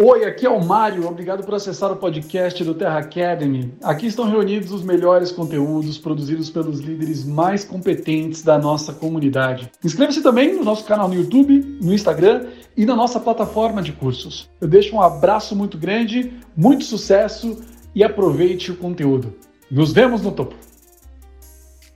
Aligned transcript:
Oi, 0.00 0.24
aqui 0.24 0.46
é 0.46 0.48
o 0.48 0.64
Mário. 0.64 1.08
Obrigado 1.08 1.44
por 1.44 1.56
acessar 1.56 1.90
o 1.90 1.96
podcast 1.96 2.62
do 2.62 2.72
Terra 2.72 3.00
Academy. 3.00 3.74
Aqui 3.82 4.06
estão 4.06 4.30
reunidos 4.30 4.70
os 4.70 4.84
melhores 4.84 5.32
conteúdos 5.32 5.98
produzidos 5.98 6.48
pelos 6.48 6.78
líderes 6.78 7.24
mais 7.24 7.64
competentes 7.64 8.44
da 8.44 8.56
nossa 8.56 8.92
comunidade. 8.92 9.68
Inscreva-se 9.82 10.22
também 10.22 10.54
no 10.54 10.62
nosso 10.62 10.84
canal 10.84 11.08
no 11.08 11.16
YouTube, 11.16 11.80
no 11.82 11.92
Instagram 11.92 12.46
e 12.76 12.86
na 12.86 12.94
nossa 12.94 13.18
plataforma 13.18 13.82
de 13.82 13.90
cursos. 13.92 14.48
Eu 14.60 14.68
deixo 14.68 14.94
um 14.94 15.02
abraço 15.02 15.56
muito 15.56 15.76
grande, 15.76 16.32
muito 16.56 16.84
sucesso 16.84 17.60
e 17.92 18.04
aproveite 18.04 18.70
o 18.70 18.76
conteúdo. 18.76 19.34
Nos 19.68 19.92
vemos 19.92 20.22
no 20.22 20.30
topo. 20.30 20.54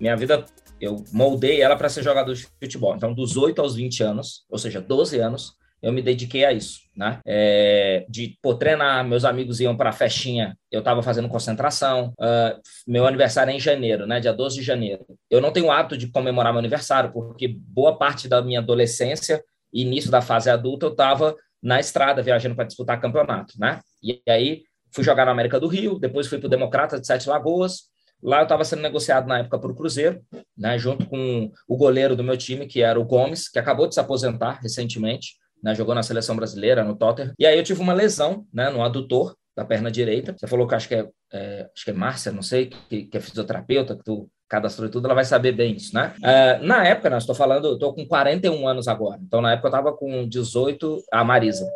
Minha 0.01 0.17
vida, 0.17 0.45
eu 0.81 1.05
moldei 1.13 1.63
ela 1.63 1.77
para 1.77 1.89
ser 1.89 2.03
jogador 2.03 2.35
de 2.35 2.49
futebol. 2.61 2.97
Então, 2.97 3.15
dos 3.15 3.37
8 3.37 3.61
aos 3.63 3.77
20 3.77 4.03
anos, 4.03 4.45
ou 4.51 4.59
seja, 4.59 4.81
12 4.81 5.21
anos, 5.21 5.62
eu 5.83 5.93
me 5.93 6.01
dediquei 6.01 6.45
a 6.45 6.53
isso, 6.53 6.81
né? 6.97 7.19
É, 7.27 8.07
de 8.09 8.39
pô, 8.41 8.55
treinar, 8.55 9.05
meus 9.05 9.25
amigos 9.25 9.61
iam 9.61 9.77
para 9.77 9.91
a 9.91 9.93
festinha, 9.93 10.57
eu 10.71 10.79
estava 10.79 11.03
fazendo 11.03 11.29
concentração. 11.29 12.15
Uh, 12.21 12.61
meu 12.87 13.07
aniversário 13.07 13.51
é 13.51 13.57
em 13.57 13.61
janeiro, 13.61 14.07
né? 14.07 14.21
Dia 14.21 14.33
12 14.33 14.57
de 14.57 14.63
janeiro. 14.63 15.05
Eu 15.29 15.41
não 15.41 15.53
tenho 15.53 15.67
o 15.67 15.73
hábito 15.73 15.97
de 15.97 16.07
comemorar 16.07 16.53
meu 16.53 16.61
aniversário, 16.61 17.13
porque 17.13 17.49
boa 17.49 17.99
parte 17.99 18.29
da 18.29 18.41
minha 18.41 18.61
adolescência 18.61 19.43
início 19.73 20.11
da 20.11 20.21
fase 20.21 20.51
adulta 20.51 20.87
eu 20.87 20.93
estava 20.93 21.35
na 21.63 21.81
estrada 21.81 22.23
viajando 22.23 22.55
para 22.55 22.65
disputar 22.65 23.01
campeonato, 23.01 23.55
né? 23.59 23.81
E 24.03 24.21
aí 24.29 24.63
fui 24.91 25.03
jogar 25.03 25.25
na 25.25 25.31
América 25.31 25.59
do 25.59 25.69
Rio, 25.69 25.99
depois 25.99 26.27
fui 26.27 26.39
para 26.39 26.47
o 26.47 26.51
Democrata 26.51 27.01
de 27.01 27.07
Sete 27.07 27.29
Lagoas. 27.29 27.91
Lá 28.23 28.39
eu 28.39 28.43
estava 28.45 28.65
sendo 28.65 28.83
negociado 28.83 29.27
na 29.27 29.39
época 29.39 29.59
para 29.59 29.71
o 29.71 29.75
Cruzeiro, 29.75 30.21
né? 30.57 30.79
Junto 30.79 31.07
com 31.07 31.51
o 31.67 31.77
goleiro 31.77 32.15
do 32.15 32.23
meu 32.23 32.37
time, 32.37 32.67
que 32.67 32.83
era 32.83 33.01
o 33.01 33.05
Gomes, 33.05 33.49
que 33.49 33.59
acabou 33.59 33.89
de 33.89 33.95
se 33.95 34.01
aposentar 34.01 34.61
recentemente 34.61 35.35
né, 35.63 35.75
jogou 35.75 35.95
na 35.95 36.03
seleção 36.03 36.35
brasileira, 36.35 36.83
no 36.83 36.97
Tottenham. 36.97 37.33
E 37.39 37.47
aí 37.47 37.57
eu 37.57 37.63
tive 37.63 37.81
uma 37.81 37.93
lesão 37.93 38.47
né, 38.53 38.69
no 38.71 38.83
adutor 38.83 39.37
da 39.57 39.65
perna 39.65 39.91
direita. 39.91 40.35
Você 40.37 40.47
falou 40.47 40.67
que 40.67 40.75
acho 40.75 40.89
que 40.89 40.95
é, 40.95 41.09
é 41.33 41.69
acho 41.75 41.85
que 41.85 41.91
é 41.91 41.95
Márcia, 41.95 42.33
não 42.33 42.43
sei, 42.43 42.67
que, 42.89 43.05
que, 43.05 43.17
é 43.17 43.21
fisioterapeuta, 43.21 43.97
que 43.97 44.05
tu 44.05 44.29
cadastrou 44.49 44.87
e 44.87 44.91
tudo, 44.91 45.07
ela 45.07 45.15
vai 45.15 45.25
saber 45.25 45.53
bem 45.53 45.75
isso, 45.77 45.95
né? 45.95 46.15
Uh, 46.19 46.67
na 46.67 46.87
época, 46.87 47.09
né, 47.09 47.17
estou 47.17 47.35
falando, 47.35 47.69
eu 47.69 47.75
estou 47.75 47.95
com 47.95 48.07
41 48.07 48.69
anos 48.69 48.87
agora. 48.87 49.19
Então, 49.23 49.41
na 49.41 49.53
época, 49.53 49.69
eu 49.69 49.71
estava 49.71 49.97
com 49.97 50.29
18, 50.29 51.03
a 51.11 51.25
Marisa. 51.25 51.67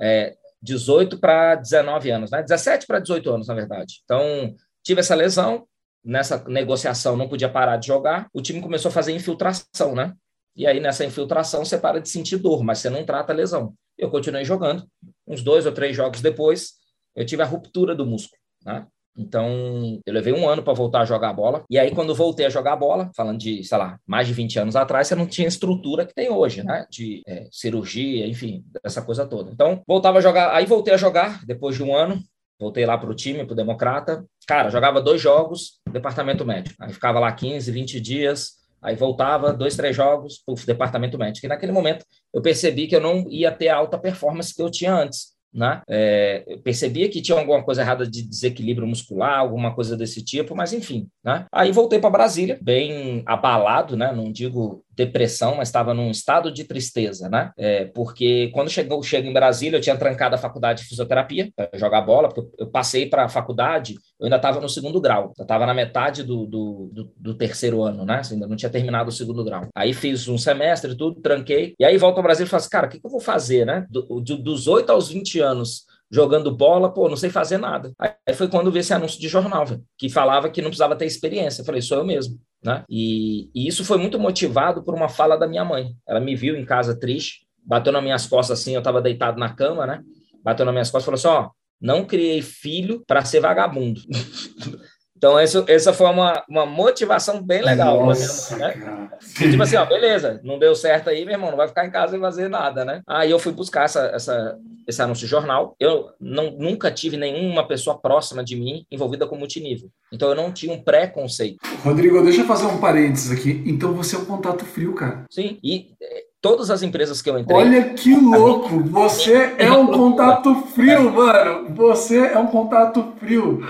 É, 0.00 0.34
18 0.62 1.18
para 1.18 1.56
19 1.56 2.10
anos, 2.10 2.30
né? 2.30 2.42
17 2.42 2.86
para 2.86 2.98
18 2.98 3.30
anos, 3.30 3.48
na 3.48 3.54
verdade. 3.54 4.00
Então, 4.04 4.54
tive 4.82 5.00
essa 5.00 5.14
lesão, 5.14 5.66
nessa 6.02 6.42
negociação 6.48 7.16
não 7.16 7.28
podia 7.28 7.48
parar 7.48 7.76
de 7.76 7.86
jogar, 7.86 8.28
o 8.32 8.42
time 8.42 8.60
começou 8.60 8.88
a 8.88 8.92
fazer 8.92 9.12
infiltração, 9.12 9.94
né? 9.94 10.14
E 10.56 10.66
aí, 10.66 10.78
nessa 10.78 11.04
infiltração, 11.04 11.64
você 11.64 11.76
para 11.76 12.00
de 12.00 12.08
sentir 12.08 12.36
dor, 12.36 12.62
mas 12.62 12.78
você 12.78 12.88
não 12.88 13.04
trata 13.04 13.32
a 13.32 13.36
lesão. 13.36 13.74
Eu 13.98 14.10
continuei 14.10 14.44
jogando. 14.44 14.86
Uns 15.26 15.42
dois 15.42 15.66
ou 15.66 15.72
três 15.72 15.96
jogos 15.96 16.20
depois, 16.20 16.74
eu 17.16 17.26
tive 17.26 17.42
a 17.42 17.46
ruptura 17.46 17.94
do 17.94 18.06
músculo. 18.06 18.40
Né? 18.64 18.86
Então, 19.16 20.00
eu 20.04 20.12
levei 20.12 20.32
um 20.32 20.48
ano 20.48 20.62
para 20.62 20.72
voltar 20.72 21.00
a 21.00 21.04
jogar 21.04 21.32
bola. 21.32 21.64
E 21.68 21.78
aí, 21.78 21.92
quando 21.92 22.14
voltei 22.14 22.46
a 22.46 22.50
jogar 22.50 22.76
bola, 22.76 23.10
falando 23.16 23.38
de, 23.38 23.64
sei 23.64 23.78
lá, 23.78 23.98
mais 24.06 24.26
de 24.26 24.32
20 24.32 24.58
anos 24.60 24.76
atrás, 24.76 25.08
você 25.08 25.14
não 25.14 25.26
tinha 25.26 25.48
estrutura 25.48 26.06
que 26.06 26.14
tem 26.14 26.30
hoje, 26.30 26.64
né? 26.64 26.86
De 26.90 27.22
é, 27.26 27.48
cirurgia, 27.50 28.26
enfim, 28.26 28.64
essa 28.82 29.02
coisa 29.02 29.26
toda. 29.26 29.50
Então, 29.50 29.82
voltava 29.86 30.18
a 30.18 30.20
jogar. 30.20 30.54
Aí, 30.54 30.66
voltei 30.66 30.94
a 30.94 30.98
jogar 30.98 31.44
depois 31.46 31.76
de 31.76 31.82
um 31.82 31.94
ano. 31.94 32.20
Voltei 32.60 32.86
lá 32.86 32.96
para 32.96 33.10
o 33.10 33.14
time, 33.14 33.44
para 33.44 33.52
o 33.52 33.56
Democrata. 33.56 34.24
Cara, 34.46 34.70
jogava 34.70 35.00
dois 35.00 35.20
jogos, 35.20 35.80
departamento 35.90 36.44
médico. 36.44 36.76
Aí 36.80 36.92
ficava 36.92 37.18
lá 37.18 37.32
15, 37.32 37.70
20 37.70 38.00
dias 38.00 38.63
Aí 38.84 38.94
voltava, 38.94 39.52
dois, 39.52 39.76
três 39.76 39.96
jogos, 39.96 40.42
o 40.46 40.54
departamento 40.54 41.18
médico. 41.18 41.46
E 41.46 41.48
naquele 41.48 41.72
momento 41.72 42.04
eu 42.32 42.42
percebi 42.42 42.86
que 42.86 42.94
eu 42.94 43.00
não 43.00 43.26
ia 43.30 43.50
ter 43.50 43.68
a 43.68 43.76
alta 43.76 43.98
performance 43.98 44.54
que 44.54 44.62
eu 44.62 44.70
tinha 44.70 44.94
antes. 44.94 45.34
Né? 45.54 45.80
É, 45.88 46.42
eu 46.48 46.58
percebia 46.58 47.08
que 47.08 47.22
tinha 47.22 47.38
alguma 47.38 47.62
coisa 47.62 47.80
errada 47.80 48.04
de 48.04 48.22
desequilíbrio 48.22 48.88
muscular, 48.88 49.38
alguma 49.38 49.72
coisa 49.72 49.96
desse 49.96 50.22
tipo, 50.22 50.54
mas 50.54 50.72
enfim. 50.72 51.08
Né? 51.24 51.46
Aí 51.52 51.70
voltei 51.70 52.00
para 52.00 52.10
Brasília, 52.10 52.58
bem 52.60 53.22
abalado, 53.24 53.96
né? 53.96 54.12
não 54.12 54.32
digo 54.32 54.84
depressão, 54.96 55.56
mas 55.56 55.68
estava 55.68 55.92
num 55.92 56.10
estado 56.10 56.52
de 56.52 56.64
tristeza, 56.64 57.28
né? 57.28 57.50
É, 57.56 57.86
porque 57.86 58.50
quando 58.52 58.70
chegou, 58.70 59.02
chego 59.02 59.28
em 59.28 59.32
Brasília, 59.32 59.76
eu 59.76 59.80
tinha 59.80 59.96
trancado 59.96 60.34
a 60.34 60.38
faculdade 60.38 60.82
de 60.82 60.88
fisioterapia 60.88 61.50
para 61.54 61.70
jogar 61.74 62.02
bola, 62.02 62.28
porque 62.28 62.48
eu 62.58 62.66
passei 62.66 63.06
para 63.08 63.24
a 63.24 63.28
faculdade, 63.28 63.94
eu 64.18 64.26
ainda 64.26 64.36
estava 64.36 64.60
no 64.60 64.68
segundo 64.68 65.00
grau, 65.00 65.32
eu 65.38 65.42
estava 65.42 65.66
na 65.66 65.74
metade 65.74 66.22
do, 66.22 66.46
do, 66.46 66.90
do, 66.92 67.12
do, 67.16 67.34
terceiro 67.34 67.82
ano, 67.82 68.04
né? 68.04 68.16
Assim, 68.16 68.34
ainda 68.34 68.46
não 68.46 68.56
tinha 68.56 68.70
terminado 68.70 69.08
o 69.08 69.12
segundo 69.12 69.44
grau. 69.44 69.66
Aí 69.74 69.92
fiz 69.92 70.28
um 70.28 70.38
semestre 70.38 70.92
e 70.92 70.96
tudo, 70.96 71.20
tranquei, 71.20 71.74
e 71.78 71.84
aí 71.84 71.96
volto 71.96 72.18
ao 72.18 72.22
Brasil 72.22 72.46
e 72.46 72.48
falo 72.48 72.60
assim, 72.60 72.70
cara, 72.70 72.86
o 72.86 72.90
que, 72.90 73.00
que 73.00 73.06
eu 73.06 73.10
vou 73.10 73.20
fazer, 73.20 73.64
né? 73.66 73.86
Do, 73.90 74.20
dos 74.20 74.66
8 74.66 74.90
aos 74.90 75.08
20 75.08 75.40
anos, 75.40 75.84
jogando 76.10 76.54
bola, 76.54 76.92
pô, 76.92 77.08
não 77.08 77.16
sei 77.16 77.30
fazer 77.30 77.58
nada. 77.58 77.92
Aí 77.98 78.34
foi 78.34 78.48
quando 78.48 78.70
vi 78.70 78.78
esse 78.78 78.94
anúncio 78.94 79.20
de 79.20 79.28
jornal, 79.28 79.64
que 79.98 80.08
falava 80.08 80.48
que 80.48 80.62
não 80.62 80.68
precisava 80.68 80.96
ter 80.96 81.06
experiência. 81.06 81.60
Eu 81.60 81.66
falei, 81.66 81.82
sou 81.82 81.98
eu 81.98 82.04
mesmo. 82.04 82.38
Né? 82.64 82.82
E, 82.88 83.50
e, 83.54 83.68
isso 83.68 83.84
foi 83.84 83.98
muito 83.98 84.18
motivado 84.18 84.82
por 84.82 84.94
uma 84.94 85.08
fala 85.08 85.36
da 85.36 85.46
minha 85.46 85.64
mãe. 85.64 85.94
Ela 86.08 86.20
me 86.20 86.34
viu 86.34 86.56
em 86.56 86.64
casa 86.64 86.98
triste, 86.98 87.46
bateu 87.64 87.92
nas 87.92 88.02
minhas 88.02 88.26
costas 88.26 88.58
assim, 88.58 88.72
eu 88.72 88.78
estava 88.78 89.02
deitado 89.02 89.38
na 89.38 89.52
cama, 89.52 89.86
né? 89.86 90.02
Bateu 90.42 90.64
nas 90.64 90.72
minhas 90.72 90.90
costas 90.90 91.02
e 91.02 91.20
falou 91.22 91.40
assim: 91.40 91.50
ó, 91.50 91.50
não 91.80 92.04
criei 92.06 92.40
filho 92.40 93.04
para 93.06 93.24
ser 93.24 93.40
vagabundo. 93.40 94.00
Então, 95.16 95.38
essa, 95.38 95.64
essa 95.68 95.92
foi 95.92 96.06
uma, 96.06 96.42
uma 96.48 96.66
motivação 96.66 97.42
bem 97.42 97.62
legal. 97.62 98.04
Nossa, 98.04 98.56
mãe, 98.56 98.76
né? 98.76 99.08
E, 99.40 99.50
tipo 99.50 99.62
assim, 99.62 99.76
ó, 99.76 99.84
beleza, 99.84 100.40
não 100.42 100.58
deu 100.58 100.74
certo 100.74 101.08
aí, 101.08 101.24
meu 101.24 101.34
irmão, 101.34 101.50
não 101.50 101.56
vai 101.56 101.68
ficar 101.68 101.86
em 101.86 101.90
casa 101.90 102.16
e 102.16 102.20
fazer 102.20 102.48
nada, 102.48 102.84
né? 102.84 103.00
Aí 103.06 103.30
eu 103.30 103.38
fui 103.38 103.52
buscar 103.52 103.84
essa, 103.84 104.06
essa, 104.06 104.58
esse 104.86 105.00
anúncio 105.00 105.24
de 105.24 105.30
jornal. 105.30 105.76
Eu 105.78 106.10
não, 106.20 106.50
nunca 106.52 106.90
tive 106.90 107.16
nenhuma 107.16 107.66
pessoa 107.66 107.98
próxima 107.98 108.44
de 108.44 108.56
mim 108.56 108.84
envolvida 108.90 109.26
com 109.26 109.36
multinível. 109.36 109.88
Então 110.12 110.28
eu 110.28 110.34
não 110.34 110.52
tinha 110.52 110.72
um 110.72 110.82
preconceito. 110.82 111.58
Rodrigo, 111.82 112.22
deixa 112.22 112.42
eu 112.42 112.46
fazer 112.46 112.66
um 112.66 112.78
parênteses 112.78 113.30
aqui. 113.30 113.62
Então 113.66 113.94
você 113.94 114.16
é 114.16 114.18
um 114.18 114.24
contato 114.24 114.64
frio, 114.64 114.94
cara. 114.94 115.24
Sim, 115.30 115.58
e 115.62 115.94
eh, 116.02 116.24
todas 116.40 116.70
as 116.70 116.82
empresas 116.82 117.22
que 117.22 117.30
eu 117.30 117.38
entrei. 117.38 117.56
Olha 117.56 117.94
que 117.94 118.14
louco! 118.14 118.80
Você 118.84 119.54
é 119.58 119.72
um 119.72 119.86
contato 119.86 120.54
frio, 120.74 121.10
mano! 121.10 121.74
Você 121.74 122.18
é 122.18 122.38
um 122.38 122.46
contato 122.46 123.14
frio. 123.18 123.64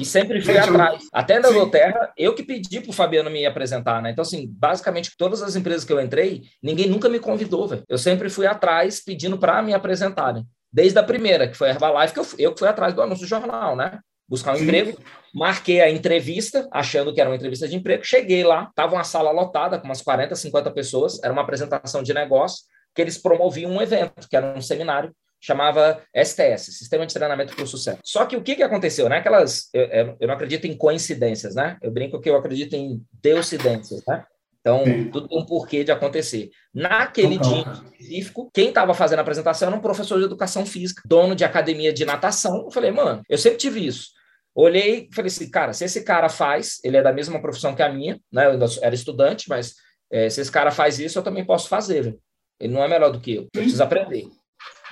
E 0.00 0.04
sempre 0.04 0.40
fui 0.40 0.56
atrás. 0.56 1.04
Até 1.12 1.38
na 1.38 1.50
Inglaterra, 1.50 2.10
eu 2.16 2.34
que 2.34 2.42
pedi 2.42 2.80
pro 2.80 2.92
Fabiano 2.92 3.28
me 3.28 3.44
apresentar, 3.44 4.00
né? 4.00 4.10
Então, 4.10 4.22
assim, 4.22 4.46
basicamente, 4.50 5.12
todas 5.18 5.42
as 5.42 5.56
empresas 5.56 5.84
que 5.84 5.92
eu 5.92 6.00
entrei, 6.00 6.42
ninguém 6.62 6.88
nunca 6.88 7.08
me 7.08 7.20
convidou, 7.20 7.68
velho. 7.68 7.84
Eu 7.86 7.98
sempre 7.98 8.30
fui 8.30 8.46
atrás 8.46 9.04
pedindo 9.04 9.36
para 9.38 9.60
me 9.60 9.74
apresentarem. 9.74 10.46
Desde 10.72 10.98
a 10.98 11.02
primeira, 11.02 11.46
que 11.46 11.56
foi 11.56 11.68
a 11.68 11.72
Herbalife, 11.72 12.14
que 12.14 12.20
eu, 12.20 12.26
eu 12.38 12.56
fui 12.56 12.66
atrás 12.66 12.94
do 12.94 13.02
anúncio 13.02 13.26
do 13.26 13.28
jornal, 13.28 13.76
né? 13.76 13.98
Buscar 14.26 14.54
um 14.54 14.56
Sim. 14.56 14.64
emprego. 14.64 14.98
Marquei 15.34 15.80
a 15.82 15.90
entrevista, 15.90 16.66
achando 16.72 17.12
que 17.12 17.20
era 17.20 17.28
uma 17.28 17.36
entrevista 17.36 17.68
de 17.68 17.76
emprego. 17.76 18.02
Cheguei 18.04 18.42
lá, 18.42 18.70
tava 18.74 18.94
uma 18.94 19.04
sala 19.04 19.30
lotada 19.30 19.78
com 19.78 19.84
umas 19.84 20.00
40, 20.00 20.34
50 20.34 20.70
pessoas. 20.70 21.22
Era 21.22 21.32
uma 21.32 21.42
apresentação 21.42 22.02
de 22.02 22.14
negócio 22.14 22.64
que 22.94 23.02
eles 23.02 23.18
promoviam 23.18 23.70
um 23.70 23.82
evento, 23.82 24.28
que 24.28 24.36
era 24.36 24.56
um 24.56 24.62
seminário 24.62 25.14
chamava 25.40 26.02
STS, 26.14 26.76
Sistema 26.76 27.06
de 27.06 27.14
Treinamento 27.14 27.54
para 27.54 27.64
o 27.64 27.66
Sucesso. 27.66 27.98
Só 28.04 28.26
que 28.26 28.36
o 28.36 28.42
que, 28.42 28.56
que 28.56 28.62
aconteceu? 28.62 29.08
Né? 29.08 29.18
Aquelas, 29.18 29.68
eu, 29.72 30.16
eu 30.20 30.28
não 30.28 30.34
acredito 30.34 30.66
em 30.66 30.76
coincidências, 30.76 31.54
né? 31.54 31.78
Eu 31.82 31.90
brinco 31.90 32.20
que 32.20 32.28
eu 32.28 32.36
acredito 32.36 32.74
em 32.74 33.02
deucidências, 33.22 34.02
né? 34.06 34.24
Então, 34.60 34.84
tudo 35.10 35.26
tem 35.26 35.38
um 35.38 35.46
porquê 35.46 35.82
de 35.82 35.90
acontecer. 35.90 36.50
Naquele 36.74 37.38
dia 37.38 37.64
específico, 37.72 38.50
quem 38.52 38.68
estava 38.68 38.92
fazendo 38.92 39.20
a 39.20 39.22
apresentação 39.22 39.68
era 39.68 39.76
um 39.76 39.80
professor 39.80 40.18
de 40.18 40.26
educação 40.26 40.66
física, 40.66 41.02
dono 41.06 41.34
de 41.34 41.44
academia 41.44 41.92
de 41.92 42.04
natação. 42.04 42.64
Eu 42.64 42.70
falei, 42.70 42.90
mano, 42.90 43.22
eu 43.28 43.38
sempre 43.38 43.56
tive 43.56 43.86
isso. 43.86 44.10
Olhei 44.54 45.08
e 45.10 45.14
falei 45.14 45.28
assim, 45.28 45.50
cara, 45.50 45.72
se 45.72 45.84
esse 45.84 46.04
cara 46.04 46.28
faz, 46.28 46.78
ele 46.84 46.98
é 46.98 47.02
da 47.02 47.12
mesma 47.12 47.40
profissão 47.40 47.74
que 47.74 47.82
a 47.82 47.90
minha, 47.90 48.20
né? 48.30 48.46
Eu 48.46 48.58
era 48.82 48.94
estudante, 48.94 49.48
mas 49.48 49.76
é, 50.10 50.28
se 50.28 50.42
esse 50.42 50.52
cara 50.52 50.70
faz 50.70 50.98
isso, 50.98 51.18
eu 51.18 51.22
também 51.22 51.44
posso 51.44 51.68
fazer. 51.68 52.18
Ele 52.58 52.74
não 52.74 52.84
é 52.84 52.88
melhor 52.88 53.10
do 53.10 53.20
que 53.20 53.36
eu. 53.36 53.42
Eu 53.44 53.48
preciso 53.62 53.82
aprender. 53.82 54.28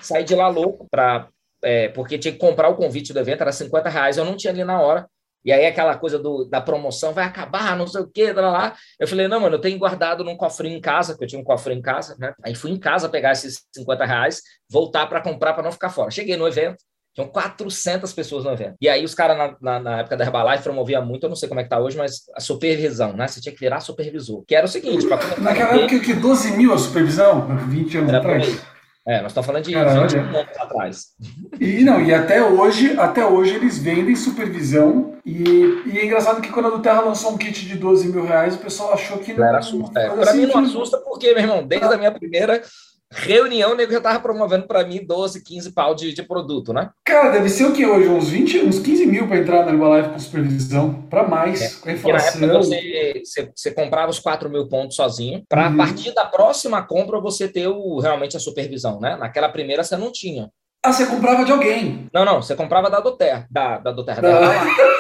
Saí 0.00 0.25
de 0.25 0.34
lá 0.34 0.48
louco 0.48 0.86
para 0.91 1.28
é, 1.62 1.89
porque 1.89 2.18
tinha 2.18 2.33
que 2.33 2.39
comprar 2.39 2.68
o 2.68 2.77
convite 2.77 3.12
do 3.12 3.18
evento, 3.18 3.41
era 3.41 3.53
50 3.53 3.89
reais, 3.89 4.16
eu 4.16 4.24
não 4.24 4.36
tinha 4.36 4.53
ali 4.53 4.65
na 4.65 4.80
hora. 4.80 5.06
E 5.45 5.53
aí 5.53 5.66
aquela 5.66 5.97
coisa 5.97 6.18
do, 6.18 6.45
da 6.45 6.60
promoção 6.60 7.12
vai 7.12 7.24
acabar, 7.24 7.77
não 7.77 7.86
sei 7.86 8.03
o 8.03 8.06
quê, 8.09 8.33
lá, 8.33 8.50
lá. 8.50 8.77
Eu 8.98 9.06
falei, 9.06 9.28
não, 9.28 9.41
mano, 9.41 9.56
eu 9.56 9.60
tenho 9.60 9.78
guardado 9.78 10.24
num 10.24 10.36
cofrinho 10.36 10.77
em 10.77 10.80
casa, 10.80 11.16
que 11.16 11.24
eu 11.24 11.28
tinha 11.28 11.41
um 11.41 11.45
cofrinho 11.45 11.78
em 11.78 11.83
casa, 11.83 12.16
né? 12.18 12.34
Aí 12.42 12.54
fui 12.54 12.71
em 12.71 12.78
casa 12.78 13.09
pegar 13.09 13.33
esses 13.33 13.65
50 13.72 14.04
reais, 14.04 14.42
voltar 14.68 15.06
para 15.06 15.21
comprar 15.21 15.54
para 15.54 15.62
não 15.62 15.72
ficar 15.72 15.91
fora. 15.91 16.10
Cheguei 16.10 16.36
no 16.36 16.47
evento, 16.47 16.78
tinham 17.15 17.28
400 17.28 18.12
pessoas 18.12 18.44
no 18.44 18.51
evento. 18.51 18.74
E 18.80 18.89
aí 18.89 19.04
os 19.04 19.15
caras, 19.15 19.39
na, 19.39 19.56
na, 19.60 19.80
na, 19.80 19.98
época 20.01 20.16
da 20.16 20.24
Herbalife, 20.24 20.65
promoviam 20.65 21.06
muito, 21.06 21.24
eu 21.24 21.28
não 21.28 21.36
sei 21.36 21.48
como 21.48 21.60
é 21.60 21.62
que 21.62 21.71
tá 21.71 21.78
hoje, 21.78 21.97
mas 21.97 22.24
a 22.34 22.41
supervisão, 22.41 23.12
né? 23.12 23.28
Você 23.28 23.41
tinha 23.41 23.53
que 23.53 23.60
virar 23.60 23.80
supervisor. 23.80 24.44
Que 24.47 24.56
era 24.56 24.66
o 24.66 24.68
seguinte... 24.68 25.06
Naquela 25.39 25.77
época 25.77 26.01
que 26.01 26.15
12 26.15 26.56
mil 26.56 26.74
a 26.74 26.78
supervisão, 26.78 27.47
20 27.68 27.98
anos 27.98 28.15
atrás? 28.15 28.78
É, 29.09 29.22
nós 29.22 29.31
estamos 29.31 29.47
falando 29.47 29.65
de 29.65 29.72
Caramba. 29.72 30.07
20 30.07 30.16
anos 30.19 30.37
atrás. 30.59 31.07
E 31.59 31.83
não, 31.83 31.99
e 32.05 32.13
até 32.13 32.45
hoje, 32.45 32.95
até 32.99 33.25
hoje 33.25 33.55
eles 33.55 33.78
vendem 33.78 34.15
supervisão. 34.15 35.15
E, 35.25 35.83
e 35.87 35.99
é 35.99 36.05
engraçado 36.05 36.43
que 36.43 36.51
quando 36.51 36.66
a 36.66 36.71
do 36.71 36.81
Terra 36.81 37.01
lançou 37.01 37.33
um 37.33 37.39
kit 37.39 37.66
de 37.66 37.77
12 37.77 38.09
mil 38.09 38.27
reais, 38.27 38.57
o 38.57 38.59
pessoal 38.59 38.93
achou 38.93 39.16
que 39.16 39.33
não. 39.33 39.47
Era 39.47 39.59
assusta. 39.60 39.99
É, 39.99 40.10
para 40.10 40.34
mim 40.34 40.45
não 40.45 40.59
assusta, 40.59 40.99
porque, 40.99 41.33
meu 41.33 41.43
irmão, 41.43 41.66
desde 41.66 41.87
a 41.87 41.97
minha 41.97 42.13
primeira 42.13 42.63
reunião, 43.10 43.72
o 43.72 43.75
nego 43.75 43.93
já 43.93 44.01
tava 44.01 44.21
promovendo 44.21 44.66
para 44.66 44.84
mim 44.84 45.05
12, 45.05 45.43
15 45.43 45.72
pau 45.72 45.95
de, 45.95 46.13
de 46.13 46.22
produto, 46.22 46.72
né? 46.72 46.91
Cara, 47.05 47.31
deve 47.31 47.49
ser 47.49 47.65
o 47.65 47.72
que 47.72 47.87
hoje? 47.87 48.09
Uns 48.09 48.28
20, 48.28 48.60
uns 48.65 48.78
15 48.78 49.07
mil 49.07 49.27
para 49.27 49.39
entrar 49.39 49.65
na 49.65 49.72
Herbalife 49.72 50.10
com 50.10 50.19
supervisão, 50.19 51.03
para 51.09 51.27
mais, 51.27 51.63
é. 51.63 51.81
com 51.81 51.89
na 52.13 52.19
época 52.19 52.59
você, 52.59 53.22
você, 53.25 53.51
você, 53.55 53.71
comprava 53.71 54.10
os 54.10 54.19
4 54.19 54.51
mil 54.51 54.69
pontos 54.69 54.97
sozinho, 54.97 55.43
para 55.49 55.69
uhum. 55.69 55.75
a 55.75 55.77
partir 55.77 56.15
da 56.15 56.27
próxima 56.27 56.83
compra 56.83 57.21
você 57.21 57.49
ter 57.49 57.69
o, 57.69 57.99
realmente 57.99 58.37
a 58.37 58.41
supervisão, 58.41 59.01
né? 59.01 59.16
Naquela 59.16 59.49
primeira 59.49 59.83
você 59.83 59.97
não 59.97 60.13
tinha. 60.13 60.51
Ah, 60.84 60.93
você 60.93 61.07
comprava 61.07 61.45
de 61.45 61.51
alguém? 61.51 62.09
Não, 62.13 62.25
não, 62.25 62.41
você 62.41 62.54
comprava 62.54 62.89
da 62.89 63.01
Doterra, 63.01 63.47
da, 63.51 63.78
da 63.78 63.91
Doterra, 63.91 64.22
da, 64.22 64.41
da 64.41 64.99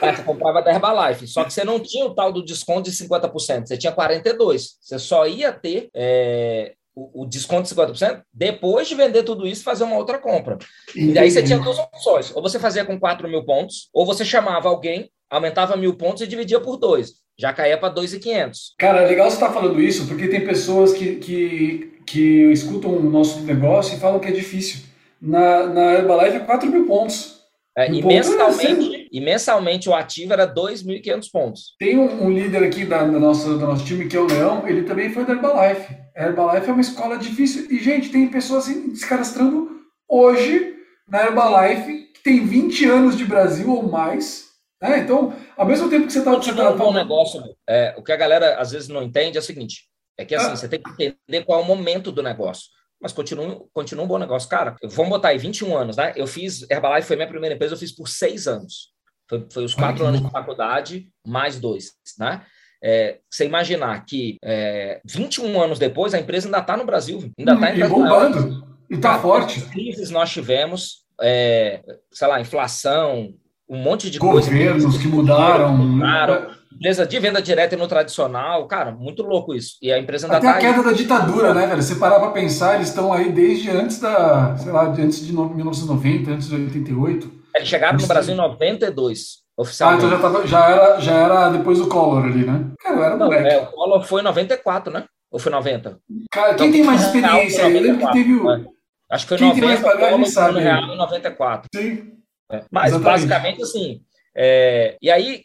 É, 0.00 0.14
você 0.14 0.22
comprava 0.22 0.62
da 0.62 0.72
Herbalife, 0.72 1.26
só 1.26 1.44
que 1.44 1.52
você 1.52 1.64
não 1.64 1.80
tinha 1.80 2.06
o 2.06 2.14
tal 2.14 2.32
do 2.32 2.44
desconto 2.44 2.88
de 2.88 2.96
50%, 2.96 3.66
você 3.66 3.76
tinha 3.76 3.92
42%. 3.92 4.36
Você 4.80 4.98
só 4.98 5.26
ia 5.26 5.52
ter 5.52 5.90
é, 5.94 6.74
o, 6.98 7.22
o, 7.22 7.26
desconto 7.26 7.68
de 7.68 7.74
50% 7.74 8.22
depois 8.32 8.88
de 8.88 8.94
vender 8.96 9.22
tudo 9.22 9.46
isso 9.46 9.62
fazer 9.62 9.84
uma 9.84 9.96
outra 9.96 10.18
compra. 10.18 10.58
E 10.96 11.16
aí 11.16 11.30
você 11.30 11.42
tinha 11.42 11.58
duas 11.58 11.78
opções. 11.78 12.34
Ou 12.34 12.42
você 12.42 12.58
fazia 12.58 12.84
com 12.84 12.98
4 12.98 13.28
mil 13.28 13.44
pontos, 13.44 13.88
ou 13.92 14.04
você 14.04 14.24
chamava 14.24 14.68
alguém, 14.68 15.10
aumentava 15.30 15.76
mil 15.76 15.94
pontos 15.94 16.22
e 16.22 16.26
dividia 16.26 16.60
por 16.60 16.76
dois. 16.76 17.12
Já 17.38 17.52
caía 17.52 17.78
para 17.78 17.90
2,500. 17.90 18.74
Cara, 18.78 19.02
é 19.02 19.06
legal 19.06 19.30
você 19.30 19.36
estar 19.36 19.48
tá 19.48 19.52
falando 19.52 19.80
isso, 19.80 20.08
porque 20.08 20.26
tem 20.26 20.44
pessoas 20.44 20.92
que, 20.92 21.16
que, 21.16 22.00
que 22.04 22.50
escutam 22.50 22.90
o 22.90 23.02
nosso 23.02 23.40
negócio 23.42 23.96
e 23.96 24.00
falam 24.00 24.18
que 24.18 24.28
é 24.28 24.32
difícil. 24.32 24.80
Na, 25.22 25.66
na 25.66 25.94
Herbalife 25.94 26.36
é 26.36 26.40
4 26.40 26.68
mil 26.68 26.86
pontos. 26.86 27.37
É, 27.78 27.88
e, 27.88 28.02
mensalmente, 28.04 29.08
e 29.12 29.20
mensalmente 29.20 29.88
o 29.88 29.94
ativo 29.94 30.32
era 30.32 30.52
2.500 30.52 31.30
pontos. 31.32 31.76
Tem 31.78 31.96
um, 31.96 32.24
um, 32.24 32.28
líder 32.28 32.64
aqui 32.64 32.84
da, 32.84 33.04
da 33.04 33.20
nossa, 33.20 33.50
do 33.50 33.58
nosso 33.60 33.84
time, 33.84 34.08
que 34.08 34.16
é 34.16 34.20
o 34.20 34.26
Leão, 34.26 34.66
ele 34.66 34.82
também 34.82 35.10
foi 35.10 35.24
da 35.24 35.34
Herbalife. 35.34 35.96
A 36.16 36.24
Herbalife 36.24 36.68
é 36.68 36.72
uma 36.72 36.80
escola 36.80 37.16
difícil. 37.16 37.70
E, 37.70 37.78
gente, 37.78 38.08
tem 38.08 38.26
pessoas 38.26 38.64
assim, 38.64 38.92
se 38.96 39.08
cadastrando 39.08 39.70
hoje 40.08 40.74
na 41.08 41.22
Herbalife, 41.22 42.10
que 42.14 42.20
tem 42.20 42.44
20 42.44 42.84
anos 42.86 43.16
de 43.16 43.24
Brasil 43.24 43.70
ou 43.70 43.88
mais. 43.88 44.48
Né? 44.82 44.98
Então, 44.98 45.32
ao 45.56 45.64
mesmo 45.64 45.88
tempo 45.88 46.08
que 46.08 46.12
você 46.12 46.18
está... 46.18 46.32
Continua 46.32 46.72
um 46.72 46.76
bom 46.76 46.92
negócio. 46.92 47.40
É, 47.64 47.94
o 47.96 48.02
que 48.02 48.10
a 48.10 48.16
galera 48.16 48.56
às 48.56 48.72
vezes 48.72 48.88
não 48.88 49.04
entende 49.04 49.36
é 49.36 49.40
o 49.40 49.44
seguinte, 49.44 49.84
é 50.18 50.24
que 50.24 50.34
assim, 50.34 50.50
ah. 50.50 50.56
você 50.56 50.68
tem 50.68 50.82
que 50.82 50.90
entender 50.90 51.44
qual 51.44 51.60
é 51.60 51.62
o 51.62 51.66
momento 51.66 52.10
do 52.10 52.24
negócio 52.24 52.76
mas 53.00 53.12
continua, 53.12 53.64
continua 53.72 54.04
um 54.04 54.08
bom 54.08 54.18
negócio. 54.18 54.48
Cara, 54.48 54.76
vamos 54.82 55.10
botar 55.10 55.28
aí 55.28 55.38
21 55.38 55.76
anos, 55.76 55.96
né? 55.96 56.12
Eu 56.16 56.26
fiz, 56.26 56.68
Herbalife 56.70 57.06
foi 57.06 57.16
minha 57.16 57.28
primeira 57.28 57.54
empresa, 57.54 57.74
eu 57.74 57.78
fiz 57.78 57.92
por 57.92 58.08
seis 58.08 58.46
anos. 58.46 58.92
Foi, 59.28 59.46
foi 59.52 59.64
os 59.64 59.74
quatro 59.74 60.04
Ai, 60.04 60.08
anos 60.08 60.22
de 60.22 60.30
faculdade, 60.30 61.08
mais 61.26 61.60
dois, 61.60 61.92
né? 62.18 62.42
É, 62.82 63.18
você 63.28 63.44
imaginar 63.44 64.04
que 64.04 64.36
é, 64.42 65.00
21 65.04 65.60
anos 65.60 65.78
depois 65.78 66.14
a 66.14 66.18
empresa 66.18 66.46
ainda 66.46 66.58
está 66.58 66.76
no 66.76 66.86
Brasil, 66.86 67.30
ainda 67.38 67.54
está 67.54 67.74
em 67.74 67.88
bombando, 67.88 68.76
e 68.88 68.94
está 68.94 69.18
forte. 69.18 69.60
crises 69.62 70.10
nós 70.10 70.30
tivemos, 70.30 71.04
é, 71.20 71.82
sei 72.12 72.28
lá, 72.28 72.40
inflação, 72.40 73.34
um 73.68 73.78
monte 73.78 74.10
de 74.10 74.18
Governos 74.18 74.48
coisa. 74.48 74.58
Governos 74.58 74.98
que 74.98 75.08
mudaram. 75.08 75.76
mudaram 75.76 76.57
empresa 76.78 77.04
de 77.04 77.18
venda 77.18 77.42
direta 77.42 77.74
e 77.74 77.78
no 77.78 77.88
tradicional, 77.88 78.66
cara, 78.68 78.92
muito 78.92 79.24
louco 79.24 79.52
isso. 79.52 79.76
E 79.82 79.92
a 79.92 79.98
empresa 79.98 80.26
ainda 80.26 80.38
Até 80.38 80.46
tá 80.46 80.54
a 80.54 80.60
queda 80.60 80.78
aí. 80.78 80.84
da 80.84 80.92
ditadura, 80.92 81.52
né, 81.52 81.66
velho? 81.66 81.82
Você 81.82 81.96
parar 81.96 82.20
para 82.20 82.30
pensar, 82.30 82.76
eles 82.76 82.88
estão 82.88 83.12
aí 83.12 83.32
desde 83.32 83.68
antes 83.70 83.98
da, 83.98 84.56
sei 84.56 84.70
lá, 84.70 84.84
antes 84.84 85.26
de 85.26 85.32
1990, 85.32 86.30
antes 86.30 86.48
de 86.48 86.54
88. 86.54 87.30
Eles 87.56 87.68
chegaram 87.68 87.98
no 87.98 88.06
Brasil 88.06 88.32
em 88.32 88.36
92, 88.36 89.38
oficialmente. 89.56 90.04
Ah, 90.04 90.06
então 90.06 90.16
já, 90.16 90.22
tava, 90.22 90.46
já, 90.46 90.70
era, 90.70 91.00
já 91.00 91.14
era 91.14 91.48
depois 91.50 91.78
do 91.78 91.88
Collor 91.88 92.24
ali, 92.24 92.46
né? 92.46 92.70
Cara, 92.78 93.06
era 93.06 93.16
Não, 93.16 93.26
moleque. 93.26 93.48
É, 93.48 93.60
o 93.60 93.66
Collor 93.66 94.02
foi 94.04 94.20
em 94.20 94.24
94, 94.24 94.92
né? 94.92 95.04
Ou 95.32 95.40
foi 95.40 95.50
90? 95.50 95.98
Cara, 96.30 96.54
quem 96.54 96.68
então, 96.68 96.72
tem 96.72 96.84
mais 96.84 97.02
experiência 97.02 97.66
aí? 97.66 97.76
Eu 97.76 97.82
lembro 97.82 98.06
que 98.06 98.12
teve 98.12 98.34
o... 98.34 98.50
É. 98.50 98.64
Acho 99.10 99.24
que 99.24 99.28
foi 99.30 99.38
quem 99.38 99.48
90, 99.48 99.60
tem 99.60 99.68
mais 99.68 99.82
bagagem 99.82 100.24
sabe. 100.26 100.60
Real 100.60 100.82
em 100.84 100.96
94. 100.96 101.68
Sim. 101.74 102.12
É. 102.52 102.62
Mas, 102.70 102.92
Exatamente. 102.92 103.04
basicamente, 103.04 103.62
assim... 103.62 104.00
É... 104.36 104.96
E 105.02 105.10
aí, 105.10 105.42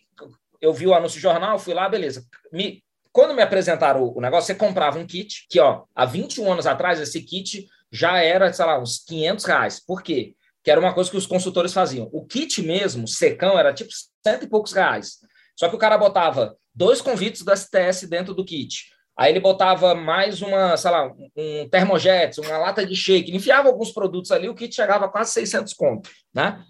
eu 0.63 0.71
vi 0.73 0.87
o 0.87 0.93
anúncio 0.93 1.17
de 1.17 1.21
jornal, 1.21 1.59
fui 1.59 1.73
lá, 1.73 1.89
beleza. 1.89 2.25
Me, 2.49 2.81
quando 3.11 3.33
me 3.33 3.41
apresentaram 3.41 4.01
o, 4.15 4.21
negócio, 4.21 4.47
você 4.47 4.55
comprava 4.55 4.97
um 4.97 5.05
kit, 5.05 5.45
que 5.49 5.59
ó, 5.59 5.83
há 5.93 6.05
21 6.05 6.53
anos 6.53 6.65
atrás, 6.65 7.01
esse 7.01 7.21
kit 7.21 7.67
já 7.91 8.19
era, 8.19 8.51
sei 8.53 8.65
lá, 8.65 8.79
uns 8.79 9.03
500 9.05 9.45
reais. 9.45 9.85
Por 9.85 10.01
quê? 10.01 10.35
Que 10.63 10.71
era 10.71 10.79
uma 10.79 10.93
coisa 10.93 11.11
que 11.11 11.17
os 11.17 11.27
consultores 11.27 11.73
faziam. 11.73 12.09
O 12.13 12.25
kit 12.25 12.61
mesmo, 12.61 13.05
secão, 13.09 13.59
era 13.59 13.73
tipo 13.73 13.91
cento 14.25 14.45
e 14.45 14.47
poucos 14.47 14.71
reais. 14.71 15.17
Só 15.59 15.67
que 15.67 15.75
o 15.75 15.77
cara 15.79 15.97
botava 15.97 16.55
dois 16.73 17.01
convites 17.01 17.43
do 17.43 17.53
STS 17.53 18.07
dentro 18.07 18.33
do 18.33 18.45
kit. 18.45 18.85
Aí 19.17 19.33
ele 19.33 19.41
botava 19.41 19.93
mais 19.93 20.41
uma, 20.41 20.77
sei 20.77 20.91
lá, 20.91 21.13
um 21.35 21.67
termojet, 21.69 22.39
uma 22.39 22.57
lata 22.57 22.85
de 22.85 22.95
shake, 22.95 23.35
enfiava 23.35 23.67
alguns 23.67 23.91
produtos 23.91 24.31
ali, 24.31 24.47
o 24.47 24.55
kit 24.55 24.73
chegava 24.73 25.05
a 25.05 25.09
quase 25.09 25.33
600 25.33 25.73
conto, 25.73 26.09
né? 26.33 26.63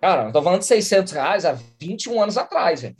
Cara, 0.00 0.28
eu 0.28 0.32
tô 0.32 0.42
falando 0.42 0.60
de 0.60 0.66
600 0.66 1.12
reais 1.12 1.44
há 1.44 1.56
21 1.80 2.22
anos 2.22 2.38
atrás, 2.38 2.82
velho. 2.82 2.96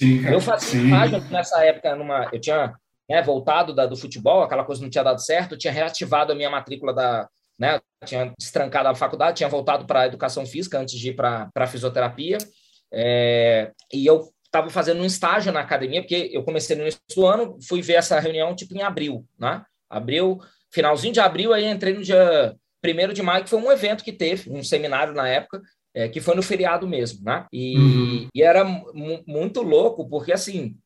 eu 0.30 0.40
fazia 0.40 0.80
imagem 0.80 1.20
nessa 1.30 1.64
época, 1.64 1.96
numa, 1.96 2.28
eu 2.32 2.40
tinha 2.40 2.74
né, 3.08 3.22
voltado 3.22 3.74
da, 3.74 3.86
do 3.86 3.96
futebol, 3.96 4.42
aquela 4.42 4.64
coisa 4.64 4.82
não 4.82 4.90
tinha 4.90 5.04
dado 5.04 5.20
certo, 5.20 5.52
eu 5.52 5.58
tinha 5.58 5.72
reativado 5.72 6.32
a 6.32 6.34
minha 6.34 6.50
matrícula 6.50 6.92
da, 6.92 7.28
né, 7.58 7.80
tinha 8.04 8.32
destrancado 8.38 8.88
a 8.88 8.94
faculdade, 8.94 9.38
tinha 9.38 9.48
voltado 9.48 9.86
para 9.86 10.02
a 10.02 10.06
educação 10.06 10.44
física 10.44 10.78
antes 10.78 10.98
de 10.98 11.10
ir 11.10 11.16
para 11.16 11.50
a 11.54 11.66
fisioterapia, 11.66 12.38
é, 12.92 13.72
e 13.92 14.06
eu 14.06 14.30
estava 14.44 14.70
fazendo 14.70 15.02
um 15.02 15.04
estágio 15.04 15.52
na 15.52 15.60
academia, 15.60 16.00
porque 16.00 16.30
eu 16.32 16.42
comecei 16.42 16.76
no 16.76 16.82
início 16.82 17.00
do 17.14 17.26
ano, 17.26 17.58
fui 17.66 17.82
ver 17.82 17.94
essa 17.94 18.18
reunião 18.20 18.54
tipo 18.54 18.74
em 18.76 18.82
abril, 18.82 19.24
né? 19.38 19.62
Abril, 19.88 20.38
finalzinho 20.70 21.12
de 21.12 21.20
abril, 21.20 21.52
aí 21.52 21.64
entrei 21.64 21.94
no 21.94 22.02
dia 22.02 22.54
1 22.84 23.12
de 23.12 23.22
maio, 23.22 23.44
que 23.44 23.50
foi 23.50 23.58
um 23.58 23.70
evento 23.70 24.04
que 24.04 24.12
teve, 24.12 24.50
um 24.50 24.62
seminário 24.62 25.12
na 25.12 25.28
época, 25.28 25.60
é, 25.96 26.08
que 26.08 26.20
foi 26.20 26.34
no 26.34 26.42
feriado 26.42 26.86
mesmo, 26.86 27.24
né? 27.24 27.46
E, 27.50 27.78
uhum. 27.78 28.28
e 28.34 28.42
era 28.42 28.62
muito 29.26 29.62
louco, 29.62 30.06
porque 30.06 30.30
assim, 30.30 30.76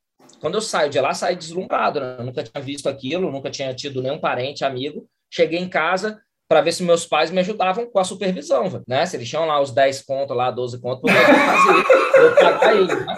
quando 0.41 0.55
eu 0.55 0.61
saio 0.61 0.89
de 0.89 1.01
lá, 1.01 1.13
saio 1.13 1.37
deslumbrado, 1.37 1.99
né? 1.99 2.17
Eu 2.21 2.25
nunca 2.25 2.45
tinha 2.45 2.63
visto 2.63 2.89
aquilo, 2.89 3.33
nunca 3.33 3.51
tinha 3.51 3.75
tido 3.75 4.01
nenhum 4.01 4.21
parente, 4.21 4.65
amigo. 4.65 5.09
Cheguei 5.29 5.59
em 5.59 5.69
casa 5.69 6.23
para 6.49 6.61
ver 6.61 6.71
se 6.73 6.85
meus 6.85 7.05
pais 7.05 7.33
me 7.33 7.41
ajudavam 7.41 7.91
com 7.91 7.99
a 7.99 8.05
supervisão, 8.05 8.83
né? 8.87 9.05
Se 9.05 9.17
eles 9.17 9.29
tinham 9.29 9.47
lá 9.47 9.61
os 9.61 9.73
10 9.73 10.03
contos, 10.03 10.37
lá 10.37 10.49
12 10.49 10.81
contos, 10.81 11.03
eu 11.13 11.35
fazer, 11.35 12.21
eu 12.21 12.35
pagar 12.37 12.77
ele, 12.77 12.95
né? 12.95 13.17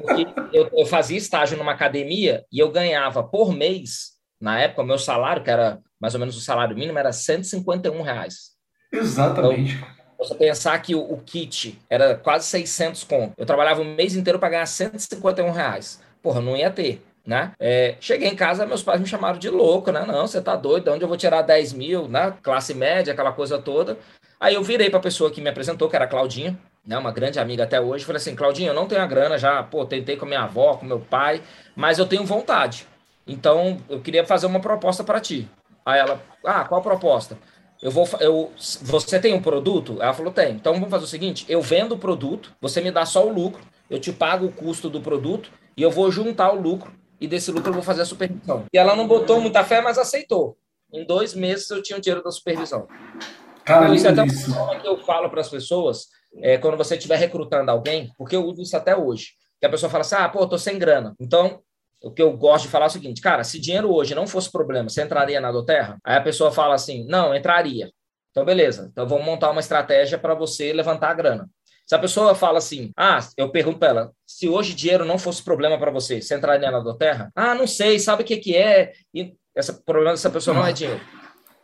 Porque 0.00 0.26
eu, 0.50 0.70
eu 0.72 0.86
fazia 0.86 1.18
estágio 1.18 1.58
numa 1.58 1.72
academia 1.72 2.42
e 2.50 2.58
eu 2.58 2.70
ganhava 2.70 3.22
por 3.22 3.52
mês, 3.52 4.14
na 4.40 4.60
época, 4.60 4.82
o 4.82 4.86
meu 4.86 4.98
salário, 4.98 5.44
que 5.44 5.50
era 5.50 5.78
mais 6.00 6.14
ou 6.14 6.20
menos 6.20 6.36
o 6.38 6.40
salário 6.40 6.76
mínimo, 6.76 6.98
era 6.98 7.12
151 7.12 8.00
reais. 8.00 8.54
Exatamente. 8.90 9.74
Então, 9.74 9.93
você 10.24 10.34
pensar 10.34 10.78
que 10.80 10.94
o, 10.94 11.00
o, 11.00 11.18
kit 11.18 11.78
era 11.88 12.14
quase 12.14 12.46
600 12.46 13.04
conto. 13.04 13.32
Eu 13.36 13.46
trabalhava 13.46 13.82
o 13.82 13.84
mês 13.84 14.14
inteiro 14.14 14.38
para 14.38 14.50
ganhar 14.50 14.66
151 14.66 15.50
reais. 15.50 16.00
Porra, 16.22 16.40
não 16.40 16.56
ia 16.56 16.70
ter. 16.70 17.04
Né? 17.26 17.52
É, 17.58 17.94
cheguei 18.00 18.28
em 18.28 18.36
casa, 18.36 18.66
meus 18.66 18.82
pais 18.82 19.00
me 19.00 19.06
chamaram 19.06 19.38
de 19.38 19.48
louco, 19.48 19.90
né? 19.90 20.04
Não, 20.06 20.26
você 20.26 20.42
tá 20.42 20.54
doido, 20.56 20.84
de 20.84 20.90
onde 20.90 21.04
eu 21.04 21.08
vou 21.08 21.16
tirar 21.16 21.40
10 21.40 21.72
mil, 21.72 22.06
né? 22.06 22.34
Classe 22.42 22.74
média, 22.74 23.14
aquela 23.14 23.32
coisa 23.32 23.58
toda. 23.58 23.96
Aí 24.38 24.54
eu 24.54 24.62
virei 24.62 24.90
para 24.90 24.98
a 24.98 25.02
pessoa 25.02 25.30
que 25.30 25.40
me 25.40 25.48
apresentou, 25.48 25.88
que 25.88 25.96
era 25.96 26.04
a 26.04 26.08
Claudinha, 26.08 26.58
né? 26.86 26.98
Uma 26.98 27.10
grande 27.10 27.38
amiga 27.38 27.64
até 27.64 27.80
hoje. 27.80 28.04
Falei 28.04 28.18
assim, 28.18 28.36
Claudinha, 28.36 28.70
eu 28.70 28.74
não 28.74 28.86
tenho 28.86 29.00
a 29.00 29.06
grana 29.06 29.38
já, 29.38 29.62
pô, 29.62 29.86
tentei 29.86 30.16
com 30.16 30.26
minha 30.26 30.42
avó, 30.42 30.74
com 30.74 30.84
meu 30.84 31.00
pai, 31.00 31.40
mas 31.74 31.98
eu 31.98 32.04
tenho 32.04 32.24
vontade. 32.26 32.86
Então, 33.26 33.78
eu 33.88 34.00
queria 34.00 34.26
fazer 34.26 34.46
uma 34.46 34.60
proposta 34.60 35.02
para 35.02 35.18
ti. 35.18 35.48
Aí 35.86 35.98
ela, 35.98 36.20
ah, 36.44 36.64
qual 36.64 36.82
proposta? 36.82 37.38
Eu 37.84 37.90
vou, 37.90 38.08
eu, 38.18 38.50
você 38.80 39.20
tem 39.20 39.34
um 39.34 39.42
produto? 39.42 40.00
Ela 40.00 40.14
falou, 40.14 40.32
tem. 40.32 40.52
Então 40.54 40.72
vamos 40.72 40.88
fazer 40.88 41.04
o 41.04 41.06
seguinte: 41.06 41.44
eu 41.50 41.60
vendo 41.60 41.92
o 41.92 41.98
produto, 41.98 42.50
você 42.58 42.80
me 42.80 42.90
dá 42.90 43.04
só 43.04 43.26
o 43.26 43.30
lucro, 43.30 43.62
eu 43.90 44.00
te 44.00 44.10
pago 44.10 44.46
o 44.46 44.52
custo 44.52 44.88
do 44.88 45.02
produto 45.02 45.50
e 45.76 45.82
eu 45.82 45.90
vou 45.90 46.10
juntar 46.10 46.50
o 46.50 46.58
lucro 46.58 46.90
e 47.20 47.28
desse 47.28 47.52
lucro 47.52 47.68
eu 47.68 47.74
vou 47.74 47.82
fazer 47.82 48.00
a 48.00 48.06
supervisão. 48.06 48.64
E 48.72 48.78
ela 48.78 48.96
não 48.96 49.06
botou 49.06 49.38
muita 49.38 49.62
fé, 49.62 49.82
mas 49.82 49.98
aceitou. 49.98 50.56
Em 50.90 51.04
dois 51.04 51.34
meses 51.34 51.68
eu 51.68 51.82
tinha 51.82 51.98
o 51.98 52.00
dinheiro 52.00 52.24
da 52.24 52.30
supervisão. 52.30 52.88
Cara, 53.66 53.84
então, 53.84 53.94
isso 53.94 54.06
é 54.06 54.10
até 54.10 54.22
uma 54.22 54.80
que 54.80 54.88
eu 54.88 54.96
falo 55.04 55.28
para 55.28 55.42
as 55.42 55.50
pessoas 55.50 56.06
é, 56.38 56.56
quando 56.56 56.78
você 56.78 56.96
estiver 56.96 57.16
recrutando 57.16 57.70
alguém, 57.70 58.10
porque 58.16 58.34
eu 58.34 58.46
uso 58.46 58.62
isso 58.62 58.76
até 58.78 58.96
hoje. 58.96 59.32
Que 59.60 59.66
a 59.66 59.70
pessoa 59.70 59.90
fala 59.90 60.00
assim: 60.00 60.14
ah, 60.14 60.28
pô, 60.30 60.46
tô 60.46 60.56
sem 60.56 60.78
grana. 60.78 61.14
Então, 61.20 61.60
o 62.04 62.10
que 62.10 62.22
eu 62.22 62.36
gosto 62.36 62.64
de 62.64 62.70
falar 62.70 62.84
é 62.84 62.88
o 62.88 62.90
seguinte, 62.90 63.20
cara, 63.20 63.42
se 63.42 63.58
dinheiro 63.58 63.92
hoje 63.92 64.14
não 64.14 64.26
fosse 64.26 64.52
problema, 64.52 64.88
você 64.88 65.02
entraria 65.02 65.40
na 65.40 65.50
Doterra? 65.50 65.98
Aí 66.04 66.16
a 66.16 66.20
pessoa 66.20 66.52
fala 66.52 66.74
assim, 66.74 67.06
não, 67.08 67.34
entraria. 67.34 67.90
Então, 68.30 68.44
beleza. 68.44 68.88
Então, 68.92 69.08
vamos 69.08 69.24
montar 69.24 69.50
uma 69.50 69.60
estratégia 69.60 70.18
para 70.18 70.34
você 70.34 70.72
levantar 70.72 71.10
a 71.10 71.14
grana. 71.14 71.48
Se 71.86 71.94
a 71.94 71.98
pessoa 71.98 72.34
fala 72.34 72.58
assim, 72.58 72.90
ah, 72.96 73.18
eu 73.36 73.50
pergunto 73.50 73.78
para 73.78 73.88
ela, 73.88 74.12
se 74.26 74.48
hoje 74.48 74.74
dinheiro 74.74 75.04
não 75.04 75.18
fosse 75.18 75.42
problema 75.42 75.78
para 75.78 75.90
você, 75.90 76.20
você 76.20 76.34
entraria 76.34 76.70
na 76.70 76.80
Doterra? 76.80 77.30
Ah, 77.34 77.54
não 77.54 77.66
sei, 77.66 77.98
sabe 77.98 78.22
o 78.22 78.26
que, 78.26 78.36
que 78.36 78.56
é? 78.56 78.92
E 79.14 79.34
esse 79.54 79.72
problema 79.84 80.10
dessa 80.10 80.30
pessoa 80.30 80.54
não 80.54 80.66
é 80.66 80.72
dinheiro. 80.72 81.00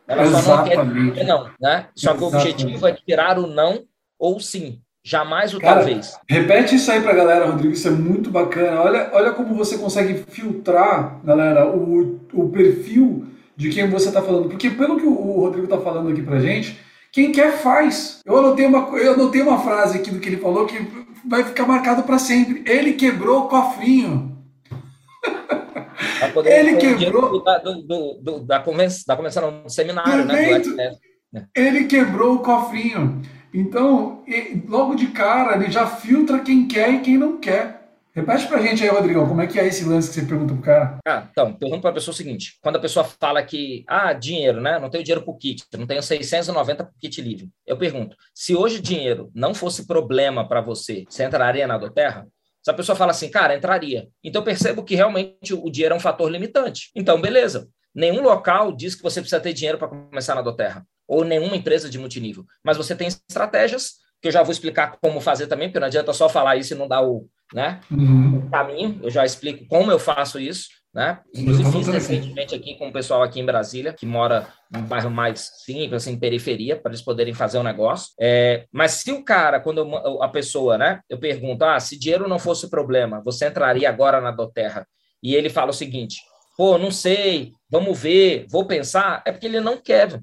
Ela 0.06 0.22
Exatamente. 0.22 0.74
só 0.74 0.84
não 0.84 1.12
quer 1.12 1.24
não, 1.24 1.50
né? 1.60 1.88
Só 1.94 2.14
que 2.14 2.22
o 2.22 2.26
objetivo 2.26 2.86
é 2.86 2.92
tirar 2.92 3.38
o 3.38 3.46
não 3.46 3.84
ou 4.18 4.40
sim. 4.40 4.80
Jamais 5.02 5.54
o 5.54 5.58
Cara, 5.58 5.76
talvez. 5.76 6.18
Repete 6.28 6.76
isso 6.76 6.90
aí 6.90 7.00
pra 7.00 7.14
galera, 7.14 7.46
Rodrigo, 7.46 7.72
isso 7.72 7.88
é 7.88 7.90
muito 7.90 8.30
bacana. 8.30 8.82
Olha, 8.82 9.10
olha 9.12 9.32
como 9.32 9.54
você 9.54 9.78
consegue 9.78 10.24
filtrar, 10.28 11.20
galera, 11.24 11.66
o, 11.66 12.20
o 12.32 12.48
perfil 12.50 13.26
de 13.56 13.70
quem 13.70 13.88
você 13.88 14.08
está 14.08 14.20
falando. 14.20 14.48
Porque 14.48 14.68
pelo 14.70 14.98
que 14.98 15.06
o 15.06 15.40
Rodrigo 15.40 15.64
está 15.64 15.78
falando 15.78 16.10
aqui 16.10 16.22
pra 16.22 16.38
gente, 16.40 16.78
quem 17.12 17.32
quer 17.32 17.52
faz. 17.58 18.20
Eu 18.24 18.38
anotei, 18.38 18.66
uma, 18.66 18.88
eu 18.98 19.14
anotei 19.14 19.42
uma 19.42 19.58
frase 19.58 19.98
aqui 19.98 20.10
do 20.10 20.20
que 20.20 20.28
ele 20.28 20.36
falou 20.36 20.66
que 20.66 20.86
vai 21.26 21.44
ficar 21.44 21.66
marcado 21.66 22.02
para 22.02 22.18
sempre. 22.18 22.62
Ele 22.70 22.92
quebrou 22.92 23.44
o 23.44 23.48
cofrinho. 23.48 24.38
Ele 26.44 26.76
quebrou. 26.76 27.42
Da, 27.42 27.58
do, 27.58 27.82
do, 27.82 28.20
do, 28.22 28.40
da, 28.40 28.60
convenção, 28.60 29.04
da 29.06 29.16
convenção, 29.16 29.62
do 29.62 29.70
seminário, 29.70 30.24
né? 30.24 30.58
Do 30.58 30.76
ele 31.54 31.84
quebrou 31.84 32.36
o 32.36 32.38
cofrinho. 32.40 33.22
Então, 33.52 34.24
logo 34.68 34.94
de 34.94 35.08
cara, 35.08 35.56
ele 35.56 35.70
já 35.70 35.86
filtra 35.86 36.40
quem 36.40 36.68
quer 36.68 36.90
e 36.94 37.00
quem 37.00 37.18
não 37.18 37.38
quer. 37.38 37.80
Repete 38.12 38.48
pra 38.48 38.60
gente 38.60 38.82
aí, 38.82 38.88
Rodrigão, 38.88 39.28
como 39.28 39.40
é 39.40 39.46
que 39.46 39.58
é 39.58 39.66
esse 39.66 39.84
lance 39.84 40.08
que 40.08 40.14
você 40.14 40.26
pergunta 40.26 40.52
pro 40.52 40.62
cara? 40.62 40.98
Ah, 41.06 41.28
então, 41.30 41.52
pergunta 41.54 41.82
pra 41.82 41.92
pessoa 41.92 42.12
o 42.12 42.16
seguinte: 42.16 42.58
quando 42.60 42.76
a 42.76 42.80
pessoa 42.80 43.04
fala 43.04 43.40
que, 43.42 43.84
ah, 43.86 44.12
dinheiro, 44.12 44.60
né? 44.60 44.80
Não 44.80 44.90
tenho 44.90 45.04
dinheiro 45.04 45.24
pro 45.24 45.36
kit, 45.36 45.64
não 45.78 45.86
tenho 45.86 46.02
690 46.02 46.84
pro 46.84 46.94
kit 46.98 47.22
livre. 47.22 47.48
Eu 47.64 47.76
pergunto: 47.76 48.16
se 48.34 48.54
hoje 48.54 48.80
dinheiro 48.80 49.30
não 49.32 49.54
fosse 49.54 49.86
problema 49.86 50.46
para 50.46 50.60
você, 50.60 51.04
você 51.08 51.24
entraria 51.24 51.68
na 51.68 51.78
Doterra? 51.78 52.26
Se 52.62 52.70
a 52.70 52.74
pessoa 52.74 52.96
fala 52.96 53.12
assim, 53.12 53.30
cara, 53.30 53.56
entraria. 53.56 54.08
Então 54.22 54.42
percebo 54.42 54.82
que 54.82 54.94
realmente 54.94 55.54
o 55.54 55.70
dinheiro 55.70 55.94
é 55.94 55.96
um 55.96 56.00
fator 56.00 56.30
limitante. 56.30 56.90
Então, 56.94 57.20
beleza. 57.20 57.68
Nenhum 57.94 58.22
local 58.22 58.72
diz 58.72 58.94
que 58.94 59.02
você 59.02 59.20
precisa 59.20 59.40
ter 59.40 59.52
dinheiro 59.52 59.78
para 59.78 59.88
começar 59.88 60.34
na 60.34 60.42
Doterra, 60.42 60.86
ou 61.10 61.24
nenhuma 61.24 61.56
empresa 61.56 61.90
de 61.90 61.98
multinível. 61.98 62.44
Mas 62.64 62.76
você 62.76 62.94
tem 62.94 63.08
estratégias, 63.08 63.94
que 64.22 64.28
eu 64.28 64.32
já 64.32 64.44
vou 64.44 64.52
explicar 64.52 64.96
como 65.02 65.20
fazer 65.20 65.48
também, 65.48 65.68
porque 65.68 65.80
não 65.80 65.88
adianta 65.88 66.12
só 66.12 66.28
falar 66.28 66.56
isso 66.56 66.72
e 66.72 66.76
não 66.76 66.86
dar 66.86 67.02
o, 67.02 67.26
né? 67.52 67.80
Uhum. 67.90 68.38
O 68.46 68.50
caminho, 68.50 69.00
eu 69.02 69.10
já 69.10 69.24
explico 69.24 69.66
como 69.66 69.90
eu 69.90 69.98
faço 69.98 70.38
isso, 70.38 70.68
né? 70.94 71.18
Inclusive 71.34 71.72
fiz 71.72 71.88
recentemente 71.88 72.54
aqui 72.54 72.76
com 72.76 72.88
o 72.88 72.92
pessoal 72.92 73.24
aqui 73.24 73.40
em 73.40 73.44
Brasília, 73.44 73.92
que 73.92 74.06
mora 74.06 74.46
num 74.70 74.82
bairro 74.82 75.10
mais 75.10 75.50
simples, 75.64 76.02
assim, 76.02 76.16
periferia, 76.16 76.76
para 76.76 76.92
eles 76.92 77.02
poderem 77.02 77.34
fazer 77.34 77.58
o 77.58 77.62
um 77.62 77.64
negócio. 77.64 78.12
É, 78.20 78.66
mas 78.70 78.92
se 78.92 79.10
o 79.10 79.24
cara, 79.24 79.58
quando 79.58 79.78
eu, 79.78 80.22
a 80.22 80.28
pessoa, 80.28 80.78
né, 80.78 81.00
eu 81.08 81.18
pergunto, 81.18 81.64
ah, 81.64 81.80
se 81.80 81.98
dinheiro 81.98 82.28
não 82.28 82.38
fosse 82.38 82.70
problema, 82.70 83.20
você 83.24 83.48
entraria 83.48 83.88
agora 83.88 84.20
na 84.20 84.30
Doterra? 84.30 84.86
E 85.20 85.34
ele 85.34 85.50
fala 85.50 85.70
o 85.70 85.74
seguinte, 85.74 86.20
pô, 86.56 86.78
não 86.78 86.92
sei, 86.92 87.52
vamos 87.68 87.98
ver, 87.98 88.46
vou 88.48 88.64
pensar, 88.64 89.22
é 89.26 89.32
porque 89.32 89.46
ele 89.46 89.60
não 89.60 89.76
quer. 89.76 90.20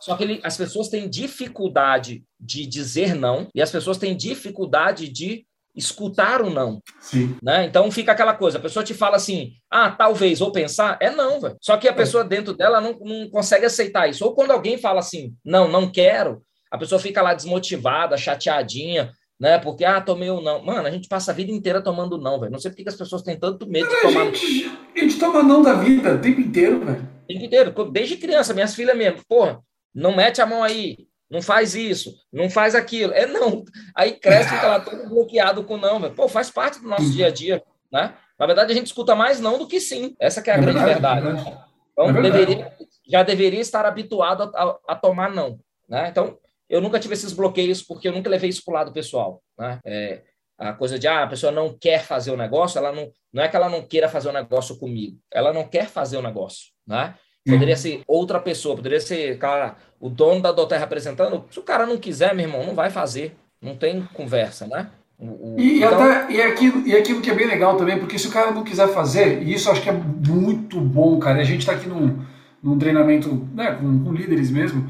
Só 0.00 0.16
que 0.16 0.24
ele, 0.24 0.40
as 0.42 0.56
pessoas 0.56 0.88
têm 0.88 1.08
dificuldade 1.08 2.24
de 2.38 2.66
dizer 2.66 3.14
não 3.14 3.48
e 3.54 3.60
as 3.60 3.70
pessoas 3.70 3.98
têm 3.98 4.16
dificuldade 4.16 5.08
de 5.08 5.46
escutar 5.74 6.42
o 6.42 6.50
não. 6.50 6.82
Sim. 7.00 7.36
Né? 7.42 7.66
Então 7.66 7.90
fica 7.90 8.12
aquela 8.12 8.34
coisa, 8.34 8.58
a 8.58 8.60
pessoa 8.60 8.84
te 8.84 8.94
fala 8.94 9.16
assim, 9.16 9.52
ah, 9.70 9.90
talvez, 9.90 10.40
ou 10.40 10.50
pensar, 10.50 10.98
é 11.00 11.10
não, 11.10 11.40
velho. 11.40 11.56
Só 11.60 11.76
que 11.76 11.88
a 11.88 11.92
é. 11.92 11.94
pessoa 11.94 12.24
dentro 12.24 12.52
dela 12.52 12.80
não, 12.80 12.98
não 12.98 13.30
consegue 13.30 13.66
aceitar 13.66 14.08
isso. 14.08 14.24
Ou 14.24 14.34
quando 14.34 14.50
alguém 14.50 14.76
fala 14.76 14.98
assim, 14.98 15.34
não, 15.44 15.68
não 15.68 15.90
quero, 15.90 16.42
a 16.70 16.76
pessoa 16.76 17.00
fica 17.00 17.22
lá 17.22 17.32
desmotivada, 17.32 18.16
chateadinha, 18.16 19.12
né? 19.40 19.58
Porque, 19.58 19.84
ah, 19.84 20.00
tomei 20.00 20.30
o 20.30 20.40
não. 20.40 20.64
Mano, 20.64 20.88
a 20.88 20.90
gente 20.90 21.08
passa 21.08 21.30
a 21.30 21.34
vida 21.34 21.52
inteira 21.52 21.80
tomando 21.80 22.18
não, 22.18 22.40
velho. 22.40 22.50
Não 22.50 22.58
sei 22.58 22.70
por 22.70 22.76
que 22.76 22.88
as 22.88 22.96
pessoas 22.96 23.22
têm 23.22 23.38
tanto 23.38 23.68
medo 23.68 23.88
de 23.88 24.00
tomar 24.02 24.22
a 24.22 24.24
gente, 24.24 24.70
A 24.96 24.98
gente 24.98 25.18
toma 25.18 25.42
não 25.42 25.62
da 25.62 25.74
vida 25.74 26.14
o 26.14 26.18
tempo 26.18 26.40
inteiro, 26.40 26.84
velho. 26.84 27.08
O 27.22 27.26
tempo 27.26 27.44
inteiro. 27.44 27.90
Desde 27.90 28.16
criança, 28.16 28.52
minhas 28.52 28.74
filhas 28.74 28.96
mesmo, 28.96 29.20
porra, 29.28 29.60
não 29.98 30.14
mete 30.14 30.40
a 30.40 30.46
mão 30.46 30.62
aí, 30.62 31.08
não 31.28 31.42
faz 31.42 31.74
isso, 31.74 32.14
não 32.32 32.48
faz 32.48 32.74
aquilo. 32.74 33.12
É 33.12 33.26
não. 33.26 33.64
Aí 33.94 34.12
cresce, 34.12 34.54
fica 34.54 34.66
lá 34.66 34.80
todo 34.80 35.08
bloqueado 35.08 35.64
com 35.64 35.76
não. 35.76 36.00
Véio. 36.00 36.14
Pô, 36.14 36.28
faz 36.28 36.50
parte 36.50 36.80
do 36.80 36.88
nosso 36.88 37.10
dia 37.10 37.26
a 37.26 37.30
dia, 37.30 37.62
né? 37.92 38.14
Na 38.38 38.46
verdade, 38.46 38.72
a 38.72 38.74
gente 38.74 38.86
escuta 38.86 39.14
mais 39.14 39.40
não 39.40 39.58
do 39.58 39.66
que 39.66 39.80
sim. 39.80 40.14
Essa 40.20 40.40
é 40.40 40.50
a 40.50 40.54
é 40.54 40.60
grande 40.60 40.78
verdade. 40.78 41.22
verdade. 41.22 41.48
É 41.48 41.68
então, 41.92 42.08
é 42.10 42.22
deveria, 42.22 42.76
já 43.08 43.22
deveria 43.24 43.60
estar 43.60 43.84
habituado 43.84 44.44
a, 44.54 44.62
a, 44.62 44.78
a, 44.88 44.94
tomar 44.94 45.30
não, 45.30 45.58
né? 45.88 46.08
Então, 46.08 46.38
eu 46.68 46.80
nunca 46.80 47.00
tive 47.00 47.14
esses 47.14 47.32
bloqueios 47.32 47.82
porque 47.82 48.06
eu 48.06 48.12
nunca 48.12 48.30
levei 48.30 48.48
isso 48.48 48.64
para 48.64 48.72
o 48.72 48.74
lado 48.76 48.92
pessoal, 48.92 49.42
né? 49.58 49.80
É, 49.84 50.22
a 50.56 50.72
coisa 50.72 50.98
de, 50.98 51.08
ah, 51.08 51.24
a 51.24 51.26
pessoa 51.26 51.50
não 51.50 51.76
quer 51.76 52.04
fazer 52.04 52.30
o 52.30 52.36
negócio, 52.36 52.78
ela 52.78 52.92
não, 52.92 53.10
não 53.32 53.42
é 53.42 53.48
que 53.48 53.56
ela 53.56 53.68
não 53.68 53.82
queira 53.82 54.08
fazer 54.08 54.28
o 54.28 54.32
negócio 54.32 54.78
comigo, 54.78 55.18
ela 55.32 55.52
não 55.52 55.66
quer 55.66 55.88
fazer 55.88 56.16
o 56.16 56.22
negócio, 56.22 56.72
né? 56.86 57.16
Poderia 57.46 57.74
uhum. 57.74 57.80
ser 57.80 58.02
outra 58.06 58.38
pessoa, 58.38 58.76
poderia 58.76 59.00
ser, 59.00 59.38
cara, 59.38 59.76
o 60.00 60.08
dono 60.08 60.42
da 60.42 60.52
Doterra 60.52 60.82
representando. 60.82 61.44
Se 61.50 61.58
o 61.58 61.62
cara 61.62 61.86
não 61.86 61.96
quiser, 61.96 62.34
meu 62.34 62.46
irmão, 62.46 62.64
não 62.64 62.74
vai 62.74 62.90
fazer. 62.90 63.36
Não 63.60 63.74
tem 63.74 64.06
conversa, 64.12 64.66
né? 64.66 64.88
O, 65.18 65.54
o... 65.54 65.56
E, 65.58 65.78
então... 65.78 66.00
até, 66.00 66.32
e, 66.32 66.40
aquilo, 66.40 66.86
e 66.86 66.96
aquilo 66.96 67.20
que 67.20 67.30
é 67.30 67.34
bem 67.34 67.46
legal 67.46 67.76
também, 67.76 67.98
porque 67.98 68.18
se 68.18 68.28
o 68.28 68.30
cara 68.30 68.52
não 68.52 68.62
quiser 68.62 68.88
fazer, 68.88 69.42
e 69.42 69.52
isso 69.52 69.70
acho 69.70 69.82
que 69.82 69.88
é 69.88 69.92
muito 69.92 70.80
bom, 70.80 71.18
cara. 71.18 71.40
A 71.40 71.44
gente 71.44 71.60
está 71.60 71.72
aqui 71.72 71.88
num, 71.88 72.22
num 72.62 72.78
treinamento 72.78 73.48
né, 73.52 73.72
com, 73.72 74.04
com 74.04 74.12
líderes 74.12 74.50
mesmo. 74.50 74.88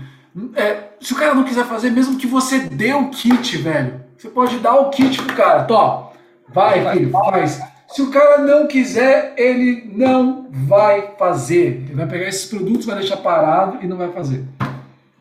É, 0.55 0.90
se 1.00 1.12
o 1.12 1.17
cara 1.17 1.35
não 1.35 1.45
quiser 1.45 1.64
fazer, 1.64 1.90
mesmo 1.90 2.19
que 2.19 2.26
você 2.26 2.61
dê 2.61 2.93
o 2.93 3.09
kit, 3.09 3.57
velho, 3.57 4.00
você 4.17 4.28
pode 4.28 4.59
dar 4.59 4.75
o 4.75 4.90
kit 4.90 5.23
pro 5.23 5.35
cara. 5.35 5.64
Tó, 5.64 6.12
vai, 6.49 6.83
vai 6.83 6.97
filho, 6.99 7.11
faz. 7.11 7.61
Se 7.88 8.02
o 8.02 8.11
cara 8.11 8.38
não 8.38 8.66
quiser, 8.66 9.35
ele 9.38 9.90
não 9.95 10.49
vai 10.50 11.14
fazer. 11.16 11.85
Ele 11.87 11.95
vai 11.95 12.07
pegar 12.07 12.28
esses 12.28 12.45
produtos, 12.45 12.85
vai 12.85 12.99
deixar 12.99 13.16
parado 13.16 13.83
e 13.83 13.88
não 13.88 13.97
vai 13.97 14.12
fazer. 14.12 14.45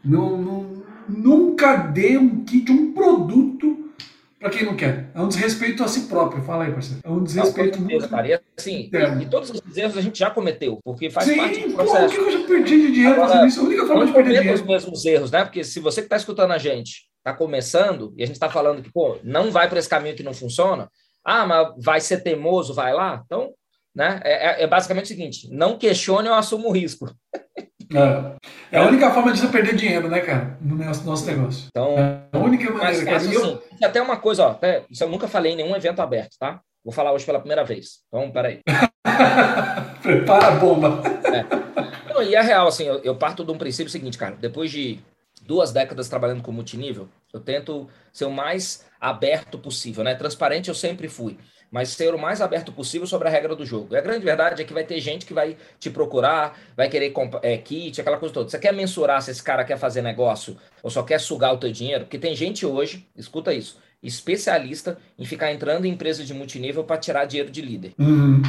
Não, 0.04 0.38
não, 0.38 0.84
nunca 1.08 1.78
dê 1.78 2.18
um 2.18 2.44
kit, 2.44 2.70
um 2.70 2.92
produto 2.92 3.88
para 4.38 4.50
quem 4.50 4.66
não 4.66 4.76
quer. 4.76 5.10
É 5.16 5.22
um 5.22 5.30
desrespeito 5.30 5.82
a 5.82 5.88
si 5.88 6.02
próprio. 6.02 6.44
Fala 6.44 6.66
aí, 6.66 6.72
parceiro. 6.74 7.02
É 7.04 7.10
um 7.10 7.24
desrespeito 7.24 7.82
muito. 7.82 8.08
Cara. 8.10 8.28
E, 8.28 8.40
assim, 8.58 8.90
e, 9.22 9.26
todos 9.26 9.50
os 9.50 9.78
erros 9.78 9.98
a 9.98 10.02
gente 10.02 10.20
já 10.20 10.30
cometeu, 10.30 10.78
porque 10.84 11.10
faz 11.10 11.26
Sim, 11.26 11.38
parte 11.38 11.62
do 11.62 11.74
processo. 11.74 12.10
Sim, 12.10 12.16
que 12.16 12.22
eu 12.22 12.32
já 12.32 12.48
perdi 12.48 12.82
de 12.82 12.92
dinheiro 12.92 13.16
Agora, 13.16 13.30
fazendo 13.30 13.48
isso? 13.48 13.60
A 13.62 13.64
única 13.64 13.88
forma 13.88 14.06
de 14.06 14.14
perder 14.14 14.40
dinheiro. 14.40 14.54
os 14.54 14.68
mesmos 14.68 15.06
erros, 15.06 15.32
né? 15.32 15.44
Porque 15.46 15.64
se 15.64 15.80
você 15.80 16.02
que 16.02 16.08
está 16.08 16.18
escutando 16.18 16.52
a 16.52 16.58
gente 16.58 17.08
está 17.18 17.34
começando 17.34 18.14
e 18.18 18.24
a 18.24 18.26
gente 18.26 18.36
está 18.36 18.50
falando 18.50 18.82
que, 18.82 18.92
pô, 18.92 19.18
não 19.24 19.52
vai 19.52 19.70
para 19.70 19.80
esse 19.80 19.90
caminho 19.90 20.16
que 20.16 20.24
não 20.24 20.34
funciona, 20.34 20.90
ah, 21.28 21.46
mas 21.46 21.74
vai 21.78 22.00
ser 22.00 22.24
teimoso, 22.24 22.74
vai 22.74 22.94
lá? 22.94 23.22
Então, 23.26 23.54
né? 23.94 24.22
É, 24.24 24.62
é, 24.62 24.64
é 24.64 24.68
basicamente 24.68 25.06
o 25.06 25.08
seguinte: 25.10 25.50
não 25.52 25.78
questione, 25.78 26.30
eu 26.30 26.34
assumo 26.34 26.70
o 26.70 26.72
risco. 26.72 27.14
É. 27.94 28.78
é 28.78 28.80
a 28.80 28.86
única 28.86 29.12
forma 29.12 29.34
de 29.34 29.40
você 29.40 29.48
perder 29.48 29.76
dinheiro, 29.76 30.08
né, 30.08 30.22
cara? 30.22 30.58
No 30.62 30.78
nosso, 30.78 31.26
negócio. 31.26 31.68
Então, 31.68 31.98
é 31.98 32.22
a 32.32 32.38
única 32.38 32.72
maneira. 32.72 33.12
Mas, 33.12 33.28
assim, 33.28 33.60
até 33.84 34.02
uma 34.02 34.16
coisa, 34.16 34.46
ó, 34.46 34.52
até, 34.52 34.86
isso 34.90 35.04
eu 35.04 35.10
nunca 35.10 35.28
falei 35.28 35.52
em 35.52 35.58
nenhum 35.58 35.76
evento 35.76 36.02
aberto, 36.02 36.38
tá? 36.40 36.62
Vou 36.84 36.94
falar 36.94 37.12
hoje 37.12 37.26
pela 37.26 37.40
primeira 37.40 37.66
vez. 37.66 38.00
Então, 38.08 38.32
peraí. 38.32 38.62
Prepara 40.02 40.48
a 40.48 40.52
bomba. 40.52 41.02
É. 41.26 42.14
Não, 42.14 42.24
e 42.24 42.36
é 42.36 42.42
real, 42.42 42.68
assim, 42.68 42.86
eu, 42.86 43.00
eu 43.04 43.16
parto 43.16 43.44
de 43.44 43.52
um 43.52 43.58
princípio 43.58 43.92
seguinte, 43.92 44.18
cara. 44.18 44.36
Depois 44.40 44.72
de 44.72 45.00
duas 45.42 45.74
décadas 45.74 46.08
trabalhando 46.08 46.42
com 46.42 46.52
multinível, 46.52 47.10
eu 47.34 47.40
tento 47.40 47.88
ser 48.12 48.26
o 48.26 48.32
mais 48.32 48.86
aberto 49.00 49.58
possível, 49.58 50.04
né? 50.04 50.16
Transparente 50.16 50.70
eu 50.70 50.76
sempre 50.76 51.08
fui, 51.08 51.38
mas 51.70 51.90
ser 51.90 52.14
o 52.14 52.20
mais 52.20 52.42
aberto 52.42 52.72
possível 52.72 53.06
sobre 53.06 53.28
a 53.28 53.32
regra 53.32 53.56
do 53.56 53.66
jogo. 53.66 53.94
E 53.94 53.98
a 53.98 54.02
grande 54.02 54.24
verdade 54.24 54.62
é 54.62 54.66
que 54.66 54.74
vai 54.74 54.84
ter 54.84 55.00
gente 55.00 55.26
que 55.26 55.34
vai 55.34 55.58
te 55.80 55.90
procurar, 55.90 56.58
vai 56.76 56.90
querer 56.90 57.14
é, 57.42 57.58
kit, 57.58 58.00
aquela 58.00 58.18
coisa 58.18 58.34
toda. 58.34 58.50
Você 58.50 58.58
quer 58.58 58.74
mensurar 58.74 59.22
se 59.22 59.32
esse 59.32 59.44
cara 59.44 59.64
quer 59.64 59.78
fazer 59.78 60.02
negócio 60.02 60.58
ou 60.82 60.90
só 60.90 61.04
quer 61.04 61.20
sugar 61.20 61.54
o 61.54 61.58
teu 61.58 61.72
dinheiro? 61.72 62.06
Porque 62.06 62.18
tem 62.18 62.36
gente 62.36 62.66
hoje, 62.66 63.08
escuta 63.16 63.54
isso, 63.54 63.78
especialista 64.02 64.98
em 65.18 65.26
ficar 65.26 65.52
entrando 65.52 65.86
em 65.86 65.92
empresas 65.92 66.26
de 66.26 66.34
multinível 66.34 66.84
para 66.84 66.98
tirar 66.98 67.26
dinheiro 67.26 67.52
de 67.52 67.62
líder. 67.62 67.94
Uhum. 68.00 68.42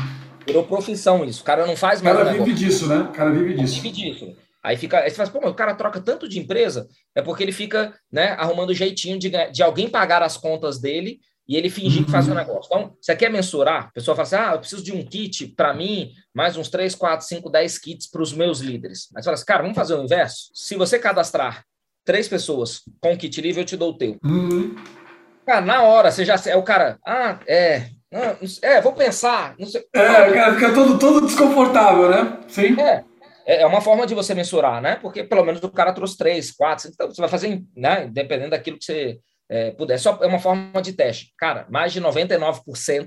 Virou 0.47 0.65
profissão 0.65 1.25
isso. 1.25 1.43
O 1.43 1.45
cara 1.45 1.67
não 1.67 1.77
faz 1.77 2.01
mais. 2.01 2.17
O 2.17 2.25
cara 2.25 2.33
vive 2.33 2.55
disso, 2.55 2.87
né? 2.87 3.01
O 3.01 3.09
cara 3.09 3.31
vive 3.31 3.55
disso. 3.55 3.75
Vive 3.83 3.91
disso. 3.91 4.37
Aí 4.63 4.77
fica, 4.77 5.01
aí 5.01 5.11
você 5.11 5.17
fala, 5.17 5.31
pô, 5.31 5.41
mas 5.43 5.51
o 5.51 5.55
cara 5.55 5.75
troca 5.75 6.01
tanto 6.01 6.29
de 6.29 6.39
empresa, 6.39 6.89
é 7.15 7.23
porque 7.23 7.43
ele 7.43 7.53
fica, 7.53 7.95
né, 8.11 8.31
arrumando 8.33 8.75
jeitinho 8.75 9.19
de, 9.19 9.31
de 9.31 9.63
alguém 9.63 9.89
pagar 9.89 10.23
as 10.23 10.37
contas 10.37 10.81
dele 10.81 11.21
e 11.49 11.57
ele 11.57 11.71
fingir 11.71 12.05
que 12.05 12.11
faz 12.11 12.27
o 12.27 12.29
um 12.29 12.33
uhum. 12.33 12.39
negócio. 12.39 12.67
Então, 12.67 12.95
você 13.01 13.17
quer 13.17 13.31
mensurar? 13.31 13.87
A 13.87 13.93
pessoa 13.93 14.15
fala 14.15 14.27
assim, 14.27 14.37
ah, 14.37 14.53
eu 14.53 14.59
preciso 14.59 14.83
de 14.83 14.93
um 14.93 15.03
kit 15.03 15.47
para 15.49 15.73
mim, 15.73 16.13
mais 16.35 16.57
uns 16.57 16.69
3, 16.69 16.95
4, 16.95 17.27
5, 17.27 17.49
10 17.49 17.79
kits 17.79 18.11
para 18.11 18.21
os 18.21 18.35
meus 18.35 18.59
líderes. 18.61 19.09
Mas 19.15 19.25
fala 19.25 19.35
assim, 19.35 19.47
cara, 19.47 19.63
vamos 19.63 19.77
fazer 19.77 19.95
o 19.95 20.03
inverso? 20.03 20.51
Se 20.53 20.77
você 20.77 20.99
cadastrar 20.99 21.65
três 22.05 22.29
pessoas 22.29 22.83
com 23.01 23.17
kit 23.17 23.41
livre, 23.41 23.63
eu 23.63 23.67
te 23.67 23.77
dou 23.77 23.91
o 23.91 23.97
teu. 23.97 24.19
Uhum. 24.23 24.77
Cara, 25.47 25.63
na 25.63 25.83
hora, 25.83 26.11
você 26.11 26.25
já 26.25 26.35
é 26.47 26.57
o 26.57 26.63
cara, 26.63 26.99
ah, 27.07 27.39
é, 27.47 27.89
é, 28.63 28.81
vou 28.83 28.93
pensar. 28.93 29.55
Não 29.59 29.67
sei. 29.67 29.87
É, 29.95 30.29
o 30.29 30.35
cara 30.35 30.55
fica 30.55 30.75
todo, 30.75 30.99
todo 30.99 31.27
desconfortável, 31.27 32.11
né? 32.11 32.39
Sim. 32.49 32.79
É. 32.79 33.05
É, 33.49 33.63
é 33.63 33.67
uma 33.67 33.81
forma 33.81 34.07
de 34.07 34.15
você 34.15 34.35
mensurar, 34.35 34.83
né? 34.83 34.97
Porque 34.97 35.25
pelo 35.25 35.43
menos 35.43 35.63
o 35.63 35.71
cara 35.71 35.95
trouxe 35.95 36.19
três, 36.19 36.53
quatro, 36.53 36.91
então 36.93 37.09
você 37.09 37.21
vai 37.21 37.31
fazer, 37.31 37.65
né? 37.75 38.07
Dependendo 38.07 38.51
daquilo 38.51 38.79
que 38.79 38.85
você 38.85 39.19
é, 39.49 39.71
puder. 39.71 39.99
Só 39.99 40.19
é 40.23 40.27
uma 40.27 40.39
forma 40.39 40.83
de 40.83 40.93
teste. 40.93 41.33
Cara, 41.39 41.67
mais 41.71 41.93
de 41.93 42.01
99% 42.01 43.07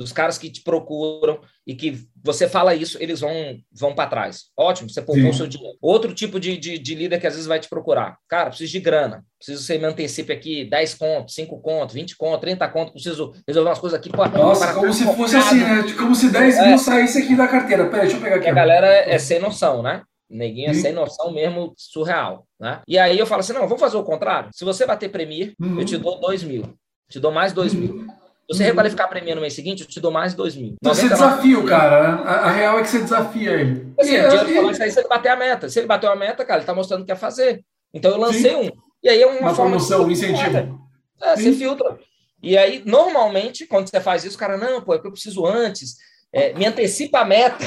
dos 0.00 0.12
caras 0.12 0.38
que 0.38 0.48
te 0.48 0.62
procuram 0.62 1.40
e 1.66 1.74
que 1.74 2.08
você 2.24 2.48
fala 2.48 2.74
isso, 2.74 2.96
eles 3.02 3.20
vão, 3.20 3.34
vão 3.70 3.94
para 3.94 4.08
trás. 4.08 4.44
Ótimo, 4.56 4.88
você 4.88 5.02
poupou 5.02 5.28
o 5.28 5.34
seu 5.34 5.46
dinheiro. 5.46 5.76
Outro 5.78 6.14
tipo 6.14 6.40
de, 6.40 6.56
de, 6.56 6.78
de, 6.78 6.94
líder 6.94 7.20
que 7.20 7.26
às 7.26 7.34
vezes 7.34 7.46
vai 7.46 7.60
te 7.60 7.68
procurar. 7.68 8.16
Cara, 8.26 8.48
preciso 8.48 8.72
de 8.72 8.80
grana. 8.80 9.22
Preciso 9.36 9.60
que 9.60 9.66
você 9.66 9.76
me 9.76 9.84
antecipe 9.84 10.32
aqui 10.32 10.64
10 10.64 10.94
contos, 10.94 11.34
5 11.34 11.60
contos, 11.60 11.94
20 11.94 12.16
contos, 12.16 12.40
30 12.40 12.68
contos. 12.68 12.92
Preciso 12.94 13.34
resolver 13.46 13.68
umas 13.68 13.78
coisas 13.78 13.98
aqui. 13.98 14.10
Nossa, 14.10 14.64
para 14.64 14.74
como 14.74 14.90
se 14.90 15.04
fosse 15.04 15.36
assim, 15.36 15.58
né? 15.58 15.82
Como 15.98 16.14
se 16.14 16.30
10 16.30 16.56
é. 16.56 16.68
mil 16.68 16.78
saísse 16.78 17.18
aqui 17.18 17.36
da 17.36 17.46
carteira. 17.46 17.84
Peraí, 17.90 18.06
deixa 18.06 18.16
eu 18.16 18.22
pegar 18.22 18.36
aqui. 18.36 18.48
a 18.48 18.54
galera 18.54 18.86
é 18.86 19.18
sem 19.18 19.38
noção, 19.38 19.82
né? 19.82 20.02
Neguinho 20.30 20.70
é 20.70 20.74
sem 20.74 20.94
noção 20.94 21.30
mesmo, 21.30 21.74
surreal, 21.76 22.46
né? 22.58 22.80
E 22.88 22.96
aí 22.96 23.18
eu 23.18 23.26
falo 23.26 23.40
assim, 23.40 23.52
não, 23.52 23.62
vamos 23.62 23.80
fazer 23.80 23.98
o 23.98 24.04
contrário. 24.04 24.48
Se 24.54 24.64
você 24.64 24.86
bater 24.86 25.10
Premier, 25.10 25.52
uhum. 25.60 25.78
eu 25.78 25.84
te 25.84 25.98
dou 25.98 26.18
dois 26.20 26.42
mil. 26.42 26.72
Te 27.10 27.20
dou 27.20 27.32
mais 27.32 27.52
dois 27.52 27.74
uhum. 27.74 27.80
mil. 27.80 28.06
Você 28.50 28.64
uhum. 28.64 28.68
requalificar 28.70 29.08
Premier 29.08 29.36
no 29.36 29.40
mês 29.40 29.54
seguinte, 29.54 29.82
eu 29.82 29.86
te 29.86 30.00
dou 30.00 30.10
mais 30.10 30.34
dois 30.34 30.56
mil. 30.56 30.74
Então 30.74 30.92
você 30.92 31.08
desafia 31.08 31.56
o 31.56 31.64
cara, 31.64 32.16
né? 32.16 32.22
a, 32.24 32.32
a, 32.32 32.50
real 32.50 32.78
é 32.80 32.82
que 32.82 32.88
você 32.88 32.98
desafia 32.98 33.52
ele. 33.52 33.94
Assim, 33.98 34.16
e, 34.16 34.28
dinheiro 34.28 34.72
e... 34.72 34.82
aí 34.82 34.90
se 34.90 34.98
ele 34.98 35.08
bater 35.08 35.28
a 35.28 35.36
meta. 35.36 35.68
Se 35.68 35.78
ele 35.78 35.86
bateu 35.86 36.10
a 36.10 36.16
meta, 36.16 36.44
cara, 36.44 36.58
ele 36.58 36.66
tá 36.66 36.74
mostrando 36.74 37.02
que 37.02 37.12
quer 37.12 37.16
fazer. 37.16 37.64
Então 37.94 38.10
eu 38.10 38.18
lancei 38.18 38.50
Sim. 38.50 38.56
um. 38.56 38.70
E 39.02 39.08
aí 39.08 39.22
é 39.22 39.26
uma, 39.26 39.40
uma 39.40 39.54
promoção, 39.54 40.04
um 40.04 40.10
incentivo. 40.10 40.80
É, 41.22 41.36
você 41.36 41.52
filtra. 41.52 41.96
E 42.42 42.58
aí, 42.58 42.82
normalmente, 42.84 43.66
quando 43.66 43.88
você 43.88 44.00
faz 44.00 44.24
isso, 44.24 44.36
o 44.36 44.38
cara, 44.38 44.56
não, 44.56 44.80
pô, 44.80 44.94
é 44.94 44.98
que 44.98 45.06
eu 45.06 45.12
preciso 45.12 45.46
antes. 45.46 45.96
É, 46.32 46.52
me 46.52 46.66
antecipa 46.66 47.20
a 47.20 47.24
meta. 47.24 47.64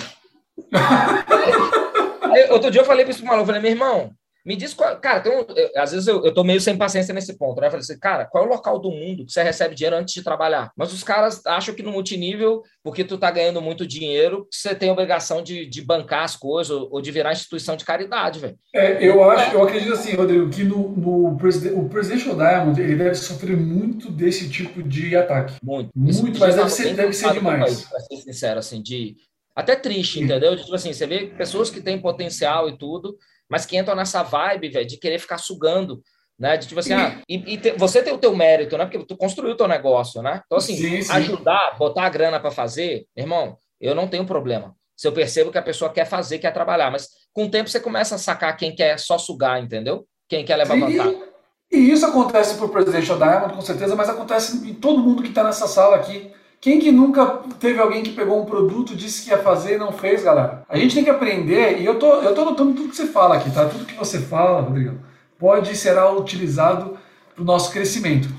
outro 2.51 2.69
dia 2.69 2.81
eu 2.81 2.85
falei 2.85 3.05
para 3.05 3.13
esse 3.13 3.23
maluco, 3.23 3.43
eu 3.43 3.45
falei, 3.45 3.61
meu 3.61 3.71
irmão, 3.71 4.11
me 4.45 4.55
diz 4.55 4.73
qual. 4.73 4.97
Cara, 4.99 5.21
tem 5.21 5.31
um, 5.31 5.45
eu, 5.55 5.71
às 5.77 5.91
vezes 5.91 6.07
eu, 6.07 6.23
eu 6.25 6.33
tô 6.33 6.43
meio 6.43 6.59
sem 6.59 6.77
paciência 6.77 7.13
nesse 7.13 7.37
ponto, 7.37 7.61
né? 7.61 7.67
Eu 7.67 7.71
falei 7.71 7.83
assim, 7.83 7.97
cara, 7.97 8.25
qual 8.25 8.43
é 8.43 8.47
o 8.47 8.49
local 8.49 8.77
do 8.79 8.91
mundo 8.91 9.25
que 9.25 9.31
você 9.31 9.41
recebe 9.41 9.75
dinheiro 9.75 9.95
antes 9.95 10.13
de 10.13 10.23
trabalhar? 10.23 10.71
Mas 10.75 10.91
os 10.91 11.03
caras 11.03 11.41
acham 11.45 11.73
que 11.73 11.81
no 11.81 11.91
multinível, 11.91 12.61
porque 12.83 13.03
tu 13.03 13.17
tá 13.17 13.31
ganhando 13.31 13.61
muito 13.61 13.87
dinheiro, 13.87 14.47
você 14.51 14.75
tem 14.75 14.91
obrigação 14.91 15.41
de, 15.41 15.65
de 15.65 15.81
bancar 15.81 16.23
as 16.23 16.35
coisas 16.35 16.71
ou, 16.71 16.89
ou 16.91 17.01
de 17.01 17.11
virar 17.11 17.31
instituição 17.31 17.77
de 17.77 17.85
caridade, 17.85 18.39
velho. 18.39 18.57
É, 18.75 19.05
eu 19.07 19.23
acho, 19.29 19.55
eu 19.55 19.63
acredito 19.63 19.93
assim, 19.93 20.15
Rodrigo, 20.15 20.49
que 20.49 20.63
no, 20.63 20.89
no 20.89 21.37
president, 21.37 21.77
o 21.77 21.87
Presidential 21.87 22.35
Diamond 22.35 22.81
ele 22.81 22.95
deve 22.95 23.15
sofrer 23.15 23.55
muito 23.55 24.11
desse 24.11 24.49
tipo 24.49 24.83
de 24.83 25.15
ataque. 25.15 25.55
Muito. 25.63 25.89
Muito, 25.95 26.39
mas 26.39 26.55
deve 26.55 26.69
ser, 26.69 26.93
deve 26.95 27.13
ser 27.13 27.31
demais. 27.33 27.85
Pra 27.85 27.99
ser 27.99 28.17
sincero, 28.17 28.59
assim, 28.59 28.81
de. 28.81 29.15
Até 29.55 29.75
triste, 29.75 30.19
entendeu? 30.19 30.57
Tipo 30.57 30.73
assim, 30.73 30.91
você 30.91 31.05
vê 31.05 31.27
pessoas 31.27 31.69
que 31.69 31.79
têm 31.79 32.01
potencial 32.01 32.67
e 32.67 32.75
tudo, 32.75 33.15
mas 33.53 33.67
que 33.67 33.77
entram 33.77 33.95
nessa 33.95 34.23
vibe, 34.23 34.69
velho, 34.69 34.87
de 34.87 34.97
querer 34.97 35.19
ficar 35.19 35.37
sugando, 35.37 36.01
né? 36.39 36.57
De 36.57 36.67
tipo 36.67 36.79
assim, 36.79 36.93
ah, 36.93 37.21
e, 37.29 37.53
e 37.53 37.57
te, 37.59 37.73
você 37.73 38.01
tem 38.01 38.11
o 38.11 38.17
teu 38.17 38.35
mérito, 38.35 38.75
né? 38.75 38.85
Porque 38.85 39.05
tu 39.05 39.15
construiu 39.15 39.53
o 39.53 39.55
teu 39.55 39.67
negócio, 39.67 40.23
né? 40.23 40.41
Então, 40.43 40.57
assim, 40.57 40.75
sim, 40.75 41.03
sim. 41.03 41.11
ajudar, 41.11 41.77
botar 41.77 42.07
a 42.07 42.09
grana 42.09 42.39
para 42.39 42.49
fazer, 42.49 43.05
irmão, 43.15 43.55
eu 43.79 43.93
não 43.93 44.07
tenho 44.07 44.25
problema. 44.25 44.75
Se 44.97 45.07
eu 45.07 45.11
percebo 45.11 45.51
que 45.51 45.59
a 45.59 45.61
pessoa 45.61 45.93
quer 45.93 46.05
fazer, 46.05 46.39
quer 46.39 46.51
trabalhar, 46.51 46.89
mas 46.89 47.09
com 47.31 47.45
o 47.45 47.51
tempo 47.51 47.69
você 47.69 47.79
começa 47.79 48.15
a 48.15 48.17
sacar 48.17 48.57
quem 48.57 48.75
quer 48.75 48.97
só 48.97 49.19
sugar, 49.19 49.61
entendeu? 49.61 50.07
Quem 50.27 50.43
quer 50.43 50.55
levar 50.55 50.73
sim. 50.73 50.79
vantagem. 50.79 51.23
E 51.71 51.91
isso 51.91 52.07
acontece 52.07 52.55
para 52.55 52.65
o 52.65 52.69
Presidential 52.69 53.19
Diamond, 53.19 53.53
com 53.53 53.61
certeza, 53.61 53.95
mas 53.95 54.09
acontece 54.09 54.67
em 54.67 54.73
todo 54.73 54.99
mundo 54.99 55.21
que 55.21 55.29
está 55.29 55.43
nessa 55.43 55.67
sala 55.67 55.97
aqui. 55.97 56.33
Quem 56.63 56.79
que 56.79 56.93
nunca 56.93 57.25
teve 57.59 57.77
alguém 57.77 58.03
que 58.03 58.13
pegou 58.13 58.41
um 58.41 58.45
produto, 58.45 58.95
disse 58.95 59.25
que 59.25 59.31
ia 59.31 59.37
fazer 59.37 59.75
e 59.75 59.77
não 59.77 59.91
fez, 59.91 60.23
galera? 60.23 60.63
A 60.69 60.77
gente 60.77 60.95
tem 60.95 61.03
que 61.03 61.09
aprender, 61.09 61.81
e 61.81 61.85
eu 61.85 61.99
tô, 61.99 62.21
eu 62.21 62.33
tô 62.33 62.45
notando 62.45 62.73
tudo 62.73 62.87
que 62.87 62.95
você 62.95 63.05
fala 63.05 63.35
aqui, 63.35 63.51
tá? 63.51 63.65
Tudo 63.65 63.83
que 63.83 63.93
você 63.95 64.17
fala, 64.17 64.61
Rodrigo, 64.61 64.97
pode 65.37 65.75
ser 65.75 66.01
utilizado 66.17 66.97
para 67.35 67.41
o 67.41 67.45
nosso 67.45 67.69
crescimento. 67.69 68.29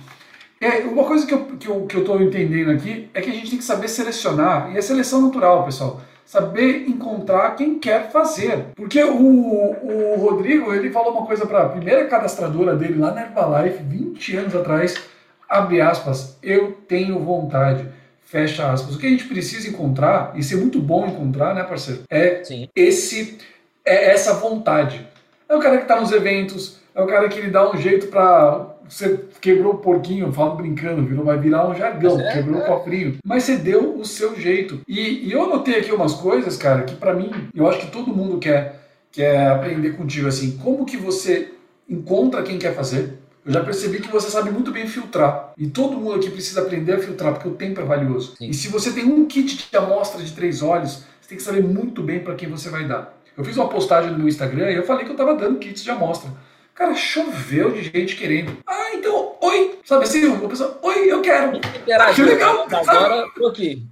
É, 0.59 0.78
uma 0.85 1.04
coisa 1.04 1.26
que 1.26 1.35
eu, 1.35 1.45
que, 1.45 1.69
eu, 1.69 1.85
que 1.85 1.97
eu 1.97 2.02
tô 2.02 2.19
entendendo 2.19 2.71
aqui 2.71 3.11
é 3.12 3.21
que 3.21 3.28
a 3.28 3.35
gente 3.35 3.50
tem 3.50 3.59
que 3.59 3.64
saber 3.64 3.88
selecionar, 3.88 4.73
e 4.73 4.78
é 4.78 4.81
seleção 4.81 5.21
natural, 5.21 5.66
pessoal. 5.66 6.00
Saber 6.25 6.88
encontrar 6.88 7.54
quem 7.57 7.78
quer 7.78 8.11
fazer. 8.11 8.69
Porque 8.75 9.04
o, 9.04 9.19
o 9.19 10.16
Rodrigo, 10.16 10.73
ele 10.73 10.90
falou 10.90 11.12
uma 11.12 11.26
coisa 11.26 11.45
para 11.45 11.64
a 11.64 11.69
primeira 11.69 12.07
cadastradora 12.07 12.75
dele 12.75 12.99
lá 12.99 13.12
na 13.12 13.21
Herbalife, 13.21 13.83
20 13.83 14.37
anos 14.38 14.57
atrás, 14.57 14.97
abre 15.47 15.83
aspas, 15.83 16.38
eu 16.43 16.73
tenho 16.88 17.19
vontade 17.19 17.87
fecha 18.34 18.72
aspas. 18.72 18.96
O 18.96 18.98
que 18.98 19.06
a 19.06 19.10
gente 19.10 19.28
precisa 19.28 19.68
encontrar, 19.68 20.32
e 20.34 20.42
ser 20.42 20.56
muito 20.56 20.80
bom 20.80 21.06
encontrar, 21.06 21.54
né, 21.54 21.62
parceiro? 21.62 22.02
É 22.10 22.42
Sim. 22.42 22.68
esse 22.74 23.38
é 23.84 24.10
essa 24.10 24.34
vontade. 24.34 25.06
É 25.48 25.54
o 25.54 25.60
cara 25.60 25.76
que 25.76 25.84
está 25.84 26.00
nos 26.00 26.10
eventos, 26.10 26.80
é 26.92 27.00
o 27.00 27.06
cara 27.06 27.28
que 27.28 27.38
ele 27.38 27.50
dá 27.50 27.70
um 27.70 27.76
jeito 27.76 28.08
para 28.08 28.74
você 28.88 29.20
quebrou 29.40 29.74
o 29.74 29.78
porquinho, 29.78 30.32
falo 30.32 30.56
brincando, 30.56 31.06
virou, 31.06 31.24
vai 31.24 31.38
virar 31.38 31.68
um 31.68 31.75
jargão, 31.75 32.20
é, 32.20 32.32
quebrou 32.32 32.60
é. 32.60 32.64
o 32.64 32.66
cofrinho. 32.66 33.16
Mas 33.25 33.44
você 33.44 33.56
deu 33.56 33.97
o 33.97 34.04
seu 34.04 34.38
jeito. 34.38 34.80
E, 34.88 35.28
e 35.28 35.32
eu 35.32 35.47
notei 35.49 35.78
aqui 35.78 35.92
umas 35.92 36.14
coisas, 36.14 36.56
cara, 36.56 36.82
que 36.82 36.97
para 36.97 37.14
mim, 37.14 37.30
eu 37.54 37.68
acho 37.68 37.78
que 37.78 37.90
todo 37.90 38.14
mundo 38.14 38.38
quer, 38.38 38.80
quer 39.12 39.47
aprender 39.49 39.92
contigo, 39.92 40.26
assim, 40.26 40.58
como 40.58 40.84
que 40.84 40.97
você 40.97 41.52
encontra 41.88 42.42
quem 42.42 42.58
quer 42.58 42.75
fazer, 42.75 43.14
eu 43.45 43.52
já 43.52 43.63
percebi 43.63 44.00
que 44.00 44.11
você 44.11 44.30
sabe 44.30 44.50
muito 44.50 44.71
bem 44.71 44.87
filtrar. 44.87 45.52
E 45.57 45.67
todo 45.67 45.97
mundo 45.97 46.15
aqui 46.15 46.30
precisa 46.30 46.63
aprender 46.63 46.95
a 46.95 46.99
filtrar, 46.99 47.35
porque 47.35 47.49
o 47.49 47.54
tempo 47.54 47.80
é 47.80 47.85
valioso. 47.85 48.35
Sim. 48.39 48.49
E 48.49 48.54
se 48.54 48.69
você 48.69 48.91
tem 48.91 49.04
um 49.04 49.26
kit 49.26 49.69
de 49.71 49.76
amostra 49.76 50.23
de 50.23 50.33
três 50.33 50.63
olhos, 50.63 51.04
você 51.21 51.28
tem 51.28 51.39
que 51.39 51.45
saber 51.45 51.63
muito 51.63 52.02
bem 52.02 52.21
para 52.21 52.35
quem 52.35 52.49
você 52.49 52.71
vai 52.71 52.87
dar. 52.87 53.15
Eu 53.37 53.45
fiz 53.45 53.57
uma 53.57 53.69
postagem 53.69 54.11
no 54.13 54.19
meu 54.19 54.28
Instagram 54.28 54.71
e 54.71 54.76
eu 54.76 54.85
falei 54.85 55.04
que 55.04 55.11
eu 55.11 55.15
estava 55.15 55.35
dando 55.35 55.59
kits 55.59 55.83
de 55.83 55.91
amostra. 55.91 56.30
Cara, 56.75 56.95
choveu 56.95 57.71
de 57.71 57.83
gente 57.85 58.17
querendo. 58.17 58.57
Ah, 58.67 58.95
então, 58.95 59.37
oi. 59.41 59.78
Sabe 59.85 60.04
assim, 60.04 60.25
uma 60.25 60.49
pessoa, 60.49 60.78
oi, 60.83 61.13
eu 61.13 61.21
quero. 61.21 61.61
Que 62.15 62.23
legal. 62.23 62.67
Agora, 62.71 63.26
tô 63.37 63.47
aqui. 63.49 63.87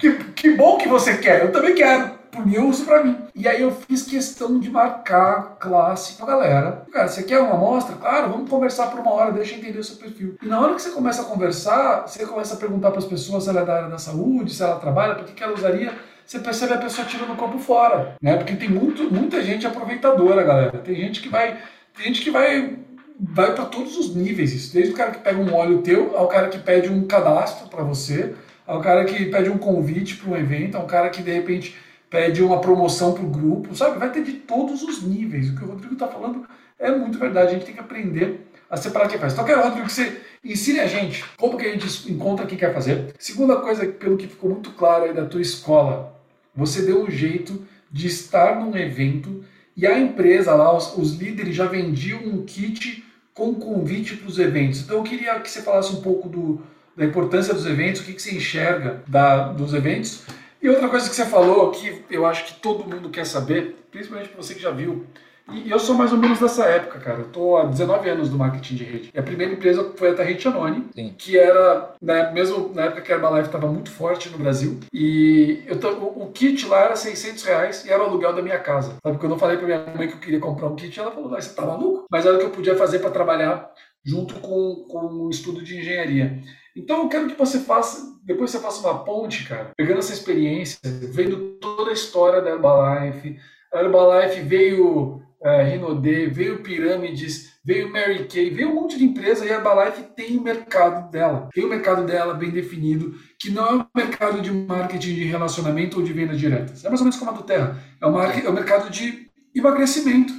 Que, 0.00 0.12
que 0.34 0.50
bom 0.52 0.78
que 0.78 0.88
você 0.88 1.18
quer, 1.18 1.44
eu 1.44 1.52
também 1.52 1.74
quero 1.74 2.17
uso 2.58 2.84
para 2.84 3.04
mim. 3.04 3.16
E 3.34 3.46
aí 3.48 3.62
eu 3.62 3.70
fiz 3.70 4.02
questão 4.02 4.58
de 4.58 4.70
marcar 4.70 5.56
classe 5.58 6.14
pra 6.14 6.26
galera. 6.26 6.86
Cara, 6.92 7.08
você 7.08 7.22
quer 7.22 7.40
uma 7.40 7.54
amostra? 7.54 7.96
Claro, 7.96 8.30
vamos 8.30 8.50
conversar 8.50 8.88
por 8.88 9.00
uma 9.00 9.12
hora, 9.12 9.32
deixa 9.32 9.54
eu 9.54 9.58
entender 9.58 9.78
o 9.78 9.84
seu 9.84 9.96
perfil. 9.96 10.36
E 10.42 10.46
na 10.46 10.60
hora 10.60 10.74
que 10.74 10.82
você 10.82 10.90
começa 10.90 11.22
a 11.22 11.24
conversar, 11.24 12.06
você 12.06 12.26
começa 12.26 12.54
a 12.54 12.58
perguntar 12.58 12.90
para 12.90 12.98
as 12.98 13.04
pessoas 13.04 13.44
se 13.44 13.50
ela 13.50 13.60
é 13.60 13.64
da 13.64 13.74
área 13.74 13.88
da 13.88 13.98
saúde, 13.98 14.54
se 14.54 14.62
ela 14.62 14.76
trabalha, 14.76 15.14
por 15.14 15.24
que, 15.24 15.32
que 15.32 15.42
ela 15.42 15.54
usaria 15.54 15.92
você 16.28 16.40
percebe 16.40 16.74
a 16.74 16.76
pessoa 16.76 17.06
tirando 17.06 17.32
o 17.32 17.36
corpo 17.36 17.58
fora, 17.58 18.14
né? 18.20 18.36
Porque 18.36 18.54
tem 18.54 18.68
muito, 18.68 19.10
muita 19.10 19.42
gente 19.42 19.66
aproveitadora, 19.66 20.42
galera. 20.42 20.76
Tem 20.76 20.94
gente 20.94 21.22
que 21.22 21.28
vai, 21.30 21.56
tem 21.96 22.04
gente 22.04 22.20
que 22.20 22.30
vai 22.30 22.76
vai 23.18 23.54
para 23.54 23.64
todos 23.64 23.96
os 23.96 24.14
níveis 24.14 24.52
isso, 24.52 24.72
desde 24.72 24.92
o 24.92 24.96
cara 24.96 25.10
que 25.10 25.18
pega 25.18 25.40
um 25.40 25.52
óleo 25.52 25.82
teu 25.82 26.16
ao 26.16 26.28
cara 26.28 26.48
que 26.48 26.58
pede 26.58 26.88
um 26.88 27.04
cadastro 27.06 27.68
para 27.68 27.82
você, 27.82 28.34
ao 28.66 28.80
cara 28.80 29.04
que 29.04 29.24
pede 29.26 29.50
um 29.50 29.58
convite 29.58 30.16
para 30.16 30.30
um 30.30 30.36
evento, 30.36 30.76
ao 30.76 30.84
cara 30.84 31.08
que 31.08 31.22
de 31.22 31.32
repente 31.32 31.76
pede 32.10 32.42
uma 32.42 32.60
promoção 32.60 33.12
para 33.12 33.24
o 33.24 33.28
grupo, 33.28 33.74
sabe? 33.74 33.98
Vai 33.98 34.10
ter 34.10 34.22
de 34.22 34.32
todos 34.32 34.82
os 34.82 35.02
níveis. 35.02 35.50
O 35.50 35.56
que 35.56 35.64
o 35.64 35.68
Rodrigo 35.68 35.94
está 35.94 36.08
falando 36.08 36.46
é 36.78 36.90
muito 36.90 37.18
verdade. 37.18 37.48
A 37.48 37.52
gente 37.52 37.66
tem 37.66 37.74
que 37.74 37.80
aprender 37.80 38.48
a 38.70 38.76
separar 38.76 39.08
quem 39.08 39.18
faz. 39.18 39.32
Então, 39.32 39.44
quero, 39.44 39.62
Rodrigo, 39.62 39.86
que 39.86 39.92
você 39.92 40.20
ensine 40.44 40.80
a 40.80 40.86
gente 40.86 41.24
como 41.36 41.56
que 41.56 41.66
a 41.66 41.72
gente 41.72 42.10
encontra 42.10 42.46
quem 42.46 42.58
quer 42.58 42.72
fazer. 42.72 43.14
Segunda 43.18 43.56
coisa, 43.56 43.86
pelo 43.86 44.16
que 44.16 44.26
ficou 44.26 44.50
muito 44.50 44.72
claro 44.72 45.04
aí 45.04 45.12
da 45.12 45.24
tua 45.24 45.40
escola, 45.40 46.18
você 46.54 46.82
deu 46.82 47.02
um 47.02 47.10
jeito 47.10 47.66
de 47.90 48.06
estar 48.06 48.60
num 48.60 48.76
evento 48.76 49.44
e 49.76 49.86
a 49.86 49.98
empresa 49.98 50.54
lá, 50.54 50.76
os, 50.76 50.96
os 50.96 51.14
líderes 51.14 51.54
já 51.54 51.66
vendiam 51.66 52.20
um 52.20 52.44
kit 52.44 53.04
com 53.32 53.54
convite 53.54 54.16
para 54.16 54.28
os 54.28 54.38
eventos. 54.38 54.80
Então, 54.80 54.96
eu 54.96 55.02
queria 55.02 55.38
que 55.40 55.50
você 55.50 55.62
falasse 55.62 55.94
um 55.94 56.02
pouco 56.02 56.28
do, 56.28 56.60
da 56.96 57.04
importância 57.04 57.54
dos 57.54 57.64
eventos, 57.64 58.00
o 58.00 58.04
que, 58.04 58.12
que 58.12 58.20
você 58.20 58.34
enxerga 58.34 59.02
da, 59.06 59.52
dos 59.52 59.72
eventos 59.72 60.24
e 60.60 60.68
outra 60.68 60.88
coisa 60.88 61.08
que 61.08 61.14
você 61.14 61.24
falou 61.24 61.70
que 61.70 62.04
eu 62.10 62.26
acho 62.26 62.44
que 62.46 62.60
todo 62.60 62.88
mundo 62.88 63.10
quer 63.10 63.24
saber, 63.24 63.76
principalmente 63.90 64.34
você 64.36 64.54
que 64.54 64.60
já 64.60 64.70
viu, 64.70 65.06
e 65.50 65.70
eu 65.70 65.78
sou 65.78 65.94
mais 65.94 66.12
ou 66.12 66.18
menos 66.18 66.38
dessa 66.38 66.64
época, 66.66 66.98
cara. 66.98 67.20
Eu 67.20 67.28
tô 67.28 67.56
há 67.56 67.64
19 67.64 68.10
anos 68.10 68.30
no 68.30 68.36
marketing 68.36 68.74
de 68.74 68.84
rede. 68.84 69.10
E 69.14 69.18
a 69.18 69.22
primeira 69.22 69.52
empresa 69.52 69.92
foi 69.96 70.10
a 70.10 70.14
Tarrete 70.14 70.46
Anoni, 70.46 70.86
Sim. 70.94 71.14
que 71.16 71.38
era, 71.38 71.94
né, 72.02 72.30
mesmo 72.32 72.70
na 72.74 72.84
época 72.84 73.00
que 73.00 73.10
a 73.10 73.14
Herbalife 73.14 73.46
estava 73.46 73.66
muito 73.66 73.90
forte 73.90 74.28
no 74.28 74.36
Brasil. 74.36 74.78
E 74.92 75.62
eu 75.66 75.76
o, 75.76 76.24
o, 76.24 76.32
kit 76.32 76.66
lá 76.66 76.80
era 76.80 76.96
600 76.96 77.42
reais 77.44 77.84
e 77.86 77.90
era 77.90 78.02
o 78.02 78.06
aluguel 78.06 78.34
da 78.34 78.42
minha 78.42 78.58
casa. 78.58 78.96
Sabe, 79.02 79.18
quando 79.18 79.32
eu 79.32 79.38
falei 79.38 79.56
pra 79.56 79.66
minha 79.66 79.86
mãe 79.96 80.08
que 80.08 80.14
eu 80.14 80.20
queria 80.20 80.40
comprar 80.40 80.68
um 80.68 80.76
kit, 80.76 81.00
ela 81.00 81.10
falou, 81.10 81.30
você 81.30 81.54
tá 81.54 81.64
maluco? 81.64 82.04
Mas 82.10 82.26
era 82.26 82.36
o 82.36 82.38
que 82.38 82.44
eu 82.44 82.50
podia 82.50 82.76
fazer 82.76 82.98
para 82.98 83.10
trabalhar 83.10 83.70
junto 84.04 84.34
com, 84.36 84.86
com 84.88 85.06
um 85.06 85.30
estudo 85.30 85.62
de 85.62 85.78
engenharia. 85.78 86.42
Então 86.78 87.02
eu 87.02 87.08
quero 87.08 87.26
que 87.26 87.36
você 87.36 87.58
faça, 87.58 88.16
depois 88.22 88.52
você 88.52 88.60
faça 88.60 88.88
uma 88.88 89.02
ponte, 89.02 89.44
cara, 89.44 89.72
pegando 89.76 89.98
essa 89.98 90.12
experiência, 90.12 90.78
vendo 91.12 91.58
toda 91.60 91.90
a 91.90 91.94
história 91.94 92.40
da 92.40 92.50
Herbalife. 92.50 93.36
A 93.72 93.82
Herbalife 93.82 94.40
veio 94.42 95.20
é, 95.42 95.64
Rinode, 95.64 96.26
veio 96.26 96.62
Pirâmides, 96.62 97.58
veio 97.64 97.92
Mary 97.92 98.26
Kay, 98.26 98.50
veio 98.50 98.70
um 98.70 98.76
monte 98.76 98.96
de 98.96 99.04
empresa 99.04 99.44
e 99.44 99.50
a 99.50 99.56
Herbalife 99.56 100.04
tem 100.14 100.38
o 100.38 100.42
mercado 100.42 101.10
dela. 101.10 101.48
Tem 101.52 101.64
o 101.64 101.68
mercado 101.68 102.06
dela 102.06 102.32
bem 102.34 102.50
definido, 102.50 103.12
que 103.40 103.50
não 103.50 103.66
é 103.66 103.74
um 103.74 103.84
mercado 103.94 104.40
de 104.40 104.52
marketing 104.52 105.14
de 105.14 105.24
relacionamento 105.24 105.98
ou 105.98 106.04
de 106.04 106.12
vendas 106.12 106.38
diretas. 106.38 106.84
É 106.84 106.88
mais 106.88 107.00
ou 107.00 107.06
menos 107.06 107.18
como 107.18 107.32
a 107.32 107.34
do 107.34 107.42
Terra. 107.42 107.76
É 108.00 108.06
o, 108.06 108.20
é 108.20 108.48
o 108.48 108.52
mercado 108.52 108.88
de 108.88 109.28
emagrecimento, 109.52 110.32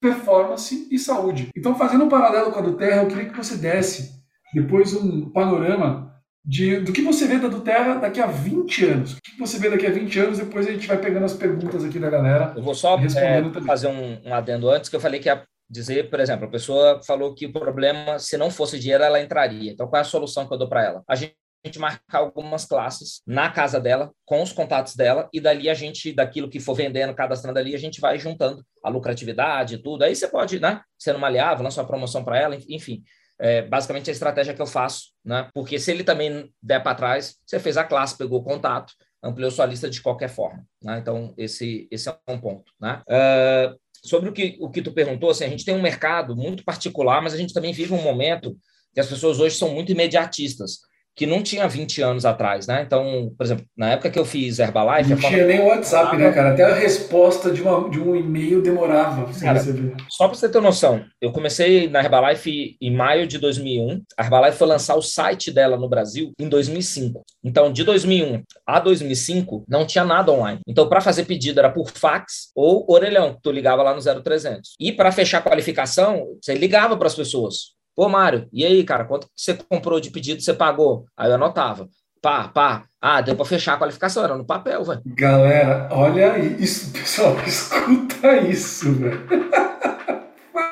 performance 0.00 0.88
e 0.90 0.98
saúde. 0.98 1.50
Então, 1.56 1.76
fazendo 1.76 2.04
um 2.04 2.08
paralelo 2.08 2.50
com 2.50 2.58
a 2.58 2.62
do 2.62 2.76
Terra, 2.76 3.02
eu 3.02 3.08
queria 3.08 3.26
que 3.26 3.36
você 3.36 3.56
desse 3.56 4.23
depois 4.54 4.94
um 4.94 5.30
panorama 5.30 6.14
de, 6.44 6.80
do 6.80 6.92
que 6.92 7.02
você 7.02 7.26
vê 7.26 7.38
da 7.38 7.48
do 7.48 7.60
Terra 7.60 7.94
daqui 7.94 8.20
a 8.20 8.26
20 8.26 8.84
anos. 8.84 9.12
O 9.14 9.22
que 9.22 9.38
você 9.38 9.58
vê 9.58 9.70
daqui 9.70 9.86
a 9.86 9.90
20 9.90 10.20
anos, 10.20 10.38
depois 10.38 10.66
a 10.66 10.72
gente 10.72 10.86
vai 10.86 10.98
pegando 10.98 11.24
as 11.24 11.32
perguntas 11.32 11.84
aqui 11.84 11.98
da 11.98 12.10
galera. 12.10 12.52
Eu 12.56 12.62
vou 12.62 12.74
só 12.74 12.98
é, 12.98 13.42
fazer 13.66 13.88
um, 13.88 14.20
um 14.24 14.34
adendo 14.34 14.68
antes, 14.70 14.88
que 14.88 14.96
eu 14.96 15.00
falei 15.00 15.20
que 15.20 15.28
ia 15.28 15.42
dizer, 15.68 16.10
por 16.10 16.20
exemplo, 16.20 16.46
a 16.46 16.50
pessoa 16.50 17.00
falou 17.06 17.34
que 17.34 17.46
o 17.46 17.52
problema, 17.52 18.18
se 18.18 18.36
não 18.36 18.50
fosse 18.50 18.78
dinheiro, 18.78 19.02
ela 19.02 19.20
entraria. 19.20 19.72
Então, 19.72 19.88
qual 19.88 19.98
é 19.98 20.02
a 20.02 20.04
solução 20.04 20.46
que 20.46 20.52
eu 20.52 20.58
dou 20.58 20.68
para 20.68 20.84
ela? 20.84 21.02
A 21.08 21.14
gente 21.14 21.34
gente 21.66 21.78
marcar 21.78 22.18
algumas 22.18 22.66
classes 22.66 23.22
na 23.26 23.50
casa 23.50 23.80
dela, 23.80 24.12
com 24.26 24.42
os 24.42 24.52
contatos 24.52 24.94
dela, 24.94 25.28
e 25.32 25.40
dali 25.40 25.70
a 25.70 25.74
gente, 25.74 26.12
daquilo 26.12 26.48
que 26.48 26.60
for 26.60 26.74
vendendo, 26.74 27.14
cadastrando 27.14 27.58
ali, 27.58 27.74
a 27.74 27.78
gente 27.78 28.00
vai 28.00 28.18
juntando 28.18 28.62
a 28.82 28.90
lucratividade 28.90 29.76
e 29.76 29.78
tudo. 29.78 30.04
Aí 30.04 30.14
você 30.14 30.28
pode, 30.28 30.60
né, 30.60 30.82
sendo 30.98 31.18
maleável, 31.18 31.64
lançar 31.64 31.80
uma 31.80 31.88
promoção 31.88 32.22
para 32.22 32.38
ela, 32.38 32.58
enfim. 32.68 33.02
É, 33.40 33.62
basicamente 33.62 34.10
a 34.10 34.12
estratégia 34.12 34.54
que 34.54 34.62
eu 34.62 34.66
faço, 34.66 35.10
né? 35.24 35.48
Porque 35.52 35.78
se 35.78 35.90
ele 35.90 36.04
também 36.04 36.52
der 36.62 36.82
para 36.82 36.94
trás, 36.94 37.36
você 37.44 37.58
fez 37.58 37.76
a 37.76 37.84
classe, 37.84 38.16
pegou 38.16 38.40
o 38.40 38.44
contato, 38.44 38.92
ampliou 39.22 39.50
sua 39.50 39.66
lista 39.66 39.90
de 39.90 40.00
qualquer 40.00 40.28
forma, 40.28 40.64
né? 40.82 40.98
Então 40.98 41.34
esse 41.36 41.88
esse 41.90 42.08
é 42.08 42.16
um 42.28 42.38
ponto, 42.38 42.72
né? 42.80 43.02
Uh, 43.08 43.76
sobre 44.04 44.28
o 44.28 44.32
que 44.32 44.56
o 44.60 44.70
que 44.70 44.82
tu 44.82 44.92
perguntou, 44.92 45.30
assim, 45.30 45.44
a 45.44 45.48
gente 45.48 45.64
tem 45.64 45.74
um 45.74 45.82
mercado 45.82 46.36
muito 46.36 46.64
particular, 46.64 47.20
mas 47.22 47.34
a 47.34 47.36
gente 47.36 47.52
também 47.52 47.72
vive 47.72 47.92
um 47.92 48.02
momento 48.02 48.56
que 48.92 49.00
as 49.00 49.08
pessoas 49.08 49.40
hoje 49.40 49.56
são 49.56 49.70
muito 49.70 49.90
imediatistas 49.90 50.80
que 51.16 51.26
não 51.26 51.42
tinha 51.42 51.68
20 51.68 52.02
anos 52.02 52.24
atrás, 52.24 52.66
né? 52.66 52.82
Então, 52.84 53.32
por 53.36 53.44
exemplo, 53.44 53.64
na 53.76 53.92
época 53.92 54.10
que 54.10 54.18
eu 54.18 54.24
fiz 54.24 54.58
Herbalife... 54.58 55.10
Não 55.10 55.16
tinha 55.16 55.46
nem 55.46 55.60
o 55.60 55.66
WhatsApp, 55.66 56.16
né, 56.16 56.32
cara? 56.32 56.52
Até 56.52 56.64
a 56.64 56.74
resposta 56.74 57.50
de, 57.50 57.62
uma, 57.62 57.88
de 57.88 58.00
um 58.00 58.16
e-mail 58.16 58.60
demorava 58.60 59.24
pra 59.24 59.40
cara, 59.40 59.58
receber. 59.58 59.94
Só 60.08 60.26
para 60.26 60.36
você 60.36 60.48
ter 60.48 60.60
noção, 60.60 61.04
eu 61.20 61.30
comecei 61.30 61.88
na 61.88 62.00
Herbalife 62.00 62.76
em 62.80 62.94
maio 62.94 63.26
de 63.26 63.38
2001. 63.38 64.02
A 64.18 64.24
Herbalife 64.24 64.58
foi 64.58 64.66
lançar 64.66 64.96
o 64.96 65.02
site 65.02 65.52
dela 65.52 65.76
no 65.76 65.88
Brasil 65.88 66.32
em 66.38 66.48
2005. 66.48 67.22
Então, 67.44 67.72
de 67.72 67.84
2001 67.84 68.42
a 68.66 68.80
2005, 68.80 69.64
não 69.68 69.86
tinha 69.86 70.04
nada 70.04 70.32
online. 70.32 70.60
Então, 70.66 70.88
para 70.88 71.00
fazer 71.00 71.24
pedido 71.24 71.60
era 71.60 71.70
por 71.70 71.90
fax 71.90 72.50
ou 72.54 72.84
orelhão, 72.88 73.34
que 73.34 73.42
tu 73.42 73.52
ligava 73.52 73.82
lá 73.82 73.94
no 73.94 74.00
0300. 74.00 74.74
E 74.80 74.92
para 74.92 75.12
fechar 75.12 75.38
a 75.38 75.42
qualificação, 75.42 76.36
você 76.40 76.54
ligava 76.54 76.96
para 76.96 77.06
as 77.06 77.14
pessoas. 77.14 77.74
Pô, 77.96 78.08
Mário, 78.08 78.48
e 78.52 78.64
aí, 78.64 78.82
cara, 78.82 79.04
quanto 79.04 79.28
você 79.36 79.54
comprou 79.54 80.00
de 80.00 80.10
pedido 80.10 80.42
você 80.42 80.52
pagou? 80.52 81.06
Aí 81.16 81.30
eu 81.30 81.34
anotava. 81.34 81.88
Pá, 82.20 82.48
pá. 82.48 82.84
Ah, 83.00 83.20
deu 83.20 83.36
para 83.36 83.44
fechar 83.44 83.74
a 83.74 83.76
qualificação, 83.76 84.24
era 84.24 84.36
no 84.36 84.44
papel, 84.44 84.82
velho. 84.82 85.02
Galera, 85.06 85.88
olha 85.92 86.38
isso, 86.38 86.90
pessoal, 86.90 87.36
escuta 87.46 88.38
isso, 88.38 88.92
velho. 88.94 89.28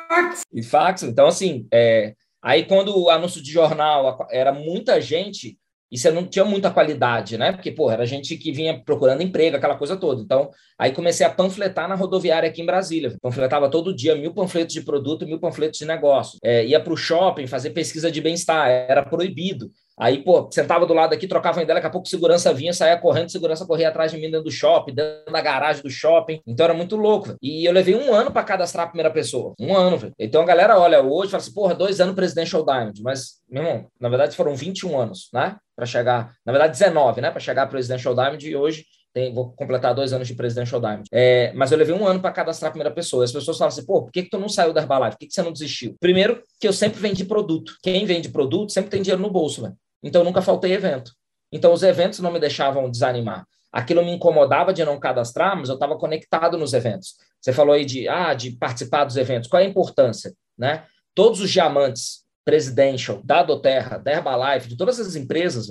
fax. 0.09 0.43
E 0.53 0.63
fax, 0.63 1.03
então 1.05 1.27
assim, 1.27 1.67
é... 1.73 2.15
aí 2.43 2.65
quando 2.65 2.97
o 2.99 3.09
anúncio 3.09 3.43
de 3.43 3.53
jornal 3.53 4.27
era 4.31 4.53
muita 4.53 5.01
gente, 5.01 5.57
e 5.93 5.99
você 5.99 6.11
não 6.11 6.25
tinha 6.27 6.43
muita 6.43 6.71
qualidade, 6.71 7.37
né? 7.37 7.53
Porque, 7.53 7.71
pô, 7.71 7.91
era 7.91 8.07
gente 8.07 8.35
que 8.39 8.51
vinha 8.51 8.83
procurando 8.83 9.23
emprego, 9.23 9.59
aquela 9.59 9.77
coisa 9.77 9.95
toda. 9.95 10.23
Então, 10.23 10.51
aí 10.79 10.91
comecei 10.91 11.27
a 11.27 11.29
panfletar 11.29 11.87
na 11.87 11.95
rodoviária 11.95 12.49
aqui 12.49 12.63
em 12.63 12.67
Brasília. 12.67 13.15
Panfletava 13.21 13.69
todo 13.71 13.95
dia 13.95 14.17
mil 14.17 14.33
panfletos 14.33 14.73
de 14.73 14.81
produto, 14.81 15.27
mil 15.27 15.39
panfletos 15.39 15.79
de 15.79 15.85
negócio. 15.85 16.39
É, 16.43 16.65
ia 16.65 16.81
para 16.81 16.95
o 16.95 16.97
shopping 16.97 17.47
fazer 17.47 17.71
pesquisa 17.71 18.11
de 18.11 18.23
bem-estar, 18.23 18.71
era 18.71 19.05
proibido. 19.05 19.71
Aí, 19.99 20.23
pô, 20.23 20.49
sentava 20.51 20.87
do 20.87 20.95
lado 20.95 21.13
aqui, 21.13 21.27
trocava 21.27 21.63
ideia, 21.63 21.75
daqui 21.75 21.87
a 21.87 21.91
pouco 21.91 22.09
segurança 22.09 22.53
vinha, 22.53 22.73
saía 22.73 22.97
correndo, 22.97 23.31
segurança 23.31 23.67
corria 23.67 23.89
atrás 23.89 24.11
de 24.11 24.19
mim 24.19 24.31
dentro 24.31 24.45
do 24.45 24.51
shopping, 24.51 24.95
dentro 24.95 25.33
da 25.33 25.41
garagem 25.41 25.83
do 25.83 25.91
shopping. 25.91 26.41
Então 26.47 26.65
era 26.65 26.75
muito 26.75 26.97
louco. 26.97 27.29
Véio. 27.29 27.39
E 27.43 27.65
eu 27.65 27.73
levei 27.73 27.95
um 27.95 28.13
ano 28.13 28.31
para 28.31 28.43
cadastrar 28.43 28.87
a 28.87 28.89
primeira 28.89 29.11
pessoa. 29.11 29.55
Um 29.61 29.77
ano, 29.77 29.99
velho. 29.99 30.13
Então 30.19 30.43
a 30.43 30.47
galera 30.47 30.79
olha 30.79 31.03
hoje 31.03 31.31
fala 31.31 31.43
assim, 31.43 31.53
porra, 31.53 31.75
dois 31.75 32.01
anos 32.01 32.15
Presidential 32.15 32.65
Diamond. 32.65 33.03
Mas, 33.03 33.41
meu 33.49 33.63
irmão, 33.63 33.87
na 34.01 34.09
verdade 34.09 34.37
foram 34.37 34.55
21 34.55 34.99
anos, 34.99 35.29
né? 35.33 35.57
Para 35.77 35.87
chegar, 35.87 36.33
na 36.45 36.53
verdade 36.53 36.79
19, 36.79 37.21
né? 37.21 37.31
Para 37.31 37.41
chegar 37.41 37.63
a 37.63 37.67
Presidential 37.67 38.15
Diamond 38.15 38.49
e 38.49 38.57
hoje 38.57 38.85
tem, 39.13 39.33
vou 39.33 39.53
completar 39.53 39.95
dois 39.95 40.13
anos 40.13 40.27
de 40.27 40.35
Presidential 40.35 40.81
Diamond. 40.81 41.09
É, 41.13 41.53
mas 41.55 41.71
eu 41.71 41.79
levei 41.79 41.95
um 41.95 42.07
ano 42.07 42.21
para 42.21 42.33
cadastrar 42.33 42.71
a 42.71 42.73
primeira 42.73 42.93
pessoa. 42.93 43.25
As 43.25 43.33
pessoas 43.33 43.59
falam 43.59 43.69
assim, 43.69 43.85
pô, 43.85 44.03
por 44.03 44.11
que, 44.11 44.23
que 44.23 44.31
tu 44.31 44.39
não 44.39 44.49
saiu 44.49 44.73
da 44.73 44.81
Herbalife? 44.81 45.13
Por 45.13 45.19
que, 45.19 45.27
que 45.27 45.35
você 45.35 45.43
não 45.43 45.53
desistiu? 45.53 45.95
Primeiro, 46.01 46.43
que 46.59 46.67
eu 46.67 46.73
sempre 46.73 46.99
vendi 46.99 47.25
produto. 47.25 47.75
Quem 47.83 48.07
vende 48.07 48.31
produto 48.31 48.73
sempre 48.73 48.91
tem 48.91 49.03
dinheiro 49.03 49.23
no 49.23 49.31
bolso, 49.31 49.63
velho. 49.63 49.77
Então, 50.03 50.25
nunca 50.25 50.43
faltei 50.43 50.73
evento. 50.73 51.13
Então, 51.51 51.73
os 51.73 51.83
eventos 51.83 52.21
não 52.21 52.33
me 52.33 52.41
deixavam 52.41 52.91
desanimar. 52.91 53.47
Aquilo 53.73 54.05
me 54.05 54.11
incomodava 54.11 54.73
de 54.73 54.85
não 54.85 54.99
cadastrar, 55.01 55.57
mas 55.57 55.69
eu 55.69 55.75
estava 55.75 55.97
conectado 55.97 56.59
nos 56.59 56.73
eventos. 56.73 57.15
Você 57.41 57.53
falou 57.53 57.75
aí 57.75 57.85
de, 57.85 58.09
ah, 58.09 58.35
de 58.35 58.53
participar 58.53 59.05
dos 59.05 59.17
eventos. 59.17 59.49
Qual 59.49 59.61
é 59.61 59.65
a 59.65 59.69
importância? 59.69 60.35
Né? 60.59 60.85
Todos 61.15 61.41
os 61.41 61.51
diamantes 61.51 62.23
Presidential, 62.45 63.21
da 63.23 63.43
Doterra, 63.43 63.99
da 63.99 64.13
Herbalife, 64.13 64.69
de 64.69 64.77
todas 64.77 64.99
as 64.99 65.15
empresas 65.15 65.69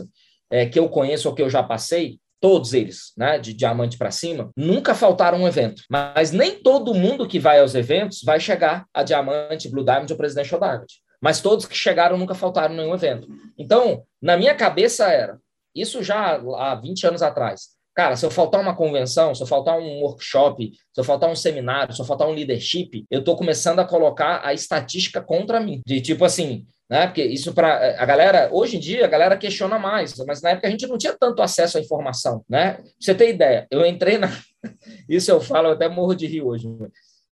é, 0.49 0.65
que 0.65 0.79
eu 0.79 0.87
conheço 0.87 1.27
ou 1.27 1.35
que 1.35 1.41
eu 1.41 1.49
já 1.49 1.61
passei, 1.61 2.17
todos 2.39 2.73
eles, 2.73 3.11
né, 3.17 3.37
de 3.37 3.53
diamante 3.53 3.97
para 3.97 4.09
cima, 4.09 4.49
nunca 4.55 4.95
faltaram 4.95 5.39
um 5.39 5.47
evento. 5.47 5.83
Mas 5.89 6.31
nem 6.31 6.59
todo 6.63 6.93
mundo 6.93 7.27
que 7.27 7.39
vai 7.39 7.59
aos 7.59 7.75
eventos 7.75 8.21
vai 8.23 8.39
chegar 8.39 8.85
a 8.93 9.03
diamante, 9.03 9.69
Blue 9.69 9.83
Diamond 9.83 10.11
ou 10.11 10.17
Presidential 10.17 10.59
Diamond 10.59 10.87
mas 11.21 11.39
todos 11.39 11.65
que 11.65 11.77
chegaram 11.77 12.17
nunca 12.17 12.33
faltaram 12.33 12.75
nenhum 12.75 12.95
evento. 12.95 13.27
Então, 13.57 14.03
na 14.21 14.35
minha 14.35 14.55
cabeça 14.55 15.05
era, 15.05 15.37
isso 15.75 16.03
já 16.03 16.41
há 16.57 16.75
20 16.75 17.07
anos 17.07 17.21
atrás. 17.21 17.79
Cara, 17.93 18.15
se 18.15 18.25
eu 18.25 18.31
faltar 18.31 18.61
uma 18.61 18.75
convenção, 18.75 19.35
se 19.35 19.43
eu 19.43 19.47
faltar 19.47 19.77
um 19.77 20.01
workshop, 20.01 20.71
se 20.71 20.99
eu 20.99 21.03
faltar 21.03 21.29
um 21.29 21.35
seminário, 21.35 21.93
se 21.93 22.01
eu 22.01 22.05
faltar 22.05 22.27
um 22.27 22.31
leadership, 22.31 23.05
eu 23.11 23.19
estou 23.19 23.35
começando 23.35 23.79
a 23.79 23.85
colocar 23.85 24.41
a 24.43 24.53
estatística 24.53 25.21
contra 25.21 25.59
mim. 25.59 25.81
De 25.85 25.99
tipo 25.99 26.23
assim, 26.23 26.65
né? 26.89 27.07
Porque 27.07 27.23
isso 27.23 27.53
para 27.53 28.01
a 28.01 28.05
galera, 28.05 28.49
hoje 28.51 28.77
em 28.77 28.79
dia, 28.79 29.05
a 29.05 29.09
galera 29.09 29.37
questiona 29.37 29.77
mais, 29.77 30.15
mas 30.25 30.41
na 30.41 30.51
época 30.51 30.67
a 30.67 30.71
gente 30.71 30.87
não 30.87 30.97
tinha 30.97 31.15
tanto 31.19 31.41
acesso 31.41 31.77
à 31.77 31.81
informação, 31.81 32.43
né? 32.49 32.75
Pra 32.75 32.83
você 32.99 33.13
ter 33.13 33.29
ideia, 33.29 33.67
eu 33.69 33.85
entrei 33.85 34.17
na. 34.17 34.29
isso 35.07 35.29
eu 35.29 35.41
falo, 35.41 35.67
eu 35.67 35.73
até 35.73 35.89
morro 35.89 36.15
de 36.15 36.27
rir 36.27 36.41
hoje. 36.41 36.67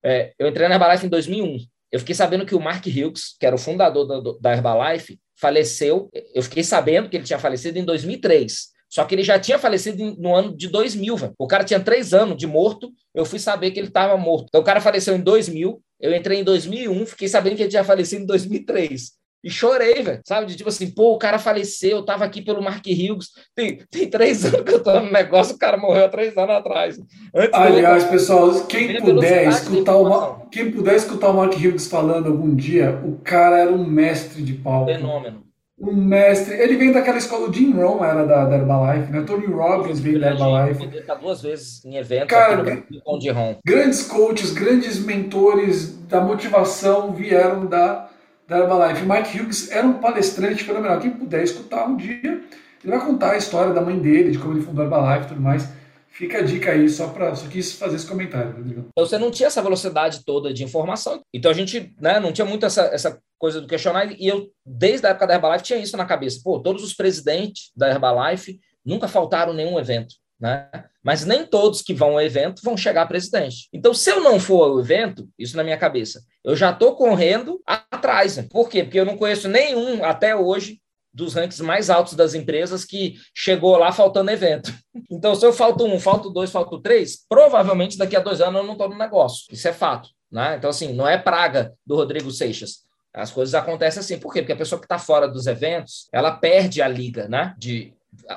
É, 0.03 0.33
eu 0.37 0.47
entrei 0.47 0.67
na 0.67 0.75
Herbalife 0.75 1.05
em 1.05 1.09
2001 1.09 1.57
eu 1.91 1.99
fiquei 1.99 2.15
sabendo 2.15 2.45
que 2.45 2.55
o 2.55 2.59
Mark 2.59 2.85
Hughes, 2.85 3.35
que 3.39 3.45
era 3.45 3.55
o 3.55 3.59
fundador 3.59 4.39
da, 4.39 4.53
Herbalife, 4.53 5.19
faleceu. 5.35 6.09
Eu 6.33 6.43
fiquei 6.43 6.63
sabendo 6.63 7.09
que 7.09 7.17
ele 7.17 7.23
tinha 7.23 7.39
falecido 7.39 7.79
em 7.79 7.85
2003. 7.85 8.69
Só 8.89 9.05
que 9.05 9.13
ele 9.13 9.23
já 9.23 9.39
tinha 9.39 9.59
falecido 9.59 10.15
no 10.17 10.35
ano 10.35 10.55
de 10.55 10.67
2000, 10.67 11.15
velho. 11.15 11.33
O 11.37 11.47
cara 11.47 11.63
tinha 11.63 11.79
três 11.79 12.13
anos 12.13 12.37
de 12.37 12.47
morto, 12.47 12.91
eu 13.13 13.23
fui 13.23 13.37
saber 13.37 13.71
que 13.71 13.79
ele 13.79 13.87
estava 13.87 14.17
morto. 14.17 14.47
Então 14.49 14.61
o 14.61 14.63
cara 14.63 14.81
faleceu 14.81 15.15
em 15.15 15.21
2000, 15.21 15.81
eu 15.99 16.15
entrei 16.15 16.39
em 16.39 16.43
2001, 16.43 17.05
fiquei 17.05 17.27
sabendo 17.27 17.55
que 17.55 17.63
ele 17.63 17.69
tinha 17.69 17.83
falecido 17.83 18.23
em 18.23 18.25
2003. 18.25 19.18
E 19.41 19.49
chorei, 19.49 20.03
velho, 20.03 20.21
sabe? 20.25 20.47
De 20.47 20.55
tipo 20.57 20.67
assim, 20.67 20.91
pô, 20.91 21.13
o 21.13 21.17
cara 21.17 21.39
faleceu, 21.39 21.97
eu 21.97 22.05
tava 22.05 22.25
aqui 22.25 22.41
pelo 22.41 22.61
Mark 22.61 22.85
Hughes. 22.85 23.29
Tem, 23.55 23.79
tem 23.89 24.09
três 24.09 24.43
anos 24.45 24.61
que 24.61 24.73
eu 24.73 24.83
tô 24.83 24.99
no 24.99 25.11
negócio, 25.11 25.55
o 25.55 25.59
cara 25.59 25.77
morreu 25.77 26.05
há 26.05 26.09
três 26.09 26.37
anos 26.37 26.55
atrás. 26.55 26.99
Antes 27.33 27.53
Aliás, 27.53 28.03
pessoal, 28.05 28.65
quem 28.65 29.01
puder, 29.01 29.47
escutar 29.47 29.95
o, 29.95 30.47
quem 30.49 30.71
puder 30.71 30.95
escutar 30.95 31.29
o 31.29 31.33
Mark 31.33 31.53
Hughes 31.53 31.87
falando 31.87 32.27
algum 32.27 32.53
dia, 32.53 33.01
o 33.05 33.17
cara 33.19 33.59
era 33.59 33.71
um 33.71 33.85
mestre 33.85 34.43
de 34.43 34.53
palco. 34.53 34.91
Fenômeno. 34.91 35.49
Um 35.81 35.95
mestre. 35.95 36.55
Ele 36.55 36.75
vem 36.75 36.91
daquela 36.91 37.17
escola, 37.17 37.47
o 37.47 37.53
Jim 37.53 37.71
Rohn 37.71 38.03
era 38.03 38.25
da, 38.25 38.43
da 38.43 38.57
Herbalife, 38.57 39.13
né? 39.13 39.23
Tony 39.25 39.45
Robbins 39.45 40.01
veio 40.01 40.19
da 40.19 40.31
Herbalife. 40.31 40.83
Ele 40.83 41.01
tá 41.03 41.15
duas 41.15 41.41
vezes 41.41 41.85
em 41.85 41.95
eventos 41.95 42.27
cara, 42.27 42.83
com 43.05 43.17
o 43.17 43.21
Jim 43.21 43.29
Rohn. 43.29 43.55
Grandes 43.65 44.03
coaches, 44.03 44.51
grandes 44.51 44.99
mentores 44.99 45.97
da 46.09 46.19
motivação 46.19 47.13
vieram 47.13 47.65
da 47.65 48.08
da 48.49 48.57
Herbalife. 48.57 49.05
Mike 49.05 49.39
Hughes 49.39 49.71
era 49.71 49.85
um 49.85 49.99
palestrante 49.99 50.63
fenomenal. 50.63 50.99
Quem 50.99 51.11
puder 51.11 51.43
escutar 51.43 51.85
um 51.85 51.95
dia, 51.95 52.43
ele 52.83 52.91
vai 52.91 52.99
contar 52.99 53.33
a 53.33 53.37
história 53.37 53.73
da 53.73 53.79
mãe 53.79 53.97
dele, 53.99 54.31
de 54.31 54.39
como 54.39 54.55
ele 54.55 54.65
fundou 54.65 54.83
a 54.83 54.85
Herbalife 54.85 55.25
e 55.25 55.27
tudo 55.29 55.41
mais. 55.41 55.69
Fica 56.09 56.39
a 56.39 56.41
dica 56.41 56.71
aí, 56.71 56.89
só 56.89 57.07
para 57.07 57.33
só 57.35 57.47
quis 57.47 57.71
fazer 57.73 57.95
esse 57.95 58.07
comentário, 58.07 58.51
Rodrigo. 58.51 58.87
Então, 58.91 59.05
você 59.05 59.17
não 59.17 59.31
tinha 59.31 59.47
essa 59.47 59.61
velocidade 59.61 60.25
toda 60.25 60.51
de 60.51 60.63
informação. 60.63 61.21
Então 61.33 61.49
a 61.49 61.53
gente 61.53 61.93
né, 62.01 62.19
não 62.19 62.33
tinha 62.33 62.43
muito 62.43 62.65
essa, 62.65 62.81
essa 62.87 63.21
coisa 63.37 63.61
do 63.61 63.67
questionário. 63.67 64.15
E 64.19 64.27
eu, 64.27 64.49
desde 64.65 65.05
a 65.05 65.11
época 65.11 65.27
da 65.27 65.35
Herbalife, 65.35 65.63
tinha 65.63 65.79
isso 65.79 65.95
na 65.95 66.05
cabeça. 66.05 66.41
Pô, 66.43 66.59
todos 66.59 66.83
os 66.83 66.93
presidentes 66.93 67.71
da 67.73 67.89
Herbalife 67.89 68.59
nunca 68.83 69.07
faltaram 69.07 69.53
nenhum 69.53 69.79
evento. 69.79 70.15
Né? 70.39 70.69
Mas 71.03 71.25
nem 71.25 71.45
todos 71.45 71.81
que 71.81 71.93
vão 71.93 72.11
ao 72.11 72.21
evento 72.21 72.61
vão 72.63 72.77
chegar 72.77 73.05
presidente. 73.07 73.67
Então, 73.73 73.93
se 73.93 74.09
eu 74.09 74.21
não 74.21 74.39
for 74.39 74.63
ao 74.63 74.79
evento, 74.79 75.27
isso 75.37 75.55
na 75.55 75.63
minha 75.63 75.77
cabeça, 75.77 76.21
eu 76.43 76.55
já 76.55 76.71
estou 76.71 76.95
correndo 76.95 77.61
atrás. 77.65 78.39
Por 78.49 78.69
quê? 78.69 78.83
Porque 78.83 78.99
eu 78.99 79.05
não 79.05 79.17
conheço 79.17 79.47
nenhum 79.47 80.03
até 80.03 80.35
hoje 80.35 80.79
dos 81.13 81.33
rankings 81.33 81.63
mais 81.63 81.89
altos 81.89 82.13
das 82.13 82.33
empresas 82.33 82.85
que 82.85 83.15
chegou 83.33 83.77
lá 83.77 83.91
faltando 83.91 84.31
evento. 84.31 84.73
Então, 85.11 85.33
se 85.33 85.43
eu 85.43 85.51
falto 85.51 85.85
um, 85.85 85.99
falto 85.99 86.29
dois, 86.29 86.51
falto 86.51 86.79
três, 86.79 87.25
provavelmente 87.27 87.97
daqui 87.97 88.15
a 88.15 88.19
dois 88.19 88.41
anos 88.41 88.61
eu 88.61 88.67
não 88.67 88.73
estou 88.73 88.87
no 88.87 88.97
negócio. 88.97 89.45
Isso 89.51 89.67
é 89.67 89.73
fato. 89.73 90.09
Né? 90.31 90.55
Então, 90.55 90.69
assim, 90.69 90.93
não 90.93 91.07
é 91.07 91.17
praga 91.17 91.73
do 91.83 91.95
Rodrigo 91.95 92.29
Seixas. 92.29 92.83
As 93.11 93.31
coisas 93.31 93.55
acontecem 93.55 94.01
assim. 94.01 94.19
Por 94.19 94.31
quê? 94.31 94.41
Porque 94.41 94.53
a 94.53 94.57
pessoa 94.57 94.79
que 94.79 94.85
está 94.85 94.99
fora 94.99 95.27
dos 95.27 95.47
eventos, 95.47 96.07
ela 96.13 96.31
perde 96.31 96.79
a 96.79 96.87
liga, 96.87 97.27
né? 97.27 97.55
De 97.57 97.91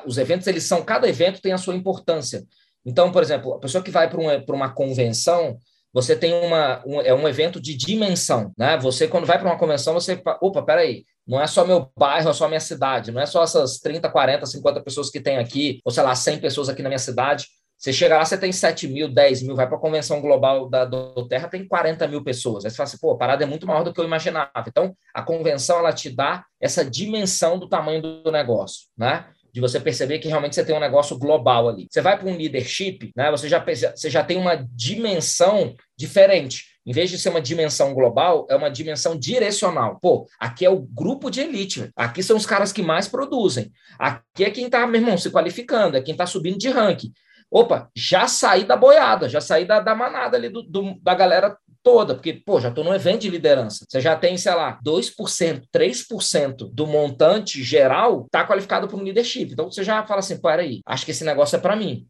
os 0.07 0.17
eventos, 0.17 0.47
eles 0.47 0.65
são, 0.65 0.83
cada 0.83 1.09
evento 1.09 1.43
tem 1.43 1.53
a 1.53 1.59
sua 1.59 1.75
importância. 1.75 2.43
Então, 2.85 3.13
por 3.13 3.23
exemplo, 3.23 3.55
a 3.55 3.59
pessoa 3.59 3.83
que 3.85 3.91
vai 3.91 4.09
para 4.09 4.21
uma, 4.21 4.45
uma 4.49 4.73
convenção, 4.73 5.59
você 5.93 6.17
tem 6.17 6.33
uma, 6.33 6.83
um, 6.87 7.01
é 7.01 7.13
um 7.13 7.29
evento 7.29 7.61
de 7.61 7.77
dimensão, 7.77 8.53
né? 8.57 8.79
Você, 8.79 9.07
quando 9.07 9.27
vai 9.27 9.39
para 9.39 9.49
uma 9.49 9.59
convenção, 9.59 9.93
você, 9.93 10.21
opa, 10.41 10.63
peraí, 10.63 11.05
não 11.27 11.41
é 11.41 11.47
só 11.47 11.65
meu 11.65 11.91
bairro, 11.97 12.31
é 12.31 12.33
só 12.33 12.49
minha 12.49 12.61
cidade, 12.61 13.13
não 13.13 13.21
é 13.21 13.27
só 13.27 13.43
essas 13.43 13.79
30, 13.79 14.09
40, 14.09 14.47
50 14.47 14.83
pessoas 14.83 15.11
que 15.11 15.21
tem 15.21 15.39
aqui, 15.39 15.81
ou 15.85 15.93
sei 15.93 16.03
lá, 16.03 16.15
100 16.15 16.39
pessoas 16.39 16.69
aqui 16.69 16.83
na 16.83 16.89
minha 16.89 16.99
cidade. 16.99 17.47
Você 17.77 17.93
chega 17.93 18.17
lá, 18.17 18.25
você 18.25 18.39
tem 18.39 18.53
7 18.53 18.87
mil, 18.87 19.13
10 19.13 19.43
mil, 19.43 19.57
vai 19.57 19.67
para 19.67 19.77
a 19.77 19.81
convenção 19.81 20.21
global 20.21 20.69
da 20.69 20.85
do 20.85 21.27
Terra, 21.27 21.49
tem 21.49 21.67
40 21.67 22.07
mil 22.07 22.23
pessoas. 22.23 22.65
Aí 22.65 22.71
você 22.71 22.77
fala 22.77 22.89
assim, 22.89 22.99
pô, 22.99 23.11
a 23.11 23.19
parada 23.19 23.43
é 23.43 23.47
muito 23.47 23.67
maior 23.67 23.83
do 23.83 23.93
que 23.93 24.01
eu 24.01 24.05
imaginava. 24.05 24.53
Então, 24.69 24.95
a 25.13 25.21
convenção, 25.21 25.79
ela 25.79 25.93
te 25.93 26.09
dá 26.09 26.45
essa 26.61 26.85
dimensão 26.85 27.59
do 27.59 27.69
tamanho 27.69 28.01
do 28.01 28.31
negócio, 28.31 28.87
né? 28.97 29.27
De 29.53 29.61
você 29.61 29.79
perceber 29.79 30.19
que 30.19 30.29
realmente 30.29 30.55
você 30.55 30.65
tem 30.65 30.75
um 30.75 30.81
negócio 30.81 31.19
global 31.19 31.69
ali. 31.69 31.87
Você 31.91 32.01
vai 32.01 32.19
para 32.19 32.29
um 32.29 32.37
leadership, 32.37 33.13
né? 33.15 33.31
Você 33.31 33.49
já, 33.49 33.63
você 33.63 34.09
já 34.09 34.25
tem 34.25 34.39
uma 34.39 34.57
dimensão 34.75 35.75
diferente. 35.97 36.73
Em 36.85 36.93
vez 36.93 37.11
de 37.11 37.19
ser 37.19 37.29
uma 37.29 37.41
dimensão 37.41 37.95
global, 37.95 38.47
é 38.51 38.57
uma 38.57 38.71
dimensão 38.71 39.17
direcional. 39.17 39.99
Pô, 40.01 40.27
aqui 40.41 40.65
é 40.65 40.71
o 40.71 40.81
grupo 40.81 41.31
de 41.31 41.41
elite. 41.41 41.91
Aqui 41.95 42.23
são 42.23 42.37
os 42.37 42.47
caras 42.47 42.73
que 42.73 42.83
mais 42.83 43.07
produzem. 43.07 43.71
Aqui 43.99 44.45
é 44.45 44.51
quem 44.51 44.67
está, 44.67 44.87
meu 44.87 45.01
irmão, 45.01 45.17
se 45.17 45.31
qualificando, 45.31 45.97
é 45.97 46.03
quem 46.03 46.13
está 46.13 46.27
subindo 46.27 46.59
de 46.59 46.69
ranking. 46.69 47.13
Opa, 47.51 47.91
já 47.95 48.27
saí 48.27 48.65
da 48.65 48.77
boiada, 48.77 49.29
já 49.29 49.39
saí 49.39 49.67
da, 49.67 49.79
da 49.79 49.95
manada 49.95 50.39
ali 50.39 50.49
do, 50.49 50.63
do, 50.63 50.99
da 51.03 51.15
galera 51.15 51.55
toda, 51.83 52.15
porque, 52.15 52.33
pô, 52.33 52.61
já 52.61 52.69
estou 52.69 52.85
num 52.85 52.95
evento 52.95 53.23
de 53.23 53.31
liderança. 53.31 53.85
Você 53.89 54.01
já 54.01 54.17
tem, 54.17 54.37
sei 54.37 54.55
lá, 54.55 54.79
2%, 54.85 55.63
3% 55.75 56.71
do 56.73 56.87
montante 56.87 57.63
geral 57.63 58.27
tá 58.31 58.47
qualificado 58.47 58.89
para 58.89 58.97
um 58.97 59.03
leadership. 59.03 59.53
Então 59.53 59.71
você 59.71 59.83
já 59.83 60.05
fala 60.07 60.21
assim, 60.21 60.41
peraí, 60.41 60.81
acho 60.87 61.05
que 61.05 61.11
esse 61.11 61.25
negócio 61.25 61.57
é 61.57 61.59
para 61.59 61.77
mim. 61.77 62.07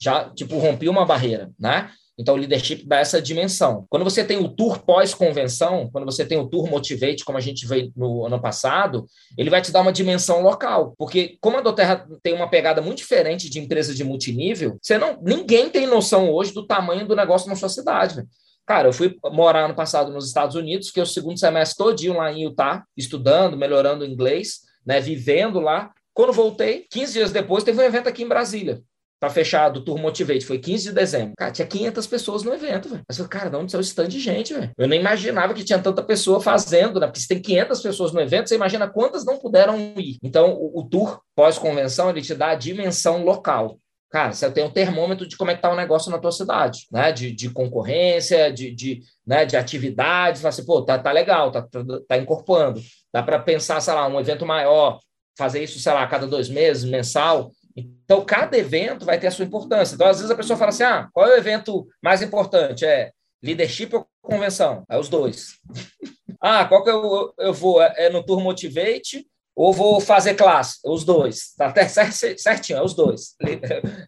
Já, 0.00 0.30
tipo, 0.30 0.58
rompi 0.58 0.88
uma 0.88 1.06
barreira, 1.06 1.50
né? 1.58 1.90
Então, 2.18 2.34
o 2.34 2.38
leadership 2.38 2.86
dá 2.86 2.98
essa 2.98 3.20
dimensão. 3.20 3.84
Quando 3.90 4.02
você 4.02 4.24
tem 4.24 4.38
o 4.38 4.48
tour 4.48 4.82
pós-convenção, 4.82 5.90
quando 5.92 6.06
você 6.06 6.24
tem 6.24 6.38
o 6.38 6.48
tour 6.48 6.68
Motivate, 6.68 7.24
como 7.24 7.36
a 7.36 7.42
gente 7.42 7.66
veio 7.66 7.92
no 7.94 8.24
ano 8.24 8.40
passado, 8.40 9.06
ele 9.36 9.50
vai 9.50 9.60
te 9.60 9.70
dar 9.70 9.82
uma 9.82 9.92
dimensão 9.92 10.40
local. 10.40 10.94
Porque, 10.96 11.36
como 11.42 11.58
a 11.58 11.60
Doterra 11.60 12.06
tem 12.22 12.32
uma 12.32 12.48
pegada 12.48 12.80
muito 12.80 12.98
diferente 12.98 13.50
de 13.50 13.58
empresa 13.58 13.94
de 13.94 14.02
multinível, 14.02 14.78
você 14.80 14.96
não, 14.96 15.20
ninguém 15.22 15.68
tem 15.68 15.86
noção 15.86 16.30
hoje 16.30 16.54
do 16.54 16.66
tamanho 16.66 17.06
do 17.06 17.14
negócio 17.14 17.50
na 17.50 17.56
sua 17.56 17.68
cidade. 17.68 18.24
Cara, 18.66 18.88
eu 18.88 18.92
fui 18.92 19.16
morar 19.32 19.66
ano 19.66 19.74
passado 19.74 20.12
nos 20.12 20.26
Estados 20.26 20.56
Unidos, 20.56 20.90
que 20.90 20.98
é 20.98 21.02
o 21.02 21.06
segundo 21.06 21.38
semestre 21.38 21.78
todinho 21.78 22.16
lá 22.16 22.32
em 22.32 22.42
Utah, 22.42 22.84
estudando, 22.96 23.56
melhorando 23.56 24.04
o 24.04 24.06
inglês, 24.06 24.62
né, 24.84 25.00
vivendo 25.00 25.60
lá. 25.60 25.92
Quando 26.12 26.32
voltei, 26.32 26.86
15 26.90 27.12
dias 27.12 27.32
depois, 27.32 27.62
teve 27.62 27.78
um 27.78 27.84
evento 27.84 28.08
aqui 28.08 28.22
em 28.22 28.28
Brasília 28.28 28.82
para 29.18 29.30
fechar 29.30 29.70
do 29.70 29.82
Tour 29.82 29.98
Motivate, 29.98 30.44
foi 30.44 30.58
15 30.58 30.88
de 30.88 30.92
dezembro. 30.92 31.34
Cara, 31.36 31.50
tinha 31.50 31.66
500 31.66 32.06
pessoas 32.06 32.42
no 32.42 32.52
evento, 32.52 32.88
velho. 32.88 33.02
Mas, 33.08 33.18
cara, 33.28 33.48
de 33.48 33.56
onde 33.56 33.72
saiu 33.72 33.80
esse 33.80 33.94
tanto 33.94 34.10
de 34.10 34.20
gente, 34.20 34.52
velho? 34.52 34.70
Eu 34.76 34.86
nem 34.86 35.00
imaginava 35.00 35.54
que 35.54 35.64
tinha 35.64 35.78
tanta 35.78 36.02
pessoa 36.02 36.40
fazendo, 36.40 37.00
né? 37.00 37.06
Porque 37.06 37.20
se 37.20 37.28
tem 37.28 37.40
500 37.40 37.80
pessoas 37.80 38.12
no 38.12 38.20
evento, 38.20 38.48
você 38.48 38.54
imagina 38.54 38.88
quantas 38.88 39.24
não 39.24 39.38
puderam 39.38 39.78
ir. 39.96 40.18
Então, 40.22 40.52
o, 40.52 40.80
o 40.80 40.88
tour 40.88 41.20
pós-convenção, 41.34 42.10
ele 42.10 42.20
te 42.20 42.34
dá 42.34 42.48
a 42.48 42.54
dimensão 42.54 43.24
local. 43.24 43.78
Cara, 44.10 44.32
você 44.32 44.50
tem 44.50 44.64
um 44.64 44.70
termômetro 44.70 45.26
de 45.26 45.36
como 45.36 45.50
é 45.50 45.56
que 45.56 45.62
tá 45.62 45.70
o 45.70 45.76
negócio 45.76 46.10
na 46.10 46.18
tua 46.18 46.30
cidade, 46.30 46.86
né? 46.92 47.10
De, 47.10 47.32
de 47.32 47.50
concorrência, 47.50 48.52
de, 48.52 48.72
de, 48.72 49.02
né? 49.26 49.44
de 49.44 49.56
atividades. 49.56 50.40
Fala 50.40 50.50
assim, 50.50 50.64
pô, 50.64 50.82
tá, 50.82 50.98
tá 50.98 51.10
legal, 51.10 51.50
tá, 51.50 51.62
tá, 51.62 51.80
tá 52.08 52.16
incorporando. 52.16 52.80
Dá 53.12 53.22
para 53.22 53.38
pensar, 53.38 53.80
sei 53.80 53.94
lá, 53.94 54.06
um 54.06 54.20
evento 54.20 54.46
maior, 54.46 55.00
fazer 55.36 55.62
isso, 55.62 55.80
sei 55.80 55.92
lá, 55.92 56.02
a 56.02 56.06
cada 56.06 56.26
dois 56.26 56.48
meses, 56.48 56.84
mensal. 56.84 57.50
Então, 57.76 58.24
cada 58.24 58.56
evento 58.56 59.04
vai 59.04 59.18
ter 59.18 59.26
a 59.26 59.30
sua 59.30 59.44
importância. 59.44 59.94
Então, 59.94 60.06
às 60.06 60.18
vezes 60.18 60.30
a 60.30 60.36
pessoa 60.36 60.56
fala 60.56 60.70
assim: 60.70 60.84
ah, 60.84 61.08
qual 61.12 61.26
é 61.26 61.34
o 61.34 61.38
evento 61.38 61.86
mais 62.02 62.22
importante? 62.22 62.86
É 62.86 63.10
leadership 63.42 63.94
ou 63.94 64.06
convenção? 64.22 64.84
É 64.88 64.96
os 64.96 65.08
dois. 65.08 65.58
ah, 66.40 66.64
qual 66.64 66.82
que 66.82 66.90
eu, 66.90 67.34
eu 67.38 67.52
vou? 67.52 67.82
É, 67.82 68.06
é 68.06 68.10
no 68.10 68.24
Tour 68.24 68.40
Motivate 68.40 69.26
ou 69.56 69.72
vou 69.72 70.00
fazer 70.00 70.34
classe? 70.34 70.78
Os 70.84 71.02
dois. 71.02 71.54
Tá 71.56 71.68
até 71.68 71.88
certinho, 71.88 72.78
é 72.78 72.82
os 72.82 72.94
dois. 72.94 73.34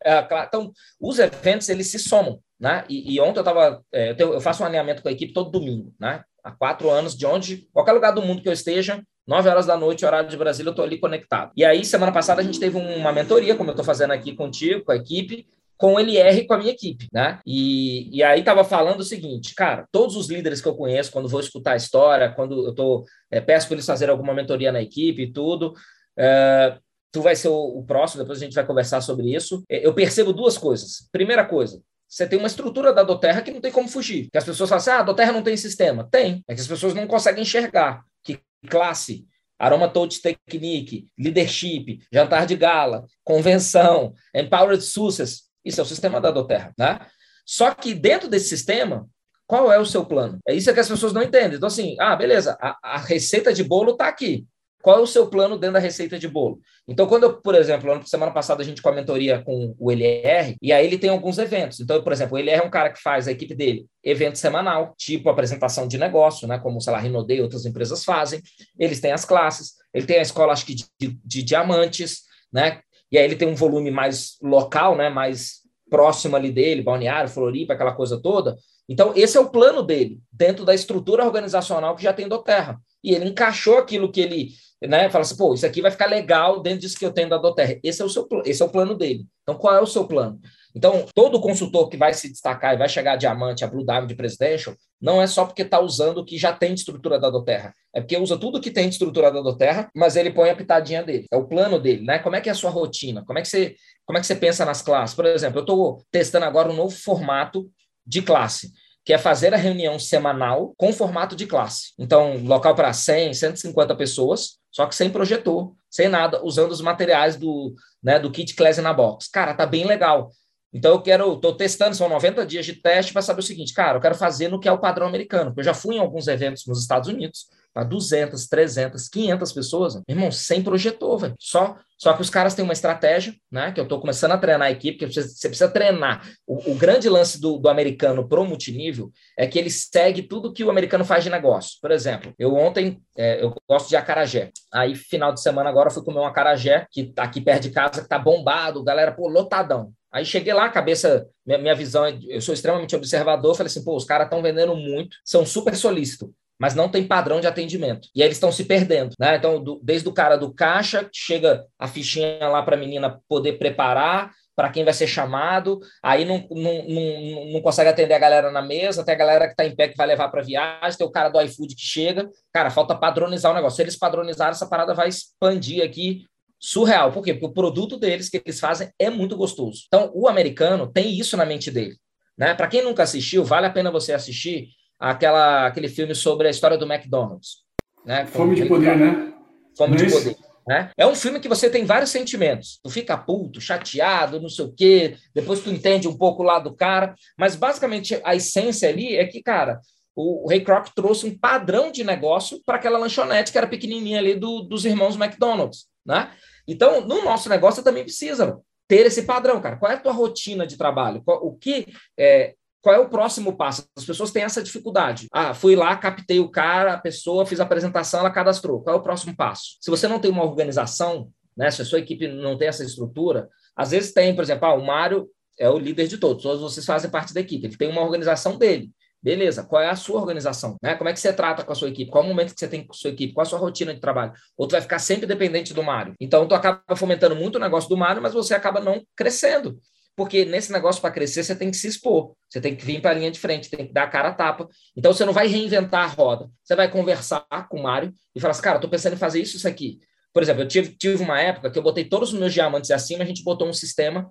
É, 0.04 0.26
então, 0.46 0.70
os 1.00 1.18
eventos, 1.18 1.68
eles 1.70 1.86
se 1.90 1.98
somam. 1.98 2.38
Né? 2.60 2.84
E, 2.88 3.14
e 3.14 3.20
ontem 3.20 3.38
eu 3.38 3.42
estava. 3.42 3.82
É, 3.92 4.14
eu, 4.18 4.40
faço 4.40 4.62
um 4.62 4.66
alinhamento 4.66 5.02
com 5.02 5.08
a 5.08 5.12
equipe 5.12 5.32
todo 5.32 5.50
domingo. 5.50 5.94
Né? 5.98 6.22
Há 6.44 6.52
quatro 6.52 6.90
anos, 6.90 7.16
de 7.16 7.24
onde, 7.24 7.68
qualquer 7.72 7.92
lugar 7.92 8.12
do 8.12 8.22
mundo 8.22 8.42
que 8.42 8.48
eu 8.48 8.52
esteja, 8.52 9.02
9 9.26 9.48
horas 9.48 9.66
da 9.66 9.76
noite, 9.76 10.04
horário 10.04 10.28
de 10.28 10.36
Brasília, 10.36 10.68
eu 10.68 10.72
estou 10.72 10.84
ali 10.84 10.98
conectado. 10.98 11.52
E 11.56 11.64
aí, 11.64 11.84
semana 11.84 12.12
passada, 12.12 12.40
a 12.40 12.44
gente 12.44 12.60
teve 12.60 12.78
uma 12.78 13.12
mentoria, 13.12 13.54
como 13.54 13.70
eu 13.70 13.72
estou 13.72 13.84
fazendo 13.84 14.12
aqui 14.12 14.34
contigo, 14.34 14.84
com 14.84 14.92
a 14.92 14.96
equipe, 14.96 15.46
com 15.78 15.94
o 15.94 16.00
LR 16.00 16.44
com 16.46 16.54
a 16.54 16.58
minha 16.58 16.72
equipe, 16.72 17.06
né? 17.12 17.38
E, 17.46 18.14
e 18.14 18.22
aí 18.22 18.40
estava 18.40 18.64
falando 18.64 19.00
o 19.00 19.04
seguinte, 19.04 19.54
cara, 19.54 19.86
todos 19.92 20.16
os 20.16 20.28
líderes 20.28 20.60
que 20.60 20.66
eu 20.66 20.74
conheço, 20.74 21.12
quando 21.12 21.28
vou 21.28 21.40
escutar 21.40 21.72
a 21.72 21.76
história, 21.76 22.32
quando 22.32 22.66
eu 22.66 22.74
tô, 22.74 23.06
é, 23.30 23.40
peço 23.40 23.68
para 23.68 23.76
eles 23.76 23.86
fazerem 23.86 24.10
alguma 24.10 24.34
mentoria 24.34 24.72
na 24.72 24.82
equipe 24.82 25.22
e 25.22 25.32
tudo, 25.32 25.72
é, 26.18 26.76
tu 27.12 27.22
vai 27.22 27.36
ser 27.36 27.48
o, 27.48 27.78
o, 27.78 27.84
próximo, 27.84 28.22
depois 28.22 28.42
a 28.42 28.44
gente 28.44 28.54
vai 28.54 28.66
conversar 28.66 29.00
sobre 29.00 29.32
isso. 29.32 29.62
É, 29.70 29.86
eu 29.86 29.94
percebo 29.94 30.32
duas 30.32 30.58
coisas. 30.58 31.08
Primeira 31.12 31.46
coisa, 31.46 31.80
você 32.08 32.26
tem 32.26 32.38
uma 32.38 32.48
estrutura 32.48 32.92
da 32.92 33.04
Doterra 33.04 33.40
que 33.40 33.52
não 33.52 33.60
tem 33.60 33.70
como 33.70 33.86
fugir. 33.86 34.28
Que 34.32 34.38
as 34.38 34.44
pessoas 34.44 34.68
falam 34.68 34.80
assim, 34.80 34.90
ah, 34.90 34.98
a 34.98 35.04
Doterra 35.04 35.30
não 35.30 35.42
tem 35.42 35.56
sistema. 35.56 36.08
Tem. 36.10 36.42
É 36.48 36.54
que 36.54 36.60
as 36.60 36.66
pessoas 36.66 36.92
não 36.92 37.06
conseguem 37.06 37.42
enxergar 37.42 38.02
que 38.24 38.40
classe, 38.68 39.26
Aroma 39.58 39.88
Touch 39.88 40.20
Technique, 40.20 41.06
Leadership, 41.18 42.00
Jantar 42.12 42.46
de 42.46 42.56
Gala, 42.56 43.06
Convenção, 43.22 44.14
Empowered 44.34 44.82
Success, 44.82 45.47
isso 45.68 45.80
é 45.80 45.84
o 45.84 45.86
sistema 45.86 46.20
da 46.20 46.30
Doterra, 46.30 46.72
né? 46.78 46.98
Só 47.46 47.72
que 47.72 47.94
dentro 47.94 48.28
desse 48.28 48.48
sistema, 48.48 49.08
qual 49.46 49.72
é 49.72 49.78
o 49.78 49.86
seu 49.86 50.04
plano? 50.04 50.38
É 50.46 50.54
isso 50.54 50.72
que 50.72 50.80
as 50.80 50.88
pessoas 50.88 51.12
não 51.12 51.22
entendem. 51.22 51.56
Então, 51.56 51.66
assim, 51.66 51.96
ah, 51.98 52.14
beleza, 52.14 52.56
a, 52.60 52.76
a 52.82 52.98
receita 52.98 53.52
de 53.52 53.64
bolo 53.64 53.92
está 53.92 54.08
aqui. 54.08 54.46
Qual 54.82 54.98
é 54.98 55.02
o 55.02 55.06
seu 55.06 55.28
plano 55.28 55.58
dentro 55.58 55.74
da 55.74 55.80
receita 55.80 56.18
de 56.18 56.28
bolo? 56.28 56.60
Então, 56.86 57.06
quando 57.06 57.24
eu, 57.24 57.40
por 57.40 57.54
exemplo, 57.54 58.06
semana 58.06 58.32
passada 58.32 58.62
a 58.62 58.64
gente 58.64 58.80
com 58.80 58.88
a 58.88 58.94
mentoria 58.94 59.42
com 59.42 59.74
o 59.78 59.90
LR, 59.90 60.56
e 60.62 60.72
aí 60.72 60.86
ele 60.86 60.98
tem 60.98 61.10
alguns 61.10 61.36
eventos. 61.38 61.80
Então, 61.80 62.02
por 62.02 62.12
exemplo, 62.12 62.36
o 62.36 62.38
LR 62.38 62.62
é 62.62 62.66
um 62.66 62.70
cara 62.70 62.90
que 62.90 63.02
faz 63.02 63.26
a 63.26 63.32
equipe 63.32 63.54
dele 63.54 63.86
evento 64.04 64.38
semanal, 64.38 64.94
tipo 64.96 65.28
apresentação 65.28 65.88
de 65.88 65.98
negócio, 65.98 66.46
né? 66.46 66.58
Como, 66.58 66.80
sei 66.80 66.92
lá, 66.92 66.98
Rinode 66.98 67.34
e 67.34 67.40
outras 67.40 67.66
empresas 67.66 68.04
fazem. 68.04 68.40
Eles 68.78 69.00
têm 69.00 69.12
as 69.12 69.24
classes, 69.24 69.74
ele 69.92 70.06
tem 70.06 70.18
a 70.18 70.22
escola, 70.22 70.52
acho 70.52 70.64
que, 70.64 70.74
de, 70.74 70.84
de, 71.00 71.18
de 71.24 71.42
diamantes, 71.42 72.20
né? 72.52 72.80
E 73.10 73.18
aí 73.18 73.24
ele 73.24 73.36
tem 73.36 73.48
um 73.48 73.54
volume 73.54 73.90
mais 73.90 74.36
local, 74.42 74.96
né? 74.96 75.08
Mais 75.08 75.57
próximo 75.88 76.36
ali 76.36 76.50
dele, 76.50 76.82
Balneário, 76.82 77.30
Floripa, 77.30 77.74
aquela 77.74 77.92
coisa 77.92 78.20
toda. 78.20 78.56
Então, 78.88 79.12
esse 79.14 79.36
é 79.36 79.40
o 79.40 79.50
plano 79.50 79.82
dele, 79.82 80.18
dentro 80.32 80.64
da 80.64 80.74
estrutura 80.74 81.24
organizacional 81.24 81.94
que 81.94 82.02
já 82.02 82.12
tem 82.12 82.28
do 82.28 82.38
Terra. 82.38 82.80
E 83.02 83.14
ele 83.14 83.28
encaixou 83.28 83.78
aquilo 83.78 84.10
que 84.10 84.20
ele 84.20 84.50
né, 84.86 85.10
fala 85.10 85.22
assim, 85.22 85.36
pô, 85.36 85.54
isso 85.54 85.66
aqui 85.66 85.82
vai 85.82 85.90
ficar 85.90 86.06
legal 86.06 86.60
dentro 86.60 86.80
disso 86.80 86.98
que 86.98 87.04
eu 87.04 87.12
tenho 87.12 87.28
da 87.28 87.36
Doterra. 87.36 87.78
Esse 87.82 88.00
é 88.02 88.04
o 88.04 88.08
seu 88.08 88.26
esse 88.44 88.62
é 88.62 88.64
o 88.64 88.70
plano 88.70 88.94
dele. 88.94 89.26
Então, 89.42 89.56
qual 89.56 89.74
é 89.74 89.80
o 89.80 89.86
seu 89.86 90.06
plano? 90.06 90.38
Então, 90.78 91.04
todo 91.12 91.40
consultor 91.40 91.88
que 91.88 91.96
vai 91.96 92.14
se 92.14 92.30
destacar 92.30 92.72
e 92.72 92.76
vai 92.76 92.88
chegar 92.88 93.14
a 93.14 93.16
diamante, 93.16 93.64
a 93.64 93.66
Blue 93.66 93.84
Diamond 93.84 94.14
Presidential, 94.14 94.76
não 95.02 95.20
é 95.20 95.26
só 95.26 95.44
porque 95.44 95.62
está 95.62 95.80
usando 95.80 96.18
o 96.18 96.24
que 96.24 96.38
já 96.38 96.52
tem 96.52 96.72
de 96.72 96.78
estrutura 96.78 97.18
da 97.18 97.28
Doterra. 97.28 97.74
É 97.92 98.00
porque 98.00 98.16
usa 98.16 98.38
tudo 98.38 98.60
que 98.60 98.70
tem 98.70 98.88
de 98.88 98.92
estrutura 98.94 99.28
da 99.28 99.40
Doterra, 99.40 99.90
mas 99.92 100.14
ele 100.14 100.30
põe 100.30 100.50
a 100.50 100.54
pitadinha 100.54 101.02
dele. 101.02 101.26
É 101.32 101.36
o 101.36 101.48
plano 101.48 101.80
dele, 101.80 102.04
né? 102.04 102.20
Como 102.20 102.36
é 102.36 102.40
que 102.40 102.48
é 102.48 102.52
a 102.52 102.54
sua 102.54 102.70
rotina? 102.70 103.24
Como 103.26 103.40
é 103.40 103.42
que 103.42 103.48
você, 103.48 103.74
como 104.06 104.18
é 104.18 104.20
que 104.20 104.26
você 104.28 104.36
pensa 104.36 104.64
nas 104.64 104.80
classes? 104.80 105.16
Por 105.16 105.26
exemplo, 105.26 105.58
eu 105.58 105.62
estou 105.62 106.00
testando 106.12 106.44
agora 106.44 106.70
um 106.70 106.76
novo 106.76 106.94
formato 106.94 107.68
de 108.06 108.22
classe 108.22 108.70
que 109.04 109.12
é 109.12 109.18
fazer 109.18 109.52
a 109.54 109.56
reunião 109.56 109.98
semanal 109.98 110.74
com 110.76 110.92
formato 110.92 111.34
de 111.34 111.46
classe. 111.46 111.94
Então, 111.98 112.36
local 112.44 112.76
para 112.76 112.92
100, 112.92 113.34
150 113.34 113.96
pessoas, 113.96 114.58
só 114.70 114.86
que 114.86 114.94
sem 114.94 115.10
projetor, 115.10 115.72
sem 115.90 116.08
nada, 116.08 116.44
usando 116.44 116.70
os 116.70 116.82
materiais 116.82 117.34
do, 117.34 117.74
né, 118.00 118.18
do 118.20 118.30
kit 118.30 118.54
Class 118.54 118.76
na 118.78 118.92
Box. 118.92 119.28
Cara, 119.28 119.54
tá 119.54 119.66
bem 119.66 119.86
legal. 119.86 120.30
Então 120.72 120.92
eu 120.92 121.02
quero, 121.02 121.34
estou 121.34 121.54
testando, 121.54 121.96
são 121.96 122.08
90 122.08 122.44
dias 122.44 122.66
de 122.66 122.74
teste 122.74 123.12
para 123.12 123.22
saber 123.22 123.40
o 123.40 123.44
seguinte, 123.44 123.72
cara, 123.72 123.96
eu 123.96 124.02
quero 124.02 124.14
fazer 124.14 124.48
no 124.48 124.60
que 124.60 124.68
é 124.68 124.72
o 124.72 124.78
padrão 124.78 125.06
americano. 125.06 125.52
Eu 125.56 125.64
já 125.64 125.72
fui 125.72 125.96
em 125.96 125.98
alguns 125.98 126.28
eventos 126.28 126.66
nos 126.66 126.80
Estados 126.80 127.08
Unidos, 127.08 127.46
para 127.78 127.84
200, 127.84 128.48
300, 128.48 129.08
500 129.08 129.52
pessoas, 129.52 129.94
meu 129.94 130.04
irmão, 130.08 130.32
sem 130.32 130.62
projetor, 130.62 131.18
velho. 131.18 131.36
Só, 131.38 131.76
só 131.96 132.12
que 132.12 132.20
os 132.20 132.28
caras 132.28 132.54
têm 132.54 132.64
uma 132.64 132.72
estratégia, 132.72 133.34
né? 133.50 133.70
Que 133.70 133.78
eu 133.78 133.84
estou 133.84 134.00
começando 134.00 134.32
a 134.32 134.38
treinar 134.38 134.66
a 134.66 134.70
equipe, 134.70 134.98
que 134.98 135.06
você, 135.06 135.22
você 135.22 135.48
precisa 135.48 135.70
treinar. 135.70 136.28
O, 136.44 136.72
o, 136.72 136.74
grande 136.74 137.08
lance 137.08 137.40
do, 137.40 137.56
do 137.56 137.68
americano 137.68 138.28
pro 138.28 138.44
multinível 138.44 139.12
é 139.36 139.46
que 139.46 139.58
ele 139.58 139.70
segue 139.70 140.22
tudo 140.22 140.52
que 140.52 140.64
o 140.64 140.70
americano 140.70 141.04
faz 141.04 141.22
de 141.22 141.30
negócio. 141.30 141.78
Por 141.80 141.90
exemplo, 141.92 142.34
eu 142.38 142.54
ontem, 142.54 143.00
é, 143.16 143.42
eu 143.42 143.54
gosto 143.68 143.88
de 143.88 143.96
acarajé. 143.96 144.50
Aí, 144.72 144.96
final 144.96 145.32
de 145.32 145.40
semana 145.40 145.70
agora, 145.70 145.90
fui 145.90 146.02
comer 146.02 146.18
um 146.18 146.26
acarajé, 146.26 146.86
que 146.90 147.04
tá 147.04 147.22
aqui 147.22 147.40
perto 147.40 147.62
de 147.62 147.70
casa, 147.70 148.02
que 148.02 148.08
tá 148.08 148.18
bombado, 148.18 148.82
galera, 148.82 149.12
pô, 149.12 149.28
lotadão. 149.28 149.92
Aí 150.12 150.24
cheguei 150.24 150.52
lá, 150.52 150.68
cabeça, 150.68 151.26
minha, 151.44 151.58
minha 151.58 151.74
visão, 151.74 152.04
é 152.06 152.18
eu 152.28 152.40
sou 152.40 152.54
extremamente 152.54 152.96
observador, 152.96 153.54
falei 153.54 153.70
assim, 153.70 153.84
pô, 153.84 153.96
os 153.96 154.04
caras 154.04 154.26
estão 154.26 154.42
vendendo 154.42 154.74
muito, 154.74 155.16
são 155.24 155.44
super 155.44 155.76
solícitos, 155.76 156.30
mas 156.58 156.74
não 156.74 156.88
tem 156.88 157.06
padrão 157.06 157.40
de 157.40 157.46
atendimento. 157.46 158.08
E 158.14 158.22
aí 158.22 158.28
eles 158.28 158.36
estão 158.36 158.50
se 158.50 158.64
perdendo, 158.64 159.14
né? 159.18 159.36
Então, 159.36 159.62
do, 159.62 159.80
desde 159.82 160.08
o 160.08 160.12
cara 160.12 160.36
do 160.36 160.52
caixa, 160.52 161.08
chega 161.12 161.64
a 161.78 161.86
fichinha 161.86 162.48
lá 162.48 162.62
para 162.62 162.74
a 162.74 162.78
menina 162.78 163.20
poder 163.28 163.58
preparar, 163.58 164.32
para 164.56 164.70
quem 164.70 164.82
vai 164.82 164.92
ser 164.92 165.06
chamado, 165.06 165.78
aí 166.02 166.24
não, 166.24 166.44
não, 166.50 166.84
não, 166.88 167.52
não, 167.52 167.62
consegue 167.62 167.90
atender 167.90 168.14
a 168.14 168.18
galera 168.18 168.50
na 168.50 168.60
mesa, 168.60 169.04
tem 169.04 169.14
a 169.14 169.18
galera 169.18 169.44
que 169.44 169.52
está 169.52 169.64
em 169.64 169.72
pé 169.72 169.86
que 169.86 169.96
vai 169.96 170.04
levar 170.04 170.28
para 170.30 170.42
viagem, 170.42 170.98
tem 170.98 171.06
o 171.06 171.12
cara 171.12 171.28
do 171.28 171.40
iFood 171.42 171.76
que 171.76 171.80
chega. 171.80 172.28
Cara, 172.52 172.68
falta 172.68 172.96
padronizar 172.96 173.52
o 173.52 173.54
negócio. 173.54 173.76
Se 173.76 173.82
eles 173.82 173.96
padronizarem, 173.96 174.50
essa 174.50 174.68
parada 174.68 174.94
vai 174.94 175.08
expandir 175.08 175.84
aqui 175.84 176.24
surreal. 176.58 177.12
Por 177.12 177.22
quê? 177.22 177.32
Porque 177.32 177.46
o 177.46 177.52
produto 177.52 177.96
deles 177.96 178.28
que 178.28 178.40
eles 178.44 178.60
fazem 178.60 178.90
é 178.98 179.10
muito 179.10 179.36
gostoso. 179.36 179.82
Então, 179.86 180.10
o 180.14 180.28
americano 180.28 180.90
tem 180.90 181.18
isso 181.18 181.36
na 181.36 181.44
mente 181.44 181.70
dele. 181.70 181.96
Né? 182.36 182.54
Para 182.54 182.68
quem 182.68 182.82
nunca 182.82 183.02
assistiu, 183.02 183.44
vale 183.44 183.66
a 183.66 183.70
pena 183.70 183.90
você 183.90 184.12
assistir 184.12 184.68
aquela, 184.98 185.66
aquele 185.66 185.88
filme 185.88 186.14
sobre 186.14 186.46
a 186.48 186.50
história 186.50 186.78
do 186.78 186.90
McDonald's. 186.90 187.64
Né? 188.04 188.26
Fome 188.26 188.54
de 188.54 188.64
poder, 188.66 188.96
né? 188.96 189.34
Fome 189.76 189.96
de 189.96 190.10
poder. 190.10 190.36
Né? 190.66 190.90
É 190.98 191.06
um 191.06 191.14
filme 191.14 191.40
que 191.40 191.48
você 191.48 191.70
tem 191.70 191.84
vários 191.84 192.10
sentimentos. 192.10 192.78
Tu 192.82 192.90
fica 192.90 193.16
puto, 193.16 193.60
chateado, 193.60 194.40
não 194.40 194.50
sei 194.50 194.66
o 194.66 194.72
quê, 194.72 195.16
depois 195.34 195.60
tu 195.60 195.70
entende 195.70 196.06
um 196.06 196.16
pouco 196.16 196.42
lá 196.42 196.58
do 196.58 196.74
cara, 196.74 197.14
mas 197.38 197.56
basicamente 197.56 198.20
a 198.22 198.36
essência 198.36 198.88
ali 198.88 199.16
é 199.16 199.24
que, 199.24 199.42
cara, 199.42 199.80
o, 200.14 200.44
o 200.44 200.48
Ray 200.48 200.60
Kroc 200.60 200.88
trouxe 200.94 201.26
um 201.26 201.38
padrão 201.38 201.90
de 201.90 202.04
negócio 202.04 202.60
para 202.66 202.76
aquela 202.76 202.98
lanchonete 202.98 203.50
que 203.50 203.56
era 203.56 203.66
pequenininha 203.66 204.18
ali 204.18 204.34
do, 204.34 204.60
dos 204.60 204.84
irmãos 204.84 205.16
McDonald's, 205.16 205.86
né? 206.04 206.30
Então, 206.66 207.00
no 207.06 207.24
nosso 207.24 207.48
negócio, 207.48 207.82
também 207.82 208.04
precisa 208.04 208.58
ter 208.86 209.06
esse 209.06 209.22
padrão, 209.22 209.60
cara. 209.60 209.76
Qual 209.76 209.90
é 209.90 209.94
a 209.94 210.00
tua 210.00 210.12
rotina 210.12 210.66
de 210.66 210.76
trabalho? 210.76 211.22
Qual, 211.22 211.44
o 211.44 211.56
que 211.56 211.86
é, 212.18 212.54
qual 212.80 212.94
é 212.94 212.98
o 212.98 213.08
próximo 213.08 213.56
passo? 213.56 213.86
As 213.96 214.04
pessoas 214.04 214.30
têm 214.30 214.44
essa 214.44 214.62
dificuldade. 214.62 215.26
Ah, 215.32 215.52
fui 215.52 215.76
lá, 215.76 215.96
captei 215.96 216.40
o 216.40 216.50
cara, 216.50 216.94
a 216.94 216.98
pessoa, 216.98 217.44
fiz 217.44 217.60
a 217.60 217.64
apresentação, 217.64 218.20
ela 218.20 218.30
cadastrou. 218.30 218.82
Qual 218.82 218.96
é 218.96 218.98
o 218.98 219.02
próximo 219.02 219.36
passo? 219.36 219.76
Se 219.80 219.90
você 219.90 220.08
não 220.08 220.18
tem 220.18 220.30
uma 220.30 220.44
organização, 220.44 221.30
né, 221.56 221.70
se 221.70 221.82
a 221.82 221.84
sua 221.84 221.98
equipe 221.98 222.28
não 222.28 222.56
tem 222.56 222.68
essa 222.68 222.84
estrutura, 222.84 223.48
às 223.76 223.90
vezes 223.90 224.12
tem, 224.12 224.34
por 224.34 224.42
exemplo, 224.42 224.66
ah, 224.66 224.74
o 224.74 224.84
Mário 224.84 225.28
é 225.58 225.68
o 225.68 225.78
líder 225.78 226.06
de 226.06 226.18
todos, 226.18 226.42
todos 226.42 226.62
vocês 226.62 226.86
fazem 226.86 227.10
parte 227.10 227.34
da 227.34 227.40
equipe, 227.40 227.66
ele 227.66 227.76
tem 227.76 227.90
uma 227.90 228.02
organização 228.02 228.56
dele. 228.56 228.90
Beleza, 229.20 229.64
qual 229.64 229.82
é 229.82 229.88
a 229.88 229.96
sua 229.96 230.20
organização? 230.20 230.76
Né? 230.82 230.94
Como 230.94 231.10
é 231.10 231.12
que 231.12 231.18
você 231.18 231.32
trata 231.32 231.64
com 231.64 231.72
a 231.72 231.74
sua 231.74 231.88
equipe? 231.88 232.10
Qual 232.10 232.22
é 232.22 232.26
o 232.26 232.28
momento 232.28 232.54
que 232.54 232.60
você 232.60 232.68
tem 232.68 232.86
com 232.86 232.92
a 232.92 232.96
sua 232.96 233.10
equipe? 233.10 233.32
Qual 233.32 233.44
é 233.44 233.46
a 233.46 233.50
sua 233.50 233.58
rotina 233.58 233.92
de 233.92 234.00
trabalho? 234.00 234.32
Ou 234.56 234.66
tu 234.68 234.72
vai 234.72 234.80
ficar 234.80 234.98
sempre 234.98 235.26
dependente 235.26 235.74
do 235.74 235.82
Mário? 235.82 236.14
Então, 236.20 236.46
tu 236.46 236.54
acaba 236.54 236.96
fomentando 236.96 237.34
muito 237.34 237.56
o 237.56 237.58
negócio 237.58 237.88
do 237.88 237.96
Mário, 237.96 238.22
mas 238.22 238.32
você 238.32 238.54
acaba 238.54 238.80
não 238.80 239.02
crescendo. 239.16 239.80
Porque 240.18 240.44
nesse 240.44 240.72
negócio 240.72 241.00
para 241.00 241.12
crescer, 241.12 241.44
você 241.44 241.54
tem 241.54 241.70
que 241.70 241.76
se 241.76 241.86
expor, 241.86 242.34
você 242.48 242.60
tem 242.60 242.74
que 242.74 242.84
vir 242.84 243.00
para 243.00 243.12
a 243.12 243.14
linha 243.14 243.30
de 243.30 243.38
frente, 243.38 243.70
tem 243.70 243.86
que 243.86 243.92
dar 243.92 244.02
a 244.02 244.08
cara 244.08 244.30
a 244.30 244.34
tapa. 244.34 244.68
Então 244.96 245.12
você 245.12 245.24
não 245.24 245.32
vai 245.32 245.46
reinventar 245.46 246.04
a 246.04 246.06
roda. 246.06 246.50
Você 246.62 246.74
vai 246.74 246.90
conversar 246.90 247.46
com 247.68 247.78
o 247.78 247.82
Mário 247.84 248.12
e 248.34 248.40
falar 248.40 248.50
assim, 248.50 248.62
cara, 248.62 248.78
estou 248.78 248.90
pensando 248.90 249.12
em 249.12 249.16
fazer 249.16 249.40
isso, 249.40 249.56
isso 249.56 249.68
aqui. 249.68 250.00
Por 250.32 250.42
exemplo, 250.42 250.62
eu 250.62 250.68
tive, 250.68 250.96
tive 250.96 251.22
uma 251.22 251.40
época 251.40 251.70
que 251.70 251.78
eu 251.78 251.82
botei 251.82 252.04
todos 252.04 252.32
os 252.32 252.38
meus 252.38 252.52
diamantes 252.52 252.90
acima, 252.90 253.22
a 253.22 253.26
gente 253.26 253.44
botou 253.44 253.68
um 253.68 253.72
sistema 253.72 254.28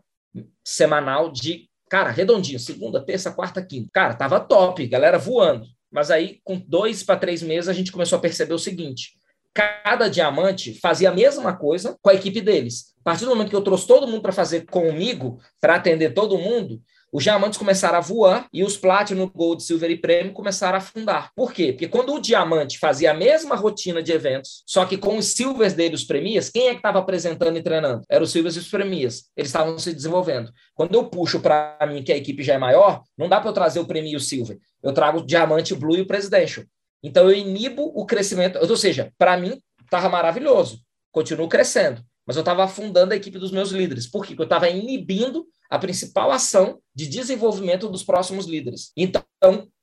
semanal 0.63 1.32
de, 1.32 1.69
cara, 1.89 2.12
redondinho, 2.12 2.60
segunda, 2.60 3.04
terça, 3.04 3.32
quarta, 3.32 3.62
quinta. 3.62 3.89
Cara, 3.93 4.13
tava 4.13 4.39
top, 4.39 4.86
galera 4.88 5.17
voando. 5.17 5.65
Mas 5.91 6.12
aí, 6.12 6.39
com 6.43 6.58
dois 6.58 7.04
para 7.04 7.19
três 7.19 7.41
meses, 7.41 7.69
a 7.69 7.73
gente 7.73 7.91
começou 7.91 8.17
a 8.17 8.21
perceber 8.21 8.54
o 8.54 8.60
seguinte: 8.60 9.13
cada 9.54 10.08
diamante 10.08 10.80
fazia 10.80 11.10
a 11.10 11.13
mesma 11.13 11.56
coisa 11.56 11.97
com 12.02 12.10
a 12.10 12.13
equipe 12.13 12.41
deles. 12.41 12.93
A 13.00 13.04
partir 13.04 13.26
do 13.26 13.32
momento 13.32 13.50
que 13.50 13.56
eu 13.56 13.63
trouxe 13.63 13.88
todo 13.88 14.08
mundo 14.08 14.21
para 14.21 14.32
fazer 14.32 14.65
comigo, 14.65 15.39
para 15.62 15.76
atender 15.76 16.13
todo 16.13 16.38
mundo, 16.38 16.82
os 17.12 17.24
diamantes 17.24 17.58
começaram 17.58 17.98
a 17.98 18.02
voar 18.02 18.48
e 18.52 18.63
os 18.63 18.78
Platinum, 18.78 19.30
Gold, 19.30 19.63
Silver 19.63 19.89
e 19.89 19.98
Prêmio 19.98 20.34
começaram 20.34 20.76
a 20.76 20.78
afundar. 20.80 21.32
Por 21.36 21.54
quê? 21.54 21.72
Porque 21.72 21.88
quando 21.88 22.13
o 22.13 22.20
diamante 22.20 22.78
fazia 22.78 23.12
a 23.12 23.13
mesma 23.13 23.56
rotina 23.56 24.04
de 24.04 24.12
eventos, 24.12 24.63
só 24.65 24.86
que 24.86 24.98
com 24.98 25.17
os 25.17 25.28
Silvers 25.28 25.74
dele, 25.74 25.96
os 25.96 26.04
Premias, 26.04 26.50
quem 26.50 26.67
é 26.67 26.72
que 26.72 26.78
estava 26.78 27.00
apresentando 27.00 27.58
e 27.58 27.63
treinando? 27.63 28.04
Eram 28.10 28.24
os 28.24 28.32
Silvers 28.32 28.56
e 28.56 28.60
os 28.60 28.70
Premias. 28.70 29.26
Eles 29.36 29.50
estavam 29.50 29.80
se 29.80 29.93
desenvolvendo. 29.93 30.52
Quando 30.76 30.96
eu 30.96 31.06
puxo 31.06 31.39
para 31.39 31.78
mim 31.88 32.04
que 32.04 32.12
a 32.12 32.17
equipe 32.17 32.43
já 32.43 32.56
é 32.56 32.58
maior, 32.58 33.04
não 33.17 33.30
dá 33.30 33.39
para 33.39 33.50
eu 33.50 33.54
trazer 33.54 33.80
o 33.80 33.86
Premio 33.86 34.12
e 34.12 34.15
o 34.15 34.20
Silver. 34.20 34.58
Eu 34.84 34.91
trago 34.91 35.20
o 35.20 35.26
Diamante, 35.26 35.74
o 35.74 35.78
Blue 35.78 35.96
e 35.96 36.02
o 36.02 36.08
Presidential. 36.08 36.65
Então 37.02 37.30
eu 37.30 37.36
inibo 37.36 37.84
o 37.96 38.06
crescimento, 38.06 38.60
ou 38.60 38.78
seja, 38.78 39.13
para 39.17 39.38
mim 39.38 39.62
estava 39.84 40.10
maravilhoso, 40.10 40.82
continuo 41.12 41.48
crescendo, 41.48 42.02
mas 42.28 42.36
eu 42.36 42.42
estava 42.42 42.66
afundando 42.66 43.13
a 43.13 43.16
equipe 43.16 43.40
dos 43.40 43.52
meus 43.52 43.72
líderes. 43.72 44.06
Por 44.06 44.22
quê? 44.24 44.36
Porque 44.36 44.42
eu 44.42 44.58
estava 44.58 44.70
inibindo 44.70 45.48
a 45.70 45.80
principal 45.80 46.30
ação 46.30 46.80
de 46.94 47.08
desenvolvimento 47.08 47.88
dos 47.88 48.04
próximos 48.04 48.46
líderes. 48.46 48.92
Então 48.98 49.24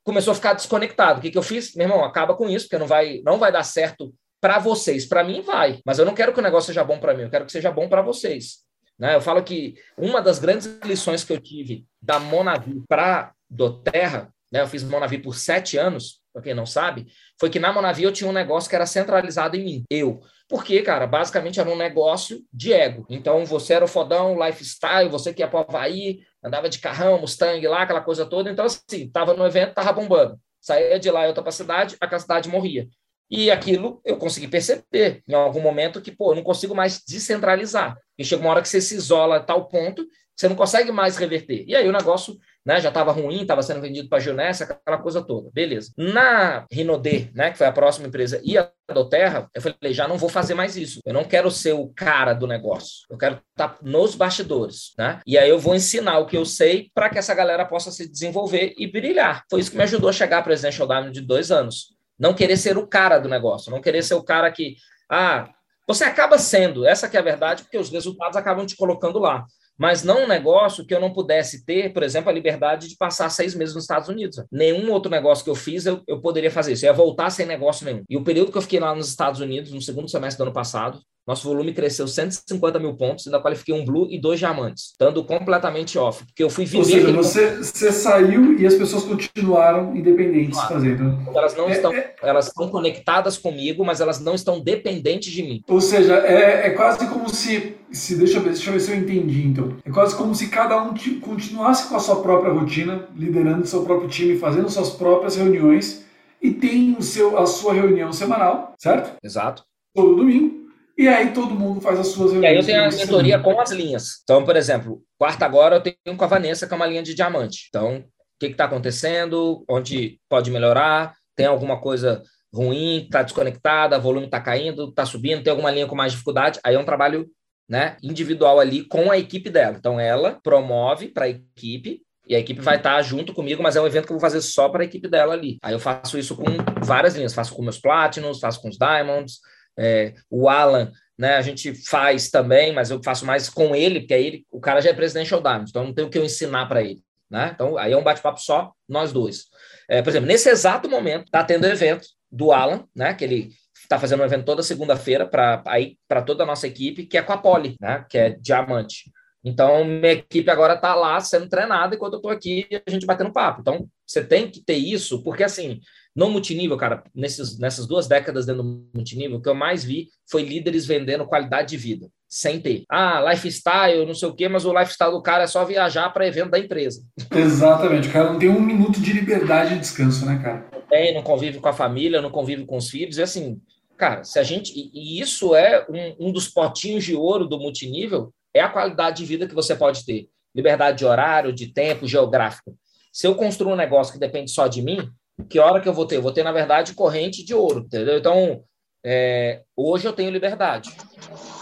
começou 0.04 0.32
a 0.32 0.34
ficar 0.34 0.52
desconectado. 0.52 1.18
O 1.18 1.22
que, 1.22 1.30
que 1.30 1.38
eu 1.38 1.42
fiz? 1.42 1.74
Meu 1.74 1.86
irmão, 1.86 2.04
acaba 2.04 2.36
com 2.36 2.48
isso, 2.48 2.66
porque 2.66 2.78
não 2.78 2.86
vai, 2.86 3.22
não 3.24 3.38
vai 3.38 3.50
dar 3.50 3.64
certo 3.64 4.14
para 4.40 4.58
vocês. 4.58 5.06
Para 5.06 5.24
mim 5.24 5.40
vai, 5.40 5.80
mas 5.86 5.98
eu 5.98 6.04
não 6.04 6.14
quero 6.14 6.34
que 6.34 6.38
o 6.38 6.42
negócio 6.42 6.66
seja 6.66 6.84
bom 6.84 7.00
para 7.00 7.14
mim, 7.14 7.22
eu 7.22 7.30
quero 7.30 7.46
que 7.46 7.52
seja 7.52 7.72
bom 7.72 7.88
para 7.88 8.02
vocês. 8.02 8.58
Né? 8.98 9.14
Eu 9.14 9.20
falo 9.20 9.42
que 9.42 9.74
uma 9.96 10.20
das 10.20 10.38
grandes 10.38 10.66
lições 10.84 11.24
que 11.24 11.32
eu 11.32 11.40
tive 11.40 11.86
da 12.00 12.20
Monavi 12.20 12.82
para 12.86 13.32
do 13.48 13.82
Terra, 13.82 14.32
né? 14.52 14.60
eu 14.60 14.68
fiz 14.68 14.82
Monavi 14.84 15.18
por 15.18 15.34
sete 15.34 15.78
anos, 15.78 16.20
para 16.32 16.42
quem 16.42 16.54
não 16.54 16.66
sabe, 16.66 17.06
foi 17.40 17.48
que 17.48 17.58
na 17.58 17.72
Monavi 17.72 18.02
eu 18.02 18.12
tinha 18.12 18.28
um 18.28 18.34
negócio 18.34 18.68
que 18.68 18.76
era 18.76 18.86
centralizado 18.86 19.56
em 19.56 19.64
mim, 19.64 19.84
eu. 19.88 20.20
Porque, 20.48 20.82
cara, 20.82 21.06
basicamente 21.06 21.58
era 21.58 21.70
um 21.70 21.76
negócio 21.76 22.44
de 22.52 22.72
ego. 22.72 23.06
Então, 23.08 23.44
você 23.44 23.74
era 23.74 23.84
o 23.84 23.88
fodão, 23.88 24.36
lifestyle, 24.44 25.08
você 25.08 25.32
que 25.32 25.42
ia 25.42 25.48
para 25.48 25.60
o 25.60 25.62
Havaí, 25.62 26.20
andava 26.42 26.68
de 26.68 26.78
carrão, 26.78 27.20
Mustang 27.20 27.66
lá, 27.66 27.82
aquela 27.82 28.02
coisa 28.02 28.26
toda. 28.26 28.50
Então, 28.50 28.66
assim, 28.66 29.08
tava 29.10 29.34
no 29.34 29.46
evento, 29.46 29.74
tava 29.74 29.92
bombando. 29.92 30.38
Saía 30.60 30.98
de 30.98 31.10
lá 31.10 31.24
e 31.24 31.28
outra 31.28 31.42
para 31.42 31.48
a 31.48 31.52
cidade, 31.52 31.96
aquela 32.00 32.20
cidade 32.20 32.48
morria. 32.48 32.86
E 33.30 33.50
aquilo 33.50 34.00
eu 34.04 34.18
consegui 34.18 34.46
perceber 34.46 35.22
em 35.26 35.34
algum 35.34 35.60
momento 35.60 36.00
que, 36.00 36.12
pô, 36.12 36.32
eu 36.32 36.36
não 36.36 36.42
consigo 36.42 36.74
mais 36.74 37.02
descentralizar. 37.06 37.96
E 38.18 38.24
chega 38.24 38.42
uma 38.42 38.50
hora 38.50 38.62
que 38.62 38.68
você 38.68 38.80
se 38.80 38.94
isola 38.94 39.36
a 39.36 39.40
tal 39.40 39.66
ponto 39.66 40.06
você 40.36 40.48
não 40.48 40.56
consegue 40.56 40.90
mais 40.90 41.16
reverter. 41.16 41.64
E 41.66 41.74
aí 41.74 41.88
o 41.88 41.92
negócio 41.92 42.36
né, 42.66 42.80
já 42.80 42.88
estava 42.88 43.12
ruim, 43.12 43.42
estava 43.42 43.62
sendo 43.62 43.80
vendido 43.80 44.08
para 44.08 44.18
a 44.18 44.20
Gilnessa, 44.20 44.64
aquela 44.64 44.98
coisa 44.98 45.22
toda. 45.22 45.50
Beleza. 45.52 45.92
Na 45.96 46.66
Rinodê, 46.72 47.30
né, 47.34 47.50
que 47.50 47.58
foi 47.58 47.66
a 47.66 47.72
próxima 47.72 48.08
empresa, 48.08 48.40
e 48.42 48.56
a 48.56 48.70
Doterra, 48.92 49.48
eu 49.54 49.60
falei, 49.60 49.92
já 49.92 50.08
não 50.08 50.16
vou 50.16 50.28
fazer 50.28 50.54
mais 50.54 50.76
isso. 50.76 51.00
Eu 51.04 51.12
não 51.12 51.24
quero 51.24 51.50
ser 51.50 51.74
o 51.74 51.88
cara 51.88 52.32
do 52.32 52.46
negócio. 52.46 53.06
Eu 53.10 53.18
quero 53.18 53.40
estar 53.50 53.76
nos 53.82 54.14
bastidores. 54.14 54.92
Né? 54.98 55.20
E 55.26 55.38
aí 55.38 55.48
eu 55.48 55.58
vou 55.58 55.74
ensinar 55.74 56.18
o 56.18 56.26
que 56.26 56.36
eu 56.36 56.44
sei 56.44 56.90
para 56.94 57.10
que 57.10 57.18
essa 57.18 57.34
galera 57.34 57.64
possa 57.64 57.90
se 57.90 58.08
desenvolver 58.08 58.74
e 58.76 58.86
brilhar. 58.86 59.44
Foi 59.48 59.60
isso 59.60 59.70
que 59.70 59.76
me 59.76 59.84
ajudou 59.84 60.08
a 60.08 60.12
chegar 60.12 60.38
à 60.38 60.42
Presidential 60.42 60.88
Diamond 60.88 61.12
de 61.12 61.20
dois 61.20 61.50
anos. 61.50 61.94
Não 62.18 62.34
querer 62.34 62.56
ser 62.56 62.78
o 62.78 62.86
cara 62.86 63.18
do 63.18 63.28
negócio, 63.28 63.70
não 63.70 63.80
querer 63.80 64.02
ser 64.02 64.14
o 64.14 64.22
cara 64.22 64.50
que, 64.50 64.76
ah, 65.10 65.50
você 65.86 66.04
acaba 66.04 66.38
sendo, 66.38 66.86
essa 66.86 67.08
que 67.08 67.16
é 67.16 67.20
a 67.20 67.24
verdade, 67.24 67.64
porque 67.64 67.76
os 67.76 67.90
resultados 67.90 68.36
acabam 68.36 68.64
te 68.64 68.76
colocando 68.76 69.18
lá 69.18 69.44
mas 69.78 70.02
não 70.02 70.24
um 70.24 70.28
negócio 70.28 70.86
que 70.86 70.94
eu 70.94 71.00
não 71.00 71.12
pudesse 71.12 71.64
ter, 71.64 71.92
por 71.92 72.02
exemplo, 72.02 72.30
a 72.30 72.32
liberdade 72.32 72.88
de 72.88 72.96
passar 72.96 73.28
seis 73.28 73.54
meses 73.54 73.74
nos 73.74 73.84
Estados 73.84 74.08
Unidos. 74.08 74.42
Nenhum 74.50 74.90
outro 74.92 75.10
negócio 75.10 75.44
que 75.44 75.50
eu 75.50 75.54
fiz 75.54 75.86
eu, 75.86 76.02
eu 76.06 76.20
poderia 76.20 76.50
fazer 76.50 76.72
isso. 76.72 76.84
Eu 76.84 76.90
ia 76.90 76.96
voltar 76.96 77.30
sem 77.30 77.46
negócio 77.46 77.84
nenhum. 77.84 78.02
E 78.08 78.16
o 78.16 78.24
período 78.24 78.52
que 78.52 78.58
eu 78.58 78.62
fiquei 78.62 78.78
lá 78.78 78.94
nos 78.94 79.08
Estados 79.08 79.40
Unidos, 79.40 79.72
no 79.72 79.82
segundo 79.82 80.08
semestre 80.08 80.38
do 80.38 80.44
ano 80.44 80.52
passado, 80.52 81.00
nosso 81.26 81.48
volume 81.48 81.72
cresceu 81.72 82.06
150 82.06 82.78
mil 82.78 82.94
pontos, 82.94 83.26
ainda 83.26 83.40
qualifiquei 83.40 83.74
um 83.74 83.84
blue 83.84 84.06
e 84.10 84.20
dois 84.20 84.38
diamantes, 84.38 84.90
estando 84.90 85.24
completamente 85.24 85.98
off, 85.98 86.22
porque 86.24 86.42
eu 86.42 86.50
fui 86.50 86.66
viver... 86.66 87.16
Ou 87.16 87.24
seja, 87.24 87.56
você, 87.56 87.56
você 87.62 87.92
saiu 87.92 88.58
e 88.58 88.66
as 88.66 88.74
pessoas 88.74 89.04
continuaram 89.04 89.96
independentes 89.96 90.58
claro. 90.58 90.74
fazendo. 90.74 91.18
Elas 91.34 91.56
não 91.56 91.68
é, 91.68 91.72
estão, 91.72 91.94
é... 91.94 92.14
elas 92.22 92.48
estão 92.48 92.68
conectadas 92.68 93.38
comigo, 93.38 93.84
mas 93.84 94.02
elas 94.02 94.20
não 94.20 94.34
estão 94.34 94.60
dependentes 94.60 95.32
de 95.32 95.42
mim. 95.42 95.62
Ou 95.66 95.80
seja, 95.80 96.16
é, 96.18 96.66
é 96.66 96.70
quase 96.70 97.08
como 97.08 97.28
se, 97.30 97.74
se 97.90 98.16
deixa, 98.16 98.36
eu 98.36 98.42
ver, 98.42 98.50
deixa 98.50 98.68
eu 98.68 98.74
ver 98.74 98.80
se 98.80 98.92
eu 98.92 98.96
entendi, 98.98 99.46
então. 99.46 99.78
É 99.82 99.90
quase 99.90 100.14
como 100.14 100.34
se 100.34 100.48
cada 100.48 100.82
um 100.82 100.92
continuasse 101.20 101.88
com 101.88 101.96
a 101.96 102.00
sua 102.00 102.20
própria 102.20 102.52
rotina, 102.52 103.08
liderando 103.16 103.66
seu 103.66 103.82
próprio 103.84 104.08
time, 104.08 104.36
fazendo 104.36 104.68
suas 104.68 104.90
próprias 104.90 105.36
reuniões, 105.36 106.04
e 106.42 106.50
tem 106.50 106.94
o 106.98 107.02
seu, 107.02 107.38
a 107.38 107.46
sua 107.46 107.72
reunião 107.72 108.12
semanal, 108.12 108.74
certo? 108.78 109.16
Exato. 109.22 109.64
Todo 109.94 110.16
domingo 110.16 110.53
e 110.96 111.08
aí 111.08 111.32
todo 111.32 111.54
mundo 111.54 111.80
faz 111.80 111.98
as 111.98 112.08
suas 112.08 112.32
reuniões. 112.32 112.44
E 112.44 112.46
aí 112.46 112.56
eu 112.56 112.64
tenho 112.64 112.84
a 112.84 112.96
mentoria 112.96 113.38
com 113.38 113.60
as 113.60 113.70
linhas. 113.70 114.20
Então, 114.22 114.44
por 114.44 114.56
exemplo, 114.56 115.02
quarta 115.18 115.44
agora 115.44 115.76
eu 115.76 115.80
tenho 115.80 116.16
com 116.16 116.24
a 116.24 116.28
Vanessa, 116.28 116.66
que 116.66 116.72
é 116.72 116.76
uma 116.76 116.86
linha 116.86 117.02
de 117.02 117.14
diamante. 117.14 117.66
Então, 117.68 117.98
o 117.98 118.04
que 118.38 118.46
está 118.46 118.64
acontecendo? 118.64 119.64
Onde 119.68 120.20
pode 120.28 120.50
melhorar? 120.50 121.14
Tem 121.36 121.46
alguma 121.46 121.80
coisa 121.80 122.22
ruim? 122.52 123.04
Está 123.04 123.22
desconectada? 123.22 123.98
Volume 123.98 124.26
está 124.26 124.40
caindo? 124.40 124.88
Está 124.88 125.04
subindo? 125.04 125.42
Tem 125.42 125.50
alguma 125.50 125.70
linha 125.70 125.86
com 125.86 125.96
mais 125.96 126.12
dificuldade? 126.12 126.60
Aí 126.64 126.76
é 126.76 126.78
um 126.78 126.84
trabalho 126.84 127.28
né, 127.68 127.96
individual 128.02 128.60
ali 128.60 128.84
com 128.84 129.10
a 129.10 129.18
equipe 129.18 129.50
dela. 129.50 129.76
Então, 129.76 129.98
ela 129.98 130.38
promove 130.42 131.08
para 131.08 131.24
a 131.24 131.28
equipe 131.28 132.02
e 132.26 132.34
a 132.34 132.38
equipe 132.38 132.60
vai 132.60 132.76
estar 132.76 132.96
tá 132.96 133.02
junto 133.02 133.34
comigo, 133.34 133.62
mas 133.62 133.76
é 133.76 133.80
um 133.80 133.86
evento 133.86 134.06
que 134.06 134.12
eu 134.12 134.16
vou 134.16 134.20
fazer 134.20 134.40
só 134.40 134.68
para 134.68 134.82
a 134.82 134.84
equipe 134.86 135.08
dela 135.08 135.34
ali. 135.34 135.58
Aí 135.62 135.74
eu 135.74 135.80
faço 135.80 136.16
isso 136.16 136.36
com 136.36 136.44
várias 136.82 137.14
linhas, 137.14 137.34
faço 137.34 137.54
com 137.54 137.62
meus 137.62 137.78
Platinums, 137.78 138.40
faço 138.40 138.62
com 138.62 138.68
os 138.68 138.78
Diamonds, 138.78 139.40
é, 139.78 140.14
o 140.30 140.48
Alan, 140.48 140.92
né, 141.18 141.36
a 141.36 141.42
gente 141.42 141.74
faz 141.74 142.30
também, 142.30 142.72
mas 142.72 142.90
eu 142.90 143.00
faço 143.02 143.24
mais 143.24 143.48
com 143.48 143.74
ele, 143.74 144.00
porque 144.00 144.14
ele, 144.14 144.46
o 144.50 144.60
cara 144.60 144.80
já 144.80 144.90
é 144.90 144.94
Presidential 144.94 145.40
Diamond, 145.40 145.70
então 145.70 145.84
não 145.84 145.94
tem 145.94 146.04
o 146.04 146.10
que 146.10 146.18
eu 146.18 146.24
ensinar 146.24 146.66
para 146.66 146.82
ele. 146.82 147.02
Né? 147.30 147.50
Então, 147.54 147.78
aí 147.78 147.92
é 147.92 147.96
um 147.96 148.02
bate-papo 148.02 148.40
só, 148.40 148.72
nós 148.88 149.12
dois. 149.12 149.44
É, 149.88 150.02
por 150.02 150.10
exemplo, 150.10 150.26
nesse 150.26 150.48
exato 150.48 150.88
momento, 150.88 151.24
está 151.24 151.42
tendo 151.42 151.66
evento 151.66 152.06
do 152.30 152.52
Alan, 152.52 152.84
né, 152.94 153.14
que 153.14 153.24
ele 153.24 153.50
está 153.80 153.98
fazendo 153.98 154.20
um 154.20 154.24
evento 154.24 154.44
toda 154.44 154.62
segunda-feira 154.62 155.26
para 155.26 156.22
toda 156.24 156.42
a 156.42 156.46
nossa 156.46 156.66
equipe, 156.66 157.06
que 157.06 157.18
é 157.18 157.22
com 157.22 157.32
a 157.32 157.38
Poli, 157.38 157.76
né, 157.80 158.04
que 158.08 158.18
é 158.18 158.30
diamante. 158.30 159.10
Então, 159.44 159.84
minha 159.84 160.12
equipe 160.12 160.50
agora 160.50 160.74
está 160.74 160.94
lá 160.94 161.20
sendo 161.20 161.48
treinada 161.48 161.94
enquanto 161.94 162.14
eu 162.14 162.18
estou 162.18 162.30
aqui 162.30 162.66
a 162.86 162.90
gente 162.90 163.04
batendo 163.04 163.32
papo. 163.32 163.60
Então, 163.60 163.86
você 164.06 164.24
tem 164.24 164.50
que 164.50 164.64
ter 164.64 164.76
isso, 164.76 165.22
porque 165.22 165.44
assim, 165.44 165.80
no 166.14 166.30
multinível, 166.30 166.76
cara, 166.76 167.02
nesses, 167.14 167.58
nessas 167.58 167.86
duas 167.86 168.06
décadas 168.06 168.46
dentro 168.46 168.62
do 168.62 168.86
multinível, 168.94 169.38
o 169.38 169.42
que 169.42 169.48
eu 169.48 169.54
mais 169.54 169.82
vi 169.82 170.08
foi 170.30 170.42
líderes 170.42 170.86
vendendo 170.86 171.26
qualidade 171.26 171.70
de 171.70 171.76
vida, 171.76 172.08
sem 172.28 172.60
ter. 172.60 172.84
Ah, 172.88 173.20
lifestyle, 173.30 174.06
não 174.06 174.14
sei 174.14 174.28
o 174.28 174.34
quê, 174.34 174.48
mas 174.48 174.64
o 174.64 174.72
lifestyle 174.72 175.10
do 175.10 175.22
cara 175.22 175.44
é 175.44 175.46
só 175.46 175.64
viajar 175.64 176.10
para 176.10 176.26
evento 176.26 176.50
da 176.50 176.58
empresa. 176.58 177.02
Exatamente, 177.34 178.08
o 178.08 178.12
cara 178.12 178.32
não 178.32 178.38
tem 178.38 178.48
um 178.48 178.60
minuto 178.60 179.00
de 179.00 179.12
liberdade 179.12 179.74
de 179.74 179.80
descanso, 179.80 180.24
né, 180.24 180.40
cara? 180.42 180.68
Não 180.72 180.82
tem, 180.82 181.14
não 181.14 181.22
convive 181.22 181.58
com 181.58 181.68
a 181.68 181.72
família, 181.72 182.22
não 182.22 182.30
convive 182.30 182.64
com 182.64 182.76
os 182.76 182.88
filhos, 182.88 183.18
e 183.18 183.22
assim, 183.22 183.60
Cara, 183.96 184.24
se 184.24 184.38
a 184.38 184.42
gente. 184.42 184.72
E 184.92 185.20
isso 185.20 185.54
é 185.54 185.86
um, 185.88 186.28
um 186.28 186.32
dos 186.32 186.48
potinhos 186.48 187.04
de 187.04 187.14
ouro 187.14 187.46
do 187.46 187.58
multinível, 187.58 188.32
é 188.52 188.60
a 188.60 188.68
qualidade 188.68 189.18
de 189.18 189.24
vida 189.24 189.46
que 189.46 189.54
você 189.54 189.74
pode 189.74 190.04
ter. 190.04 190.28
Liberdade 190.54 190.98
de 190.98 191.04
horário, 191.04 191.52
de 191.52 191.72
tempo, 191.72 192.06
geográfico. 192.06 192.76
Se 193.12 193.26
eu 193.26 193.34
construo 193.34 193.72
um 193.72 193.76
negócio 193.76 194.12
que 194.12 194.18
depende 194.18 194.50
só 194.50 194.66
de 194.66 194.82
mim, 194.82 195.08
que 195.48 195.58
hora 195.58 195.80
que 195.80 195.88
eu 195.88 195.94
vou 195.94 196.06
ter? 196.06 196.16
Eu 196.16 196.22
vou 196.22 196.32
ter, 196.32 196.42
na 196.42 196.52
verdade, 196.52 196.94
corrente 196.94 197.44
de 197.44 197.54
ouro, 197.54 197.80
entendeu? 197.80 198.18
Então, 198.18 198.62
é, 199.04 199.62
hoje 199.76 200.06
eu 200.06 200.12
tenho 200.12 200.30
liberdade. 200.30 200.90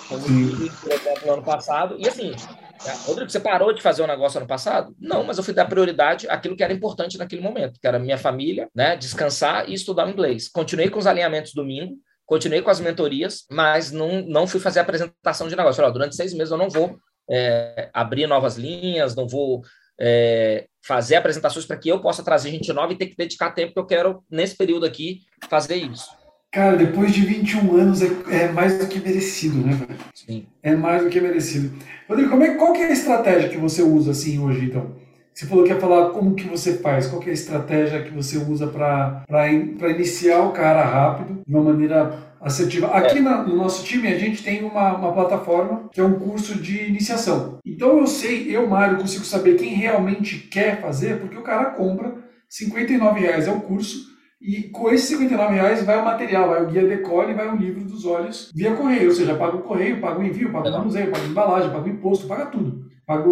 Como 0.09 0.23
por 0.23 0.93
exemplo, 0.93 1.27
no 1.27 1.33
ano 1.33 1.43
passado. 1.43 1.97
E 1.99 2.07
assim, 2.07 2.33
é, 2.85 2.93
Rodrigo, 3.07 3.31
você 3.31 3.41
parou 3.41 3.73
de 3.73 3.83
fazer 3.83 4.03
o 4.03 4.05
um 4.05 4.09
negócio 4.09 4.39
ano 4.39 4.47
passado? 4.47 4.95
Não, 5.01 5.25
mas 5.25 5.39
eu 5.39 5.45
fui 5.45 5.55
dar 5.55 5.67
prioridade 5.67 6.29
àquilo 6.29 6.57
que 6.57 6.63
era 6.63 6.73
importante 6.73 7.17
naquele 7.17 7.43
momento, 7.43 7.81
que 7.81 7.87
era 7.87 7.99
minha 7.99 8.19
família, 8.19 8.69
né? 8.75 8.97
Descansar 8.97 9.69
e 9.69 9.75
estudar 9.75 10.09
inglês. 10.09 10.49
Continuei 10.49 10.91
com 10.91 10.99
os 10.99 11.07
alinhamentos 11.07 11.55
domingo, 11.55 11.97
continuei 12.27 12.61
com 12.61 12.71
as 12.71 12.81
mentorias, 12.81 13.45
mas 13.51 13.91
não, 13.91 14.23
não 14.23 14.47
fui 14.47 14.61
fazer 14.61 14.81
apresentação 14.81 15.49
de 15.49 15.57
negócio. 15.57 15.77
Falei, 15.77 15.91
ó, 15.91 15.93
durante 15.93 16.17
seis 16.17 16.35
meses 16.35 16.51
eu 16.51 16.59
não 16.59 16.69
vou 16.69 16.97
é, 17.31 17.89
abrir 17.93 18.27
novas 18.27 18.57
linhas, 18.57 19.15
não 19.15 19.27
vou 19.27 19.63
é, 20.05 20.65
fazer 20.85 21.15
apresentações 21.15 21.65
para 21.65 21.77
que 21.77 21.89
eu 21.89 22.01
possa 22.01 22.25
trazer 22.25 22.51
gente 22.51 22.73
nova 22.73 22.93
e 22.93 22.97
ter 22.97 23.07
que 23.07 23.17
dedicar 23.17 23.53
tempo 23.53 23.73
que 23.73 23.79
eu 23.79 23.87
quero, 23.87 24.25
nesse 24.29 24.57
período 24.57 24.85
aqui, 24.85 25.21
fazer 25.49 25.77
isso. 25.77 26.11
Cara, 26.51 26.77
depois 26.77 27.15
de 27.15 27.23
21 27.23 27.77
anos 27.77 28.03
é, 28.03 28.09
é 28.31 28.49
mais 28.49 28.79
do 28.79 28.87
que 28.89 28.99
merecido, 28.99 29.59
né, 29.65 29.73
velho? 29.75 29.99
Sim. 30.13 30.47
É 30.63 30.75
mais 30.75 31.05
do 31.05 31.09
que 31.09 31.21
merecido. 31.21 31.73
Rodrigo, 32.09 32.31
como 32.31 32.43
é, 32.43 32.55
qual 32.57 32.73
que 32.73 32.83
é 32.83 32.87
a 32.87 32.93
estratégia 32.93 33.49
que 33.49 33.57
você 33.57 33.81
usa 33.81 34.11
assim 34.11 34.39
hoje, 34.39 34.67
então? 34.67 34.91
Você 35.33 35.47
falou 35.47 35.65
que 35.65 35.71
ia 35.71 35.81
falar 35.81 36.11
como 36.11 36.35
que 36.35 36.47
você 36.47 36.75
faz, 36.75 37.07
qual 37.07 37.23
que 37.23 37.29
é 37.29 37.31
a 37.31 37.35
estratégia 37.35 38.03
que 38.03 38.11
você 38.11 38.37
usa 38.37 38.67
para 38.67 39.51
iniciar 39.51 40.41
o 40.41 40.53
cara 40.53 40.85
rápido, 40.85 41.43
de 41.47 41.55
uma 41.55 41.63
maneira 41.63 42.32
assertiva. 42.43 42.89
Aqui 42.89 43.19
é. 43.19 43.21
na, 43.21 43.43
no 43.43 43.57
nosso 43.57 43.85
time, 43.85 44.09
a 44.09 44.19
gente 44.19 44.43
tem 44.43 44.65
uma, 44.65 44.97
uma 44.97 45.13
plataforma 45.13 45.89
que 45.93 46.01
é 46.01 46.05
um 46.05 46.19
curso 46.19 46.57
de 46.57 46.85
iniciação. 46.85 47.59
Então 47.65 47.99
eu 47.99 48.07
sei, 48.07 48.55
eu, 48.55 48.67
Mário, 48.69 48.99
consigo 48.99 49.25
saber 49.25 49.57
quem 49.57 49.75
realmente 49.75 50.39
quer 50.39 50.81
fazer, 50.81 51.21
porque 51.21 51.39
o 51.39 51.43
cara 51.43 51.67
compra, 51.71 52.15
59 52.49 53.21
reais 53.21 53.47
é 53.47 53.53
o 53.53 53.61
curso, 53.61 54.13
e 54.41 54.65
com 54.65 54.91
esses 54.91 55.09
59 55.09 55.55
reais 55.55 55.85
vai 55.85 56.01
o 56.01 56.05
material, 56.05 56.49
vai 56.49 56.65
o 56.65 56.67
guia 56.67 56.85
decore, 56.85 57.33
vai 57.33 57.49
o 57.49 57.57
livro 57.57 57.85
dos 57.85 58.05
olhos 58.05 58.51
via 58.53 58.75
correio. 58.75 59.09
Ou 59.09 59.15
seja, 59.15 59.37
paga 59.37 59.57
o 59.57 59.63
correio, 59.63 60.01
paga 60.01 60.19
o 60.19 60.25
envio, 60.25 60.51
paga 60.51 60.69
o 60.69 60.73
manuseio, 60.73 61.13
paga 61.13 61.25
a 61.25 61.29
embalagem, 61.29 61.71
paga 61.71 61.85
o 61.85 61.89
imposto, 61.89 62.27
paga 62.27 62.47
tudo. 62.47 62.85
Paga 63.07 63.29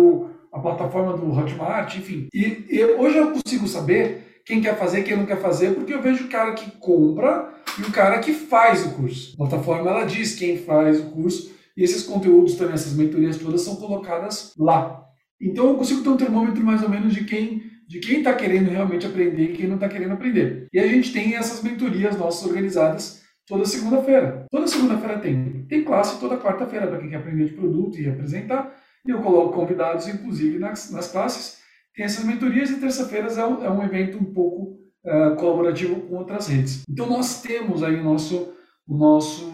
a 0.53 0.59
plataforma 0.61 1.17
do 1.17 1.37
Hotmart, 1.37 1.97
enfim. 1.97 2.29
E, 2.33 2.65
e, 2.71 2.85
hoje 2.85 3.19
eu 3.19 3.33
consigo 3.33 3.67
saber 3.67 4.41
quem 4.47 4.61
quer 4.61 4.77
fazer, 4.77 5.03
quem 5.03 5.17
não 5.17 5.27
quer 5.27 5.41
fazer, 5.41 5.75
porque 5.75 5.93
eu 5.93 6.01
vejo 6.01 6.25
o 6.25 6.29
cara 6.29 6.53
que 6.53 6.71
compra 6.79 7.49
e 7.79 7.83
o 7.83 7.93
cara 7.93 8.19
que 8.19 8.33
faz 8.33 8.85
o 8.87 8.91
curso. 8.93 9.35
A 9.35 9.49
plataforma 9.49 9.91
ela 9.91 10.05
diz 10.05 10.35
quem 10.35 10.59
faz 10.59 11.01
o 11.01 11.11
curso 11.11 11.53
e 11.77 11.83
esses 11.83 12.03
conteúdos 12.03 12.55
também, 12.55 12.75
essas 12.75 12.95
mentorias 12.95 13.39
todas 13.39 13.63
são 13.63 13.77
colocadas 13.77 14.53
lá. 14.59 15.05
Então 15.41 15.69
eu 15.69 15.77
consigo 15.77 16.03
ter 16.03 16.09
um 16.09 16.17
termômetro 16.17 16.63
mais 16.63 16.83
ou 16.83 16.89
menos 16.89 17.15
de 17.15 17.25
quem 17.25 17.71
de 17.91 17.99
quem 17.99 18.19
está 18.19 18.33
querendo 18.33 18.71
realmente 18.71 19.05
aprender 19.05 19.51
e 19.51 19.53
quem 19.53 19.67
não 19.67 19.75
está 19.75 19.89
querendo 19.89 20.13
aprender. 20.13 20.69
E 20.73 20.79
a 20.79 20.87
gente 20.87 21.13
tem 21.13 21.35
essas 21.35 21.61
mentorias 21.61 22.17
nossas 22.17 22.47
organizadas 22.47 23.21
toda 23.49 23.65
segunda-feira. 23.65 24.47
Toda 24.49 24.69
segunda-feira 24.69 25.19
tem. 25.19 25.67
Tem 25.69 25.83
classe 25.83 26.21
toda 26.21 26.39
quarta-feira 26.39 26.87
para 26.87 26.99
quem 26.99 27.11
quer 27.11 27.17
aprender 27.17 27.47
de 27.47 27.55
produto 27.55 27.99
e 27.99 28.09
apresentar. 28.09 28.73
E 29.05 29.11
eu 29.11 29.21
coloco 29.21 29.55
convidados, 29.55 30.07
inclusive, 30.07 30.57
nas, 30.57 30.93
nas 30.93 31.11
classes. 31.11 31.59
Tem 31.93 32.05
essas 32.05 32.25
mentorias 32.25 32.71
e 32.71 32.79
terça-feiras 32.79 33.37
é, 33.37 33.45
um, 33.45 33.65
é, 33.65 33.69
um 33.69 33.83
evento 33.83 34.19
um 34.19 34.33
pouco 34.33 34.79
uh, 35.05 35.37
colaborativo 35.37 36.01
com 36.03 36.17
outras 36.17 36.49
redes. 36.49 36.83
Então 36.89 37.07
nós 37.07 37.43
temos 37.43 37.83
aí 37.83 37.97
o 37.97 38.05
nosso 38.05 38.55
o 38.89 38.97
nosso, 38.97 39.47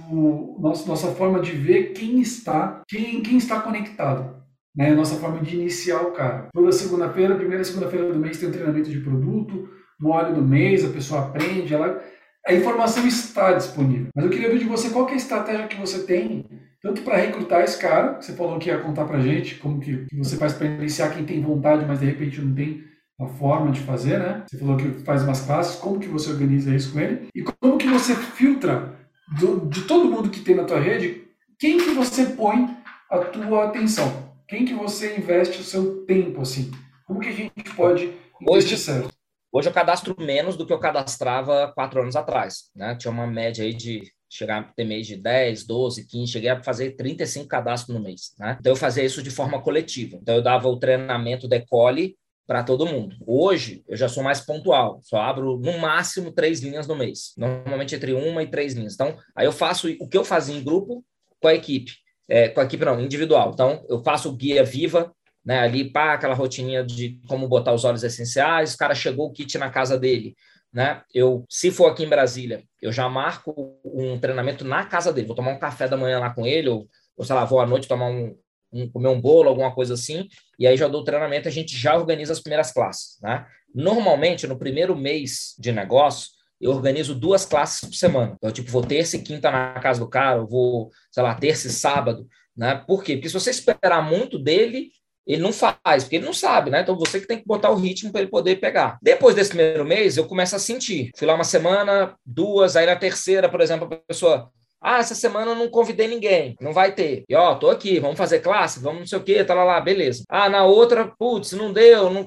nosso 0.59 0.89
nossa 0.89 1.09
forma 1.09 1.41
de 1.41 1.53
ver 1.53 1.93
quem 1.93 2.21
está 2.21 2.83
quem, 2.89 3.21
quem 3.21 3.37
está 3.37 3.61
conectado 3.61 4.37
né? 4.77 4.95
Nossa 4.95 5.17
forma 5.17 5.41
de 5.41 5.57
iniciar 5.57 6.03
o 6.03 6.13
cara. 6.13 6.49
Toda 6.53 6.71
segunda-feira, 6.71 7.35
primeira 7.35 7.65
segunda-feira 7.65 8.13
do 8.13 8.19
mês 8.19 8.39
tem 8.39 8.49
um 8.49 8.53
treinamento 8.53 8.91
de 8.91 9.01
produto, 9.01 9.69
no 9.99 10.11
óleo 10.11 10.35
do 10.35 10.43
mês, 10.43 10.85
a 10.85 10.91
pessoa 10.91 11.23
aprende, 11.23 11.73
ela... 11.73 12.03
a 12.47 12.53
informação 12.53 13.07
está 13.07 13.55
disponível. 13.55 14.09
Mas 14.15 14.27
eu 14.27 14.31
queria 14.31 14.51
ver 14.51 14.59
de 14.59 14.67
você 14.67 14.91
qual 14.91 15.09
é 15.09 15.13
a 15.13 15.17
estratégia 15.17 15.67
que 15.67 15.81
você 15.81 16.05
tem, 16.05 16.45
tanto 16.83 17.01
para 17.01 17.17
recrutar 17.17 17.63
esse 17.63 17.79
cara, 17.79 18.15
que 18.15 18.27
você 18.27 18.35
falou 18.35 18.59
que 18.59 18.69
ia 18.69 18.79
contar 18.79 19.07
para 19.07 19.21
gente, 19.21 19.55
como 19.55 19.81
que, 19.81 20.05
que 20.05 20.17
você 20.17 20.37
faz 20.37 20.53
para 20.53 20.67
iniciar 20.67 21.15
quem 21.15 21.25
tem 21.25 21.41
vontade, 21.41 21.87
mas 21.87 22.01
de 22.01 22.07
repente 22.07 22.41
não 22.43 22.55
tem 22.55 22.85
a 23.19 23.27
forma 23.27 23.73
de 23.73 23.81
fazer, 23.81 24.19
né? 24.19 24.45
Você 24.47 24.59
falou 24.59 24.77
que 24.77 24.91
faz 25.05 25.23
umas 25.23 25.41
classes, 25.41 25.77
como 25.77 26.01
que 26.01 26.09
você 26.09 26.31
organiza 26.31 26.75
isso 26.75 26.93
com 26.93 27.01
ele? 27.01 27.29
E 27.35 27.43
como 27.43 27.79
que 27.79 27.89
você 27.89 28.15
filtra 28.15 28.95
do, 29.39 29.67
de 29.67 29.83
todo 29.83 30.11
mundo 30.11 30.31
que 30.31 30.41
tem 30.41 30.55
na 30.55 30.65
tua 30.65 30.81
rede, 30.81 31.25
quem 31.59 31.79
que 31.79 31.91
você 31.91 32.27
põe 32.27 32.77
a 33.11 33.19
tua 33.19 33.67
atenção? 33.67 34.27
quem 34.49 34.65
que 34.65 34.75
você 34.75 35.17
investe 35.17 35.61
o 35.61 35.65
seu 35.65 36.05
tempo, 36.07 36.41
assim? 36.41 36.71
Como 37.05 37.21
que 37.21 37.29
a 37.29 37.33
gente 37.33 37.75
pode 37.75 38.05
investir 38.41 38.75
hoje, 38.75 38.79
certo? 38.79 39.11
Hoje 39.53 39.69
eu 39.69 39.73
cadastro 39.73 40.15
menos 40.19 40.57
do 40.57 40.67
que 40.67 40.73
eu 40.73 40.79
cadastrava 40.79 41.73
quatro 41.75 42.01
anos 42.01 42.15
atrás, 42.15 42.71
né? 42.75 42.95
Tinha 42.97 43.11
uma 43.11 43.27
média 43.27 43.65
aí 43.65 43.75
de 43.75 44.03
chegar 44.29 44.61
a 44.61 44.63
ter 44.63 44.85
mês 44.85 45.07
de 45.07 45.17
10, 45.17 45.67
12, 45.67 46.07
15, 46.07 46.33
cheguei 46.33 46.51
a 46.51 46.63
fazer 46.63 46.93
35 46.93 47.49
cadastros 47.49 47.97
no 47.97 48.03
mês, 48.03 48.35
né? 48.39 48.57
Então 48.61 48.73
eu 48.73 48.77
fazia 48.77 49.05
isso 49.05 49.23
de 49.23 49.31
forma 49.31 49.61
coletiva. 49.61 50.19
Então 50.21 50.35
eu 50.35 50.43
dava 50.43 50.69
o 50.69 50.79
treinamento 50.79 51.49
decole 51.49 52.17
para 52.47 52.63
todo 52.63 52.87
mundo. 52.87 53.17
Hoje 53.27 53.83
eu 53.89 53.97
já 53.97 54.09
sou 54.09 54.23
mais 54.23 54.41
pontual, 54.41 55.01
só 55.03 55.21
abro 55.21 55.59
no 55.59 55.79
máximo 55.79 56.31
três 56.31 56.61
linhas 56.61 56.87
no 56.87 56.95
mês, 56.95 57.33
normalmente 57.37 57.95
entre 57.95 58.13
uma 58.13 58.43
e 58.43 58.47
três 58.47 58.75
linhas. 58.75 58.95
Então 58.95 59.17
aí 59.35 59.47
eu 59.47 59.53
faço 59.53 59.89
o 60.01 60.09
que 60.09 60.17
eu 60.17 60.25
fazia 60.25 60.57
em 60.57 60.63
grupo 60.63 61.05
com 61.41 61.49
a 61.49 61.55
equipe 61.55 61.93
é, 62.29 62.49
com 62.49 62.61
a 62.61 62.65
equipe 62.65 62.85
não, 62.85 63.01
individual. 63.01 63.51
Então, 63.53 63.85
eu 63.89 64.03
faço 64.03 64.29
o 64.29 64.33
guia 64.33 64.65
viva, 64.65 65.13
né, 65.45 65.61
ali, 65.61 65.91
pá, 65.91 66.15
aquela 66.15 66.35
rotininha 66.35 66.85
de 66.85 67.21
como 67.29 67.49
botar 67.49 67.73
os 67.73 67.85
óleos 67.85 68.03
essenciais, 68.03 68.75
o 68.75 68.79
cara 68.79 68.95
chegou 68.95 69.29
o 69.29 69.33
kit 69.33 69.57
na 69.59 69.71
casa 69.71 69.99
dele, 69.99 70.35
né, 70.73 71.03
eu, 71.15 71.45
se 71.49 71.71
for 71.71 71.87
aqui 71.87 72.03
em 72.03 72.09
Brasília, 72.09 72.65
eu 72.83 72.91
já 72.91 73.09
marco 73.09 73.79
um 73.85 74.19
treinamento 74.19 74.65
na 74.65 74.85
casa 74.85 75.13
dele, 75.13 75.29
vou 75.29 75.37
tomar 75.37 75.53
um 75.53 75.59
café 75.59 75.89
da 75.89 75.97
manhã 75.97 76.19
lá 76.19 76.31
com 76.31 76.45
ele, 76.45 76.69
ou, 76.69 76.89
ou 77.17 77.25
sei 77.25 77.35
lá, 77.35 77.45
vou 77.45 77.61
à 77.61 77.67
noite 77.67 77.87
tomar 77.87 78.07
um, 78.07 78.37
um, 78.85 78.91
comer 78.91 79.09
um 79.09 79.21
bolo, 79.21 79.49
alguma 79.49 79.75
coisa 79.75 79.95
assim, 79.95 80.29
e 80.59 80.67
aí 80.67 80.77
já 80.77 80.89
dou 80.89 81.03
o 81.03 81.05
treinamento, 81.05 81.49
a 81.49 81.51
gente 81.51 81.77
já 81.77 81.97
organiza 81.97 82.33
as 82.33 82.41
primeiras 82.41 82.73
classes, 82.73 83.19
né. 83.23 83.47
Normalmente, 83.75 84.47
no 84.47 84.59
primeiro 84.59 84.97
mês 84.97 85.55
de 85.59 85.71
negócio, 85.71 86.31
eu 86.61 86.71
organizo 86.71 87.15
duas 87.15 87.45
classes 87.45 87.89
por 87.89 87.95
semana. 87.95 88.35
Então, 88.37 88.51
tipo, 88.51 88.71
vou 88.71 88.83
terça 88.83 89.17
e 89.17 89.23
quinta 89.23 89.51
na 89.51 89.75
casa 89.75 90.01
do 90.01 90.09
cara, 90.09 90.39
eu 90.39 90.47
vou, 90.47 90.91
sei 91.11 91.23
lá, 91.23 91.35
terça 91.35 91.67
e 91.67 91.71
sábado, 91.71 92.27
né? 92.57 92.83
Por 92.87 93.05
quê? 93.05 93.15
Porque 93.15 93.29
se 93.29 93.35
você 93.35 93.51
esperar 93.51 94.03
muito 94.03 94.39
dele, 94.39 94.91
ele 95.27 95.43
não 95.43 95.53
faz, 95.53 96.05
porque 96.05 96.17
ele 96.17 96.25
não 96.25 96.33
sabe, 96.33 96.71
né? 96.71 96.81
Então 96.81 96.97
você 96.97 97.21
que 97.21 97.27
tem 97.27 97.39
que 97.39 97.45
botar 97.45 97.71
o 97.71 97.75
ritmo 97.75 98.13
para 98.13 98.21
ele 98.21 98.31
poder 98.31 98.57
pegar. 98.57 98.97
Depois 99.03 99.35
desse 99.35 99.51
primeiro 99.51 99.85
mês, 99.85 100.17
eu 100.17 100.27
começo 100.27 100.55
a 100.55 100.59
sentir. 100.59 101.11
Fui 101.17 101.27
lá 101.27 101.35
uma 101.35 101.45
semana, 101.45 102.17
duas, 102.25 102.77
aí 102.77 102.87
na 102.87 102.97
terceira, 102.97 103.49
por 103.49 103.61
exemplo, 103.61 103.89
a 103.93 103.97
pessoa. 103.97 104.51
Ah, 104.81 104.99
essa 104.99 105.15
semana 105.15 105.53
eu 105.53 105.55
não 105.55 105.69
convidei 105.69 106.07
ninguém, 106.07 106.57
não 106.61 106.73
vai 106.73 106.95
ter. 106.95 107.25
E 107.29 107.35
ó, 107.35 107.55
tô 107.55 107.71
aqui, 107.71 107.99
vamos 107.99 108.19
fazer 108.19 108.41
classe, 108.41 108.81
vamos 108.81 109.01
não 109.01 109.07
sei 109.07 109.19
o 109.19 109.23
quê, 109.23 109.45
tá 109.45 109.55
lá, 109.55 109.65
lá, 109.65 109.81
beleza. 109.81 110.23
Ah, 110.29 110.49
na 110.49 110.65
outra, 110.65 111.13
putz, 111.19 111.53
não 111.53 111.73
deu, 111.73 112.11
não 112.11 112.25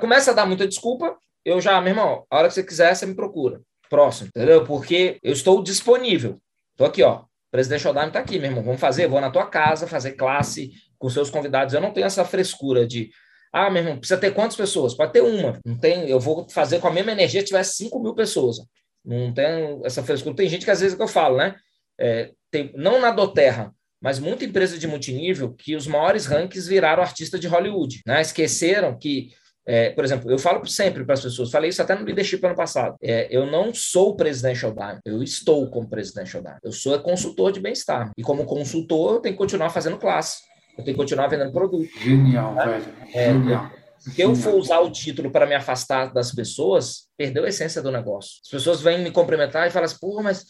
começa 0.00 0.30
a 0.30 0.34
dar 0.34 0.46
muita 0.46 0.66
desculpa. 0.66 1.16
Eu 1.44 1.60
já, 1.60 1.80
meu 1.80 1.90
irmão, 1.90 2.24
a 2.30 2.38
hora 2.38 2.48
que 2.48 2.54
você 2.54 2.62
quiser, 2.62 2.94
você 2.94 3.06
me 3.06 3.14
procura 3.14 3.60
próximo, 3.90 4.28
entendeu? 4.28 4.64
Porque 4.64 5.18
eu 5.22 5.32
estou 5.32 5.62
disponível. 5.62 6.38
Estou 6.72 6.86
aqui, 6.86 7.02
ó. 7.02 7.24
Presidente 7.50 7.88
Odame 7.88 8.06
está 8.08 8.20
aqui, 8.20 8.38
meu 8.38 8.50
irmão. 8.50 8.62
Vamos 8.62 8.80
fazer, 8.80 9.08
vou 9.08 9.20
na 9.20 9.30
tua 9.30 9.46
casa 9.46 9.86
fazer 9.88 10.12
classe 10.12 10.70
com 10.96 11.10
seus 11.10 11.28
convidados. 11.28 11.74
Eu 11.74 11.80
não 11.80 11.92
tenho 11.92 12.06
essa 12.06 12.24
frescura 12.24 12.86
de, 12.86 13.10
ah, 13.52 13.68
meu 13.68 13.82
irmão, 13.82 13.98
precisa 13.98 14.20
ter 14.20 14.32
quantas 14.32 14.56
pessoas? 14.56 14.94
Pode 14.94 15.12
ter 15.12 15.20
uma. 15.20 15.58
Não 15.66 15.76
tem, 15.76 16.08
eu 16.08 16.20
vou 16.20 16.48
fazer 16.48 16.78
com 16.78 16.86
a 16.86 16.92
mesma 16.92 17.10
energia 17.10 17.40
se 17.40 17.48
tivesse 17.48 17.76
5 17.76 18.00
mil 18.00 18.14
pessoas. 18.14 18.58
Não 19.04 19.34
tem 19.34 19.80
essa 19.84 20.02
frescura. 20.02 20.36
Tem 20.36 20.48
gente 20.48 20.64
que 20.64 20.70
às 20.70 20.80
vezes 20.80 20.96
que 20.96 21.02
eu 21.02 21.08
falo, 21.08 21.36
né? 21.38 21.56
É, 22.00 22.30
tem, 22.50 22.72
não 22.74 23.00
na 23.00 23.10
Doterra, 23.10 23.72
mas 24.00 24.18
muita 24.18 24.44
empresa 24.44 24.78
de 24.78 24.86
multinível 24.86 25.52
que 25.52 25.76
os 25.76 25.86
maiores 25.86 26.26
rankings 26.26 26.68
viraram 26.68 27.02
artista 27.02 27.38
de 27.38 27.46
Hollywood, 27.46 28.00
né? 28.06 28.20
Esqueceram 28.20 28.96
que 28.98 29.30
é, 29.66 29.90
por 29.90 30.04
exemplo, 30.04 30.30
eu 30.30 30.38
falo 30.38 30.66
sempre 30.66 31.04
para 31.04 31.14
as 31.14 31.22
pessoas, 31.22 31.50
falei 31.50 31.70
isso 31.70 31.82
até 31.82 31.94
no 31.94 32.04
leadership 32.04 32.44
ano 32.44 32.56
passado. 32.56 32.96
É, 33.00 33.28
eu 33.30 33.46
não 33.46 33.72
sou 33.72 34.16
presidential 34.16 34.72
diamond, 34.72 35.00
eu 35.04 35.22
estou 35.22 35.70
como 35.70 35.88
presidential 35.88 36.42
diamond. 36.42 36.60
Eu 36.64 36.72
sou 36.72 36.98
consultor 37.00 37.52
de 37.52 37.60
bem-estar. 37.60 38.10
E 38.16 38.22
como 38.22 38.44
consultor, 38.44 39.14
eu 39.14 39.20
tenho 39.20 39.34
que 39.34 39.38
continuar 39.38 39.70
fazendo 39.70 39.98
classe. 39.98 40.38
Eu 40.76 40.82
tenho 40.82 40.96
que 40.96 41.00
continuar 41.00 41.28
vendendo 41.28 41.52
produto. 41.52 41.88
Genial, 42.00 42.54
né? 42.54 42.66
velho. 42.66 42.84
É, 43.14 43.32
Genial. 43.32 43.70
Se 43.98 44.20
eu 44.20 44.34
for 44.34 44.54
usar 44.54 44.80
o 44.80 44.90
título 44.90 45.30
para 45.30 45.46
me 45.46 45.54
afastar 45.54 46.12
das 46.12 46.34
pessoas, 46.34 47.06
perdeu 47.18 47.44
a 47.44 47.48
essência 47.48 47.82
do 47.82 47.92
negócio. 47.92 48.40
As 48.42 48.50
pessoas 48.50 48.80
vêm 48.80 49.04
me 49.04 49.10
cumprimentar 49.10 49.68
e 49.68 49.70
falam 49.70 49.84
assim, 49.84 49.98
porra, 50.00 50.22
mas 50.22 50.46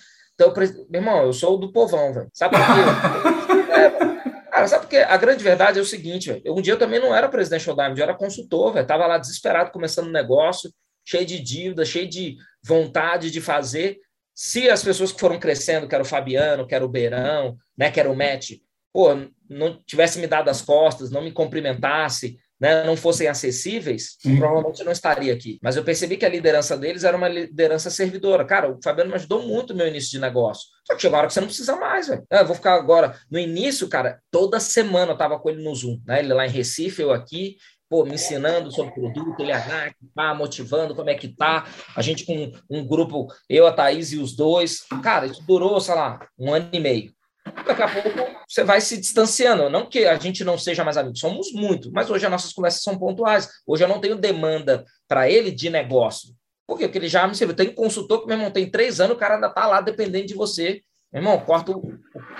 então, 0.48 0.86
meu 0.88 1.00
irmão, 1.00 1.22
eu 1.24 1.32
sou 1.32 1.58
do 1.58 1.70
povão, 1.70 2.12
velho. 2.12 2.28
Sabe 2.32 2.56
por 2.56 2.64
quê? 2.64 3.72
é, 3.72 4.10
Cara, 4.50 4.66
sabe 4.66 4.82
porque 4.82 4.96
a 4.96 5.16
grande 5.16 5.44
verdade 5.44 5.78
é 5.78 5.82
o 5.82 5.86
seguinte, 5.86 6.32
véio, 6.32 6.54
um 6.54 6.60
dia 6.60 6.72
eu 6.72 6.78
também 6.78 7.00
não 7.00 7.14
era 7.14 7.28
presidente 7.28 7.66
da 7.66 7.72
Diamond, 7.74 8.00
eu 8.00 8.04
era 8.04 8.14
consultor, 8.14 8.72
velho, 8.72 8.86
tava 8.86 9.06
lá 9.06 9.16
desesperado 9.16 9.70
começando 9.70 10.08
um 10.08 10.12
negócio, 10.12 10.72
cheio 11.04 11.24
de 11.24 11.38
dívida, 11.40 11.84
cheio 11.84 12.08
de 12.08 12.36
vontade 12.62 13.30
de 13.30 13.40
fazer. 13.40 13.98
Se 14.34 14.68
as 14.68 14.82
pessoas 14.82 15.12
que 15.12 15.20
foram 15.20 15.38
crescendo, 15.38 15.86
que 15.86 15.94
era 15.94 16.02
o 16.02 16.06
Fabiano, 16.06 16.66
que 16.66 16.74
era 16.74 16.84
o 16.84 16.88
Beirão, 16.88 17.56
né, 17.76 17.90
que 17.90 18.00
era 18.00 18.10
o 18.10 18.16
Matt, 18.16 18.52
pô, 18.92 19.08
não 19.48 19.80
tivesse 19.86 20.18
me 20.18 20.26
dado 20.26 20.48
as 20.48 20.60
costas, 20.60 21.10
não 21.10 21.22
me 21.22 21.32
cumprimentasse, 21.32 22.36
né, 22.60 22.84
não 22.84 22.96
fossem 22.96 23.26
acessíveis, 23.26 24.16
Sim. 24.20 24.36
provavelmente 24.36 24.84
não 24.84 24.92
estaria 24.92 25.32
aqui. 25.32 25.58
Mas 25.62 25.76
eu 25.76 25.82
percebi 25.82 26.16
que 26.16 26.26
a 26.26 26.28
liderança 26.28 26.76
deles 26.76 27.04
era 27.04 27.16
uma 27.16 27.28
liderança 27.28 27.88
servidora. 27.88 28.44
Cara, 28.44 28.70
o 28.70 28.78
Fabiano 28.82 29.10
me 29.10 29.16
ajudou 29.16 29.42
muito 29.42 29.72
no 29.72 29.78
meu 29.78 29.88
início 29.88 30.10
de 30.10 30.18
negócio. 30.18 30.68
Só 30.84 30.94
que 30.94 31.00
chegou 31.00 31.16
a 31.16 31.18
hora 31.20 31.28
que 31.28 31.32
você 31.32 31.40
não 31.40 31.48
precisa 31.48 31.76
mais, 31.76 32.08
velho. 32.08 32.24
É, 32.30 32.40
eu 32.40 32.46
vou 32.46 32.54
ficar 32.54 32.74
agora. 32.74 33.16
No 33.30 33.38
início, 33.38 33.88
cara, 33.88 34.20
toda 34.30 34.60
semana 34.60 35.12
eu 35.12 35.16
tava 35.16 35.38
com 35.38 35.48
ele 35.48 35.62
no 35.62 35.74
Zoom, 35.74 36.00
né? 36.06 36.18
Ele 36.18 36.34
lá 36.34 36.46
em 36.46 36.50
Recife, 36.50 37.00
eu 37.00 37.12
aqui, 37.12 37.56
pô, 37.88 38.04
me 38.04 38.14
ensinando 38.14 38.70
sobre 38.70 38.90
o 38.90 38.94
produto, 38.94 39.40
ele 39.40 39.52
ah, 39.52 39.90
tá 40.14 40.34
motivando, 40.34 40.94
como 40.94 41.08
é 41.08 41.14
que 41.14 41.28
tá. 41.28 41.66
A 41.96 42.02
gente 42.02 42.26
com 42.26 42.52
um 42.68 42.86
grupo, 42.86 43.28
eu, 43.48 43.66
a 43.66 43.72
Thaís 43.72 44.12
e 44.12 44.18
os 44.18 44.36
dois. 44.36 44.84
Cara, 45.02 45.26
isso 45.26 45.42
durou, 45.46 45.80
sei 45.80 45.94
lá, 45.94 46.18
um 46.38 46.52
ano 46.52 46.68
e 46.72 46.80
meio 46.80 47.19
daqui 47.66 47.82
a 47.82 47.88
pouco 47.88 48.40
você 48.48 48.64
vai 48.64 48.80
se 48.80 48.96
distanciando. 48.96 49.70
Não 49.70 49.86
que 49.86 50.04
a 50.06 50.16
gente 50.16 50.44
não 50.44 50.58
seja 50.58 50.84
mais 50.84 50.96
amigos, 50.96 51.20
somos 51.20 51.52
muito, 51.52 51.90
mas 51.92 52.10
hoje 52.10 52.24
as 52.24 52.30
nossas 52.30 52.52
conversas 52.52 52.82
são 52.82 52.98
pontuais. 52.98 53.48
Hoje 53.66 53.84
eu 53.84 53.88
não 53.88 54.00
tenho 54.00 54.16
demanda 54.16 54.84
para 55.08 55.30
ele 55.30 55.50
de 55.50 55.70
negócio. 55.70 56.34
Por 56.66 56.78
quê? 56.78 56.84
Porque 56.84 56.98
ele 56.98 57.08
já 57.08 57.26
me 57.26 57.34
serviu. 57.34 57.56
Tem 57.56 57.68
um 57.68 57.74
consultor 57.74 58.20
que, 58.20 58.26
meu 58.26 58.36
irmão, 58.36 58.50
tem 58.50 58.70
três 58.70 59.00
anos, 59.00 59.16
o 59.16 59.18
cara 59.18 59.34
ainda 59.34 59.48
está 59.48 59.66
lá 59.66 59.80
dependendo 59.80 60.26
de 60.26 60.34
você. 60.34 60.82
Meu 61.12 61.20
irmão, 61.20 61.40
corta 61.40 61.72
o, 61.72 61.98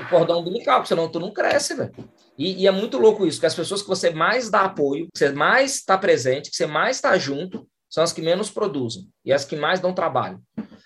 cordão 0.09 0.40
umbilical, 0.40 0.86
senão 0.86 1.09
tu 1.09 1.18
não 1.18 1.32
cresce, 1.32 1.74
velho. 1.74 1.92
E, 2.38 2.62
e, 2.62 2.66
é 2.66 2.70
muito 2.70 2.96
louco 2.96 3.26
isso, 3.26 3.40
que 3.40 3.46
as 3.46 3.55
pessoas 3.55 3.82
que 3.82 3.88
você 3.88 4.11
mais 4.11 4.48
dá 4.48 4.62
apoio, 4.62 5.09
que 5.12 5.18
você 5.18 5.30
mais 5.32 5.74
está 5.74 5.98
presente, 5.98 6.51
que 6.51 6.57
você 6.57 6.66
mais 6.66 6.96
está 6.96 7.18
junto, 7.18 7.68
são 7.88 8.05
as 8.05 8.12
que 8.12 8.22
menos 8.22 8.48
produzem 8.48 9.09
e 9.24 9.32
as 9.32 9.44
que 9.44 9.57
mais 9.57 9.80
dão 9.80 9.92
trabalho. 9.92 10.40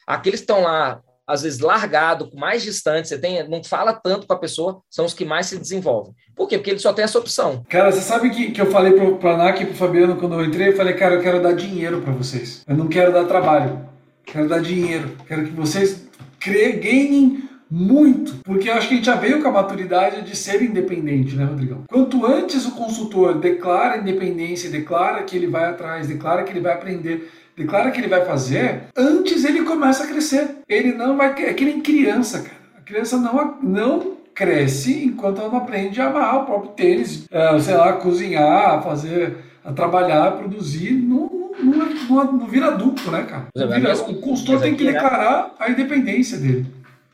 Aqueles 0.07 0.41
que 0.41 0.45
estão 0.45 0.63
lá 0.63 1.03
às 1.27 1.43
vezes 1.43 1.61
largado, 1.61 2.31
mais 2.35 2.63
distante, 2.63 3.09
você 3.09 3.19
tem, 3.19 3.49
não 3.49 3.63
fala 3.65 3.93
tanto 3.93 4.27
com 4.27 4.33
a 4.33 4.39
pessoa, 4.39 4.81
são 4.91 5.05
os 5.05 5.15
que 5.15 5.25
mais 5.25 5.47
se 5.47 5.59
desenvolvem. 5.59 6.15
Por 6.35 6.49
quê? 6.49 6.59
Porque 6.59 6.71
ele 6.71 6.79
só 6.79 6.93
tem 6.93 7.05
essa 7.05 7.19
opção. 7.19 7.63
Cara, 7.69 7.91
você 7.91 8.01
sabe 8.01 8.31
que, 8.31 8.51
que 8.51 8.61
eu 8.61 8.71
falei 8.71 8.93
pro, 8.93 9.17
pro 9.17 9.31
Anak 9.31 9.63
e 9.63 9.67
pro 9.67 9.75
Fabiano 9.75 10.17
quando 10.17 10.35
eu 10.35 10.45
entrei, 10.45 10.69
eu 10.69 10.77
falei, 10.77 10.95
cara, 10.95 11.15
eu 11.15 11.23
quero 11.23 11.43
dar 11.43 11.55
dinheiro 11.55 12.01
para 12.03 12.13
vocês. 12.13 12.63
Eu 12.67 12.77
não 12.77 12.89
quero 12.89 13.13
dar 13.13 13.25
trabalho. 13.25 13.89
Quero 14.25 14.49
dar 14.49 14.61
dinheiro. 14.61 15.17
Quero 15.27 15.45
que 15.45 15.53
vocês 15.53 16.05
ganhem 16.41 17.49
muito, 17.71 18.37
porque 18.45 18.69
eu 18.69 18.75
acho 18.75 18.87
que 18.89 18.95
a 18.95 18.97
gente 18.99 19.07
já 19.07 19.17
veio 19.17 19.43
com 19.43 19.49
a 19.49 19.53
maturidade 19.53 20.23
de 20.23 20.37
ser 20.37 20.63
independente, 20.63 21.35
né, 21.35 21.45
Rodrigão? 21.45 21.85
Quanto 21.91 22.25
antes 22.25 22.67
o 22.67 22.73
consultor 22.73 23.39
declara 23.39 23.97
independência, 23.99 24.71
declara 24.71 25.23
que 25.23 25.35
ele 25.35 25.47
vai 25.47 25.65
atrás, 25.65 26.07
declara 26.07 26.45
que 26.45 26.53
ele 26.53 26.61
vai 26.61 26.73
aprender, 26.73 27.31
declara 27.57 27.91
que 27.91 28.01
ele 28.01 28.09
vai 28.09 28.25
fazer, 28.25 28.85
antes 28.97 29.45
ele 29.45 29.63
começa 29.63 30.05
a 30.05 30.07
crescer. 30.07 30.57
Ele 30.69 30.93
não 30.93 31.17
vai. 31.17 31.31
É 31.45 31.55
que 31.55 31.65
nem 31.65 31.81
criança, 31.81 32.43
cara. 32.43 32.57
A 32.77 32.81
criança 32.81 33.17
não, 33.17 33.59
não 33.63 34.17
cresce 34.35 35.05
enquanto 35.05 35.41
ela 35.41 35.51
não 35.51 35.59
aprende 35.59 36.01
a 36.01 36.07
amarrar 36.07 36.43
o 36.43 36.47
próprio 36.47 36.73
tênis, 36.73 37.27
é, 37.31 37.59
sei 37.61 37.75
lá, 37.75 37.93
cozinhar, 37.95 38.83
fazer, 38.83 39.39
a 39.65 39.73
trabalhar, 39.73 40.27
a 40.27 40.33
produzir. 40.33 40.93
Não, 40.93 41.53
não, 41.59 41.89
não, 42.09 42.33
não 42.33 42.47
vira 42.47 42.67
adulto, 42.67 43.11
né, 43.11 43.23
cara? 43.25 43.49
Vira, 43.55 43.95
o 43.97 44.21
consultor 44.21 44.61
tem 44.61 44.77
que 44.77 44.85
declarar 44.85 45.55
a 45.59 45.71
independência 45.71 46.39
dele. 46.39 46.67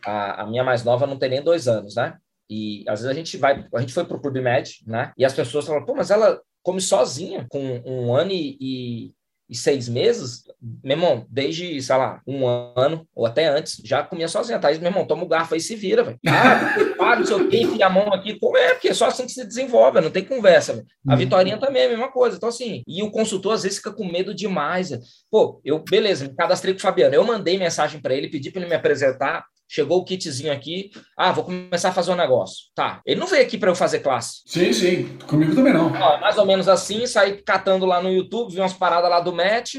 A, 0.05 0.43
a 0.43 0.47
minha 0.47 0.65
mais 0.65 0.83
nova 0.83 1.07
não 1.07 1.19
tem 1.19 1.29
nem 1.29 1.43
dois 1.43 1.69
anos, 1.69 1.95
né? 1.95 2.15
E 2.49 2.83
às 2.89 3.01
vezes 3.01 3.07
a 3.07 3.15
gente 3.15 3.37
vai, 3.37 3.65
a 3.73 3.81
gente 3.81 3.93
foi 3.93 4.05
pro 4.05 4.21
PubMed, 4.21 4.83
né? 4.87 5.13
E 5.17 5.25
as 5.25 5.33
pessoas 5.33 5.67
falam, 5.67 5.85
pô, 5.85 5.95
mas 5.95 6.11
ela 6.11 6.41
come 6.63 6.81
sozinha 6.81 7.47
com 7.49 7.83
um 7.87 8.15
ano 8.15 8.33
e, 8.33 9.13
e 9.51 9.57
seis 9.57 9.89
meses, 9.89 10.45
meu 10.83 10.97
irmão, 10.97 11.27
desde, 11.29 11.83
sei 11.83 11.97
lá, 11.97 12.23
um 12.25 12.47
ano 12.47 13.05
ou 13.13 13.27
até 13.27 13.49
antes, 13.49 13.83
já 13.85 14.01
comia 14.01 14.29
sozinha. 14.29 14.61
Thaís, 14.61 14.79
meu 14.79 14.91
irmão, 14.91 15.05
toma 15.05 15.25
o 15.25 15.29
garfo 15.29 15.55
aí 15.55 15.59
e 15.59 15.63
se 15.63 15.75
vira, 15.75 16.05
velho. 16.05 16.21
Ah, 16.29 16.95
para, 16.97 17.19
não 17.19 17.27
sei 17.27 17.37
o 17.37 17.49
quê, 17.49 17.59
enfia 17.63 17.87
a 17.87 17.91
mão 17.91 18.13
aqui. 18.13 18.39
É, 18.57 18.75
porque 18.75 18.89
é 18.89 18.95
só 18.95 19.07
assim 19.07 19.27
que 19.27 19.33
se 19.33 19.45
desenvolve, 19.45 20.01
não 20.01 20.11
tem 20.11 20.25
conversa, 20.25 20.75
velho. 20.75 20.87
A 21.09 21.13
uhum. 21.13 21.19
Vitorinha 21.19 21.59
também 21.59 21.83
é 21.83 21.87
a 21.87 21.89
mesma 21.89 22.13
coisa. 22.13 22.37
Então, 22.37 22.49
assim, 22.49 22.85
e 22.87 23.03
o 23.03 23.11
consultor 23.11 23.55
às 23.55 23.65
vezes 23.65 23.79
fica 23.79 23.93
com 23.93 24.05
medo 24.05 24.33
demais. 24.33 24.91
Véio. 24.91 25.03
Pô, 25.29 25.61
eu, 25.65 25.81
beleza, 25.81 26.29
me 26.29 26.35
cadastrei 26.35 26.73
com 26.73 26.79
o 26.79 26.83
Fabiano. 26.83 27.15
Eu 27.15 27.25
mandei 27.25 27.59
mensagem 27.59 28.01
para 28.01 28.15
ele, 28.15 28.29
pedi 28.29 28.53
para 28.53 28.61
ele 28.61 28.71
me 28.71 28.77
apresentar 28.77 29.45
chegou 29.71 30.01
o 30.01 30.05
kitzinho 30.05 30.53
aqui, 30.53 30.91
ah, 31.17 31.31
vou 31.31 31.45
começar 31.45 31.91
a 31.91 31.93
fazer 31.93 32.11
um 32.11 32.17
negócio. 32.17 32.67
Tá, 32.75 33.01
ele 33.07 33.21
não 33.21 33.29
veio 33.29 33.45
aqui 33.45 33.57
para 33.57 33.71
eu 33.71 33.77
fazer 33.77 34.01
classe. 34.01 34.43
Sim, 34.45 34.73
sim, 34.73 35.19
comigo 35.29 35.55
também 35.55 35.73
não. 35.73 35.93
Ó, 35.93 36.21
mais 36.21 36.37
ou 36.37 36.45
menos 36.45 36.69
assim, 36.69 37.07
saí 37.07 37.41
catando 37.41 37.87
lá 37.87 38.03
no 38.03 38.11
YouTube, 38.11 38.53
vi 38.53 38.61
umas 38.61 38.73
paradas 38.73 39.09
lá 39.09 39.21
do 39.21 39.33
Match, 39.33 39.77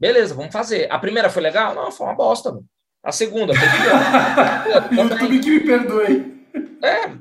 beleza, 0.00 0.34
vamos 0.34 0.52
fazer. 0.52 0.90
A 0.90 0.98
primeira 0.98 1.28
foi 1.28 1.42
legal? 1.42 1.74
Não, 1.74 1.92
foi 1.92 2.06
uma 2.06 2.16
bosta. 2.16 2.50
Mano. 2.50 2.64
A 3.04 3.12
segunda 3.12 3.52
foi 3.54 3.68
pior. 3.68 5.04
YouTube 5.04 5.40
que 5.40 5.50
me 5.50 5.60
perdoe. 5.60 6.34
É, 6.82 7.12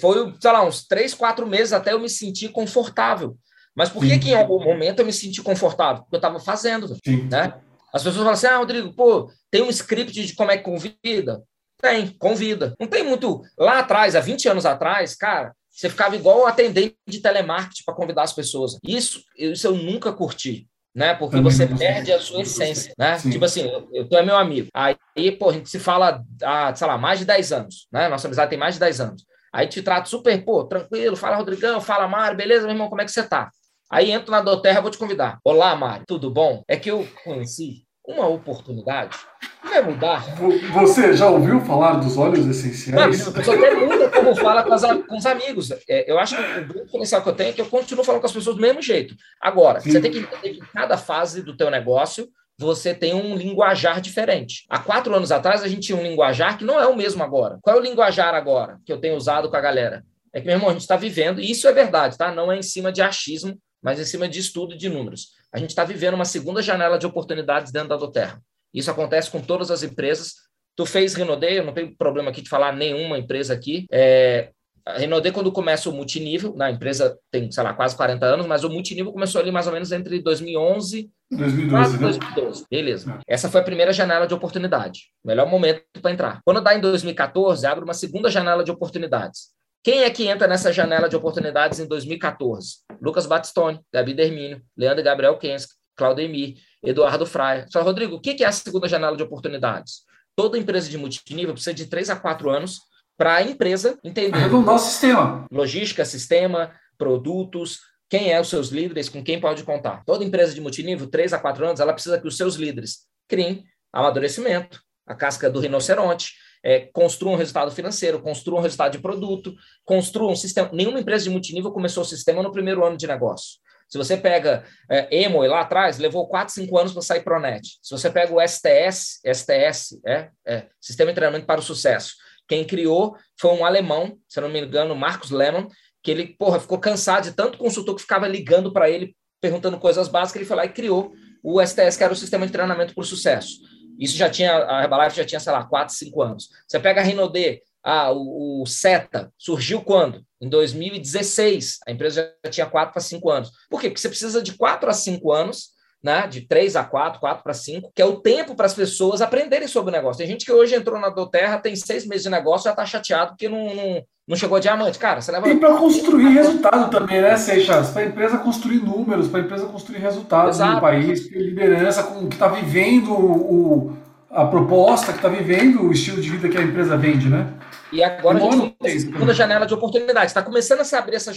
foi, 0.00 0.34
sei 0.40 0.50
lá, 0.50 0.64
uns 0.64 0.84
três, 0.84 1.14
quatro 1.14 1.46
meses 1.46 1.72
até 1.72 1.92
eu 1.92 2.00
me 2.00 2.08
sentir 2.08 2.48
confortável. 2.48 3.36
Mas 3.72 3.88
por 3.88 4.04
que, 4.04 4.18
que 4.18 4.30
em 4.30 4.34
algum 4.34 4.58
momento 4.58 4.98
eu 4.98 5.06
me 5.06 5.12
senti 5.12 5.40
confortável? 5.40 6.02
Porque 6.02 6.16
eu 6.16 6.18
estava 6.18 6.40
fazendo, 6.40 6.88
Sim. 7.04 7.28
né? 7.30 7.54
As 7.94 8.02
pessoas 8.02 8.16
falam 8.16 8.32
assim, 8.32 8.46
ah, 8.48 8.58
Rodrigo, 8.58 8.92
pô, 8.92 9.30
tem 9.50 9.62
um 9.62 9.70
script 9.70 10.12
de 10.12 10.34
como 10.34 10.50
é 10.50 10.56
que 10.56 10.64
convida? 10.64 11.42
Tem, 11.80 12.08
convida. 12.18 12.74
Não 12.78 12.86
tem 12.86 13.04
muito. 13.04 13.42
Lá 13.56 13.78
atrás, 13.78 14.16
há 14.16 14.20
20 14.20 14.48
anos 14.48 14.66
atrás, 14.66 15.14
cara, 15.14 15.54
você 15.70 15.88
ficava 15.88 16.16
igual 16.16 16.46
atendente 16.46 16.96
de 17.06 17.20
telemarketing 17.20 17.84
para 17.84 17.94
convidar 17.94 18.22
as 18.22 18.32
pessoas. 18.32 18.78
Isso, 18.84 19.22
isso 19.36 19.66
eu 19.66 19.74
nunca 19.76 20.12
curti. 20.12 20.66
Né? 20.94 21.14
Porque 21.14 21.36
Também 21.36 21.52
você 21.52 21.66
perde 21.66 22.12
a 22.12 22.18
sua 22.18 22.40
essência, 22.40 22.92
né? 22.98 23.16
Sim. 23.18 23.30
Tipo 23.30 23.44
assim, 23.44 23.62
eu, 23.62 23.88
eu, 23.92 24.08
tu 24.08 24.16
é 24.16 24.22
meu 24.22 24.36
amigo. 24.36 24.68
Aí, 24.74 24.96
pô, 25.38 25.50
a 25.50 25.52
gente 25.52 25.70
se 25.70 25.78
fala 25.78 26.24
há, 26.42 26.74
sei 26.74 26.86
lá, 26.86 26.98
mais 26.98 27.20
de 27.20 27.24
10 27.24 27.52
anos, 27.52 27.86
né? 27.92 28.08
Nossa 28.08 28.26
amizade 28.26 28.50
tem 28.50 28.58
mais 28.58 28.74
de 28.74 28.80
10 28.80 29.00
anos. 29.00 29.24
Aí 29.52 29.68
te 29.68 29.80
trato 29.80 30.08
super, 30.08 30.44
pô, 30.44 30.64
tranquilo, 30.64 31.14
fala 31.14 31.36
Rodrigão, 31.36 31.80
fala 31.80 32.08
Mário, 32.08 32.36
beleza, 32.36 32.66
meu 32.66 32.74
irmão, 32.74 32.88
como 32.88 33.00
é 33.00 33.04
que 33.04 33.12
você 33.12 33.22
tá? 33.22 33.50
Aí 33.90 34.10
entro 34.10 34.32
na 34.32 34.42
Doterra, 34.42 34.80
vou 34.80 34.90
te 34.90 34.98
convidar. 34.98 35.38
Olá, 35.44 35.74
Mário, 35.76 36.04
tudo 36.06 36.30
bom? 36.30 36.62
É 36.66 36.76
que 36.76 36.90
eu 36.90 37.06
conheci 37.24 37.86
uma 38.08 38.26
oportunidade 38.26 39.16
vai 39.62 39.82
mudar. 39.82 40.24
Você 40.72 41.14
já 41.14 41.28
ouviu 41.28 41.60
falar 41.60 41.96
dos 41.96 42.16
óleos 42.16 42.46
essenciais? 42.46 43.26
Não, 43.26 43.44
só 43.44 43.52
tem 43.52 43.86
muita 43.86 44.08
como 44.08 44.34
fala 44.34 44.64
com, 44.64 44.72
as, 44.72 44.82
com 44.82 45.16
os 45.16 45.26
amigos. 45.26 45.70
É, 45.86 46.10
eu 46.10 46.18
acho 46.18 46.34
que 46.34 46.42
o 46.42 46.66
grande 46.66 46.84
diferencial 46.86 47.22
que 47.22 47.28
eu 47.28 47.34
tenho 47.34 47.50
é 47.50 47.52
que 47.52 47.60
eu 47.60 47.66
continuo 47.66 48.02
falando 48.02 48.22
com 48.22 48.26
as 48.26 48.32
pessoas 48.32 48.56
do 48.56 48.62
mesmo 48.62 48.80
jeito. 48.80 49.14
Agora, 49.40 49.80
Sim. 49.80 49.90
você 49.90 50.00
tem 50.00 50.10
que 50.10 50.18
entender 50.18 50.54
que 50.54 50.60
em 50.60 50.72
cada 50.72 50.96
fase 50.96 51.42
do 51.42 51.54
teu 51.54 51.70
negócio 51.70 52.28
você 52.58 52.94
tem 52.94 53.14
um 53.14 53.36
linguajar 53.36 54.00
diferente. 54.00 54.64
Há 54.68 54.78
quatro 54.78 55.14
anos 55.14 55.30
atrás, 55.30 55.62
a 55.62 55.68
gente 55.68 55.86
tinha 55.86 55.98
um 55.98 56.02
linguajar 56.02 56.56
que 56.56 56.64
não 56.64 56.80
é 56.80 56.86
o 56.86 56.96
mesmo 56.96 57.22
agora. 57.22 57.58
Qual 57.62 57.76
é 57.76 57.78
o 57.78 57.82
linguajar 57.82 58.34
agora 58.34 58.80
que 58.84 58.92
eu 58.92 58.98
tenho 58.98 59.16
usado 59.16 59.48
com 59.50 59.56
a 59.56 59.60
galera? 59.60 60.02
É 60.32 60.40
que, 60.40 60.46
meu 60.46 60.56
irmão, 60.56 60.70
a 60.70 60.72
gente 60.72 60.82
está 60.82 60.96
vivendo, 60.96 61.40
e 61.40 61.50
isso 61.50 61.68
é 61.68 61.72
verdade, 61.72 62.18
tá? 62.18 62.32
Não 62.32 62.50
é 62.50 62.56
em 62.56 62.62
cima 62.62 62.90
de 62.90 63.00
achismo, 63.00 63.56
mas 63.80 64.00
em 64.00 64.04
cima 64.04 64.28
de 64.28 64.40
estudo 64.40 64.76
de 64.76 64.88
números 64.88 65.37
a 65.52 65.58
gente 65.58 65.70
está 65.70 65.84
vivendo 65.84 66.14
uma 66.14 66.24
segunda 66.24 66.62
janela 66.62 66.98
de 66.98 67.06
oportunidades 67.06 67.72
dentro 67.72 67.88
da 67.90 67.96
Doterra. 67.96 68.40
Isso 68.72 68.90
acontece 68.90 69.30
com 69.30 69.40
todas 69.40 69.70
as 69.70 69.82
empresas. 69.82 70.34
Tu 70.76 70.84
fez 70.86 71.14
Renaudet, 71.14 71.56
eu 71.56 71.64
não 71.64 71.72
tenho 71.72 71.96
problema 71.96 72.30
aqui 72.30 72.42
de 72.42 72.48
falar 72.48 72.72
nenhuma 72.72 73.18
empresa 73.18 73.54
aqui. 73.54 73.86
É, 73.90 74.50
a 74.86 74.98
Renaudet, 74.98 75.34
quando 75.34 75.52
começa 75.52 75.90
o 75.90 75.92
multinível, 75.92 76.54
na 76.54 76.70
empresa 76.70 77.18
tem, 77.30 77.50
sei 77.50 77.62
lá, 77.62 77.74
quase 77.74 77.96
40 77.96 78.24
anos, 78.24 78.46
mas 78.46 78.64
o 78.64 78.70
multinível 78.70 79.12
começou 79.12 79.40
ali 79.40 79.50
mais 79.50 79.66
ou 79.66 79.72
menos 79.72 79.92
entre 79.92 80.20
2011 80.20 81.10
2012, 81.30 81.92
né? 81.92 81.98
2012. 81.98 82.64
Beleza. 82.70 83.18
É. 83.26 83.34
Essa 83.34 83.50
foi 83.50 83.60
a 83.60 83.64
primeira 83.64 83.92
janela 83.92 84.26
de 84.26 84.32
oportunidade. 84.32 85.10
Melhor 85.24 85.46
momento 85.46 85.82
para 86.00 86.10
entrar. 86.10 86.40
Quando 86.44 86.60
dá 86.60 86.74
em 86.74 86.80
2014, 86.80 87.66
abre 87.66 87.84
uma 87.84 87.94
segunda 87.94 88.30
janela 88.30 88.64
de 88.64 88.70
oportunidades. 88.70 89.50
Quem 89.82 90.02
é 90.02 90.10
que 90.10 90.26
entra 90.26 90.46
nessa 90.46 90.72
janela 90.72 91.08
de 91.08 91.16
oportunidades 91.16 91.78
em 91.78 91.86
2014? 91.86 92.78
Lucas 93.00 93.26
Batistone, 93.26 93.80
Gabi 93.92 94.14
Dermínio, 94.14 94.62
Leandro 94.76 95.04
Gabriel 95.04 95.38
Kensky, 95.38 95.74
Claudemir, 95.96 96.56
Eduardo 96.82 97.26
Fraia. 97.26 97.66
Só, 97.70 97.82
Rodrigo, 97.82 98.16
o 98.16 98.20
que 98.20 98.42
é 98.42 98.46
a 98.46 98.52
segunda 98.52 98.88
janela 98.88 99.16
de 99.16 99.22
oportunidades? 99.22 100.02
Toda 100.36 100.58
empresa 100.58 100.88
de 100.88 100.98
multinível 100.98 101.52
precisa 101.52 101.74
de 101.74 101.86
três 101.86 102.10
a 102.10 102.16
quatro 102.16 102.50
anos 102.50 102.78
para 103.16 103.36
a 103.36 103.42
empresa 103.42 103.98
entender. 104.04 104.36
Arredondar 104.36 104.76
o 104.76 104.78
sistema. 104.78 105.46
Logística, 105.50 106.04
sistema, 106.04 106.72
produtos, 106.96 107.80
quem 108.08 108.32
é 108.32 108.40
os 108.40 108.48
seus 108.48 108.68
líderes, 108.68 109.08
com 109.08 109.22
quem 109.22 109.40
pode 109.40 109.64
contar. 109.64 110.04
Toda 110.04 110.24
empresa 110.24 110.54
de 110.54 110.60
multinível, 110.60 111.08
três 111.08 111.32
a 111.32 111.38
quatro 111.38 111.66
anos, 111.66 111.80
ela 111.80 111.92
precisa 111.92 112.20
que 112.20 112.26
os 112.26 112.36
seus 112.36 112.54
líderes 112.54 113.06
criem 113.28 113.64
amadurecimento, 113.92 114.80
a 115.06 115.14
casca 115.14 115.50
do 115.50 115.60
rinoceronte, 115.60 116.34
é, 116.64 116.90
um 117.24 117.36
resultado 117.36 117.70
financeiro, 117.70 118.20
construam 118.20 118.60
um 118.60 118.62
resultado 118.62 118.92
de 118.92 118.98
produto, 118.98 119.54
construam 119.84 120.32
um 120.32 120.36
sistema. 120.36 120.70
Nenhuma 120.72 121.00
empresa 121.00 121.24
de 121.24 121.30
multinível 121.30 121.72
começou 121.72 122.02
o 122.02 122.06
sistema 122.06 122.42
no 122.42 122.52
primeiro 122.52 122.84
ano 122.84 122.96
de 122.96 123.06
negócio. 123.06 123.58
Se 123.88 123.96
você 123.96 124.16
pega 124.16 124.64
é, 124.90 125.22
Emo 125.22 125.42
lá 125.42 125.62
atrás, 125.62 125.98
levou 125.98 126.28
4, 126.28 126.52
5 126.52 126.78
anos 126.78 126.92
para 126.92 127.02
sair 127.02 127.22
Pronet. 127.22 127.62
Se 127.82 127.90
você 127.90 128.10
pega 128.10 128.34
o 128.34 128.40
STS, 128.40 129.20
STS, 129.24 129.98
é, 130.06 130.28
é, 130.46 130.66
Sistema 130.78 131.10
de 131.10 131.14
Treinamento 131.14 131.46
para 131.46 131.60
o 131.60 131.62
Sucesso, 131.62 132.14
quem 132.46 132.64
criou 132.64 133.16
foi 133.40 133.50
um 133.52 133.64
alemão, 133.64 134.18
se 134.28 134.40
não 134.40 134.48
me 134.48 134.60
engano, 134.60 134.94
Marcos 134.94 135.30
Lemon, 135.30 135.68
que 136.02 136.10
ele, 136.10 136.26
porra, 136.38 136.60
ficou 136.60 136.78
cansado 136.78 137.24
de 137.24 137.32
tanto 137.32 137.58
consultor 137.58 137.94
que 137.94 138.02
ficava 138.02 138.28
ligando 138.28 138.72
para 138.72 138.90
ele, 138.90 139.16
perguntando 139.40 139.78
coisas 139.78 140.08
básicas, 140.08 140.36
ele 140.36 140.48
foi 140.48 140.56
lá 140.56 140.64
e 140.66 140.70
criou 140.70 141.12
o 141.42 141.64
STS, 141.64 141.96
que 141.96 142.04
era 142.04 142.12
o 142.12 142.16
Sistema 142.16 142.46
de 142.46 142.52
Treinamento 142.52 142.94
para 142.94 143.02
o 143.02 143.06
Sucesso. 143.06 143.58
Isso 143.98 144.16
já 144.16 144.30
tinha, 144.30 144.64
a 144.64 144.82
Herbalife 144.82 145.16
já 145.16 145.24
tinha, 145.24 145.40
sei 145.40 145.52
lá, 145.52 145.64
4, 145.64 145.94
5 145.94 146.22
anos. 146.22 146.48
Você 146.66 146.78
pega 146.78 147.00
a 147.00 147.04
Rinode, 147.04 147.60
ah, 147.82 148.12
o, 148.12 148.62
o 148.62 148.66
SETA 148.66 149.32
surgiu 149.36 149.82
quando? 149.82 150.24
Em 150.40 150.48
2016. 150.48 151.80
A 151.86 151.90
empresa 151.90 152.32
já 152.44 152.50
tinha 152.50 152.66
4 152.66 152.92
para 152.92 153.02
5 153.02 153.30
anos. 153.30 153.50
Por 153.68 153.80
quê? 153.80 153.88
Porque 153.88 154.00
você 154.00 154.08
precisa 154.08 154.42
de 154.42 154.54
4 154.56 154.88
a 154.88 154.92
5 154.92 155.32
anos 155.32 155.70
né, 156.02 156.26
de 156.26 156.42
3 156.42 156.76
a 156.76 156.84
4, 156.84 157.20
4 157.20 157.42
para 157.42 157.52
5, 157.52 157.90
que 157.94 158.00
é 158.00 158.04
o 158.04 158.20
tempo 158.20 158.54
para 158.54 158.66
as 158.66 158.74
pessoas 158.74 159.20
aprenderem 159.20 159.66
sobre 159.66 159.90
o 159.90 159.96
negócio. 159.96 160.18
Tem 160.18 160.26
gente 160.26 160.44
que 160.44 160.52
hoje 160.52 160.74
entrou 160.74 160.98
na 160.98 161.08
Doterra, 161.08 161.58
tem 161.58 161.74
seis 161.74 162.06
meses 162.06 162.24
de 162.24 162.30
negócio, 162.30 162.64
já 162.64 162.70
está 162.70 162.86
chateado 162.86 163.30
porque 163.32 163.48
não, 163.48 163.74
não, 163.74 164.02
não, 164.28 164.36
chegou 164.36 164.56
a 164.56 164.60
diamante. 164.60 164.98
Cara, 164.98 165.20
você 165.20 165.32
leva. 165.32 165.48
E 165.48 165.56
para 165.56 165.76
construir 165.76 166.28
resultado 166.28 166.90
também, 166.90 167.20
né, 167.20 167.36
Seixas? 167.36 167.90
Para 167.90 168.02
a 168.02 168.06
empresa 168.06 168.38
construir 168.38 168.78
números, 168.78 169.28
para 169.28 169.40
a 169.40 169.42
empresa 169.42 169.66
construir 169.66 169.98
resultados 169.98 170.56
Exato. 170.56 170.74
no 170.74 170.80
país, 170.80 171.28
liderança 171.32 172.04
com, 172.04 172.28
que 172.28 172.36
está 172.36 172.46
vivendo 172.46 173.12
o, 173.12 173.96
a 174.30 174.46
proposta, 174.46 175.12
que 175.12 175.18
está 175.18 175.28
vivendo 175.28 175.82
o 175.82 175.92
estilo 175.92 176.22
de 176.22 176.30
vida 176.30 176.48
que 176.48 176.56
a 176.56 176.62
empresa 176.62 176.96
vende, 176.96 177.28
né? 177.28 177.54
E 177.90 178.04
agora 178.04 178.38
a 178.38 178.40
gente 178.40 178.76
tem 178.78 178.96
a 178.96 179.00
segunda 179.00 179.34
janela 179.34 179.66
de 179.66 179.74
oportunidade. 179.74 180.26
Está 180.26 180.42
começando 180.42 180.80
a 180.80 180.84
se 180.84 180.94
abrir 180.94 181.16
essa 181.16 181.32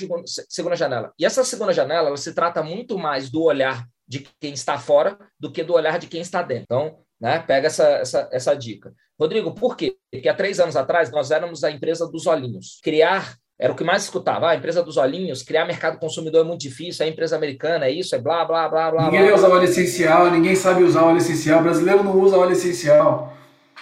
segunda 0.50 0.76
janela. 0.76 1.14
E 1.18 1.26
essa 1.26 1.44
segunda 1.46 1.72
janela, 1.72 2.10
ela 2.10 2.18
se 2.18 2.34
trata 2.34 2.62
muito 2.62 3.00
mais 3.00 3.30
do 3.30 3.42
olhar 3.42 3.88
de 4.12 4.28
quem 4.42 4.52
está 4.52 4.78
fora 4.78 5.18
do 5.40 5.50
que 5.50 5.64
do 5.64 5.74
olhar 5.74 5.98
de 5.98 6.06
quem 6.06 6.20
está 6.20 6.42
dentro. 6.42 6.66
Então, 6.66 6.98
né, 7.20 7.40
pega 7.40 7.68
essa, 7.68 7.88
essa, 7.88 8.30
essa 8.30 8.54
dica. 8.54 8.94
Rodrigo, 9.18 9.54
por 9.54 9.78
quê? 9.78 9.96
Porque 10.12 10.28
há 10.28 10.34
três 10.34 10.60
anos 10.60 10.76
atrás 10.76 11.10
nós 11.10 11.32
éramos 11.32 11.64
a 11.64 11.72
empresa 11.72 12.06
dos 12.12 12.28
olhinhos. 12.28 12.78
Criar 12.84 13.36
era 13.58 13.72
o 13.72 13.76
que 13.76 13.86
mais 13.86 14.04
escutava. 14.04 14.48
Ah, 14.48 14.50
a 14.50 14.56
empresa 14.56 14.84
dos 14.84 14.98
olhinhos, 14.98 15.44
criar 15.44 15.66
mercado 15.66 15.98
consumidor 15.98 16.42
é 16.42 16.48
muito 16.48 16.60
difícil, 16.60 17.06
é 17.06 17.10
empresa 17.10 17.38
americana, 17.38 17.86
é 17.86 17.92
isso, 17.92 18.14
é 18.14 18.20
blá, 18.20 18.44
blá, 18.44 18.68
blá, 18.68 18.92
blá. 18.92 19.06
Ninguém 19.06 19.28
blá, 19.28 19.36
usa 19.36 19.48
óleo 19.48 19.64
essencial, 19.64 20.30
ninguém 20.30 20.56
sabe 20.56 20.84
usar 20.84 21.04
óleo 21.04 21.20
essencial, 21.20 21.62
o 21.62 21.64
brasileiro 21.64 22.04
não 22.04 22.20
usa 22.20 22.38
óleo 22.38 22.52
essencial. 22.52 23.34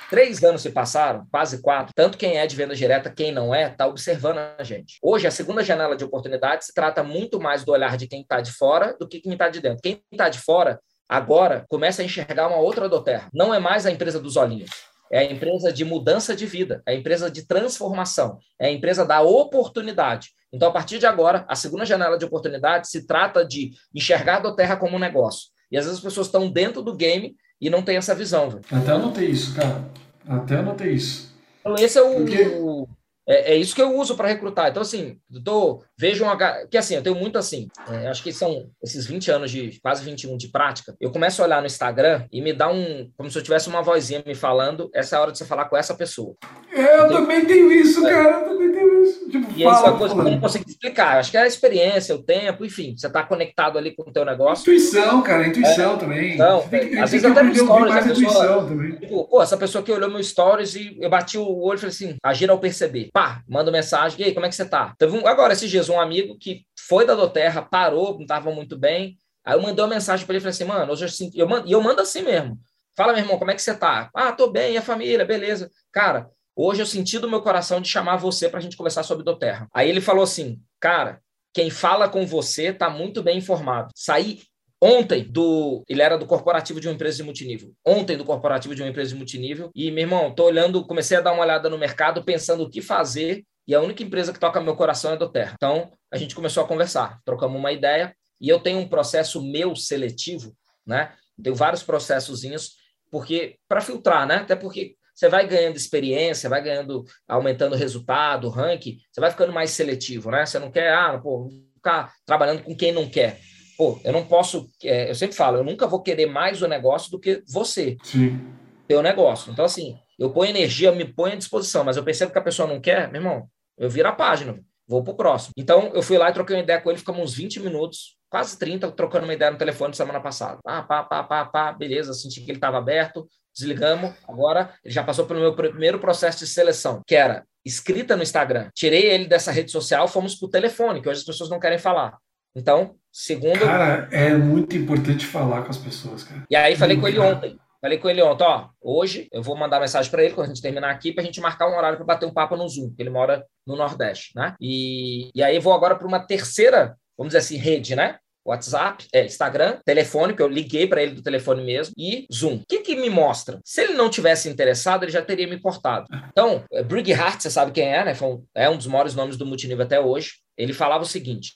Três 0.10 0.43
anos 0.43 0.64
se 0.64 0.72
passaram, 0.72 1.28
quase 1.30 1.62
quatro. 1.62 1.93
Tanto 1.95 2.18
quem 2.18 2.38
é 2.38 2.47
de 2.47 2.55
venda 2.55 2.76
direta, 2.76 3.12
quem 3.12 3.32
não 3.32 3.53
é, 3.53 3.70
está 3.70 3.86
observando 3.86 4.39
a 4.57 4.64
gente. 4.64 4.97
Hoje, 5.03 5.28
a 5.28 5.32
segunda 5.32 5.64
janela 5.64 5.95
de 5.95 6.03
oportunidade 6.03 6.66
se 6.66 6.74
trata 6.74 7.03
muito 7.03 7.39
mais 7.39 7.64
do 7.64 7.72
olhar 7.72 7.95
de 7.95 8.07
quem 8.07 8.22
está 8.22 8.41
de 8.41 8.51
fora 8.51 8.95
do 8.99 9.07
que 9.07 9.20
quem 9.20 9.34
está 9.34 9.49
de 9.49 9.62
dentro. 9.62 9.82
Quem 9.84 10.01
está 10.12 10.28
de 10.28 10.39
fora, 10.39 10.80
agora, 11.07 11.64
começa 11.70 12.01
a 12.01 12.05
enxergar 12.05 12.47
uma 12.47 12.57
outra 12.57 12.89
Doterra. 12.89 13.30
Não 13.32 13.53
é 13.53 13.60
mais 13.60 13.86
a 13.86 13.91
empresa 13.91 14.20
dos 14.20 14.36
olhinhos. 14.36 14.72
É 15.12 15.20
a 15.20 15.24
empresa 15.24 15.72
de 15.72 15.86
mudança 15.86 16.36
de 16.36 16.45
vida, 16.45 16.84
é 16.88 16.91
a 16.91 16.95
empresa 16.95 17.32
de 17.32 17.45
transformação, 17.47 18.38
é 18.60 18.68
a 18.68 18.72
empresa 18.72 19.03
da 19.03 19.22
oportunidade. 19.22 20.30
Então, 20.51 20.70
a 20.70 20.72
partir 20.72 20.99
de 20.99 21.05
agora, 21.05 21.45
a 21.47 21.55
segunda 21.55 21.86
janela 21.86 22.18
de 22.18 22.26
oportunidade 22.26 22.88
se 22.88 23.05
trata 23.05 23.45
de 23.45 23.72
enxergar 23.93 24.38
a 24.38 24.39
Doterra 24.41 24.76
como 24.76 24.95
um 24.95 24.99
negócio. 24.99 25.49
E 25.72 25.78
às 25.78 25.86
vezes 25.86 25.99
as 25.99 26.03
pessoas 26.03 26.28
estão 26.28 26.49
dentro 26.49 26.82
do 26.82 26.95
game 26.95 27.36
e 27.62 27.70
não 27.70 27.82
tem 27.82 27.97
essa 27.97 28.16
visão. 28.16 28.49
Véio. 28.49 28.62
Até 28.72 28.91
anotei 28.91 29.30
isso, 29.30 29.55
cara. 29.55 29.84
Até 30.28 30.57
anotei 30.57 30.93
isso. 30.93 31.34
Então, 31.62 31.76
esse 31.76 31.97
é 31.97 32.01
o. 32.01 32.16
Porque... 32.16 32.88
É, 33.30 33.53
é, 33.53 33.55
isso 33.55 33.75
que 33.75 33.82
eu 33.82 33.95
uso 33.95 34.15
para 34.15 34.27
recrutar. 34.27 34.69
Então, 34.69 34.82
assim, 34.82 35.17
tô, 35.45 35.84
vejo 35.95 36.23
uma. 36.23 36.36
Que 36.65 36.77
assim, 36.77 36.95
eu 36.95 37.03
tenho 37.03 37.15
muito 37.15 37.38
assim. 37.38 37.67
É, 37.88 38.07
acho 38.07 38.23
que 38.23 38.34
são 38.34 38.71
esses 38.84 39.05
20 39.05 39.30
anos 39.30 39.51
de 39.51 39.80
quase 39.82 40.03
21 40.03 40.36
de 40.36 40.47
prática. 40.47 40.95
Eu 40.99 41.11
começo 41.11 41.39
a 41.41 41.45
olhar 41.45 41.61
no 41.61 41.67
Instagram 41.67 42.25
e 42.32 42.41
me 42.41 42.51
dá 42.51 42.71
um. 42.71 43.11
Como 43.15 43.30
se 43.30 43.38
eu 43.38 43.43
tivesse 43.43 43.69
uma 43.69 43.84
vozinha 43.84 44.23
me 44.25 44.34
falando, 44.34 44.89
essa 44.95 45.15
é 45.15 45.19
a 45.19 45.21
hora 45.21 45.32
de 45.32 45.38
você 45.38 45.45
falar 45.45 45.65
com 45.65 45.77
essa 45.77 45.93
pessoa. 45.93 46.36
É, 46.73 46.82
eu, 46.82 47.05
eu 47.05 47.07
também 47.09 47.45
tenho 47.45 47.71
isso, 47.71 48.05
é. 48.07 48.09
cara. 48.09 48.39
Eu 48.39 48.49
também 48.49 48.71
tenho 48.71 49.03
isso. 49.03 49.30
Tipo, 49.30 49.51
e 49.55 49.63
fala, 49.63 49.75
isso 49.75 49.86
é 49.86 49.89
uma 49.89 49.97
coisa 49.97 50.15
que 50.15 50.19
eu 50.19 50.23
não 50.23 50.39
consigo 50.39 50.65
explicar. 50.67 51.19
Acho 51.19 51.32
que 51.32 51.38
é 51.38 51.41
a 51.41 51.47
experiência, 51.47 52.15
o 52.15 52.23
tempo, 52.23 52.65
enfim. 52.65 52.95
Você 52.97 53.05
está 53.05 53.21
conectado 53.21 53.77
ali 53.77 53.95
com 53.95 54.09
o 54.09 54.11
teu 54.11 54.25
negócio. 54.25 54.63
Intuição, 54.63 55.21
cara, 55.21 55.47
intuição 55.47 55.93
é, 55.93 55.97
também. 55.97 56.34
Então, 56.34 56.63
às 57.03 57.11
vezes 57.11 57.25
até 57.25 57.43
no 57.43 57.55
stories, 57.55 57.95
a 57.95 58.01
pessoa. 58.01 58.67
Tipo, 58.99 59.27
pô, 59.27 59.43
essa 59.43 59.57
pessoa 59.57 59.84
que 59.84 59.91
olhou 59.91 60.09
meu 60.09 60.23
stories 60.23 60.75
e 60.75 60.97
eu 60.99 61.09
bati 61.09 61.38
o 61.38 61.61
olho 61.61 61.77
e 61.77 61.82
falei 61.82 61.93
assim, 61.93 62.15
agir 62.23 62.49
ao 62.49 62.57
perceber. 62.57 63.09
Pá, 63.20 63.43
manda 63.49 63.70
mensagem, 63.70 64.17
e 64.22 64.24
aí, 64.24 64.34
como 64.34 64.45
é 64.45 64.49
que 64.49 64.55
você 64.55 64.63
tá? 64.63 64.95
Teve 64.97 65.17
um, 65.17 65.28
agora, 65.28 65.51
esses 65.51 65.70
dias, 65.70 65.89
um 65.89 65.99
amigo 65.99 66.38
que 66.38 66.65
foi 66.88 67.05
da 67.05 67.15
Doterra, 67.15 67.61
parou, 67.61 68.13
não 68.13 68.22
estava 68.22 68.49
muito 68.49 68.78
bem. 68.78 69.17
Aí 69.43 69.57
eu 69.57 69.61
mandei 69.61 69.84
uma 69.84 69.93
mensagem 69.93 70.26
para 70.26 70.36
ele 70.36 70.39
falei 70.39 70.51
assim, 70.51 70.63
mano, 70.63 70.93
hoje 70.93 71.03
eu 71.03 71.09
sinto. 71.09 71.38
Eu 71.38 71.45
mando, 71.45 71.67
e 71.67 71.72
eu 71.74 71.82
mando 71.82 72.01
assim 72.01 72.22
mesmo. 72.22 72.57
Fala, 72.95 73.11
meu 73.11 73.22
irmão, 73.22 73.38
como 73.38 73.51
é 73.51 73.55
que 73.55 73.61
você 73.61 73.76
tá? 73.76 74.09
Ah, 74.15 74.32
tô 74.32 74.49
bem, 74.49 74.74
e 74.74 74.78
a 74.78 74.82
família, 74.82 75.26
beleza. 75.26 75.70
Cara, 75.91 76.30
Hoje 76.61 76.82
eu 76.82 76.86
senti 76.86 77.17
do 77.17 77.30
meu 77.30 77.41
coração 77.41 77.80
de 77.80 77.88
chamar 77.88 78.17
você 78.17 78.49
para 78.49 78.59
a 78.59 78.61
gente 78.61 78.76
conversar 78.76 79.03
sobre 79.03 79.24
Doterra. 79.24 79.70
Aí 79.74 79.89
ele 79.89 80.01
falou 80.01 80.24
assim, 80.24 80.59
cara, 80.78 81.22
quem 81.53 81.70
fala 81.70 82.09
com 82.09 82.28
você 82.28 82.63
está 82.65 82.89
muito 82.89 83.24
bem 83.24 83.38
informado. 83.38 83.89
Saí 83.95 84.41
ontem 84.82 85.23
do. 85.23 85.84
Ele 85.88 86.01
era 86.01 86.17
do 86.17 86.25
corporativo 86.25 86.80
de 86.80 86.88
uma 86.88 86.93
empresa 86.93 87.17
de 87.17 87.23
multinível. 87.23 87.73
Ontem 87.86 88.17
do 88.17 88.25
corporativo 88.25 88.75
de 88.75 88.82
uma 88.82 88.89
empresa 88.89 89.11
de 89.11 89.15
multinível. 89.15 89.71
E, 89.75 89.91
meu 89.91 90.03
irmão, 90.03 90.34
tô 90.34 90.45
olhando, 90.45 90.86
comecei 90.86 91.17
a 91.17 91.21
dar 91.21 91.34
uma 91.34 91.43
olhada 91.43 91.69
no 91.69 91.77
mercado, 91.77 92.23
pensando 92.23 92.63
o 92.63 92.69
que 92.69 92.82
fazer. 92.82 93.43
E 93.67 93.75
a 93.75 93.82
única 93.82 94.01
empresa 94.01 94.34
que 94.34 94.39
toca 94.39 94.61
meu 94.61 94.75
coração 94.75 95.13
é 95.13 95.17
do 95.17 95.30
Terra. 95.30 95.53
Então, 95.55 95.91
a 96.11 96.17
gente 96.17 96.34
começou 96.34 96.63
a 96.63 96.67
conversar, 96.67 97.19
trocamos 97.23 97.57
uma 97.57 97.71
ideia. 97.71 98.15
E 98.41 98.49
eu 98.49 98.59
tenho 98.59 98.80
um 98.80 98.88
processo 98.88 99.41
meu 99.41 99.75
seletivo, 99.75 100.55
né? 100.86 101.13
Tenho 101.41 101.55
vários 101.55 101.84
processozinhos, 101.84 102.75
porque 103.11 103.57
para 103.67 103.82
filtrar, 103.82 104.25
né? 104.25 104.36
Até 104.38 104.55
porque 104.55 104.95
você 105.13 105.27
vai 105.27 105.45
ganhando 105.45 105.75
experiência, 105.75 106.49
vai 106.49 106.63
ganhando, 106.63 107.03
aumentando 107.27 107.75
o 107.75 107.77
resultado, 107.77 108.47
o 108.47 108.49
ranking, 108.49 108.97
você 109.11 109.19
vai 109.19 109.30
ficando 109.30 109.51
mais 109.51 109.71
seletivo, 109.71 110.32
né? 110.32 110.45
Você 110.45 110.57
não 110.57 110.71
quer, 110.71 110.93
ah, 110.93 111.19
pô, 111.21 111.49
ficar 111.75 112.13
trabalhando 112.25 112.63
com 112.63 112.73
quem 112.75 112.93
não 112.93 113.09
quer. 113.09 113.39
Pô, 113.80 113.97
eu 114.03 114.11
não 114.11 114.25
posso, 114.25 114.69
é, 114.84 115.09
eu 115.09 115.15
sempre 115.15 115.38
falo, 115.38 115.55
eu 115.55 115.63
nunca 115.63 115.88
vou 115.88 116.01
querer 116.03 116.25
mais 116.25 116.61
o 116.61 116.67
negócio 116.67 117.09
do 117.09 117.17
que 117.17 117.41
você. 117.47 117.95
Sim. 118.03 118.38
Teu 118.86 119.01
negócio. 119.01 119.53
Então, 119.53 119.63
assim, 119.63 119.97
eu 120.19 120.32
ponho 120.32 120.49
energia, 120.49 120.89
eu 120.89 120.95
me 120.97 121.05
ponho 121.05 121.36
à 121.36 121.38
disposição, 121.38 121.86
mas 121.86 121.95
eu 121.95 122.03
percebo 122.03 122.34
que 122.34 122.38
a 122.38 122.41
pessoa 122.41 122.67
não 122.67 122.82
quer, 122.82 123.09
meu 123.09 123.21
irmão, 123.21 123.47
eu 123.77 123.89
viro 123.89 124.09
a 124.09 124.11
página, 124.11 124.59
vou 124.86 125.01
pro 125.01 125.13
próximo. 125.13 125.53
Então, 125.55 125.91
eu 125.93 126.01
fui 126.01 126.17
lá 126.17 126.30
e 126.30 126.34
troquei 126.34 126.57
uma 126.57 126.61
ideia 126.61 126.82
com 126.82 126.89
ele, 126.89 126.99
ficamos 126.99 127.21
uns 127.21 127.34
20 127.34 127.61
minutos, 127.61 128.17
quase 128.30 128.59
30, 128.59 128.91
trocando 128.91 129.23
uma 129.23 129.34
ideia 129.34 129.49
no 129.49 129.57
telefone 129.57 129.95
semana 129.95 130.19
passada. 130.19 130.59
Pá, 130.61 130.84
pá, 130.84 131.01
pá, 131.01 131.23
pá, 131.23 131.45
pá, 131.45 131.71
beleza, 131.71 132.13
senti 132.13 132.41
que 132.41 132.51
ele 132.51 132.57
estava 132.57 132.80
aberto, 132.80 133.30
desligamos. 133.55 134.13
Agora 134.27 134.73
ele 134.84 134.93
já 134.93 135.05
passou 135.05 135.25
pelo 135.25 135.39
meu 135.39 135.55
primeiro 135.55 135.99
processo 135.99 136.39
de 136.39 136.47
seleção, 136.47 137.01
que 137.07 137.15
era 137.15 137.45
escrita 137.63 138.17
no 138.17 138.23
Instagram. 138.23 138.69
Tirei 138.73 139.05
ele 139.05 139.25
dessa 139.25 139.53
rede 139.53 139.71
social, 139.71 140.05
fomos 140.05 140.36
para 140.36 140.47
o 140.47 140.49
telefone, 140.49 141.01
que 141.01 141.07
hoje 141.07 141.21
as 141.21 141.25
pessoas 141.25 141.49
não 141.49 141.61
querem 141.61 141.77
falar. 141.77 142.17
Então, 142.53 142.98
segundo. 143.12 143.60
Cara, 143.60 144.07
é 144.12 144.34
muito 144.34 144.76
importante 144.76 145.26
falar 145.26 145.64
com 145.64 145.70
as 145.70 145.78
pessoas, 145.78 146.24
cara. 146.24 146.45
E 146.49 146.55
aí 146.55 146.76
falei 146.76 146.97
com 146.97 147.07
ele 147.07 147.20
ontem. 147.20 147.60
Falei 147.82 147.97
com 147.97 148.10
ele 148.10 148.22
ontem, 148.22 148.43
ó, 148.43 148.68
hoje 148.82 149.30
eu 149.32 149.41
vou 149.41 149.55
mandar 149.55 149.80
mensagem 149.80 150.12
para 150.12 150.22
ele 150.22 150.34
quando 150.34 150.47
a 150.47 150.49
gente 150.49 150.62
terminar 150.62 150.91
aqui 150.91 151.14
para 151.14 151.24
a 151.24 151.26
gente 151.26 151.39
marcar 151.39 151.70
um 151.70 151.78
horário 151.78 151.97
para 151.97 152.05
bater 152.05 152.26
um 152.26 152.34
papo 152.34 152.57
no 152.57 152.68
Zoom, 152.68 152.93
que 152.93 153.01
ele 153.01 153.10
mora 153.10 153.45
no 153.66 153.78
Nordeste, 153.78 154.32
né? 154.36 154.53
E, 154.60 155.30
e 155.34 155.41
aí 155.41 155.60
vou 155.60 155.72
agora 155.72 155.95
para 155.95 156.07
uma 156.07 156.20
terceira, 156.20 156.97
vamos 157.18 157.32
dizer 157.32 157.38
assim, 157.38 157.55
rede, 157.55 157.95
né? 157.95 158.18
WhatsApp, 158.45 159.05
é, 159.14 159.26
Instagram, 159.26 159.80
telefone, 159.86 160.34
que 160.34 160.41
eu 160.41 160.47
liguei 160.47 160.88
para 160.88 161.03
ele 161.03 161.14
do 161.14 161.22
telefone 161.22 161.64
mesmo, 161.64 161.93
e 161.97 162.26
Zoom. 162.34 162.55
O 162.55 162.64
que, 162.68 162.80
que 162.80 162.95
me 162.95 163.10
mostra? 163.10 163.60
Se 163.64 163.82
ele 163.82 163.93
não 163.93 164.10
tivesse 164.10 164.49
interessado, 164.49 165.03
ele 165.03 165.12
já 165.12 165.22
teria 165.22 165.47
me 165.47 165.60
cortado. 165.60 166.07
Então, 166.32 166.64
é, 166.72 166.82
Brig 166.84 167.12
Hart, 167.12 167.41
você 167.41 167.49
sabe 167.49 167.72
quem 167.72 167.91
é, 167.91 168.05
né? 168.05 168.14
É 168.55 168.70
um 168.70 168.78
dos 168.78 168.88
maiores 168.88 169.14
nomes 169.14 169.36
do 169.36 169.45
multinível 169.45 169.84
até 169.84 169.99
hoje. 169.99 170.36
Ele 170.57 170.74
falava 170.74 171.03
o 171.03 171.07
seguinte: 171.07 171.53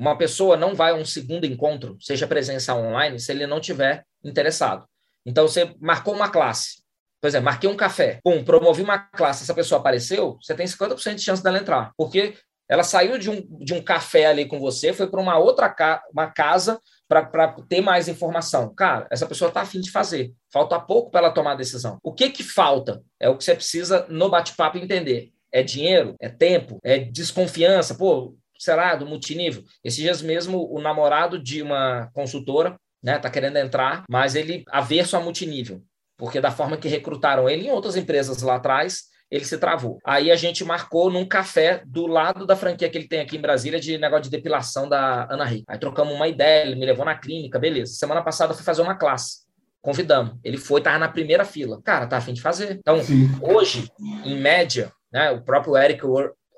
uma 0.00 0.16
pessoa 0.16 0.56
não 0.56 0.74
vai 0.74 0.92
a 0.92 0.94
um 0.94 1.04
segundo 1.04 1.44
encontro, 1.44 1.98
seja 2.00 2.26
presença 2.26 2.74
online, 2.74 3.20
se 3.20 3.30
ele 3.30 3.46
não 3.46 3.60
tiver 3.60 4.02
interessado. 4.24 4.86
Então, 5.26 5.46
você 5.46 5.74
marcou 5.78 6.14
uma 6.14 6.30
classe. 6.30 6.80
Por 7.20 7.28
exemplo, 7.28 7.44
marquei 7.44 7.68
um 7.68 7.76
café, 7.76 8.18
pum, 8.24 8.42
promovi 8.42 8.80
uma 8.80 8.98
classe, 8.98 9.42
essa 9.42 9.52
pessoa 9.52 9.78
apareceu, 9.78 10.38
você 10.42 10.54
tem 10.54 10.66
50% 10.66 11.16
de 11.16 11.22
chance 11.22 11.42
dela 11.42 11.58
entrar. 11.58 11.92
Porque 11.98 12.34
ela 12.66 12.82
saiu 12.82 13.18
de 13.18 13.28
um, 13.28 13.42
de 13.62 13.74
um 13.74 13.82
café 13.82 14.24
ali 14.24 14.46
com 14.46 14.58
você, 14.58 14.94
foi 14.94 15.06
para 15.06 15.20
uma 15.20 15.36
outra 15.36 15.68
ca 15.68 16.02
uma 16.10 16.28
casa 16.28 16.80
para 17.06 17.52
ter 17.68 17.82
mais 17.82 18.08
informação. 18.08 18.72
Cara, 18.74 19.06
essa 19.10 19.26
pessoa 19.26 19.48
está 19.48 19.60
afim 19.60 19.82
de 19.82 19.90
fazer. 19.90 20.32
Falta 20.50 20.80
pouco 20.80 21.10
para 21.10 21.26
ela 21.26 21.34
tomar 21.34 21.52
a 21.52 21.56
decisão. 21.56 21.98
O 22.02 22.14
que 22.14 22.30
que 22.30 22.42
falta? 22.42 23.02
É 23.18 23.28
o 23.28 23.36
que 23.36 23.44
você 23.44 23.54
precisa 23.54 24.06
no 24.08 24.30
bate-papo 24.30 24.78
entender. 24.78 25.30
É 25.52 25.62
dinheiro? 25.62 26.14
É 26.20 26.28
tempo? 26.28 26.78
É 26.82 26.98
desconfiança? 26.98 27.96
Pô, 27.96 28.36
será 28.60 28.94
do 28.94 29.06
multinível? 29.06 29.64
Esses 29.82 29.98
dias 29.98 30.22
mesmo, 30.22 30.68
o 30.70 30.80
namorado 30.80 31.38
de 31.38 31.62
uma 31.62 32.10
consultora 32.12 32.76
né, 33.02 33.18
tá 33.18 33.30
querendo 33.30 33.56
entrar, 33.56 34.04
mas 34.08 34.34
ele 34.34 34.62
averso 34.70 35.16
a 35.16 35.20
multinível, 35.20 35.82
porque 36.16 36.40
da 36.40 36.50
forma 36.50 36.76
que 36.76 36.88
recrutaram 36.88 37.48
ele 37.48 37.66
em 37.66 37.70
outras 37.70 37.96
empresas 37.96 38.42
lá 38.42 38.56
atrás, 38.56 39.04
ele 39.30 39.44
se 39.44 39.56
travou. 39.56 39.98
Aí 40.04 40.30
a 40.30 40.36
gente 40.36 40.64
marcou 40.64 41.10
num 41.10 41.24
café 41.24 41.82
do 41.86 42.06
lado 42.06 42.46
da 42.46 42.56
franquia 42.56 42.90
que 42.90 42.98
ele 42.98 43.08
tem 43.08 43.20
aqui 43.20 43.36
em 43.36 43.40
Brasília 43.40 43.80
de 43.80 43.96
negócio 43.96 44.24
de 44.24 44.30
depilação 44.30 44.88
da 44.88 45.26
Ana 45.32 45.44
Rei. 45.44 45.64
Aí 45.68 45.78
trocamos 45.78 46.12
uma 46.12 46.28
ideia, 46.28 46.66
ele 46.66 46.74
me 46.74 46.84
levou 46.84 47.04
na 47.04 47.14
clínica, 47.14 47.58
beleza. 47.58 47.94
Semana 47.94 48.22
passada 48.22 48.52
eu 48.52 48.56
fui 48.56 48.64
fazer 48.64 48.82
uma 48.82 48.96
classe. 48.96 49.48
Convidamos. 49.80 50.34
Ele 50.44 50.58
foi, 50.58 50.82
tava 50.82 50.98
na 50.98 51.08
primeira 51.08 51.44
fila. 51.44 51.80
Cara, 51.82 52.06
tá 52.06 52.18
afim 52.18 52.34
de 52.34 52.42
fazer. 52.42 52.72
Então, 52.80 53.02
Sim. 53.02 53.30
hoje, 53.40 53.88
em 54.24 54.38
média, 54.38 54.92
né, 55.12 55.30
o 55.30 55.42
próprio 55.42 55.76
Eric, 55.76 56.04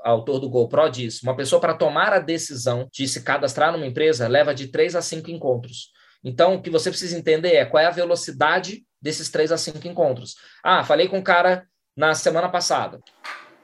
autor 0.03 0.39
do 0.39 0.49
GoPro, 0.49 0.91
diz: 0.91 1.23
uma 1.23 1.37
pessoa 1.37 1.61
para 1.61 1.75
tomar 1.75 2.13
a 2.13 2.19
decisão 2.19 2.89
de 2.93 3.07
se 3.09 3.23
cadastrar 3.23 3.73
numa 3.73 3.87
empresa 3.87 4.29
leva 4.29 4.55
de 4.55 4.69
três 4.69 4.95
a 4.95 5.03
cinco 5.03 5.31
encontros. 5.31 5.91
Então, 6.25 6.55
o 6.55 6.63
que 6.63 6.71
você 6.71 6.91
precisa 6.91 7.19
entender 7.19 7.55
é 7.55 7.65
qual 7.65 7.83
é 7.83 7.87
a 7.87 7.91
velocidade 7.91 8.85
desses 9.01 9.31
três 9.31 9.51
a 9.51 9.59
cinco 9.59 9.87
encontros. 9.89 10.37
Ah, 10.63 10.85
falei 10.85 11.09
com 11.09 11.19
o 11.19 11.25
cara 11.25 11.67
na 11.97 12.15
semana 12.15 12.49
passada. 12.49 13.01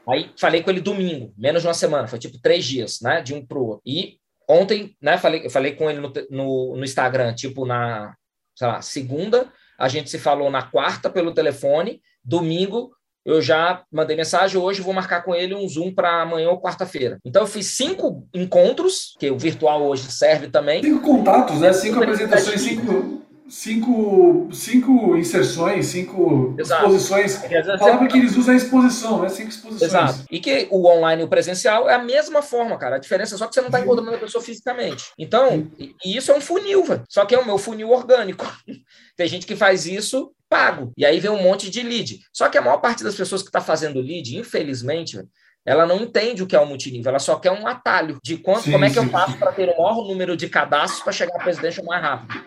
Aí 0.09 0.32
falei 0.39 0.62
com 0.62 0.70
ele 0.70 0.80
domingo, 0.80 1.32
menos 1.36 1.62
de 1.62 1.68
uma 1.68 1.74
semana, 1.74 2.09
foi 2.09 2.18
tipo 2.18 2.41
três 2.41 2.64
dias, 2.64 2.99
né? 3.03 3.20
De 3.20 3.34
um 3.34 3.45
pro 3.45 3.64
outro. 3.64 3.82
E 3.86 4.18
ontem, 4.49 4.97
né, 5.01 5.18
falei, 5.18 5.49
falei 5.51 5.74
com 5.74 5.91
ele 5.91 6.01
no, 6.01 6.12
no, 6.30 6.76
no 6.76 6.84
Instagram, 6.84 7.34
tipo 7.34 7.66
na, 7.66 8.14
sei 8.57 8.66
lá, 8.66 8.80
segunda, 8.80 9.53
a 9.78 9.86
gente 9.86 10.09
se 10.09 10.18
falou 10.18 10.51
na 10.51 10.62
quarta 10.62 11.11
pelo 11.11 11.34
telefone, 11.34 12.01
domingo 12.24 12.91
eu 13.29 13.43
já 13.43 13.83
mandei 13.93 14.16
mensagem, 14.16 14.59
hoje 14.59 14.81
vou 14.81 14.95
marcar 14.95 15.22
com 15.22 15.35
ele 15.35 15.55
um 15.55 15.68
Zoom 15.68 15.93
para 15.93 16.22
amanhã 16.22 16.49
ou 16.49 16.61
quarta-feira. 16.61 17.18
Então 17.22 17.43
eu 17.43 17.47
fiz 17.47 17.66
cinco 17.66 18.26
encontros, 18.33 19.14
que 19.18 19.31
o 19.31 19.39
virtual 19.39 19.83
hoje 19.83 20.11
serve 20.11 20.49
também. 20.49 20.83
Cinco 20.83 21.03
contatos, 21.03 21.61
né? 21.61 21.70
Cinco 21.74 22.03
apresentações, 22.03 22.59
cinco, 22.62 23.22
cinco, 23.47 24.49
cinco 24.51 25.14
inserções, 25.14 25.87
cinco 25.89 26.57
Exato. 26.59 26.87
exposições. 26.87 27.45
A 27.68 27.76
palavra 27.76 28.09
que 28.09 28.16
eles 28.16 28.35
usam 28.35 28.55
é 28.55 28.57
exposição, 28.57 29.20
né? 29.20 29.29
Cinco 29.29 29.51
exposições. 29.51 29.91
Exato. 29.91 30.24
E 30.31 30.41
que 30.41 30.66
o 30.70 30.87
online 30.87 31.20
e 31.20 31.24
o 31.26 31.29
presencial 31.29 31.87
é 31.87 31.95
a 31.95 32.03
mesma 32.03 32.41
forma, 32.41 32.79
cara. 32.79 32.97
A 32.97 32.99
diferença 32.99 33.35
é 33.35 33.39
só 33.39 33.47
que 33.47 33.53
você 33.53 33.61
não 33.61 33.68
está 33.68 33.79
encontrando 33.79 34.14
a 34.14 34.18
pessoa 34.18 34.43
fisicamente. 34.43 35.05
Então, 35.18 35.70
e 35.79 36.16
isso 36.16 36.33
é 36.33 36.35
um 36.35 36.41
funil, 36.41 36.83
velho. 36.83 37.05
Só 37.07 37.26
que 37.26 37.35
é 37.35 37.39
o 37.39 37.45
meu 37.45 37.59
funil 37.59 37.91
orgânico. 37.91 38.51
Tem 39.18 39.29
gente 39.29 39.47
que 39.47 39.55
faz 39.55 39.85
isso 39.85 40.33
pago. 40.49 40.92
E 40.96 41.05
aí 41.05 41.20
vem 41.20 41.30
um 41.30 41.42
monte 41.42 41.70
de 41.70 41.82
lead. 41.82 42.20
Só 42.32 42.49
que 42.49 42.59
a 42.59 42.62
maior 42.62 42.78
parte 42.78 43.05
das 43.05 43.14
pessoas 43.14 43.42
que 43.42 43.49
está 43.49 43.61
fazendo 43.61 44.01
lead, 44.01 44.36
infelizmente, 44.36 45.18
ela 45.64 45.86
não 45.86 45.96
entende 45.96 46.42
o 46.42 46.46
que 46.46 46.57
é 46.57 46.61
o 46.61 46.66
multinível, 46.66 47.11
ela 47.11 47.18
só 47.18 47.36
quer 47.36 47.51
um 47.51 47.66
atalho 47.66 48.18
de 48.24 48.38
quanto, 48.38 48.62
sim, 48.62 48.72
como 48.72 48.84
é 48.84 48.88
que 48.88 48.94
sim, 48.94 49.05
eu 49.05 49.11
faço 49.11 49.36
para 49.36 49.53
ter 49.53 49.68
o 49.68 49.82
maior 49.82 49.96
número 50.07 50.36
de 50.36 50.49
cadastros 50.49 51.03
para 51.03 51.12
chegar 51.12 51.36
à 51.36 51.42
presidência 51.42 51.82
mais 51.84 52.03
rápido. 52.03 52.46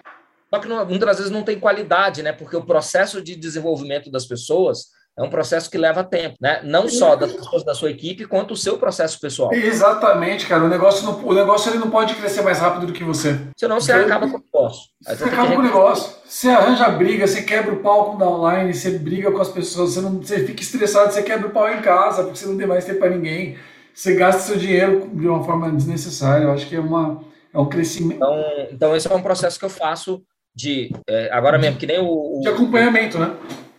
Só 0.54 0.60
que 0.60 0.68
muitas 0.68 1.08
das 1.08 1.18
vezes 1.18 1.32
não 1.32 1.44
tem 1.44 1.60
qualidade, 1.60 2.22
né? 2.22 2.34
Porque 2.34 2.58
o 2.58 2.66
processo 2.66 3.22
de 3.22 3.36
desenvolvimento 3.36 4.12
das 4.12 4.26
pessoas 4.26 4.88
é 5.18 5.24
um 5.24 5.30
processo 5.30 5.70
que 5.70 5.78
leva 5.78 6.04
tempo, 6.04 6.36
né? 6.40 6.62
Não 6.64 6.88
só 6.88 7.16
das 7.16 7.34
pessoas 7.34 7.64
da 7.64 7.74
sua 7.74 7.92
equipe, 7.92 8.26
quanto 8.26 8.54
o 8.54 8.58
seu 8.58 8.78
processo 8.78 9.20
pessoal. 9.20 9.54
Exatamente, 9.54 10.48
cara. 10.48 10.64
O 10.64 10.70
negócio, 10.70 11.06
não, 11.06 11.26
o 11.26 11.34
negócio 11.34 11.70
ele 11.70 11.80
não 11.80 11.90
pode 11.90 12.16
crescer 12.16 12.42
mais 12.42 12.60
rápido 12.60 12.88
do 12.88 12.94
que 12.94 13.04
você. 13.04 13.38
Senão 13.58 13.80
você 13.80 13.92
acaba 13.92 14.30
com 14.30 14.38
o 14.38 14.42
negócio. 14.42 14.90
Você, 15.02 15.16
você 15.16 15.24
acaba 15.26 15.52
com 15.52 15.60
o 15.60 15.64
negócio. 15.64 16.16
Você 16.26 16.50
arranja 16.50 16.90
briga, 16.90 17.28
você 17.28 17.42
quebra 17.42 17.74
o 17.74 17.80
palco 17.80 18.18
da 18.18 18.28
online, 18.28 18.74
você 18.74 18.92
briga 18.92 19.32
com 19.32 19.42
as 19.42 19.50
pessoas, 19.50 19.94
você, 19.94 20.02
não, 20.02 20.18
você 20.20 20.46
fica 20.46 20.62
estressado, 20.62 21.12
você 21.12 21.22
quebra 21.22 21.48
o 21.48 21.52
pau 21.52 21.70
em 21.70 21.82
casa, 21.82 22.24
porque 22.24 22.40
você 22.40 22.46
não 22.46 22.58
tem 22.58 22.66
mais 22.68 22.86
tempo 22.86 23.00
para 23.00 23.10
ninguém. 23.10 23.58
Você 23.94 24.16
gasta 24.16 24.42
seu 24.42 24.58
dinheiro 24.58 25.10
de 25.14 25.28
uma 25.28 25.44
forma 25.44 25.70
desnecessária. 25.72 26.46
Eu 26.46 26.52
acho 26.52 26.68
que 26.68 26.76
é, 26.76 26.80
uma, 26.80 27.22
é 27.54 27.60
um 27.60 27.68
crescimento. 27.68 28.16
Então, 28.16 28.44
então, 28.72 28.96
esse 28.96 29.12
é 29.12 29.14
um 29.14 29.22
processo 29.22 29.60
que 29.60 29.66
eu 29.66 29.70
faço 29.70 30.24
de 30.56 30.92
é, 31.08 31.30
agora 31.32 31.58
mesmo, 31.58 31.78
que 31.78 31.88
nem 31.88 32.00
o, 32.00 32.38
o 32.38 32.42
de 32.42 32.50
acompanhamento, 32.50 33.18
né? 33.18 33.36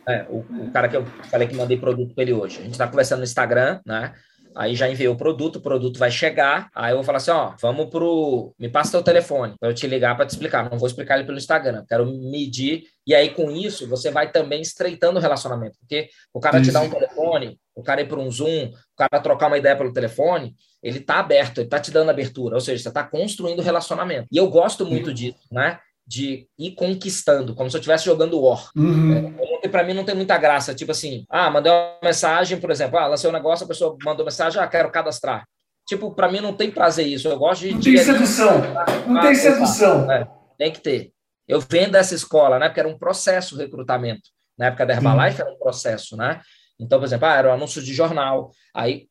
É, 0.08 0.26
o, 0.28 0.38
o, 0.38 0.70
cara 0.72 0.88
que 0.88 0.96
eu 0.96 1.04
falei 1.30 1.46
que 1.46 1.54
mandei 1.54 1.76
produto 1.76 2.14
para 2.14 2.22
ele 2.22 2.32
hoje. 2.32 2.58
A 2.58 2.62
gente 2.62 2.72
está 2.72 2.88
conversando 2.88 3.18
no 3.18 3.24
Instagram, 3.24 3.80
né? 3.86 4.12
Aí 4.54 4.74
já 4.74 4.88
enviei 4.88 5.08
o 5.08 5.16
produto, 5.16 5.56
o 5.56 5.60
produto 5.60 5.98
vai 5.98 6.10
chegar. 6.10 6.68
Aí 6.74 6.92
eu 6.92 6.96
vou 6.96 7.04
falar 7.04 7.18
assim: 7.18 7.30
ó, 7.30 7.54
vamos 7.60 7.86
pro. 7.86 8.54
Me 8.58 8.68
passa 8.68 8.92
teu 8.92 9.02
telefone 9.02 9.54
para 9.58 9.70
eu 9.70 9.74
te 9.74 9.86
ligar 9.86 10.16
para 10.16 10.26
te 10.26 10.30
explicar. 10.30 10.68
Não 10.70 10.78
vou 10.78 10.86
explicar 10.86 11.16
ele 11.16 11.24
pelo 11.24 11.38
Instagram, 11.38 11.84
quero 11.88 12.06
medir. 12.06 12.84
E 13.06 13.14
aí, 13.14 13.30
com 13.30 13.50
isso, 13.50 13.88
você 13.88 14.10
vai 14.10 14.30
também 14.30 14.60
estreitando 14.60 15.18
o 15.18 15.22
relacionamento. 15.22 15.76
Porque 15.78 16.08
o 16.32 16.40
cara 16.40 16.60
te 16.60 16.70
dá 16.70 16.80
um 16.80 16.90
telefone, 16.90 17.58
o 17.74 17.82
cara 17.82 18.02
ir 18.02 18.08
para 18.08 18.20
um 18.20 18.30
Zoom, 18.30 18.66
o 18.66 18.96
cara 18.96 19.22
trocar 19.22 19.48
uma 19.48 19.58
ideia 19.58 19.76
pelo 19.76 19.92
telefone, 19.92 20.54
ele 20.82 21.00
tá 21.00 21.18
aberto, 21.18 21.58
ele 21.58 21.68
tá 21.68 21.80
te 21.80 21.90
dando 21.90 22.10
abertura. 22.10 22.54
Ou 22.54 22.60
seja, 22.60 22.82
você 22.82 22.88
está 22.88 23.04
construindo 23.04 23.62
relacionamento. 23.62 24.28
E 24.30 24.36
eu 24.36 24.48
gosto 24.48 24.84
muito 24.84 25.12
disso, 25.12 25.40
né? 25.50 25.78
De 26.06 26.48
ir 26.58 26.72
conquistando, 26.72 27.54
como 27.54 27.70
se 27.70 27.76
eu 27.76 27.80
estivesse 27.80 28.04
jogando 28.04 28.40
War. 28.40 28.70
Uhum. 28.76 29.34
É, 29.62 29.68
para 29.68 29.84
mim 29.84 29.94
não 29.94 30.04
tem 30.04 30.14
muita 30.14 30.36
graça, 30.36 30.74
tipo 30.74 30.90
assim, 30.90 31.24
ah, 31.30 31.50
mandei 31.50 31.72
uma 31.72 31.98
mensagem, 32.02 32.60
por 32.60 32.70
exemplo, 32.70 32.98
ah, 32.98 33.06
lancei 33.06 33.30
um 33.30 33.32
negócio, 33.32 33.64
a 33.64 33.68
pessoa 33.68 33.96
mandou 34.04 34.24
mensagem, 34.24 34.60
ah, 34.60 34.66
quero 34.66 34.90
cadastrar. 34.90 35.46
Tipo, 35.86 36.14
para 36.14 36.30
mim 36.30 36.40
não 36.40 36.52
tem 36.52 36.70
prazer 36.70 37.06
isso, 37.06 37.28
eu 37.28 37.38
gosto 37.38 37.62
de... 37.62 37.74
Não 37.74 37.80
tem 37.80 37.98
sedução, 37.98 38.60
não 39.06 39.20
tem 39.20 39.34
sedução. 39.34 40.10
É, 40.10 40.28
tem 40.58 40.72
que 40.72 40.80
ter. 40.80 41.12
Eu 41.46 41.60
vendo 41.60 41.96
essa 41.96 42.14
escola, 42.14 42.58
né, 42.58 42.68
porque 42.68 42.80
era 42.80 42.88
um 42.88 42.98
processo 42.98 43.56
de 43.56 43.62
recrutamento. 43.62 44.22
Na 44.58 44.66
época 44.66 44.86
da 44.86 44.94
Herbalife 44.94 45.40
uhum. 45.40 45.48
era 45.48 45.56
um 45.56 45.58
processo, 45.58 46.16
né? 46.16 46.40
Então, 46.78 46.98
por 46.98 47.06
exemplo, 47.06 47.26
ah, 47.26 47.36
era 47.36 47.48
um 47.48 47.54
anúncio 47.54 47.82
de 47.82 47.94
jornal, 47.94 48.50
aí 48.74 49.06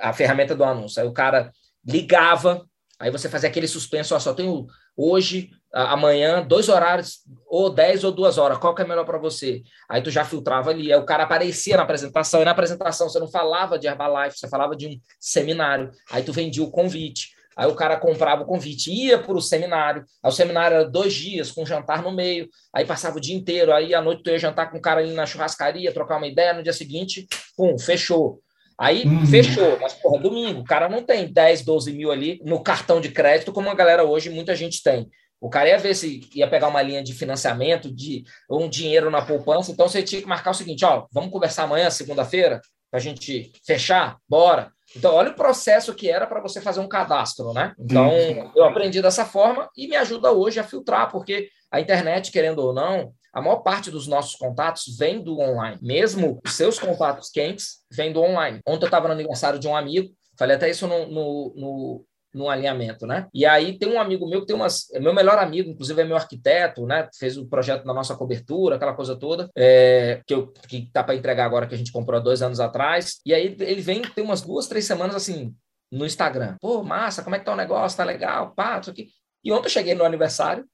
a 0.00 0.12
ferramenta 0.12 0.54
do 0.54 0.64
anúncio, 0.64 1.00
aí 1.00 1.08
o 1.08 1.12
cara 1.12 1.50
ligava, 1.84 2.64
aí 2.98 3.10
você 3.10 3.28
fazia 3.28 3.48
aquele 3.48 3.68
suspenso, 3.68 4.14
ó, 4.14 4.18
só 4.18 4.32
tenho 4.32 4.66
hoje 4.96 5.50
amanhã, 5.72 6.42
dois 6.42 6.68
horários, 6.68 7.18
ou 7.46 7.68
dez 7.68 8.02
ou 8.02 8.10
duas 8.10 8.38
horas, 8.38 8.56
qual 8.58 8.74
que 8.74 8.80
é 8.80 8.86
melhor 8.86 9.04
para 9.04 9.18
você? 9.18 9.62
Aí 9.88 10.00
tu 10.00 10.10
já 10.10 10.24
filtrava 10.24 10.70
ali, 10.70 10.92
aí 10.92 10.98
o 10.98 11.04
cara 11.04 11.24
aparecia 11.24 11.76
na 11.76 11.82
apresentação, 11.82 12.40
e 12.40 12.44
na 12.44 12.52
apresentação 12.52 13.08
você 13.08 13.18
não 13.18 13.28
falava 13.28 13.78
de 13.78 13.86
Herbalife, 13.86 14.38
você 14.38 14.48
falava 14.48 14.74
de 14.74 14.86
um 14.86 14.98
seminário, 15.20 15.90
aí 16.10 16.22
tu 16.22 16.32
vendia 16.32 16.62
o 16.62 16.70
convite, 16.70 17.30
aí 17.54 17.66
o 17.68 17.74
cara 17.74 17.98
comprava 17.98 18.42
o 18.42 18.46
convite, 18.46 18.90
ia 18.90 19.18
para 19.18 19.36
o 19.36 19.40
seminário, 19.40 20.04
aí 20.22 20.30
o 20.30 20.34
seminário 20.34 20.76
era 20.76 20.88
dois 20.88 21.12
dias, 21.12 21.52
com 21.52 21.66
jantar 21.66 22.02
no 22.02 22.10
meio, 22.10 22.48
aí 22.72 22.86
passava 22.86 23.18
o 23.18 23.20
dia 23.20 23.36
inteiro, 23.36 23.72
aí 23.72 23.94
à 23.94 24.00
noite 24.00 24.22
tu 24.22 24.30
ia 24.30 24.38
jantar 24.38 24.70
com 24.70 24.78
o 24.78 24.80
cara 24.80 25.00
ali 25.00 25.12
na 25.12 25.26
churrascaria, 25.26 25.92
trocar 25.92 26.16
uma 26.16 26.26
ideia, 26.26 26.54
no 26.54 26.62
dia 26.62 26.72
seguinte, 26.72 27.26
pum, 27.54 27.78
fechou. 27.78 28.40
Aí 28.78 29.04
uhum. 29.04 29.26
fechou, 29.26 29.78
mas 29.80 29.94
porra, 29.94 30.20
domingo, 30.20 30.60
o 30.60 30.64
cara 30.64 30.88
não 30.88 31.02
tem 31.02 31.32
10, 31.32 31.62
12 31.62 31.92
mil 31.92 32.12
ali 32.12 32.40
no 32.44 32.62
cartão 32.62 33.00
de 33.00 33.10
crédito, 33.10 33.52
como 33.52 33.70
a 33.70 33.74
galera 33.74 34.04
hoje, 34.04 34.28
muita 34.28 34.54
gente 34.54 34.82
tem. 34.82 35.08
O 35.40 35.48
cara 35.48 35.68
ia 35.68 35.78
ver 35.78 35.94
se 35.94 36.28
ia 36.34 36.48
pegar 36.48 36.68
uma 36.68 36.82
linha 36.82 37.02
de 37.02 37.12
financiamento, 37.12 37.94
de 37.94 38.24
um 38.50 38.68
dinheiro 38.68 39.10
na 39.10 39.22
poupança. 39.22 39.70
Então 39.70 39.88
você 39.88 40.02
tinha 40.02 40.20
que 40.20 40.28
marcar 40.28 40.50
o 40.50 40.54
seguinte: 40.54 40.84
ó, 40.84 41.06
vamos 41.12 41.30
conversar 41.30 41.64
amanhã, 41.64 41.90
segunda-feira, 41.90 42.60
para 42.90 42.98
a 42.98 43.02
gente 43.02 43.52
fechar? 43.64 44.16
Bora. 44.28 44.72
Então, 44.94 45.14
olha 45.14 45.30
o 45.30 45.34
processo 45.34 45.94
que 45.94 46.08
era 46.08 46.26
para 46.26 46.40
você 46.40 46.60
fazer 46.60 46.80
um 46.80 46.88
cadastro, 46.88 47.52
né? 47.52 47.74
Então, 47.78 48.10
eu 48.54 48.64
aprendi 48.64 49.02
dessa 49.02 49.24
forma 49.24 49.68
e 49.76 49.88
me 49.88 49.96
ajuda 49.96 50.32
hoje 50.32 50.60
a 50.60 50.64
filtrar, 50.64 51.10
porque 51.10 51.48
a 51.70 51.80
internet, 51.80 52.30
querendo 52.30 52.60
ou 52.60 52.72
não, 52.72 53.12
a 53.36 53.42
maior 53.42 53.58
parte 53.58 53.90
dos 53.90 54.06
nossos 54.06 54.34
contatos 54.34 54.96
vem 54.98 55.22
do 55.22 55.38
online. 55.38 55.78
Mesmo 55.82 56.40
os 56.42 56.54
seus 56.54 56.78
contatos 56.78 57.28
quentes 57.28 57.84
vêm 57.92 58.10
do 58.10 58.22
online. 58.22 58.60
Ontem 58.66 58.84
eu 58.84 58.88
estava 58.88 59.08
no 59.08 59.12
aniversário 59.12 59.58
de 59.58 59.68
um 59.68 59.76
amigo, 59.76 60.08
falei 60.38 60.56
até 60.56 60.70
isso 60.70 60.86
no, 60.86 61.06
no, 61.06 61.54
no 61.54 62.06
no 62.34 62.50
alinhamento, 62.50 63.06
né? 63.06 63.28
E 63.32 63.46
aí 63.46 63.78
tem 63.78 63.88
um 63.88 63.98
amigo 63.98 64.28
meu 64.28 64.40
que 64.42 64.46
tem 64.46 64.54
umas, 64.54 64.92
é 64.92 65.00
meu 65.00 65.14
melhor 65.14 65.38
amigo, 65.38 65.70
inclusive 65.70 66.02
é 66.02 66.04
meu 66.04 66.16
arquiteto, 66.16 66.84
né? 66.84 67.08
Fez 67.18 67.38
o 67.38 67.46
projeto 67.46 67.86
na 67.86 67.94
nossa 67.94 68.14
cobertura, 68.14 68.76
aquela 68.76 68.92
coisa 68.92 69.16
toda, 69.16 69.48
é, 69.56 70.20
que 70.26 70.34
eu 70.34 70.52
que 70.68 70.90
tá 70.92 71.02
para 71.02 71.14
entregar 71.14 71.46
agora 71.46 71.66
que 71.66 71.74
a 71.74 71.78
gente 71.78 71.90
comprou 71.90 72.20
há 72.20 72.22
dois 72.22 72.42
anos 72.42 72.60
atrás. 72.60 73.20
E 73.24 73.32
aí 73.32 73.56
ele 73.58 73.80
vem 73.80 74.02
tem 74.02 74.22
umas 74.22 74.42
duas, 74.42 74.66
três 74.66 74.84
semanas 74.84 75.16
assim 75.16 75.54
no 75.90 76.04
Instagram. 76.04 76.56
Pô, 76.60 76.82
massa, 76.82 77.22
como 77.22 77.36
é 77.36 77.38
que 77.38 77.44
tá 77.46 77.54
o 77.54 77.56
negócio? 77.56 77.96
Tá 77.96 78.04
legal, 78.04 78.52
pá, 78.54 78.80
isso 78.80 78.90
aqui. 78.90 79.08
E 79.42 79.50
ontem 79.50 79.66
eu 79.66 79.70
cheguei 79.70 79.94
no 79.94 80.04
aniversário. 80.04 80.66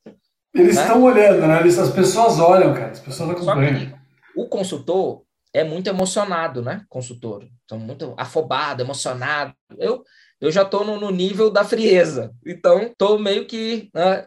Eles 0.54 0.76
né? 0.76 0.82
estão 0.82 1.02
olhando, 1.02 1.46
né? 1.46 1.60
As 1.60 1.90
pessoas 1.90 2.38
olham, 2.38 2.74
cara. 2.74 2.90
As 2.90 3.00
pessoas 3.00 3.30
acompanham. 3.30 3.98
o 4.36 4.46
consultor 4.46 5.22
é 5.52 5.64
muito 5.64 5.88
emocionado, 5.88 6.62
né? 6.62 6.84
Consultor. 6.88 7.48
Então, 7.64 7.78
muito 7.78 8.14
afobado, 8.16 8.82
emocionado. 8.82 9.54
Eu, 9.78 10.02
eu 10.40 10.50
já 10.50 10.62
estou 10.62 10.84
no, 10.84 10.98
no, 10.98 11.10
nível 11.10 11.50
da 11.50 11.64
frieza. 11.64 12.32
Então, 12.44 12.82
estou 12.82 13.18
meio 13.18 13.46
que 13.46 13.90
né, 13.94 14.26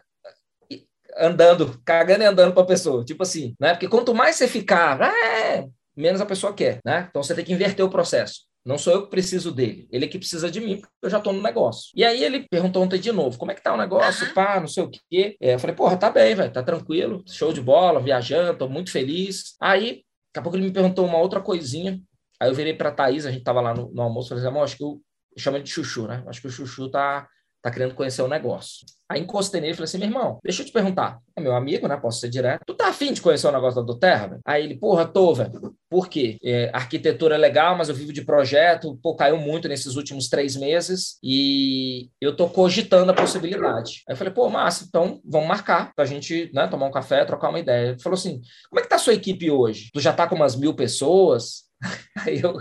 andando, 1.16 1.80
cagando 1.84 2.22
e 2.22 2.26
andando 2.26 2.52
para 2.52 2.62
a 2.62 2.66
pessoa. 2.66 3.04
Tipo 3.04 3.22
assim, 3.22 3.54
né? 3.60 3.72
Porque 3.72 3.88
quanto 3.88 4.14
mais 4.14 4.36
você 4.36 4.48
ficar, 4.48 5.00
é, 5.00 5.66
menos 5.96 6.20
a 6.20 6.26
pessoa 6.26 6.54
quer, 6.54 6.80
né? 6.84 7.06
Então, 7.08 7.22
você 7.22 7.34
tem 7.34 7.44
que 7.44 7.52
inverter 7.52 7.84
o 7.84 7.90
processo. 7.90 8.42
Não 8.66 8.76
sou 8.76 8.92
eu 8.92 9.04
que 9.04 9.10
preciso 9.10 9.52
dele, 9.52 9.86
ele 9.92 10.08
que 10.08 10.18
precisa 10.18 10.50
de 10.50 10.60
mim, 10.60 10.80
porque 10.80 10.92
eu 11.00 11.08
já 11.08 11.18
estou 11.18 11.32
no 11.32 11.40
negócio. 11.40 11.92
E 11.94 12.04
aí 12.04 12.24
ele 12.24 12.48
perguntou 12.50 12.82
ontem 12.82 12.98
de 12.98 13.12
novo, 13.12 13.38
como 13.38 13.52
é 13.52 13.54
que 13.54 13.62
tá 13.62 13.72
o 13.72 13.76
negócio, 13.76 14.34
pá, 14.34 14.58
não 14.58 14.66
sei 14.66 14.82
o 14.82 14.90
quê. 14.90 15.36
É, 15.40 15.54
eu 15.54 15.58
falei, 15.60 15.76
porra, 15.76 15.96
tá 15.96 16.10
bem, 16.10 16.34
velho, 16.34 16.52
tá 16.52 16.64
tranquilo, 16.64 17.22
show 17.28 17.52
de 17.52 17.60
bola, 17.60 18.00
viajando, 18.00 18.58
tô 18.58 18.68
muito 18.68 18.90
feliz. 18.90 19.54
Aí, 19.60 20.02
daqui 20.34 20.40
a 20.40 20.42
pouco 20.42 20.56
ele 20.56 20.64
me 20.66 20.72
perguntou 20.72 21.06
uma 21.06 21.18
outra 21.18 21.40
coisinha, 21.40 22.00
aí 22.40 22.50
eu 22.50 22.54
virei 22.54 22.74
pra 22.74 22.90
Thaís, 22.90 23.24
a 23.24 23.30
gente 23.30 23.44
tava 23.44 23.60
lá 23.60 23.72
no, 23.72 23.88
no 23.92 24.02
almoço, 24.02 24.30
falei 24.30 24.42
assim, 24.42 24.50
amor, 24.50 24.64
acho 24.64 24.76
que 24.76 24.82
eu 24.82 25.00
chama 25.38 25.60
de 25.60 25.70
chuchu, 25.70 26.08
né? 26.08 26.24
Acho 26.26 26.40
que 26.40 26.48
o 26.48 26.50
chuchu 26.50 26.90
tá, 26.90 27.28
tá 27.66 27.70
querendo 27.72 27.94
conhecer 27.94 28.22
o 28.22 28.28
negócio. 28.28 28.86
Aí 29.08 29.20
encostei 29.20 29.60
nele 29.60 29.72
e 29.72 29.76
falei 29.76 29.84
assim, 29.84 29.98
meu 29.98 30.08
irmão, 30.08 30.38
deixa 30.42 30.62
eu 30.62 30.66
te 30.66 30.72
perguntar. 30.72 31.18
É 31.36 31.40
meu 31.40 31.54
amigo, 31.54 31.86
né? 31.88 31.96
Posso 31.96 32.20
ser 32.20 32.28
direto. 32.28 32.62
Tu 32.64 32.74
tá 32.74 32.88
afim 32.88 33.12
de 33.12 33.20
conhecer 33.20 33.46
o 33.46 33.52
negócio 33.52 33.80
da 33.80 33.86
do 33.86 33.98
Terra, 33.98 34.28
velho? 34.28 34.40
Aí 34.44 34.64
ele, 34.64 34.76
porra, 34.76 35.04
tô, 35.04 35.34
velho. 35.34 35.74
Por 35.88 36.08
quê? 36.08 36.38
É, 36.44 36.70
arquitetura 36.72 37.34
é 37.34 37.38
legal, 37.38 37.76
mas 37.76 37.88
eu 37.88 37.94
vivo 37.94 38.12
de 38.12 38.24
projeto. 38.24 38.98
Pô, 39.02 39.14
caiu 39.14 39.36
muito 39.36 39.68
nesses 39.68 39.96
últimos 39.96 40.28
três 40.28 40.56
meses 40.56 41.18
e 41.22 42.08
eu 42.20 42.36
tô 42.36 42.48
cogitando 42.48 43.10
a 43.10 43.14
possibilidade. 43.14 44.02
Aí 44.08 44.14
eu 44.14 44.16
falei, 44.16 44.32
pô, 44.32 44.48
massa, 44.48 44.84
então 44.88 45.20
vamos 45.24 45.48
marcar 45.48 45.92
pra 45.94 46.04
gente, 46.04 46.50
né, 46.52 46.66
tomar 46.66 46.86
um 46.86 46.92
café, 46.92 47.24
trocar 47.24 47.50
uma 47.50 47.60
ideia. 47.60 47.90
Ele 47.90 48.00
falou 48.00 48.16
assim, 48.16 48.40
como 48.68 48.80
é 48.80 48.82
que 48.82 48.88
tá 48.88 48.96
a 48.96 49.00
sua 49.00 49.14
equipe 49.14 49.50
hoje? 49.50 49.90
Tu 49.92 50.00
já 50.00 50.12
tá 50.12 50.26
com 50.28 50.34
umas 50.34 50.56
mil 50.56 50.74
pessoas? 50.74 51.65
Aí 52.24 52.40
eu 52.40 52.56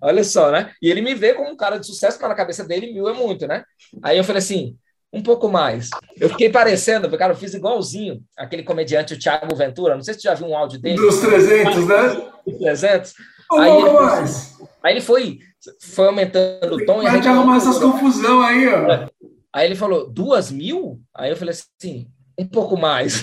Olha 0.00 0.22
só, 0.24 0.50
né? 0.50 0.70
E 0.80 0.90
ele 0.90 1.02
me 1.02 1.14
vê 1.14 1.34
como 1.34 1.50
um 1.50 1.56
cara 1.56 1.78
de 1.78 1.86
sucesso, 1.86 2.18
mas 2.20 2.28
na 2.28 2.36
cabeça 2.36 2.64
dele 2.64 2.92
mil 2.92 3.08
é 3.08 3.12
muito, 3.12 3.46
né? 3.46 3.64
Aí 4.02 4.16
eu 4.16 4.24
falei 4.24 4.38
assim, 4.38 4.76
um 5.12 5.22
pouco 5.22 5.48
mais. 5.48 5.90
Eu 6.18 6.28
fiquei 6.28 6.50
parecendo, 6.50 7.10
cara, 7.16 7.32
eu 7.32 7.36
fiz 7.36 7.54
igualzinho 7.54 8.22
aquele 8.36 8.62
comediante, 8.62 9.14
o 9.14 9.18
Thiago 9.18 9.54
Ventura. 9.54 9.94
Não 9.94 10.02
sei 10.02 10.14
se 10.14 10.20
você 10.20 10.28
já 10.28 10.34
viu 10.34 10.48
um 10.48 10.56
áudio 10.56 10.80
dele. 10.80 10.96
Dos 10.96 11.20
300, 11.20 11.86
né? 11.86 12.30
Dos 12.46 12.58
300. 12.58 13.14
Um 13.52 13.58
aí, 13.58 13.70
ele, 13.70 13.90
mais. 13.90 14.58
aí 14.82 14.92
ele 14.94 15.00
foi, 15.00 15.38
foi 15.80 16.06
aumentando 16.06 16.74
o 16.74 16.84
tom. 16.84 17.02
Vai 17.02 17.20
te 17.20 17.28
arrumar 17.28 17.56
essas 17.56 17.78
confusão 17.78 18.40
aí, 18.40 18.66
ó. 18.68 18.90
É. 18.90 19.08
Aí 19.52 19.66
ele 19.66 19.76
falou, 19.76 20.10
duas 20.10 20.50
mil? 20.50 21.00
Aí 21.14 21.30
eu 21.30 21.36
falei 21.36 21.54
assim, 21.54 22.08
um 22.38 22.46
pouco 22.46 22.76
mais. 22.76 23.22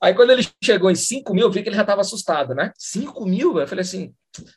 Aí 0.00 0.14
quando 0.14 0.30
ele 0.30 0.46
chegou 0.62 0.90
em 0.90 0.94
5 0.94 1.34
mil, 1.34 1.44
eu 1.44 1.50
vi 1.50 1.62
que 1.62 1.68
ele 1.68 1.76
já 1.76 1.82
estava 1.82 2.00
assustado, 2.00 2.54
né? 2.54 2.72
5 2.76 3.26
mil? 3.26 3.58
Eu 3.58 3.66
falei 3.66 3.82
assim, 3.82 4.14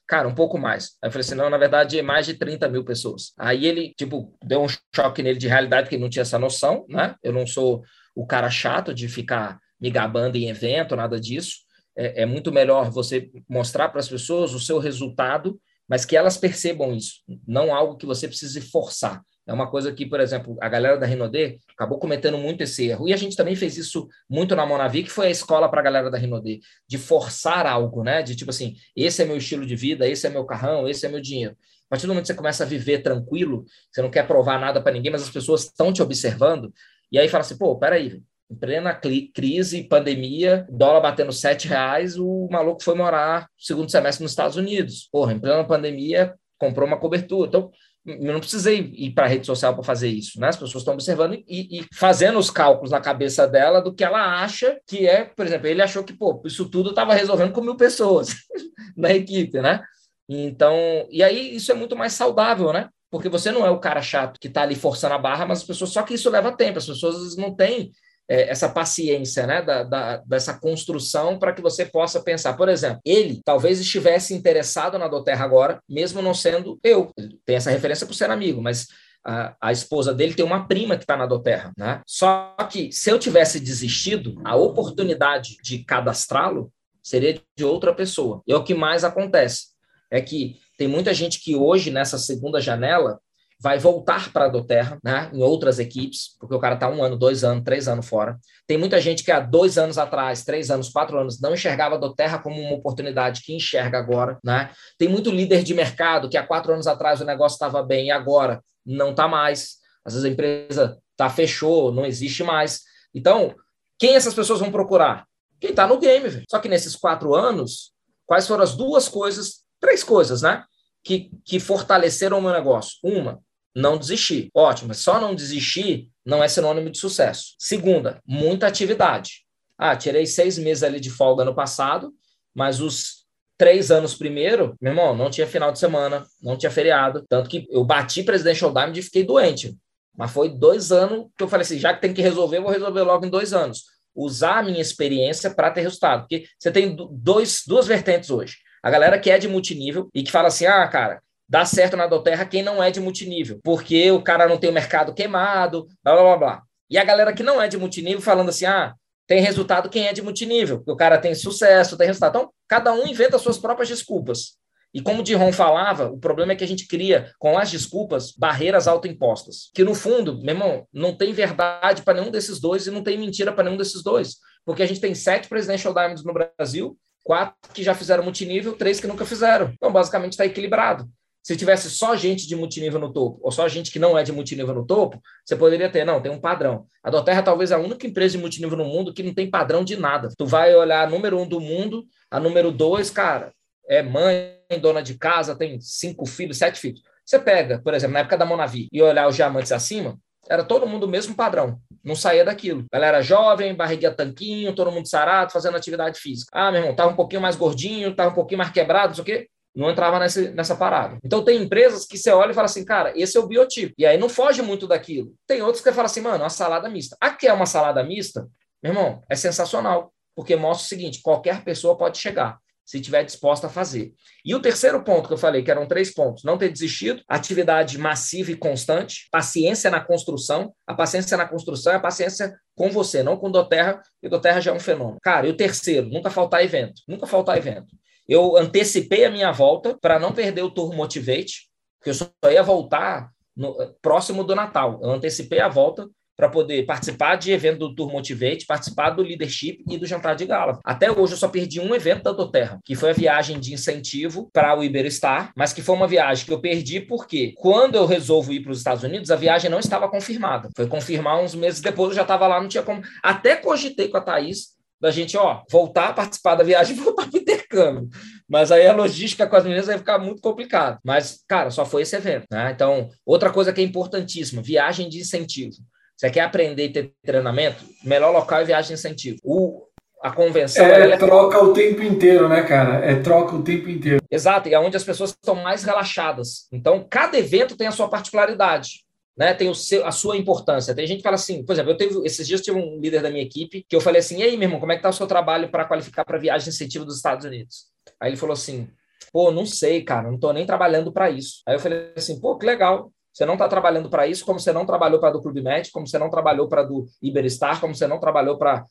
cara, 0.07 0.27
um 0.27 0.35
pouco 0.35 0.57
mais. 0.57 0.91
Aí 1.01 1.07
eu 1.07 1.11
falei 1.11 1.25
assim, 1.25 1.35
não, 1.35 1.49
na 1.49 1.57
verdade 1.57 1.97
é 1.97 2.01
mais 2.01 2.25
de 2.25 2.35
30 2.35 2.69
mil 2.69 2.83
pessoas. 2.83 3.33
Aí 3.37 3.65
ele, 3.65 3.93
tipo, 3.97 4.37
deu 4.43 4.63
um 4.63 4.67
choque 4.95 5.23
nele 5.23 5.39
de 5.39 5.47
realidade, 5.47 5.89
que 5.89 5.95
ele 5.95 6.03
não 6.03 6.09
tinha 6.09 6.21
essa 6.21 6.39
noção, 6.39 6.85
né? 6.87 7.15
Eu 7.23 7.33
não 7.33 7.47
sou 7.47 7.83
o 8.15 8.25
cara 8.25 8.49
chato 8.49 8.93
de 8.93 9.07
ficar 9.07 9.59
me 9.79 9.89
gabando 9.89 10.35
em 10.35 10.49
evento, 10.49 10.95
nada 10.95 11.19
disso. 11.19 11.57
É, 11.97 12.21
é 12.21 12.25
muito 12.25 12.51
melhor 12.51 12.89
você 12.91 13.29
mostrar 13.49 13.89
para 13.89 13.99
as 13.99 14.07
pessoas 14.07 14.53
o 14.53 14.59
seu 14.59 14.77
resultado, 14.77 15.59
mas 15.89 16.05
que 16.05 16.15
elas 16.15 16.37
percebam 16.37 16.95
isso, 16.95 17.15
não 17.45 17.73
algo 17.73 17.97
que 17.97 18.05
você 18.05 18.27
precise 18.27 18.61
forçar. 18.61 19.21
É 19.47 19.53
uma 19.53 19.69
coisa 19.69 19.91
que, 19.91 20.05
por 20.05 20.19
exemplo, 20.19 20.55
a 20.61 20.69
galera 20.69 20.97
da 20.97 21.05
Rinodê 21.05 21.59
acabou 21.73 21.97
cometendo 21.97 22.37
muito 22.37 22.61
esse 22.61 22.87
erro. 22.87 23.09
E 23.09 23.13
a 23.13 23.17
gente 23.17 23.35
também 23.35 23.55
fez 23.55 23.75
isso 23.77 24.07
muito 24.29 24.55
na 24.55 24.65
Monavi, 24.65 25.03
que 25.03 25.09
foi 25.09 25.27
a 25.27 25.31
escola 25.31 25.69
para 25.69 25.81
a 25.81 25.83
galera 25.83 26.11
da 26.11 26.17
Rinodê, 26.17 26.59
de 26.87 26.97
forçar 26.97 27.65
algo, 27.65 28.03
né? 28.03 28.21
De 28.21 28.35
tipo 28.35 28.51
assim, 28.51 28.75
esse 28.95 29.21
é 29.21 29.25
meu 29.25 29.37
estilo 29.37 29.65
de 29.65 29.75
vida, 29.75 30.07
esse 30.07 30.27
é 30.27 30.29
meu 30.29 30.45
carrão, 30.45 30.87
esse 30.87 31.05
é 31.05 31.09
meu 31.09 31.19
dinheiro. 31.19 31.55
A 31.87 31.89
partir 31.89 32.05
do 32.05 32.09
momento 32.09 32.23
que 32.23 32.27
você 32.27 32.37
começa 32.37 32.63
a 32.63 32.67
viver 32.67 32.99
tranquilo, 32.99 33.65
você 33.91 34.01
não 34.01 34.09
quer 34.09 34.25
provar 34.25 34.59
nada 34.59 34.81
para 34.81 34.93
ninguém, 34.93 35.11
mas 35.11 35.23
as 35.23 35.29
pessoas 35.29 35.63
estão 35.63 35.91
te 35.91 36.01
observando, 36.01 36.73
e 37.11 37.19
aí 37.19 37.27
fala 37.27 37.41
assim, 37.41 37.57
pô, 37.57 37.77
peraí, 37.77 38.21
em 38.49 38.55
plena 38.55 38.93
crise, 38.93 39.83
pandemia, 39.83 40.65
dólar 40.69 41.01
batendo 41.01 41.31
sete 41.31 41.67
reais, 41.67 42.17
o 42.17 42.47
maluco 42.51 42.83
foi 42.83 42.95
morar 42.95 43.49
segundo 43.57 43.89
semestre 43.89 44.23
nos 44.23 44.33
Estados 44.33 44.57
Unidos. 44.57 45.07
Porra, 45.11 45.33
em 45.33 45.39
plena 45.39 45.63
pandemia, 45.63 46.33
comprou 46.57 46.85
uma 46.85 46.99
cobertura. 46.99 47.47
Então, 47.47 47.71
eu 48.05 48.33
não 48.33 48.39
precisei 48.39 48.91
ir 48.95 49.11
para 49.11 49.25
a 49.25 49.27
rede 49.27 49.45
social 49.45 49.73
para 49.75 49.83
fazer 49.83 50.07
isso, 50.09 50.39
né? 50.39 50.47
As 50.47 50.55
pessoas 50.55 50.81
estão 50.81 50.93
observando 50.95 51.33
e, 51.33 51.79
e, 51.79 51.85
fazendo 51.93 52.39
os 52.39 52.49
cálculos 52.49 52.91
na 52.91 52.99
cabeça 52.99 53.47
dela 53.47 53.79
do 53.79 53.93
que 53.93 54.03
ela 54.03 54.41
acha 54.41 54.79
que 54.87 55.07
é, 55.07 55.25
por 55.25 55.45
exemplo, 55.45 55.67
ele 55.67 55.81
achou 55.81 56.03
que, 56.03 56.13
pô, 56.13 56.41
isso 56.45 56.67
tudo 56.69 56.89
estava 56.89 57.13
resolvendo 57.13 57.51
com 57.51 57.61
mil 57.61 57.75
pessoas 57.75 58.35
na 58.97 59.11
equipe, 59.13 59.61
né? 59.61 59.83
Então, 60.27 60.73
e 61.11 61.21
aí 61.21 61.55
isso 61.55 61.71
é 61.71 61.75
muito 61.75 61.95
mais 61.95 62.13
saudável, 62.13 62.73
né? 62.73 62.89
Porque 63.11 63.29
você 63.29 63.51
não 63.51 63.65
é 63.65 63.69
o 63.69 63.79
cara 63.79 64.01
chato 64.01 64.39
que 64.39 64.47
está 64.47 64.63
ali 64.63 64.75
forçando 64.75 65.13
a 65.13 65.19
barra, 65.19 65.45
mas 65.45 65.59
as 65.59 65.65
pessoas, 65.65 65.91
só 65.91 66.01
que 66.01 66.13
isso 66.13 66.29
leva 66.29 66.55
tempo, 66.55 66.79
as 66.79 66.85
pessoas 66.85 67.35
não 67.35 67.53
têm 67.53 67.91
é, 68.31 68.49
essa 68.49 68.69
paciência, 68.69 69.45
né, 69.45 69.61
da, 69.61 69.83
da, 69.83 70.17
dessa 70.25 70.53
construção 70.53 71.37
para 71.37 71.51
que 71.51 71.61
você 71.61 71.85
possa 71.85 72.21
pensar. 72.21 72.53
Por 72.53 72.69
exemplo, 72.69 73.01
ele 73.03 73.41
talvez 73.43 73.81
estivesse 73.81 74.33
interessado 74.33 74.97
na 74.97 75.09
Doterra 75.09 75.43
agora, 75.43 75.83
mesmo 75.89 76.21
não 76.21 76.33
sendo 76.33 76.79
eu. 76.81 77.11
tem 77.45 77.57
essa 77.57 77.69
referência 77.69 78.07
por 78.07 78.13
ser 78.13 78.31
amigo, 78.31 78.61
mas 78.61 78.87
a, 79.21 79.53
a, 79.59 79.73
esposa 79.73 80.13
dele 80.13 80.33
tem 80.33 80.45
uma 80.45 80.65
prima 80.65 80.95
que 80.95 81.03
está 81.03 81.17
na 81.17 81.25
Doterra, 81.25 81.73
né? 81.77 82.01
Só 82.07 82.55
que 82.71 82.89
se 82.93 83.09
eu 83.09 83.19
tivesse 83.19 83.59
desistido, 83.59 84.41
a 84.45 84.55
oportunidade 84.55 85.57
de 85.61 85.79
cadastrá-lo 85.79 86.71
seria 87.03 87.37
de 87.57 87.65
outra 87.65 87.93
pessoa. 87.93 88.41
E 88.47 88.53
é 88.53 88.55
o 88.55 88.63
que 88.63 88.73
mais 88.73 89.03
acontece. 89.03 89.71
É 90.09 90.21
que 90.21 90.55
tem 90.77 90.87
muita 90.87 91.13
gente 91.13 91.41
que 91.41 91.57
hoje, 91.57 91.91
nessa 91.91 92.17
segunda 92.17 92.61
janela, 92.61 93.19
vai 93.61 93.77
voltar 93.77 94.33
para 94.33 94.45
a 94.45 94.47
Doterra, 94.47 94.97
né, 95.03 95.29
em 95.31 95.43
outras 95.43 95.77
equipes, 95.77 96.35
porque 96.39 96.55
o 96.55 96.59
cara 96.59 96.73
está 96.73 96.89
um 96.89 97.03
ano, 97.03 97.15
dois 97.15 97.43
anos, 97.43 97.63
três 97.63 97.87
anos 97.87 98.07
fora. 98.07 98.39
Tem 98.65 98.75
muita 98.75 98.99
gente 98.99 99.23
que 99.23 99.31
há 99.31 99.39
dois 99.39 99.77
anos 99.77 99.99
atrás, 99.99 100.43
três 100.43 100.71
anos, 100.71 100.89
quatro 100.89 101.19
anos, 101.19 101.39
não 101.39 101.53
enxergava 101.53 101.95
a 101.95 101.97
Doterra 101.99 102.39
como 102.39 102.59
uma 102.59 102.75
oportunidade 102.75 103.41
que 103.43 103.53
enxerga 103.53 103.99
agora. 103.99 104.39
Né? 104.43 104.71
Tem 104.97 105.07
muito 105.07 105.29
líder 105.29 105.63
de 105.63 105.75
mercado 105.75 106.27
que 106.27 106.37
há 106.37 106.45
quatro 106.45 106.73
anos 106.73 106.87
atrás 106.87 107.21
o 107.21 107.25
negócio 107.25 107.55
estava 107.55 107.83
bem 107.83 108.07
e 108.07 108.11
agora 108.11 108.63
não 108.83 109.11
está 109.11 109.27
mais. 109.27 109.77
Às 110.03 110.13
vezes 110.13 110.27
a 110.27 110.31
empresa 110.33 110.97
tá, 111.15 111.29
fechou, 111.29 111.91
não 111.91 112.03
existe 112.03 112.43
mais. 112.43 112.81
Então, 113.13 113.53
quem 113.99 114.15
essas 114.15 114.33
pessoas 114.33 114.59
vão 114.59 114.71
procurar? 114.71 115.27
Quem 115.59 115.69
está 115.69 115.85
no 115.85 115.99
game. 115.99 116.27
Véio. 116.27 116.45
Só 116.49 116.57
que 116.57 116.67
nesses 116.67 116.95
quatro 116.95 117.35
anos, 117.35 117.91
quais 118.25 118.47
foram 118.47 118.63
as 118.63 118.75
duas 118.75 119.07
coisas, 119.07 119.63
três 119.79 120.03
coisas, 120.03 120.41
né? 120.41 120.63
Que, 121.03 121.29
que 121.45 121.59
fortaleceram 121.59 122.39
o 122.39 122.41
meu 122.41 122.51
negócio. 122.51 122.97
Uma, 123.03 123.39
não 123.75 123.97
desistir. 123.97 124.49
Ótimo, 124.53 124.93
só 124.93 125.19
não 125.19 125.35
desistir 125.35 126.09
não 126.25 126.43
é 126.43 126.47
sinônimo 126.47 126.89
de 126.89 126.97
sucesso. 126.97 127.55
Segunda, 127.57 128.21
muita 128.25 128.67
atividade. 128.67 129.43
Ah, 129.77 129.95
tirei 129.95 130.25
seis 130.25 130.57
meses 130.57 130.83
ali 130.83 130.99
de 130.99 131.09
folga 131.09 131.43
no 131.43 131.55
passado, 131.55 132.13
mas 132.53 132.79
os 132.79 133.25
três 133.57 133.91
anos 133.91 134.13
primeiro, 134.13 134.75
meu 134.81 134.91
irmão, 134.91 135.15
não 135.15 135.29
tinha 135.29 135.47
final 135.47 135.71
de 135.71 135.79
semana, 135.79 136.25
não 136.41 136.57
tinha 136.57 136.71
feriado. 136.71 137.25
Tanto 137.27 137.49
que 137.49 137.67
eu 137.69 137.83
bati 137.83 138.23
Presidential 138.23 138.71
Diamond 138.71 138.99
e 138.99 139.03
fiquei 139.03 139.23
doente. 139.23 139.75
Mas 140.15 140.31
foi 140.31 140.49
dois 140.49 140.91
anos 140.91 141.27
que 141.37 141.43
eu 141.43 141.47
falei 141.47 141.63
assim: 141.63 141.79
já 141.79 141.93
que 141.93 142.01
tem 142.01 142.13
que 142.13 142.21
resolver, 142.21 142.57
eu 142.57 142.63
vou 142.63 142.71
resolver 142.71 143.01
logo 143.01 143.25
em 143.25 143.29
dois 143.29 143.53
anos. 143.53 143.85
Usar 144.13 144.59
a 144.59 144.63
minha 144.63 144.81
experiência 144.81 145.49
para 145.49 145.71
ter 145.71 145.81
resultado. 145.81 146.21
Porque 146.21 146.45
você 146.59 146.71
tem 146.71 146.95
dois, 147.11 147.63
duas 147.65 147.87
vertentes 147.87 148.29
hoje. 148.29 148.57
A 148.83 148.89
galera 148.89 149.19
que 149.19 149.31
é 149.31 149.37
de 149.37 149.47
multinível 149.47 150.09
e 150.13 150.21
que 150.21 150.31
fala 150.31 150.49
assim: 150.49 150.65
ah, 150.65 150.87
cara, 150.87 151.21
dá 151.51 151.65
certo 151.65 151.97
na 151.97 152.07
Doterra 152.07 152.45
quem 152.45 152.63
não 152.63 152.81
é 152.81 152.89
de 152.89 153.01
multinível, 153.01 153.59
porque 153.61 154.09
o 154.09 154.21
cara 154.21 154.47
não 154.47 154.57
tem 154.57 154.69
o 154.69 154.73
mercado 154.73 155.13
queimado, 155.13 155.85
blá 156.01 156.13
blá 156.13 156.23
blá 156.23 156.37
blá. 156.37 156.63
E 156.89 156.97
a 156.97 157.03
galera 157.03 157.33
que 157.33 157.43
não 157.43 157.61
é 157.61 157.67
de 157.67 157.77
multinível 157.77 158.21
falando 158.21 158.49
assim: 158.49 158.65
ah, 158.65 158.95
tem 159.27 159.41
resultado 159.41 159.89
quem 159.89 160.07
é 160.07 160.13
de 160.13 160.21
multinível, 160.21 160.77
porque 160.77 160.91
o 160.93 160.95
cara 160.95 161.17
tem 161.17 161.35
sucesso, 161.35 161.97
tem 161.97 162.07
resultado. 162.07 162.37
Então, 162.37 162.49
cada 162.69 162.93
um 162.93 163.05
inventa 163.05 163.37
suas 163.37 163.57
próprias 163.57 163.89
desculpas. 163.89 164.61
E 164.93 165.01
como 165.01 165.19
o 165.19 165.23
Diron 165.23 165.51
falava, 165.51 166.09
o 166.09 166.17
problema 166.17 166.53
é 166.53 166.55
que 166.55 166.63
a 166.63 166.67
gente 166.67 166.87
cria, 166.87 167.31
com 167.37 167.57
as 167.57 167.69
desculpas, 167.69 168.31
barreiras 168.31 168.87
autoimpostas. 168.87 169.69
Que 169.73 169.83
no 169.83 169.93
fundo, 169.93 170.41
meu 170.41 170.55
irmão, 170.55 170.87
não 170.93 171.15
tem 171.15 171.33
verdade 171.33 172.01
para 172.01 172.19
nenhum 172.19 172.31
desses 172.31 172.59
dois 172.59 172.87
e 172.87 172.91
não 172.91 173.03
tem 173.03 173.17
mentira 173.17 173.53
para 173.53 173.65
nenhum 173.65 173.77
desses 173.77 174.01
dois. 174.03 174.37
Porque 174.65 174.83
a 174.83 174.85
gente 174.85 175.01
tem 175.01 175.13
sete 175.15 175.49
Presidential 175.49 175.93
Diamonds 175.93 176.23
no 176.23 176.33
Brasil, 176.33 176.97
quatro 177.23 177.55
que 177.73 177.83
já 177.83 177.93
fizeram 177.93 178.23
multinível, 178.23 178.73
três 178.73 178.99
que 178.99 179.07
nunca 179.07 179.25
fizeram. 179.25 179.71
Então, 179.73 179.91
basicamente, 179.91 180.33
está 180.33 180.45
equilibrado. 180.45 181.09
Se 181.43 181.57
tivesse 181.57 181.89
só 181.89 182.15
gente 182.15 182.47
de 182.47 182.55
multinível 182.55 182.99
no 182.99 183.11
topo, 183.11 183.39
ou 183.41 183.51
só 183.51 183.67
gente 183.67 183.91
que 183.91 183.97
não 183.97 184.17
é 184.17 184.23
de 184.23 184.31
multinível 184.31 184.75
no 184.75 184.85
topo, 184.85 185.19
você 185.43 185.55
poderia 185.55 185.89
ter, 185.89 186.05
não, 186.05 186.21
tem 186.21 186.31
um 186.31 186.39
padrão. 186.39 186.85
A 187.03 187.09
Doterra 187.09 187.41
talvez 187.41 187.71
é 187.71 187.75
a 187.75 187.79
única 187.79 188.05
empresa 188.05 188.33
de 188.33 188.37
multinível 188.37 188.77
no 188.77 188.85
mundo 188.85 189.13
que 189.13 189.23
não 189.23 189.33
tem 189.33 189.49
padrão 189.49 189.83
de 189.83 189.97
nada. 189.97 190.29
Tu 190.37 190.45
vai 190.45 190.75
olhar 190.75 191.07
a 191.07 191.09
número 191.09 191.39
um 191.39 191.47
do 191.47 191.59
mundo, 191.59 192.05
a 192.29 192.39
número 192.39 192.71
dois, 192.71 193.09
cara, 193.09 193.51
é 193.89 194.03
mãe, 194.03 194.55
dona 194.79 195.01
de 195.01 195.15
casa, 195.17 195.55
tem 195.55 195.81
cinco 195.81 196.27
filhos, 196.27 196.57
sete 196.57 196.79
filhos. 196.79 197.01
Você 197.25 197.39
pega, 197.39 197.81
por 197.81 197.93
exemplo, 197.95 198.13
na 198.13 198.19
época 198.19 198.37
da 198.37 198.45
Monavi, 198.45 198.87
e 198.91 199.01
olhar 199.01 199.27
os 199.27 199.35
diamantes 199.35 199.71
acima, 199.71 200.19
era 200.47 200.63
todo 200.63 200.87
mundo 200.87 201.05
o 201.05 201.09
mesmo 201.09 201.33
padrão. 201.33 201.79
Não 202.03 202.15
saía 202.15 202.45
daquilo. 202.45 202.85
Galera 202.91 203.21
jovem, 203.21 203.73
barriguinha 203.75 204.11
tanquinho, 204.11 204.75
todo 204.75 204.91
mundo 204.91 205.07
sarado, 205.07 205.51
fazendo 205.51 205.77
atividade 205.77 206.19
física. 206.19 206.51
Ah, 206.53 206.71
meu 206.71 206.81
irmão, 206.81 206.95
tava 206.95 207.11
um 207.11 207.15
pouquinho 207.15 207.41
mais 207.41 207.55
gordinho, 207.55 208.15
tava 208.15 208.29
um 208.29 208.35
pouquinho 208.35 208.59
mais 208.59 208.71
quebrado, 208.71 209.09
não 209.09 209.15
sei 209.15 209.21
o 209.21 209.25
quê 209.25 209.49
não 209.75 209.89
entrava 209.89 210.19
nessa, 210.19 210.51
nessa 210.51 210.75
parada. 210.75 211.17
Então 211.23 211.43
tem 211.43 211.61
empresas 211.61 212.05
que 212.05 212.17
você 212.17 212.29
olha 212.31 212.51
e 212.51 212.53
fala 212.53 212.65
assim, 212.65 212.83
cara, 212.83 213.13
esse 213.15 213.37
é 213.37 213.39
o 213.39 213.47
biotipo. 213.47 213.93
E 213.97 214.05
aí 214.05 214.17
não 214.17 214.29
foge 214.29 214.61
muito 214.61 214.87
daquilo. 214.87 215.33
Tem 215.47 215.61
outros 215.61 215.83
que 215.83 215.91
falam 215.91 216.05
assim, 216.05 216.21
mano, 216.21 216.43
uma 216.43 216.49
salada 216.49 216.89
mista. 216.89 217.15
Aqui 217.19 217.47
é 217.47 217.53
uma 217.53 217.65
salada 217.65 218.03
mista, 218.03 218.47
meu 218.83 218.93
irmão, 218.93 219.21
é 219.29 219.35
sensacional, 219.35 220.13
porque 220.35 220.55
mostra 220.55 220.85
o 220.85 220.89
seguinte: 220.89 221.21
qualquer 221.21 221.63
pessoa 221.63 221.97
pode 221.97 222.17
chegar. 222.17 222.57
Se 222.83 222.97
estiver 222.97 223.23
disposta 223.23 223.67
a 223.67 223.69
fazer. 223.69 224.11
E 224.43 224.53
o 224.53 224.59
terceiro 224.59 225.01
ponto 225.03 225.27
que 225.27 225.33
eu 225.33 225.37
falei, 225.37 225.63
que 225.63 225.71
eram 225.71 225.85
três 225.85 226.13
pontos: 226.13 226.43
não 226.43 226.57
ter 226.57 226.69
desistido, 226.69 227.21
atividade 227.27 227.97
massiva 227.97 228.51
e 228.51 228.55
constante, 228.55 229.29
paciência 229.31 229.89
na 229.89 230.01
construção. 230.01 230.73
A 230.85 230.93
paciência 230.93 231.37
na 231.37 231.47
construção 231.47 231.93
é 231.93 231.97
a 231.97 231.99
paciência 231.99 232.53
com 232.75 232.89
você, 232.89 233.23
não 233.23 233.37
com 233.37 233.51
Doterra, 233.51 234.01
e 234.21 234.27
o 234.27 234.29
Doterra 234.29 234.59
já 234.59 234.71
é 234.71 234.73
um 234.73 234.79
fenômeno. 234.79 235.19
Cara, 235.21 235.47
e 235.47 235.51
o 235.51 235.55
terceiro, 235.55 236.09
nunca 236.09 236.29
faltar 236.29 236.65
evento. 236.65 237.01
Nunca 237.07 237.27
faltar 237.27 237.55
evento. 237.55 237.95
Eu 238.27 238.57
antecipei 238.57 239.25
a 239.25 239.31
minha 239.31 239.51
volta 239.51 239.97
para 239.99 240.19
não 240.19 240.31
perder 240.31 240.63
o 240.63 240.71
Tour 240.71 240.95
Motivate, 240.95 241.69
porque 241.99 242.09
eu 242.09 242.13
só 242.13 242.29
ia 242.51 242.63
voltar 242.63 243.29
no, 243.55 243.75
próximo 244.01 244.43
do 244.43 244.55
Natal. 244.55 244.99
Eu 245.01 245.11
antecipei 245.11 245.59
a 245.59 245.67
volta 245.67 246.07
para 246.41 246.49
poder 246.49 246.87
participar 246.87 247.35
de 247.35 247.51
evento 247.51 247.77
do 247.77 247.93
Tour 247.93 248.11
Motivate, 248.11 248.65
participar 248.65 249.11
do 249.11 249.21
Leadership 249.21 249.83
e 249.87 249.95
do 249.95 250.07
Jantar 250.07 250.35
de 250.35 250.45
Gala. 250.45 250.79
Até 250.83 251.11
hoje 251.11 251.33
eu 251.33 251.37
só 251.37 251.47
perdi 251.47 251.79
um 251.79 251.93
evento 251.93 252.23
da 252.23 252.31
Doterra, 252.31 252.79
que 252.83 252.95
foi 252.95 253.11
a 253.11 253.13
viagem 253.13 253.59
de 253.59 253.73
incentivo 253.73 254.49
para 254.51 254.75
o 254.75 254.83
Iberostar, 254.83 255.51
mas 255.55 255.71
que 255.71 255.83
foi 255.83 255.93
uma 255.93 256.07
viagem 256.07 256.45
que 256.45 256.51
eu 256.51 256.59
perdi 256.59 256.99
porque 256.99 257.53
quando 257.57 257.93
eu 257.93 258.07
resolvo 258.07 258.51
ir 258.53 258.61
para 258.61 258.71
os 258.71 258.79
Estados 258.79 259.03
Unidos, 259.03 259.29
a 259.29 259.35
viagem 259.35 259.69
não 259.69 259.77
estava 259.77 260.09
confirmada. 260.09 260.69
Foi 260.75 260.87
confirmar 260.87 261.39
uns 261.39 261.53
meses 261.53 261.79
depois, 261.79 262.09
eu 262.09 262.15
já 262.15 262.23
estava 262.23 262.47
lá, 262.47 262.59
não 262.59 262.67
tinha 262.67 262.81
como. 262.81 263.03
Até 263.21 263.55
cogitei 263.55 264.07
com 264.07 264.17
a 264.17 264.21
Thaís 264.21 264.80
da 265.01 265.09
gente, 265.09 265.35
ó, 265.35 265.63
voltar 265.69 266.09
a 266.09 266.13
participar 266.13 266.55
da 266.55 266.63
viagem 266.63 266.95
e 266.95 266.99
voltar 267.01 267.27
para 267.27 267.37
o 267.37 267.41
intercâmbio. 267.41 268.09
Mas 268.47 268.71
aí 268.71 268.85
a 268.85 268.93
logística 268.93 269.47
com 269.47 269.55
as 269.55 269.63
meninas 269.63 269.87
vai 269.87 269.97
ficar 269.97 270.19
muito 270.19 270.41
complicado. 270.41 270.99
Mas, 271.03 271.43
cara, 271.47 271.71
só 271.71 271.85
foi 271.85 272.03
esse 272.03 272.15
evento. 272.15 272.45
Né? 272.51 272.71
Então, 272.71 273.09
outra 273.25 273.49
coisa 273.49 273.73
que 273.73 273.81
é 273.81 273.83
importantíssima: 273.83 274.61
viagem 274.61 275.09
de 275.09 275.19
incentivo. 275.19 275.77
Você 276.15 276.29
quer 276.29 276.41
aprender 276.41 276.85
e 276.85 276.93
ter 276.93 277.11
treinamento? 277.25 277.83
Melhor 278.03 278.31
local 278.31 278.59
é 278.59 278.63
viagem 278.63 278.89
de 278.89 278.93
incentivo. 278.93 279.39
O, 279.43 279.87
a 280.21 280.29
convenção. 280.29 280.85
É, 280.85 281.09
é 281.09 281.17
troca 281.17 281.63
o 281.63 281.73
tempo 281.73 282.03
inteiro, 282.03 282.47
né, 282.47 282.61
cara? 282.61 283.03
É 283.03 283.15
troca 283.15 283.55
o 283.55 283.63
tempo 283.63 283.89
inteiro. 283.89 284.21
Exato, 284.29 284.69
e 284.69 284.73
é 284.73 284.79
onde 284.79 284.95
as 284.95 285.03
pessoas 285.03 285.31
estão 285.31 285.55
mais 285.55 285.83
relaxadas. 285.83 286.67
Então, 286.71 287.03
cada 287.09 287.39
evento 287.39 287.75
tem 287.75 287.87
a 287.87 287.91
sua 287.91 288.07
particularidade. 288.07 289.03
Né, 289.41 289.55
tem 289.55 289.71
o 289.71 289.73
seu, 289.73 290.05
a 290.05 290.11
sua 290.11 290.37
importância. 290.37 290.93
Tem 290.93 291.07
gente 291.07 291.17
que 291.17 291.23
fala 291.23 291.33
assim, 291.33 291.65
por 291.65 291.73
exemplo, 291.73 291.89
eu 291.89 291.97
teve, 291.97 292.15
esses 292.23 292.47
dias 292.47 292.61
tive 292.61 292.77
um 292.77 292.99
líder 292.99 293.23
da 293.23 293.31
minha 293.31 293.43
equipe 293.43 293.83
que 293.89 293.95
eu 293.95 293.99
falei 293.99 294.19
assim: 294.19 294.37
e 294.37 294.43
aí, 294.43 294.55
meu 294.55 294.67
irmão, 294.67 294.79
como 294.79 294.91
é 294.91 294.95
que 294.95 295.01
tá 295.01 295.09
o 295.09 295.13
seu 295.13 295.25
trabalho 295.25 295.71
para 295.71 295.83
qualificar 295.83 296.23
para 296.23 296.37
viagem 296.37 296.69
incentivo 296.69 297.05
dos 297.05 297.15
Estados 297.15 297.43
Unidos? 297.43 297.87
Aí 298.19 298.29
ele 298.29 298.37
falou 298.37 298.53
assim: 298.53 298.87
pô, 299.33 299.49
não 299.49 299.65
sei, 299.65 300.03
cara, 300.03 300.29
não 300.29 300.37
tô 300.37 300.53
nem 300.53 300.63
trabalhando 300.63 301.11
para 301.11 301.31
isso. 301.31 301.63
Aí 301.65 301.73
eu 301.73 301.79
falei 301.79 302.13
assim: 302.15 302.39
pô, 302.39 302.55
que 302.55 302.67
legal. 302.67 303.11
Você 303.33 303.43
não 303.43 303.53
está 303.53 303.67
trabalhando 303.67 304.11
para 304.11 304.27
isso, 304.27 304.45
como 304.45 304.59
você 304.59 304.71
não 304.71 304.85
trabalhou 304.85 305.19
para 305.19 305.31
do 305.31 305.41
Clube 305.41 305.63
Med, 305.63 305.89
como 305.89 306.05
você 306.05 306.19
não 306.19 306.29
trabalhou 306.29 306.67
para 306.67 306.83
do 306.83 307.07
Iberstar, 307.19 307.81
como 307.81 307.95
você 307.95 308.05
não 308.05 308.19
trabalhou 308.19 308.59
para 308.59 308.85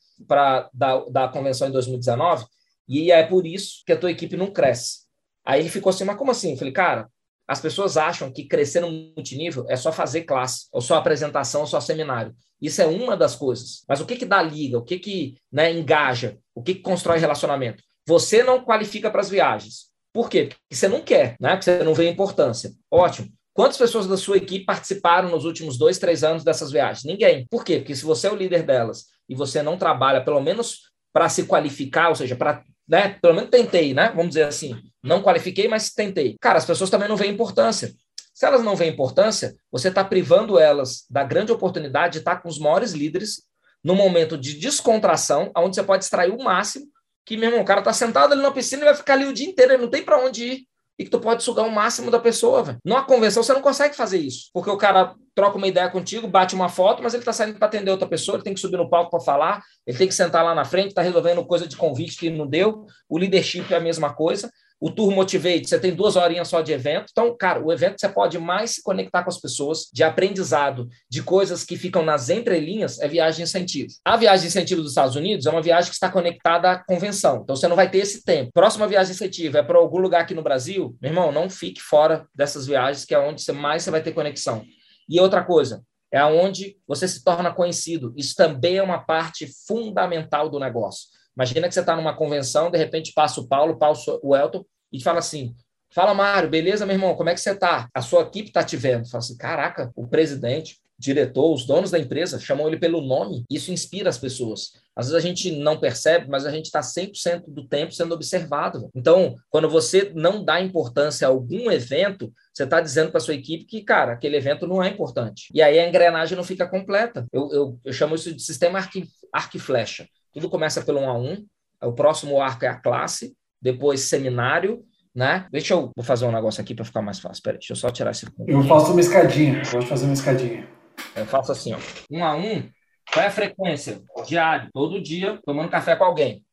da, 0.73 1.05
da 1.09 1.27
convenção 1.29 1.69
em 1.69 1.71
2019. 1.71 2.43
E 2.89 3.09
é 3.09 3.23
por 3.23 3.47
isso 3.47 3.83
que 3.85 3.93
a 3.93 3.97
tua 3.97 4.11
equipe 4.11 4.35
não 4.35 4.47
cresce. 4.47 5.05
Aí 5.45 5.61
ele 5.61 5.69
ficou 5.69 5.91
assim, 5.91 6.03
mas 6.03 6.17
como 6.17 6.31
assim? 6.31 6.51
Eu 6.51 6.57
falei, 6.57 6.73
cara, 6.73 7.07
as 7.51 7.59
pessoas 7.59 7.97
acham 7.97 8.31
que 8.31 8.45
crescer 8.45 8.79
no 8.79 8.89
multinível 8.89 9.65
é 9.67 9.75
só 9.75 9.91
fazer 9.91 10.21
classe, 10.21 10.67
ou 10.71 10.79
só 10.79 10.95
apresentação, 10.95 11.59
ou 11.59 11.67
só 11.67 11.81
seminário. 11.81 12.33
Isso 12.61 12.81
é 12.81 12.85
uma 12.85 13.17
das 13.17 13.35
coisas. 13.35 13.83
Mas 13.89 13.99
o 13.99 14.05
que, 14.05 14.15
que 14.15 14.25
dá 14.25 14.41
liga? 14.41 14.77
O 14.77 14.85
que, 14.85 14.97
que 14.97 15.35
né, 15.51 15.69
engaja? 15.69 16.37
O 16.55 16.63
que, 16.63 16.75
que 16.75 16.79
constrói 16.79 17.19
relacionamento? 17.19 17.83
Você 18.07 18.41
não 18.41 18.63
qualifica 18.63 19.11
para 19.11 19.19
as 19.19 19.29
viagens. 19.29 19.87
Por 20.13 20.29
quê? 20.29 20.45
Porque 20.45 20.73
você 20.73 20.87
não 20.87 21.01
quer, 21.01 21.35
né? 21.41 21.57
Porque 21.57 21.65
você 21.65 21.83
não 21.83 21.93
vê 21.93 22.09
importância. 22.09 22.71
Ótimo. 22.89 23.27
Quantas 23.53 23.77
pessoas 23.77 24.07
da 24.07 24.15
sua 24.15 24.37
equipe 24.37 24.63
participaram 24.63 25.29
nos 25.29 25.43
últimos 25.43 25.77
dois, 25.77 25.99
três 25.99 26.23
anos 26.23 26.45
dessas 26.45 26.71
viagens? 26.71 27.03
Ninguém. 27.03 27.45
Por 27.49 27.65
quê? 27.65 27.79
Porque 27.79 27.97
se 27.97 28.05
você 28.05 28.27
é 28.27 28.31
o 28.31 28.35
líder 28.37 28.63
delas 28.63 29.07
e 29.27 29.35
você 29.35 29.61
não 29.61 29.77
trabalha, 29.77 30.23
pelo 30.23 30.39
menos 30.39 30.83
para 31.11 31.27
se 31.27 31.43
qualificar, 31.43 32.07
ou 32.07 32.15
seja, 32.15 32.33
para, 32.37 32.63
né, 32.91 33.17
pelo 33.21 33.33
menos 33.33 33.49
tentei, 33.49 33.93
né? 33.93 34.09
Vamos 34.09 34.29
dizer 34.29 34.43
assim, 34.43 34.75
não 35.01 35.23
qualifiquei, 35.23 35.65
mas 35.69 35.91
tentei. 35.91 36.35
Cara, 36.41 36.57
as 36.57 36.65
pessoas 36.65 36.89
também 36.89 37.07
não 37.07 37.15
veem 37.15 37.31
importância. 37.31 37.93
Se 38.33 38.45
elas 38.45 38.61
não 38.61 38.75
veem 38.75 38.91
importância, 38.91 39.55
você 39.71 39.87
está 39.87 40.03
privando 40.03 40.59
elas 40.59 41.05
da 41.09 41.23
grande 41.23 41.53
oportunidade 41.53 42.13
de 42.13 42.19
estar 42.19 42.35
tá 42.35 42.41
com 42.41 42.49
os 42.49 42.59
maiores 42.59 42.91
líderes 42.91 43.43
no 43.81 43.95
momento 43.95 44.37
de 44.37 44.59
descontração, 44.59 45.49
onde 45.55 45.75
você 45.75 45.83
pode 45.83 46.03
extrair 46.03 46.31
o 46.31 46.43
máximo. 46.43 46.85
Que, 47.25 47.37
meu 47.37 47.47
irmão, 47.47 47.61
o 47.61 47.65
cara 47.65 47.79
está 47.79 47.93
sentado 47.93 48.33
ali 48.33 48.41
na 48.41 48.51
piscina 48.51 48.81
e 48.81 48.85
vai 48.85 48.95
ficar 48.95 49.13
ali 49.13 49.25
o 49.25 49.33
dia 49.33 49.47
inteiro, 49.47 49.71
ele 49.71 49.83
não 49.83 49.89
tem 49.89 50.03
para 50.03 50.19
onde 50.19 50.43
ir 50.43 50.67
e 51.01 51.03
que 51.03 51.09
tu 51.09 51.19
pode 51.19 51.41
sugar 51.41 51.65
o 51.65 51.71
máximo 51.71 52.11
da 52.11 52.19
pessoa, 52.19 52.61
velho. 52.61 52.77
Numa 52.85 53.03
convenção 53.03 53.41
você 53.41 53.51
não 53.53 53.61
consegue 53.61 53.95
fazer 53.95 54.19
isso, 54.19 54.51
porque 54.53 54.69
o 54.69 54.77
cara 54.77 55.15
troca 55.33 55.57
uma 55.57 55.67
ideia 55.67 55.89
contigo, 55.89 56.27
bate 56.27 56.53
uma 56.53 56.69
foto, 56.69 57.01
mas 57.01 57.15
ele 57.15 57.23
tá 57.23 57.33
saindo 57.33 57.57
para 57.57 57.67
atender 57.67 57.89
outra 57.89 58.07
pessoa, 58.07 58.35
ele 58.35 58.43
tem 58.43 58.53
que 58.53 58.59
subir 58.59 58.77
no 58.77 58.87
palco 58.87 59.09
para 59.09 59.19
falar, 59.19 59.63
ele 59.87 59.97
tem 59.97 60.07
que 60.07 60.13
sentar 60.13 60.45
lá 60.45 60.53
na 60.53 60.63
frente, 60.63 60.93
tá 60.93 61.01
resolvendo 61.01 61.43
coisa 61.43 61.67
de 61.67 61.75
convite 61.75 62.17
que 62.17 62.29
não 62.29 62.45
deu, 62.45 62.85
o 63.09 63.17
leadership 63.17 63.65
é 63.71 63.77
a 63.77 63.79
mesma 63.79 64.13
coisa. 64.13 64.51
O 64.81 64.89
Tour 64.89 65.11
Motivate, 65.11 65.69
você 65.69 65.79
tem 65.79 65.93
duas 65.93 66.15
horinhas 66.15 66.47
só 66.47 66.59
de 66.59 66.73
evento. 66.73 67.09
Então, 67.11 67.37
cara, 67.37 67.63
o 67.63 67.71
evento 67.71 67.97
você 67.99 68.09
pode 68.09 68.39
mais 68.39 68.71
se 68.71 68.81
conectar 68.81 69.21
com 69.21 69.29
as 69.29 69.39
pessoas, 69.39 69.87
de 69.93 70.03
aprendizado, 70.03 70.89
de 71.07 71.21
coisas 71.21 71.63
que 71.63 71.77
ficam 71.77 72.03
nas 72.03 72.31
entrelinhas, 72.31 72.99
é 72.99 73.07
viagem 73.07 73.43
incentivo. 73.43 73.89
A 74.03 74.17
viagem 74.17 74.47
incentivo 74.47 74.81
dos 74.81 74.91
Estados 74.91 75.15
Unidos 75.15 75.45
é 75.45 75.51
uma 75.51 75.61
viagem 75.61 75.91
que 75.91 75.95
está 75.95 76.09
conectada 76.09 76.71
à 76.71 76.83
convenção. 76.83 77.41
Então, 77.43 77.55
você 77.55 77.67
não 77.67 77.75
vai 77.75 77.91
ter 77.91 77.99
esse 77.99 78.25
tempo. 78.25 78.49
Próxima 78.51 78.87
viagem 78.87 79.13
incentiva 79.13 79.59
é 79.59 79.63
para 79.63 79.77
algum 79.77 79.99
lugar 79.99 80.21
aqui 80.21 80.33
no 80.33 80.41
Brasil, 80.41 80.97
meu 80.99 81.11
irmão, 81.11 81.31
não 81.31 81.47
fique 81.47 81.79
fora 81.79 82.25
dessas 82.33 82.65
viagens, 82.65 83.05
que 83.05 83.13
é 83.13 83.19
onde 83.19 83.43
você 83.43 83.51
mais 83.51 83.83
você 83.83 83.91
vai 83.91 84.01
ter 84.01 84.13
conexão. 84.13 84.65
E 85.07 85.19
outra 85.19 85.43
coisa, 85.43 85.83
é 86.11 86.17
aonde 86.17 86.75
você 86.87 87.07
se 87.07 87.23
torna 87.23 87.53
conhecido. 87.53 88.13
Isso 88.17 88.35
também 88.35 88.77
é 88.77 88.83
uma 88.83 88.99
parte 88.99 89.47
fundamental 89.67 90.49
do 90.49 90.59
negócio. 90.59 91.07
Imagina 91.35 91.67
que 91.67 91.73
você 91.73 91.79
está 91.79 91.95
numa 91.95 92.15
convenção, 92.15 92.69
de 92.69 92.77
repente 92.77 93.13
passa 93.13 93.39
o 93.39 93.47
Paulo, 93.47 93.77
passa 93.77 94.19
o 94.21 94.35
Elton, 94.35 94.65
e 94.91 95.01
fala 95.01 95.19
assim: 95.19 95.55
Fala, 95.93 96.13
Mário, 96.13 96.49
beleza, 96.49 96.85
meu 96.85 96.95
irmão? 96.95 97.15
Como 97.15 97.29
é 97.29 97.33
que 97.33 97.41
você 97.41 97.51
está? 97.51 97.89
A 97.93 98.01
sua 98.01 98.21
equipe 98.21 98.47
está 98.47 98.63
te 98.63 98.77
vendo. 98.77 99.09
Fala 99.09 99.21
assim: 99.21 99.35
caraca, 99.35 99.91
o 99.93 100.07
presidente, 100.07 100.77
diretor, 100.97 101.53
os 101.53 101.65
donos 101.65 101.91
da 101.91 101.99
empresa 101.99 102.39
chamam 102.39 102.65
ele 102.67 102.79
pelo 102.79 103.01
nome. 103.01 103.43
Isso 103.49 103.73
inspira 103.73 104.09
as 104.09 104.17
pessoas. 104.17 104.71
Às 104.95 105.07
vezes 105.07 105.21
a 105.21 105.27
gente 105.27 105.51
não 105.51 105.77
percebe, 105.77 106.29
mas 106.29 106.45
a 106.45 106.51
gente 106.51 106.65
está 106.65 106.79
100% 106.79 107.43
do 107.47 107.67
tempo 107.67 107.91
sendo 107.91 108.13
observado. 108.13 108.89
Então, 108.95 109.35
quando 109.49 109.69
você 109.69 110.13
não 110.15 110.45
dá 110.45 110.61
importância 110.61 111.27
a 111.27 111.29
algum 111.29 111.69
evento, 111.69 112.31
você 112.53 112.63
está 112.63 112.79
dizendo 112.79 113.11
para 113.11 113.19
sua 113.19 113.33
equipe 113.33 113.65
que, 113.65 113.81
cara, 113.81 114.13
aquele 114.13 114.37
evento 114.37 114.65
não 114.65 114.81
é 114.81 114.87
importante. 114.87 115.49
E 115.53 115.61
aí 115.61 115.77
a 115.77 115.89
engrenagem 115.89 116.37
não 116.37 116.43
fica 116.43 116.67
completa. 116.67 117.25
Eu, 117.33 117.51
eu, 117.51 117.79
eu 117.83 117.91
chamo 117.91 118.15
isso 118.15 118.33
de 118.33 118.41
sistema 118.41 118.79
arco 118.79 119.57
e 119.57 119.59
flecha. 119.59 120.07
Tudo 120.33 120.49
começa 120.49 120.81
pelo 120.81 120.99
1 120.99 121.09
a 121.09 121.17
1, 121.17 121.45
o 121.83 121.93
próximo 121.93 122.41
arco 122.41 122.65
é 122.65 122.67
a 122.67 122.75
classe, 122.75 123.35
depois 123.61 124.01
seminário, 124.01 124.83
né? 125.13 125.47
Deixa 125.51 125.73
eu 125.73 125.91
vou 125.95 126.05
fazer 126.05 126.25
um 126.25 126.31
negócio 126.31 126.61
aqui 126.61 126.73
para 126.73 126.85
ficar 126.85 127.01
mais 127.01 127.19
fácil. 127.19 127.43
Peraí, 127.43 127.59
deixa 127.59 127.73
eu 127.73 127.77
só 127.77 127.89
tirar 127.89 128.11
esse 128.11 128.25
Eu 128.47 128.63
faço 128.63 128.91
uma 128.91 129.01
escadinha. 129.01 129.61
De 129.61 129.85
fazer 129.85 130.05
uma 130.05 130.13
escadinha. 130.13 130.67
Eu 131.15 131.25
faço 131.25 131.51
assim, 131.51 131.73
ó. 131.73 131.77
Um 132.09 132.23
a 132.23 132.35
um. 132.35 132.69
Qual 133.11 133.23
é 133.23 133.27
a 133.27 133.31
frequência? 133.31 134.01
Diário, 134.25 134.69
todo 134.73 135.01
dia, 135.01 135.39
tomando 135.45 135.69
café 135.69 135.95
com 135.95 136.05
alguém. 136.05 136.43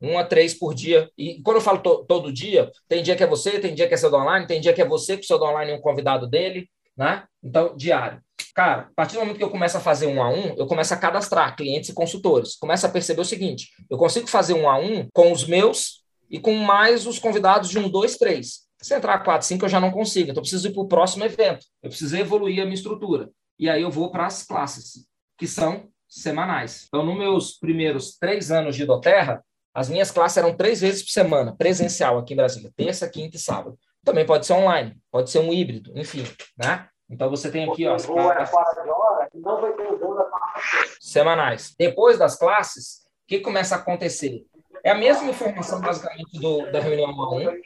Um 0.00 0.18
a 0.18 0.24
três 0.24 0.54
por 0.54 0.74
dia. 0.74 1.10
E 1.16 1.40
quando 1.42 1.56
eu 1.56 1.62
falo 1.62 1.78
to 1.78 2.04
todo 2.04 2.32
dia, 2.32 2.70
tem 2.86 3.02
dia 3.02 3.16
que 3.16 3.22
é 3.22 3.26
você, 3.26 3.58
tem 3.58 3.74
dia 3.74 3.88
que 3.88 3.94
é 3.94 3.96
seu 3.96 4.12
online, 4.12 4.46
tem 4.46 4.60
dia 4.60 4.72
que 4.72 4.82
é 4.82 4.86
você 4.86 5.16
que 5.16 5.24
o 5.24 5.26
seu 5.26 5.40
online 5.40 5.72
é 5.72 5.74
um 5.74 5.80
convidado 5.80 6.28
dele, 6.28 6.68
né? 6.96 7.24
Então, 7.42 7.74
diário. 7.74 8.20
Cara, 8.58 8.88
a 8.90 8.94
partir 8.96 9.14
do 9.14 9.20
momento 9.20 9.36
que 9.36 9.44
eu 9.44 9.50
começo 9.50 9.76
a 9.76 9.80
fazer 9.80 10.08
um 10.08 10.20
a 10.20 10.28
um, 10.28 10.52
eu 10.56 10.66
começo 10.66 10.92
a 10.92 10.96
cadastrar 10.96 11.54
clientes 11.54 11.90
e 11.90 11.94
consultores. 11.94 12.56
Começo 12.56 12.84
a 12.84 12.88
perceber 12.88 13.20
o 13.20 13.24
seguinte: 13.24 13.68
eu 13.88 13.96
consigo 13.96 14.26
fazer 14.26 14.52
um 14.52 14.68
a 14.68 14.76
um 14.76 15.06
com 15.14 15.30
os 15.30 15.46
meus 15.46 16.02
e 16.28 16.40
com 16.40 16.52
mais 16.54 17.06
os 17.06 17.20
convidados 17.20 17.70
de 17.70 17.78
um, 17.78 17.88
dois, 17.88 18.16
três. 18.16 18.66
Se 18.82 18.96
entrar 18.96 19.20
quatro, 19.20 19.46
cinco, 19.46 19.64
eu 19.64 19.68
já 19.68 19.78
não 19.78 19.92
consigo. 19.92 20.30
Então, 20.30 20.40
eu 20.40 20.42
preciso 20.42 20.66
ir 20.66 20.72
para 20.72 20.82
o 20.82 20.88
próximo 20.88 21.24
evento. 21.24 21.64
Eu 21.80 21.88
preciso 21.88 22.16
evoluir 22.16 22.60
a 22.60 22.64
minha 22.64 22.74
estrutura. 22.74 23.30
E 23.60 23.70
aí 23.70 23.80
eu 23.80 23.92
vou 23.92 24.10
para 24.10 24.26
as 24.26 24.42
classes, 24.42 25.06
que 25.38 25.46
são 25.46 25.88
semanais. 26.08 26.86
Então, 26.88 27.06
nos 27.06 27.16
meus 27.16 27.52
primeiros 27.52 28.18
três 28.18 28.50
anos 28.50 28.74
de 28.74 28.84
Doterra, 28.84 29.40
as 29.72 29.88
minhas 29.88 30.10
classes 30.10 30.36
eram 30.36 30.52
três 30.52 30.80
vezes 30.80 31.04
por 31.04 31.12
semana, 31.12 31.54
presencial 31.56 32.18
aqui 32.18 32.32
em 32.32 32.36
Brasília, 32.36 32.72
terça, 32.74 33.08
quinta 33.08 33.36
e 33.36 33.40
sábado. 33.40 33.78
Também 34.04 34.26
pode 34.26 34.46
ser 34.46 34.54
online, 34.54 34.96
pode 35.12 35.30
ser 35.30 35.38
um 35.38 35.52
híbrido, 35.52 35.92
enfim, 35.94 36.24
né? 36.56 36.88
Então 37.10 37.30
você 37.30 37.50
tem 37.50 37.70
aqui, 37.70 37.86
ó, 37.86 37.94
as 37.94 38.04
classes... 38.04 38.50
semanais. 41.00 41.74
Depois 41.78 42.18
das 42.18 42.36
classes, 42.36 43.06
o 43.24 43.28
que 43.28 43.40
começa 43.40 43.74
a 43.74 43.78
acontecer? 43.78 44.44
É 44.84 44.90
a 44.90 44.94
mesma 44.94 45.30
informação, 45.30 45.80
basicamente, 45.80 46.38
do, 46.38 46.70
da 46.70 46.80
reunião 46.80 47.10
1 47.10 47.22
a 47.22 47.34
1, 47.36 47.60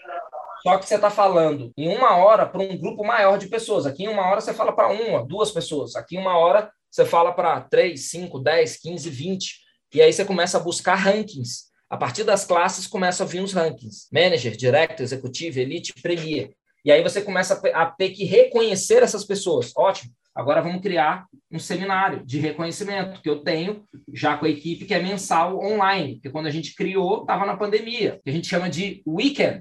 só 0.63 0.79
que 0.79 0.87
você 0.87 0.95
está 0.95 1.11
falando 1.11 1.73
em 1.77 1.89
uma 1.89 2.17
hora 2.17 2.47
para 2.47 2.63
um 2.63 2.79
grupo 2.79 3.05
maior 3.05 3.37
de 3.37 3.49
pessoas. 3.49 3.85
Aqui 3.85 4.05
em 4.05 4.09
uma 4.09 4.29
hora 4.29 4.41
você 4.41 4.55
fala 4.55 4.73
para 4.73 4.89
uma, 4.89 5.27
duas 5.27 5.51
pessoas. 5.51 5.97
Aqui 5.97 6.17
em 6.17 6.21
uma 6.21 6.39
hora 6.39 6.71
você 6.89 7.05
fala 7.05 7.33
para 7.33 7.61
três, 7.63 8.11
cinco, 8.11 8.39
dez, 8.39 8.77
quinze, 8.77 9.11
vinte. 9.11 9.57
E 9.93 10.01
aí 10.01 10.13
você 10.13 10.25
começa 10.25 10.59
a 10.59 10.61
buscar 10.61 10.95
rankings. 10.95 11.73
A 11.91 11.97
partir 11.97 12.23
das 12.23 12.45
classes 12.45 12.87
começam 12.87 13.27
a 13.27 13.29
vir 13.29 13.43
os 13.43 13.53
rankings. 13.53 14.09
Manager, 14.13 14.57
Director, 14.57 15.03
Executivo, 15.03 15.59
Elite, 15.59 15.93
Premier. 16.01 16.55
E 16.85 16.91
aí 16.91 17.03
você 17.03 17.23
começa 17.23 17.61
a 17.73 17.87
ter 17.87 18.11
que 18.11 18.25
reconhecer 18.25 19.03
essas 19.03 19.25
pessoas. 19.25 19.73
Ótimo. 19.77 20.13
Agora 20.35 20.63
vamos 20.63 20.81
criar 20.81 21.27
um 21.51 21.59
seminário 21.59 22.25
de 22.25 22.39
reconhecimento 22.39 23.21
que 23.21 23.29
eu 23.29 23.41
tenho 23.41 23.85
já 24.13 24.37
com 24.37 24.47
a 24.47 24.49
equipe 24.49 24.87
que 24.87 24.95
é 24.95 25.03
mensal 25.03 25.59
online, 25.63 26.15
porque 26.15 26.31
quando 26.31 26.47
a 26.47 26.51
gente 26.51 26.75
criou 26.75 27.21
estava 27.21 27.45
na 27.45 27.57
pandemia, 27.57 28.19
que 28.25 28.31
a 28.31 28.33
gente 28.33 28.49
chama 28.49 28.71
de 28.71 29.03
weekend. 29.07 29.61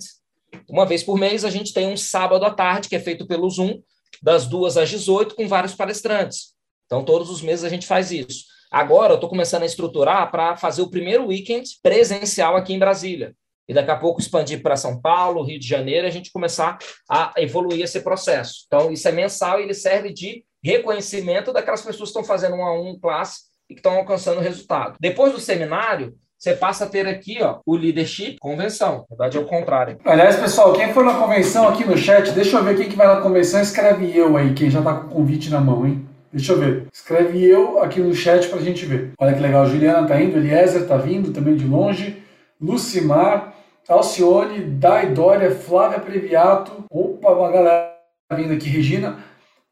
Uma 0.69 0.85
vez 0.85 1.03
por 1.03 1.17
mês 1.17 1.43
a 1.43 1.49
gente 1.49 1.73
tem 1.73 1.87
um 1.87 1.97
sábado 1.97 2.45
à 2.45 2.51
tarde 2.51 2.87
que 2.87 2.95
é 2.95 2.99
feito 2.99 3.27
pelo 3.27 3.49
Zoom 3.49 3.81
das 4.23 4.47
duas 4.47 4.77
às 4.77 4.89
18 4.89 5.35
com 5.35 5.47
vários 5.47 5.75
palestrantes. 5.75 6.53
Então 6.85 7.03
todos 7.03 7.29
os 7.29 7.41
meses 7.41 7.65
a 7.65 7.69
gente 7.69 7.85
faz 7.85 8.11
isso. 8.11 8.45
Agora 8.71 9.11
eu 9.11 9.15
estou 9.15 9.29
começando 9.29 9.63
a 9.63 9.65
estruturar 9.65 10.31
para 10.31 10.55
fazer 10.55 10.81
o 10.81 10.89
primeiro 10.89 11.27
weekend 11.27 11.69
presencial 11.83 12.55
aqui 12.55 12.73
em 12.73 12.79
Brasília 12.79 13.35
e 13.71 13.73
daqui 13.73 13.89
a 13.89 13.95
pouco 13.95 14.19
expandir 14.19 14.61
para 14.61 14.75
São 14.75 14.99
Paulo, 14.99 15.43
Rio 15.43 15.57
de 15.57 15.65
Janeiro, 15.65 16.05
a 16.05 16.09
gente 16.09 16.29
começar 16.29 16.77
a 17.09 17.31
evoluir 17.37 17.81
esse 17.81 18.01
processo. 18.01 18.65
Então, 18.67 18.91
isso 18.91 19.07
é 19.07 19.13
mensal 19.13 19.61
e 19.61 19.63
ele 19.63 19.73
serve 19.73 20.11
de 20.11 20.43
reconhecimento 20.61 21.53
daquelas 21.53 21.79
pessoas 21.81 22.09
que 22.09 22.17
estão 22.17 22.23
fazendo 22.25 22.57
um 22.57 22.65
a 22.65 22.77
um 22.77 22.99
classe 22.99 23.43
e 23.69 23.73
que 23.73 23.79
estão 23.79 23.93
alcançando 23.93 24.41
resultado. 24.41 24.97
Depois 24.99 25.31
do 25.31 25.39
seminário, 25.39 26.13
você 26.37 26.53
passa 26.53 26.83
a 26.83 26.89
ter 26.89 27.07
aqui 27.07 27.41
ó, 27.41 27.59
o 27.65 27.77
leadership 27.77 28.35
convenção. 28.41 29.05
Na 29.09 29.15
verdade, 29.15 29.37
é 29.37 29.39
o 29.39 29.45
contrário. 29.45 29.97
Aliás, 30.03 30.35
pessoal, 30.35 30.73
quem 30.73 30.93
for 30.93 31.05
na 31.05 31.13
convenção 31.13 31.69
aqui 31.69 31.85
no 31.85 31.97
chat, 31.97 32.29
deixa 32.31 32.57
eu 32.57 32.63
ver 32.65 32.75
quem 32.75 32.89
que 32.89 32.97
vai 32.97 33.07
na 33.07 33.21
convenção, 33.21 33.61
escreve 33.61 34.13
eu 34.13 34.35
aí, 34.35 34.53
quem 34.53 34.69
já 34.69 34.79
está 34.79 34.95
com 34.95 35.07
o 35.07 35.09
convite 35.11 35.49
na 35.49 35.61
mão, 35.61 35.87
hein? 35.87 36.05
Deixa 36.33 36.51
eu 36.51 36.59
ver. 36.59 36.87
Escreve 36.91 37.41
eu 37.41 37.81
aqui 37.81 38.01
no 38.01 38.13
chat 38.13 38.49
para 38.49 38.59
a 38.59 38.63
gente 38.63 38.85
ver. 38.85 39.13
Olha 39.17 39.33
que 39.33 39.39
legal, 39.39 39.65
Juliana 39.65 40.05
tá 40.05 40.21
indo, 40.21 40.37
Eliezer 40.37 40.85
tá 40.85 40.97
vindo 40.97 41.31
também 41.31 41.55
de 41.55 41.65
longe, 41.65 42.21
Lucimar, 42.61 43.55
Alcione, 43.87 44.61
Dai 44.61 45.07
Dória, 45.07 45.51
Flávia 45.51 45.99
Previato. 45.99 46.85
Opa, 46.89 47.31
uma 47.31 47.51
galera 47.51 47.95
vindo 48.33 48.53
aqui, 48.53 48.69
Regina. 48.69 49.17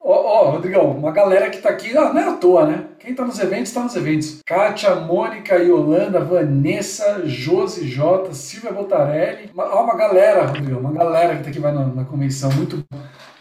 Ó, 0.01 0.14
ó, 0.14 0.49
Rodrigão, 0.51 0.91
uma 0.91 1.12
galera 1.12 1.49
que 1.49 1.57
tá 1.60 1.70
aqui, 1.70 1.95
ah, 1.97 2.14
não 2.14 2.22
é 2.22 2.30
à 2.30 2.34
toa, 2.34 2.66
né? 2.66 2.86
Quem 2.99 3.14
tá 3.14 3.26
nos 3.26 3.38
eventos, 3.38 3.74
tá 3.74 3.84
nos 3.84 3.95
eventos. 3.95 4.39
Kátia, 4.45 4.95
Mônica, 4.95 5.55
Yolanda, 5.57 6.22
Vanessa, 6.22 7.24
Josi 7.26 7.88
J, 7.88 8.34
Silvia 8.34 8.72
Botarelli. 8.72 9.51
Ó, 9.55 9.84
uma 9.84 9.95
galera, 9.95 10.45
Rodrigo, 10.45 10.80
uma 10.80 10.93
galera 10.93 11.36
que 11.36 11.43
tá 11.43 11.49
aqui 11.49 11.60
vai 11.60 11.74
na, 11.74 11.86
na 11.86 12.05
convenção. 12.05 12.49
Muito 12.53 12.84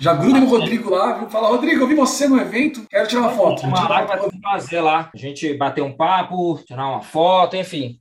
já 0.00 0.14
gruda 0.14 0.38
no 0.38 0.48
Rodrigo 0.48 0.90
lá, 0.90 1.14
viu? 1.14 1.28
Fala, 1.28 1.48
Rodrigo, 1.48 1.82
eu 1.82 1.88
vi 1.88 1.94
você 1.94 2.28
no 2.28 2.40
evento, 2.40 2.86
quero 2.88 3.08
tirar 3.08 3.22
uma 3.22 3.30
foto. 3.30 3.64
Uma 3.64 3.82
tirar 3.82 4.06
vai 4.06 4.18
ter 4.18 4.40
prazer 4.40 4.80
lá. 4.80 5.10
A 5.12 5.16
gente 5.16 5.54
bater 5.54 5.82
um 5.82 5.92
papo, 5.92 6.60
tirar 6.64 6.88
uma 6.88 7.02
foto, 7.02 7.56
enfim. 7.56 7.98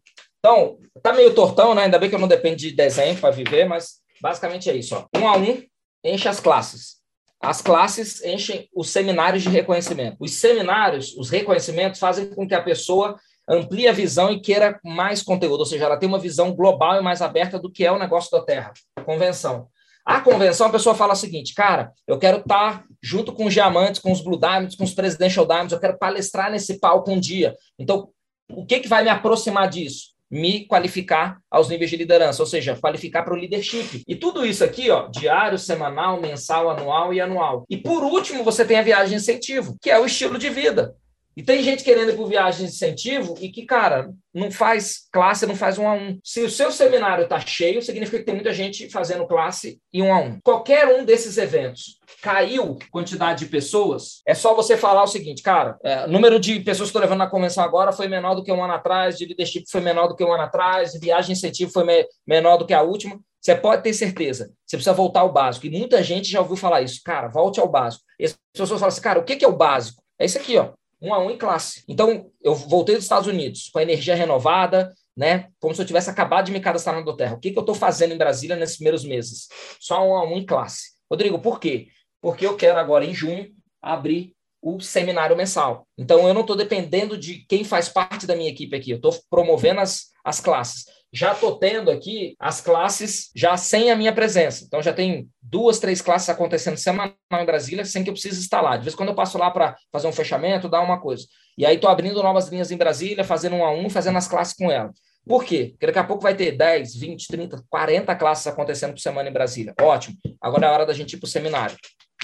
Então, 0.48 0.78
tá 1.04 1.12
meio 1.12 1.36
tortão, 1.36 1.76
né? 1.76 1.84
Ainda 1.84 2.00
bem 2.00 2.08
que 2.08 2.16
eu 2.16 2.20
não 2.20 2.28
dependo 2.28 2.56
de 2.56 2.72
desenho 2.72 3.20
para 3.20 3.32
viver, 3.32 3.66
mas 3.66 3.96
basicamente 4.22 4.70
é 4.70 4.76
isso. 4.78 4.96
Ó. 4.96 5.20
Um 5.20 5.28
a 5.28 5.36
um, 5.36 5.62
enche 6.02 6.30
as 6.30 6.40
classes. 6.40 6.96
As 7.42 7.62
classes 7.62 8.24
enchem 8.24 8.70
os 8.74 8.90
seminários 8.90 9.44
de 9.44 9.50
reconhecimento. 9.50 10.16
Os 10.22 10.36
seminários, 10.36 11.14
os 11.18 11.30
reconhecimentos, 11.30 12.00
fazem 12.00 12.28
com 12.28 12.48
que 12.48 12.56
a 12.56 12.62
pessoa 12.62 13.20
amplie 13.46 13.90
a 13.90 13.92
visão 13.92 14.32
e 14.32 14.40
queira 14.40 14.80
mais 14.86 15.22
conteúdo, 15.22 15.60
ou 15.60 15.66
seja, 15.66 15.84
ela 15.84 15.98
tem 15.98 16.08
uma 16.08 16.18
visão 16.18 16.54
global 16.54 16.98
e 16.98 17.02
mais 17.02 17.22
aberta 17.22 17.60
do 17.60 17.70
que 17.70 17.86
é 17.86 17.92
o 17.92 18.00
negócio 18.00 18.32
da 18.32 18.42
Terra, 18.42 18.72
convenção. 19.06 19.68
A 20.06 20.22
convenção, 20.22 20.68
a 20.68 20.72
pessoa 20.72 20.96
fala 20.96 21.14
o 21.14 21.18
seguinte, 21.18 21.54
cara, 21.54 21.92
eu 22.06 22.18
quero 22.18 22.40
estar 22.40 22.86
junto 23.02 23.34
com 23.34 23.46
os 23.46 23.54
diamantes, 23.54 24.02
com 24.02 24.12
os 24.12 24.22
Blue 24.22 24.40
Diamonds, 24.40 24.76
com 24.76 24.84
os 24.86 24.94
Presidential 24.94 25.46
Diamonds, 25.46 25.74
eu 25.74 25.80
quero 25.80 25.98
palestrar 25.98 26.50
nesse 26.50 26.80
palco 26.80 27.12
um 27.12 27.20
dia. 27.20 27.56
Então, 27.78 28.10
o 28.50 28.66
que, 28.66 28.80
que 28.80 28.88
vai 28.88 29.04
me 29.04 29.10
aproximar 29.10 29.70
disso? 29.70 30.17
Me 30.30 30.66
qualificar 30.66 31.40
aos 31.50 31.70
níveis 31.70 31.90
de 31.90 31.98
liderança, 31.98 32.42
ou 32.42 32.48
seja, 32.48 32.76
qualificar 32.76 33.24
para 33.24 33.34
o 33.34 33.38
leadership. 33.38 34.04
E 34.08 34.16
tudo 34.16 34.46
isso 34.46 34.64
aqui, 34.64 34.90
ó, 34.90 35.08
diário, 35.08 35.58
semanal, 35.58 36.20
mensal, 36.20 36.70
anual 36.70 37.14
e 37.14 37.22
anual. 37.22 37.66
E 37.70 37.78
por 37.78 38.04
último, 38.04 38.44
você 38.44 38.66
tem 38.66 38.78
a 38.78 38.84
viagem 38.84 39.10
de 39.10 39.16
incentivo, 39.16 39.78
que 39.82 39.90
é 39.90 40.00
o 40.00 40.06
estilo 40.06 40.38
de 40.38 40.50
vida. 40.50 40.96
E 41.38 41.44
tem 41.44 41.62
gente 41.62 41.84
querendo 41.84 42.10
ir 42.10 42.16
por 42.16 42.28
viagem 42.28 42.66
de 42.66 42.72
incentivo 42.74 43.36
e 43.40 43.50
que, 43.50 43.64
cara, 43.64 44.10
não 44.34 44.50
faz 44.50 45.08
classe, 45.12 45.46
não 45.46 45.56
faz 45.56 45.78
um 45.78 45.88
a 45.88 45.94
um. 45.94 46.20
Se 46.24 46.42
o 46.42 46.50
seu 46.50 46.72
seminário 46.72 47.26
está 47.26 47.40
cheio, 47.40 47.80
significa 47.80 48.18
que 48.18 48.24
tem 48.24 48.34
muita 48.34 48.52
gente 48.52 48.90
fazendo 48.90 49.28
classe 49.28 49.80
e 49.94 50.02
um 50.02 50.12
a 50.12 50.20
um. 50.20 50.40
Qualquer 50.44 50.88
um 50.88 51.06
desses 51.06 51.38
eventos 51.38 51.97
caiu 52.22 52.78
quantidade 52.92 53.46
de 53.46 53.52
pessoas, 53.52 54.22
é 54.26 54.34
só 54.34 54.54
você 54.56 54.76
falar 54.76 55.04
o 55.04 55.08
seguinte, 55.08 55.42
cara, 55.42 55.78
é, 55.84 56.08
número 56.08 56.40
de 56.40 56.60
pessoas 56.60 56.88
que 56.88 56.90
estou 56.90 57.02
levando 57.02 57.20
na 57.20 57.30
convenção 57.30 57.64
agora 57.64 57.92
foi 57.92 58.08
menor 58.08 58.36
do 58.36 58.44
que 58.44 58.52
um 58.52 58.64
ano 58.64 58.74
atrás, 58.74 59.18
de 59.18 59.26
leadership 59.26 59.66
foi 59.70 59.82
menor 59.82 60.08
do 60.08 60.16
que 60.16 60.24
um 60.24 60.34
ano 60.34 60.44
atrás, 60.44 60.92
de 60.92 61.00
viagem 61.00 61.34
incentivo 61.34 61.72
foi 61.72 61.84
me 61.84 62.06
menor 62.26 62.58
do 62.58 62.66
que 62.66 62.74
a 62.74 62.82
última. 62.82 63.20
Você 63.40 63.56
pode 63.56 63.84
ter 63.84 63.94
certeza, 63.94 64.52
você 64.66 64.78
precisa 64.78 64.94
voltar 64.94 65.22
ao 65.22 65.32
básico. 65.32 65.68
E 65.68 65.70
muita 65.70 66.04
gente 66.04 66.30
já 66.30 66.42
ouviu 66.42 66.58
falar 66.58 66.82
isso. 66.82 67.00
Cara, 67.06 67.28
volte 67.30 67.60
ao 67.60 67.70
básico. 67.70 68.04
E 68.20 68.26
as 68.26 68.38
pessoas 68.52 68.80
falam 68.80 68.88
assim, 68.88 69.02
cara, 69.02 69.20
o 69.20 69.24
que 69.24 69.46
é 69.46 69.48
o 69.48 69.56
básico? 69.56 70.02
É 70.20 70.26
isso 70.26 70.38
aqui, 70.38 70.58
ó 70.58 70.72
um 71.02 71.14
a 71.14 71.20
um 71.20 71.30
em 71.30 71.38
classe. 71.38 71.84
Então, 71.88 72.30
eu 72.42 72.56
voltei 72.56 72.96
dos 72.96 73.06
Estados 73.06 73.28
Unidos 73.28 73.70
com 73.72 73.80
a 73.80 73.84
energia 73.84 74.16
renovada, 74.16 74.94
né? 75.16 75.50
Como 75.60 75.74
se 75.74 75.82
eu 75.82 75.86
tivesse 75.86 76.10
acabado 76.10 76.46
de 76.46 76.52
me 76.52 76.60
cadastrar 76.60 76.96
na 76.96 77.02
Doterra. 77.02 77.36
O 77.36 77.40
que, 77.40 77.52
que 77.52 77.58
eu 77.58 77.62
estou 77.62 77.76
fazendo 77.76 78.14
em 78.14 78.18
Brasília 78.18 78.56
nesses 78.56 78.78
primeiros 78.78 79.04
meses? 79.04 79.48
Só 79.80 80.06
um 80.06 80.16
a 80.16 80.24
um 80.24 80.38
em 80.38 80.46
classe. 80.46 80.98
Rodrigo, 81.10 81.40
por 81.40 81.60
quê? 81.60 81.88
Porque 82.22 82.46
eu 82.46 82.56
quero 82.56 82.80
agora, 82.80 83.06
em 83.06 83.14
junho, 83.14 83.52
abrir 83.82 84.34
o 84.62 84.80
seminário 84.80 85.36
mensal. 85.36 85.88
Então, 85.98 86.28
eu 86.28 86.34
não 86.34 86.42
estou 86.42 86.56
dependendo 86.56 87.18
de 87.18 87.46
quem 87.48 87.64
faz 87.64 87.90
parte 87.90 88.26
da 88.26 88.36
minha 88.36 88.50
equipe 88.50 88.76
aqui. 88.76 88.92
Eu 88.92 88.98
estou 88.98 89.16
promovendo 89.30 89.80
as, 89.80 90.08
as 90.24 90.40
classes 90.40 90.86
já 91.12 91.32
estou 91.34 91.58
tendo 91.58 91.90
aqui 91.90 92.36
as 92.40 92.60
classes 92.60 93.32
já 93.36 93.56
sem 93.56 93.90
a 93.92 93.96
minha 93.96 94.14
presença. 94.14 94.64
Então 94.66 94.82
já 94.82 94.94
tem 94.94 95.30
duas, 95.42 95.80
três 95.80 96.02
classes 96.02 96.30
acontecendo 96.30 96.78
semanal 96.78 97.14
em 97.32 97.46
Brasília 97.46 97.86
sem 97.86 98.04
que 98.04 98.10
eu 98.10 98.14
precise 98.14 98.40
instalar. 98.40 98.78
De 98.78 98.84
vez 98.84 98.94
em 98.94 98.98
quando 98.98 99.10
eu 99.10 99.16
passo 99.16 99.38
lá 99.38 99.50
para 99.50 99.76
fazer 99.92 100.08
um 100.08 100.12
fechamento, 100.12 100.70
dar 100.70 100.82
uma 100.82 101.00
coisa. 101.00 101.26
E 101.58 101.66
aí 101.66 101.76
estou 101.76 101.90
abrindo 101.90 102.22
novas 102.22 102.50
linhas 102.50 102.72
em 102.72 102.78
Brasília, 102.78 103.24
fazendo 103.24 103.56
um 103.56 103.66
a 103.66 103.72
um, 103.72 103.90
fazendo 103.90 104.18
as 104.18 104.28
classes 104.28 104.54
com 104.54 104.72
ela. 104.72 104.92
Por 105.26 105.44
quê? 105.44 105.70
Porque 105.72 105.88
daqui 105.88 106.00
a 106.00 106.04
pouco 106.04 106.24
vai 106.24 106.36
ter 106.36 106.54
10, 106.54 106.96
20, 106.96 107.28
30, 107.28 107.64
40 107.70 108.16
classes 108.16 108.48
acontecendo 108.48 108.92
por 108.92 109.00
semana 109.00 109.30
em 109.30 109.34
Brasília. 109.34 109.74
Ótimo. 109.82 110.16
Agora 110.40 110.68
é 110.68 110.70
a 110.70 110.74
hora 110.74 110.86
da 110.86 110.94
gente 110.94 111.14
ir 111.14 111.18
para 111.18 111.26
o 111.28 111.30
seminário. 111.30 111.76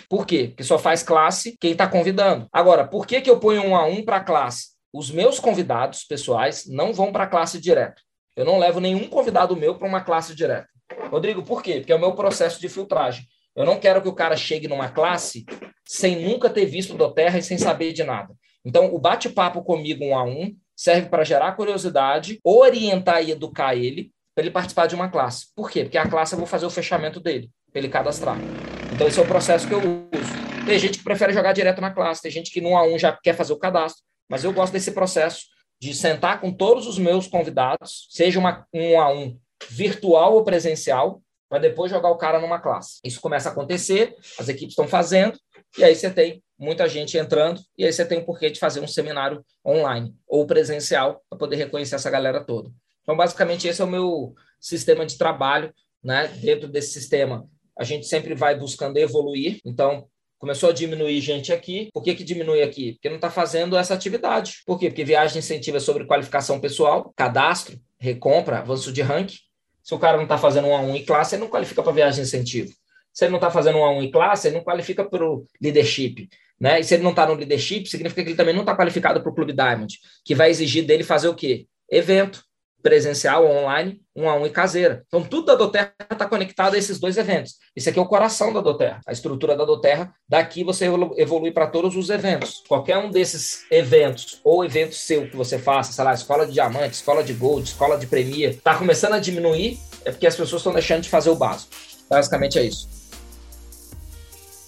Por 0.09 0.25
quê? 0.25 0.47
Porque 0.49 0.63
só 0.63 0.77
faz 0.77 1.03
classe 1.03 1.55
quem 1.59 1.71
está 1.71 1.87
convidando. 1.87 2.47
Agora, 2.51 2.87
por 2.87 3.05
que, 3.05 3.21
que 3.21 3.29
eu 3.29 3.39
ponho 3.39 3.63
um 3.63 3.75
a 3.75 3.85
um 3.85 4.03
para 4.03 4.17
a 4.17 4.23
classe? 4.23 4.73
Os 4.91 5.09
meus 5.09 5.39
convidados 5.39 6.03
pessoais 6.03 6.65
não 6.67 6.93
vão 6.93 7.11
para 7.11 7.23
a 7.23 7.27
classe 7.27 7.59
direto. 7.59 8.01
Eu 8.35 8.45
não 8.45 8.59
levo 8.59 8.79
nenhum 8.79 9.07
convidado 9.07 9.55
meu 9.55 9.75
para 9.75 9.87
uma 9.87 10.01
classe 10.01 10.35
direta. 10.35 10.67
Rodrigo, 11.09 11.43
por 11.43 11.61
quê? 11.61 11.79
Porque 11.79 11.91
é 11.91 11.95
o 11.95 11.99
meu 11.99 12.13
processo 12.13 12.59
de 12.59 12.67
filtragem. 12.67 13.25
Eu 13.55 13.65
não 13.65 13.79
quero 13.79 14.01
que 14.01 14.07
o 14.07 14.13
cara 14.13 14.35
chegue 14.35 14.67
numa 14.67 14.89
classe 14.89 15.45
sem 15.85 16.19
nunca 16.27 16.49
ter 16.49 16.65
visto 16.65 16.95
do 16.95 17.11
Terra 17.11 17.37
e 17.37 17.43
sem 17.43 17.57
saber 17.57 17.93
de 17.93 18.03
nada. 18.03 18.33
Então, 18.65 18.93
o 18.93 18.99
bate-papo 18.99 19.63
comigo 19.63 20.03
um 20.03 20.17
a 20.17 20.23
um 20.23 20.55
serve 20.75 21.09
para 21.09 21.23
gerar 21.23 21.51
curiosidade, 21.53 22.39
orientar 22.43 23.23
e 23.23 23.31
educar 23.31 23.75
ele 23.75 24.11
para 24.33 24.43
ele 24.43 24.51
participar 24.51 24.87
de 24.87 24.95
uma 24.95 25.09
classe. 25.09 25.47
Por 25.55 25.69
quê? 25.69 25.83
Porque 25.83 25.97
a 25.97 26.07
classe 26.07 26.33
eu 26.33 26.39
vou 26.39 26.47
fazer 26.47 26.65
o 26.65 26.71
fechamento 26.71 27.19
dele, 27.19 27.51
para 27.71 27.79
ele 27.79 27.89
cadastrar. 27.89 28.37
Então, 28.93 29.07
esse 29.07 29.19
é 29.19 29.23
o 29.23 29.27
processo 29.27 29.67
que 29.67 29.73
eu 29.73 29.79
uso. 29.79 30.65
Tem 30.67 30.77
gente 30.77 30.99
que 30.99 31.03
prefere 31.03 31.33
jogar 31.33 31.51
direto 31.51 31.81
na 31.81 31.89
classe, 31.89 32.21
tem 32.21 32.31
gente 32.31 32.51
que 32.51 32.61
no 32.61 32.69
A1 32.69 32.99
já 32.99 33.11
quer 33.11 33.35
fazer 33.35 33.51
o 33.51 33.57
cadastro, 33.57 34.03
mas 34.29 34.43
eu 34.43 34.53
gosto 34.53 34.71
desse 34.71 34.91
processo 34.91 35.45
de 35.81 35.95
sentar 35.95 36.39
com 36.39 36.53
todos 36.53 36.85
os 36.85 36.99
meus 36.99 37.27
convidados, 37.27 38.07
seja 38.11 38.39
uma, 38.39 38.65
um 38.71 39.01
a 39.01 39.11
um 39.11 39.37
virtual 39.67 40.35
ou 40.35 40.43
presencial, 40.43 41.23
para 41.49 41.57
depois 41.57 41.91
jogar 41.91 42.09
o 42.09 42.17
cara 42.17 42.39
numa 42.39 42.59
classe. 42.59 42.99
Isso 43.03 43.19
começa 43.19 43.49
a 43.49 43.51
acontecer, 43.51 44.15
as 44.39 44.47
equipes 44.47 44.73
estão 44.73 44.87
fazendo, 44.87 45.37
e 45.77 45.83
aí 45.83 45.95
você 45.95 46.11
tem 46.11 46.43
muita 46.57 46.87
gente 46.87 47.17
entrando, 47.17 47.59
e 47.75 47.83
aí 47.85 47.91
você 47.91 48.05
tem 48.05 48.19
o 48.19 48.25
porquê 48.25 48.51
de 48.51 48.59
fazer 48.59 48.79
um 48.79 48.87
seminário 48.87 49.43
online 49.65 50.15
ou 50.27 50.45
presencial 50.45 51.21
para 51.29 51.39
poder 51.39 51.55
reconhecer 51.55 51.95
essa 51.95 52.11
galera 52.11 52.43
toda. 52.43 52.69
Então, 53.01 53.17
basicamente, 53.17 53.67
esse 53.67 53.81
é 53.81 53.85
o 53.85 53.87
meu 53.87 54.35
sistema 54.61 55.03
de 55.03 55.17
trabalho, 55.17 55.73
né? 56.01 56.27
Dentro 56.27 56.67
desse 56.67 56.93
sistema, 56.93 57.49
a 57.77 57.83
gente 57.83 58.05
sempre 58.05 58.35
vai 58.35 58.57
buscando 58.57 58.97
evoluir. 58.97 59.59
Então, 59.65 60.07
Começou 60.43 60.71
a 60.71 60.73
diminuir 60.73 61.21
gente 61.21 61.53
aqui. 61.53 61.89
Por 61.93 62.03
que, 62.03 62.13
que 62.13 62.21
diminui 62.21 62.61
aqui? 62.61 62.95
Porque 62.95 63.07
não 63.07 63.15
está 63.15 63.31
fazendo 63.31 63.77
essa 63.77 63.93
atividade. 63.93 64.57
Por 64.65 64.77
quê? 64.77 64.89
Porque 64.89 65.05
viagem 65.05 65.39
incentiva 65.39 65.79
sobre 65.79 66.03
qualificação 66.05 66.59
pessoal, 66.59 67.13
cadastro, 67.15 67.79
recompra, 67.97 68.57
avanço 68.57 68.91
de 68.91 69.01
ranking. 69.01 69.37
Se 69.81 69.95
o 69.95 69.97
cara 69.97 70.17
não 70.17 70.23
está 70.23 70.37
fazendo 70.37 70.67
um 70.67 70.75
a 70.75 70.81
um 70.81 70.97
em 70.97 71.05
classe, 71.05 71.35
ele 71.35 71.43
não 71.43 71.49
qualifica 71.49 71.81
para 71.81 71.93
viagem 71.93 72.25
incentivo. 72.25 72.73
Se 73.13 73.23
ele 73.23 73.31
não 73.31 73.37
está 73.37 73.49
fazendo 73.49 73.77
um 73.77 73.85
a 73.85 73.91
um 73.91 74.03
em 74.03 74.11
classe, 74.11 74.49
ele 74.49 74.57
não 74.57 74.65
qualifica 74.65 75.05
para 75.05 75.25
o 75.25 75.47
leadership. 75.61 76.27
Né? 76.59 76.81
E 76.81 76.83
se 76.83 76.93
ele 76.93 77.03
não 77.03 77.11
está 77.11 77.25
no 77.25 77.35
leadership, 77.35 77.85
significa 77.85 78.21
que 78.21 78.31
ele 78.31 78.35
também 78.35 78.53
não 78.53 78.63
está 78.63 78.75
qualificado 78.75 79.21
para 79.21 79.31
o 79.31 79.33
Clube 79.33 79.53
Diamond, 79.53 79.97
que 80.25 80.35
vai 80.35 80.49
exigir 80.49 80.85
dele 80.85 81.05
fazer 81.05 81.29
o 81.29 81.35
quê? 81.35 81.67
Evento, 81.89 82.43
presencial, 82.83 83.47
online, 83.47 84.01
um 84.13 84.29
a 84.29 84.35
um 84.35 84.45
e 84.45 84.49
caseira. 84.49 85.03
Então, 85.07 85.23
tudo 85.23 85.45
da 85.45 85.55
Doterra 85.55 85.93
está 86.11 86.27
conectado 86.27 86.75
a 86.75 86.77
esses 86.77 86.99
dois 86.99 87.17
eventos. 87.17 87.55
Esse 87.73 87.89
aqui 87.89 87.97
é 87.97 88.01
o 88.01 88.05
coração 88.05 88.51
da 88.51 88.59
Doterra, 88.59 88.99
a 89.07 89.13
estrutura 89.13 89.55
da 89.55 89.63
Doterra. 89.63 90.13
Daqui 90.27 90.63
você 90.63 90.85
evolui 91.17 91.51
para 91.51 91.67
todos 91.67 91.95
os 91.95 92.09
eventos. 92.09 92.61
Qualquer 92.67 92.97
um 92.97 93.09
desses 93.09 93.65
eventos, 93.71 94.41
ou 94.43 94.65
evento 94.65 94.93
seu 94.93 95.27
que 95.27 95.35
você 95.35 95.57
faça, 95.57 95.93
sei 95.93 96.03
lá, 96.03 96.13
escola 96.13 96.45
de 96.45 96.51
diamante, 96.51 96.95
escola 96.95 97.23
de 97.23 97.33
gold, 97.33 97.67
escola 97.67 97.97
de 97.97 98.05
premier, 98.05 98.49
está 98.49 98.77
começando 98.77 99.13
a 99.13 99.19
diminuir, 99.19 99.79
é 100.03 100.11
porque 100.11 100.27
as 100.27 100.35
pessoas 100.35 100.59
estão 100.59 100.73
deixando 100.73 101.01
de 101.01 101.09
fazer 101.09 101.29
o 101.29 101.35
básico. 101.35 101.71
Basicamente 102.09 102.59
é 102.59 102.65
isso. 102.65 102.87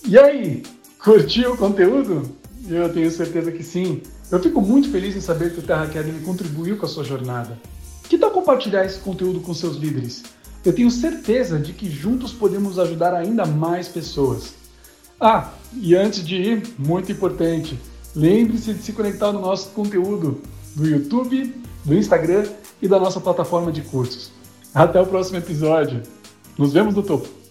E 0.07 0.17
aí, 0.17 0.63
curtiu 1.03 1.53
o 1.53 1.57
conteúdo? 1.57 2.37
Eu 2.69 2.91
tenho 2.93 3.11
certeza 3.11 3.51
que 3.51 3.61
sim. 3.61 4.01
Eu 4.31 4.41
fico 4.41 4.61
muito 4.61 4.89
feliz 4.89 5.15
em 5.15 5.21
saber 5.21 5.53
que 5.53 5.59
o 5.59 5.63
Terra 5.63 5.83
Academy 5.83 6.21
contribuiu 6.21 6.77
com 6.77 6.85
a 6.85 6.89
sua 6.89 7.03
jornada. 7.03 7.59
Que 8.09 8.17
tal 8.17 8.31
compartilhar 8.31 8.85
esse 8.85 8.99
conteúdo 8.99 9.39
com 9.39 9.53
seus 9.53 9.77
líderes? 9.77 10.23
Eu 10.63 10.73
tenho 10.73 10.89
certeza 10.89 11.59
de 11.59 11.73
que 11.73 11.89
juntos 11.89 12.33
podemos 12.33 12.79
ajudar 12.79 13.13
ainda 13.13 13.45
mais 13.45 13.87
pessoas. 13.87 14.53
Ah, 15.19 15.51
e 15.73 15.95
antes 15.95 16.25
de 16.25 16.35
ir, 16.35 16.63
muito 16.77 17.11
importante, 17.11 17.79
lembre-se 18.15 18.73
de 18.73 18.83
se 18.83 18.93
conectar 18.93 19.31
no 19.31 19.41
nosso 19.41 19.69
conteúdo 19.69 20.41
do 20.75 20.87
YouTube, 20.87 21.55
do 21.83 21.95
Instagram 21.95 22.45
e 22.81 22.87
da 22.87 22.99
nossa 22.99 23.19
plataforma 23.19 23.71
de 23.71 23.81
cursos. 23.81 24.31
Até 24.73 24.99
o 24.99 25.05
próximo 25.05 25.37
episódio. 25.37 26.01
Nos 26.57 26.73
vemos 26.73 26.93
no 26.95 27.03
topo. 27.03 27.44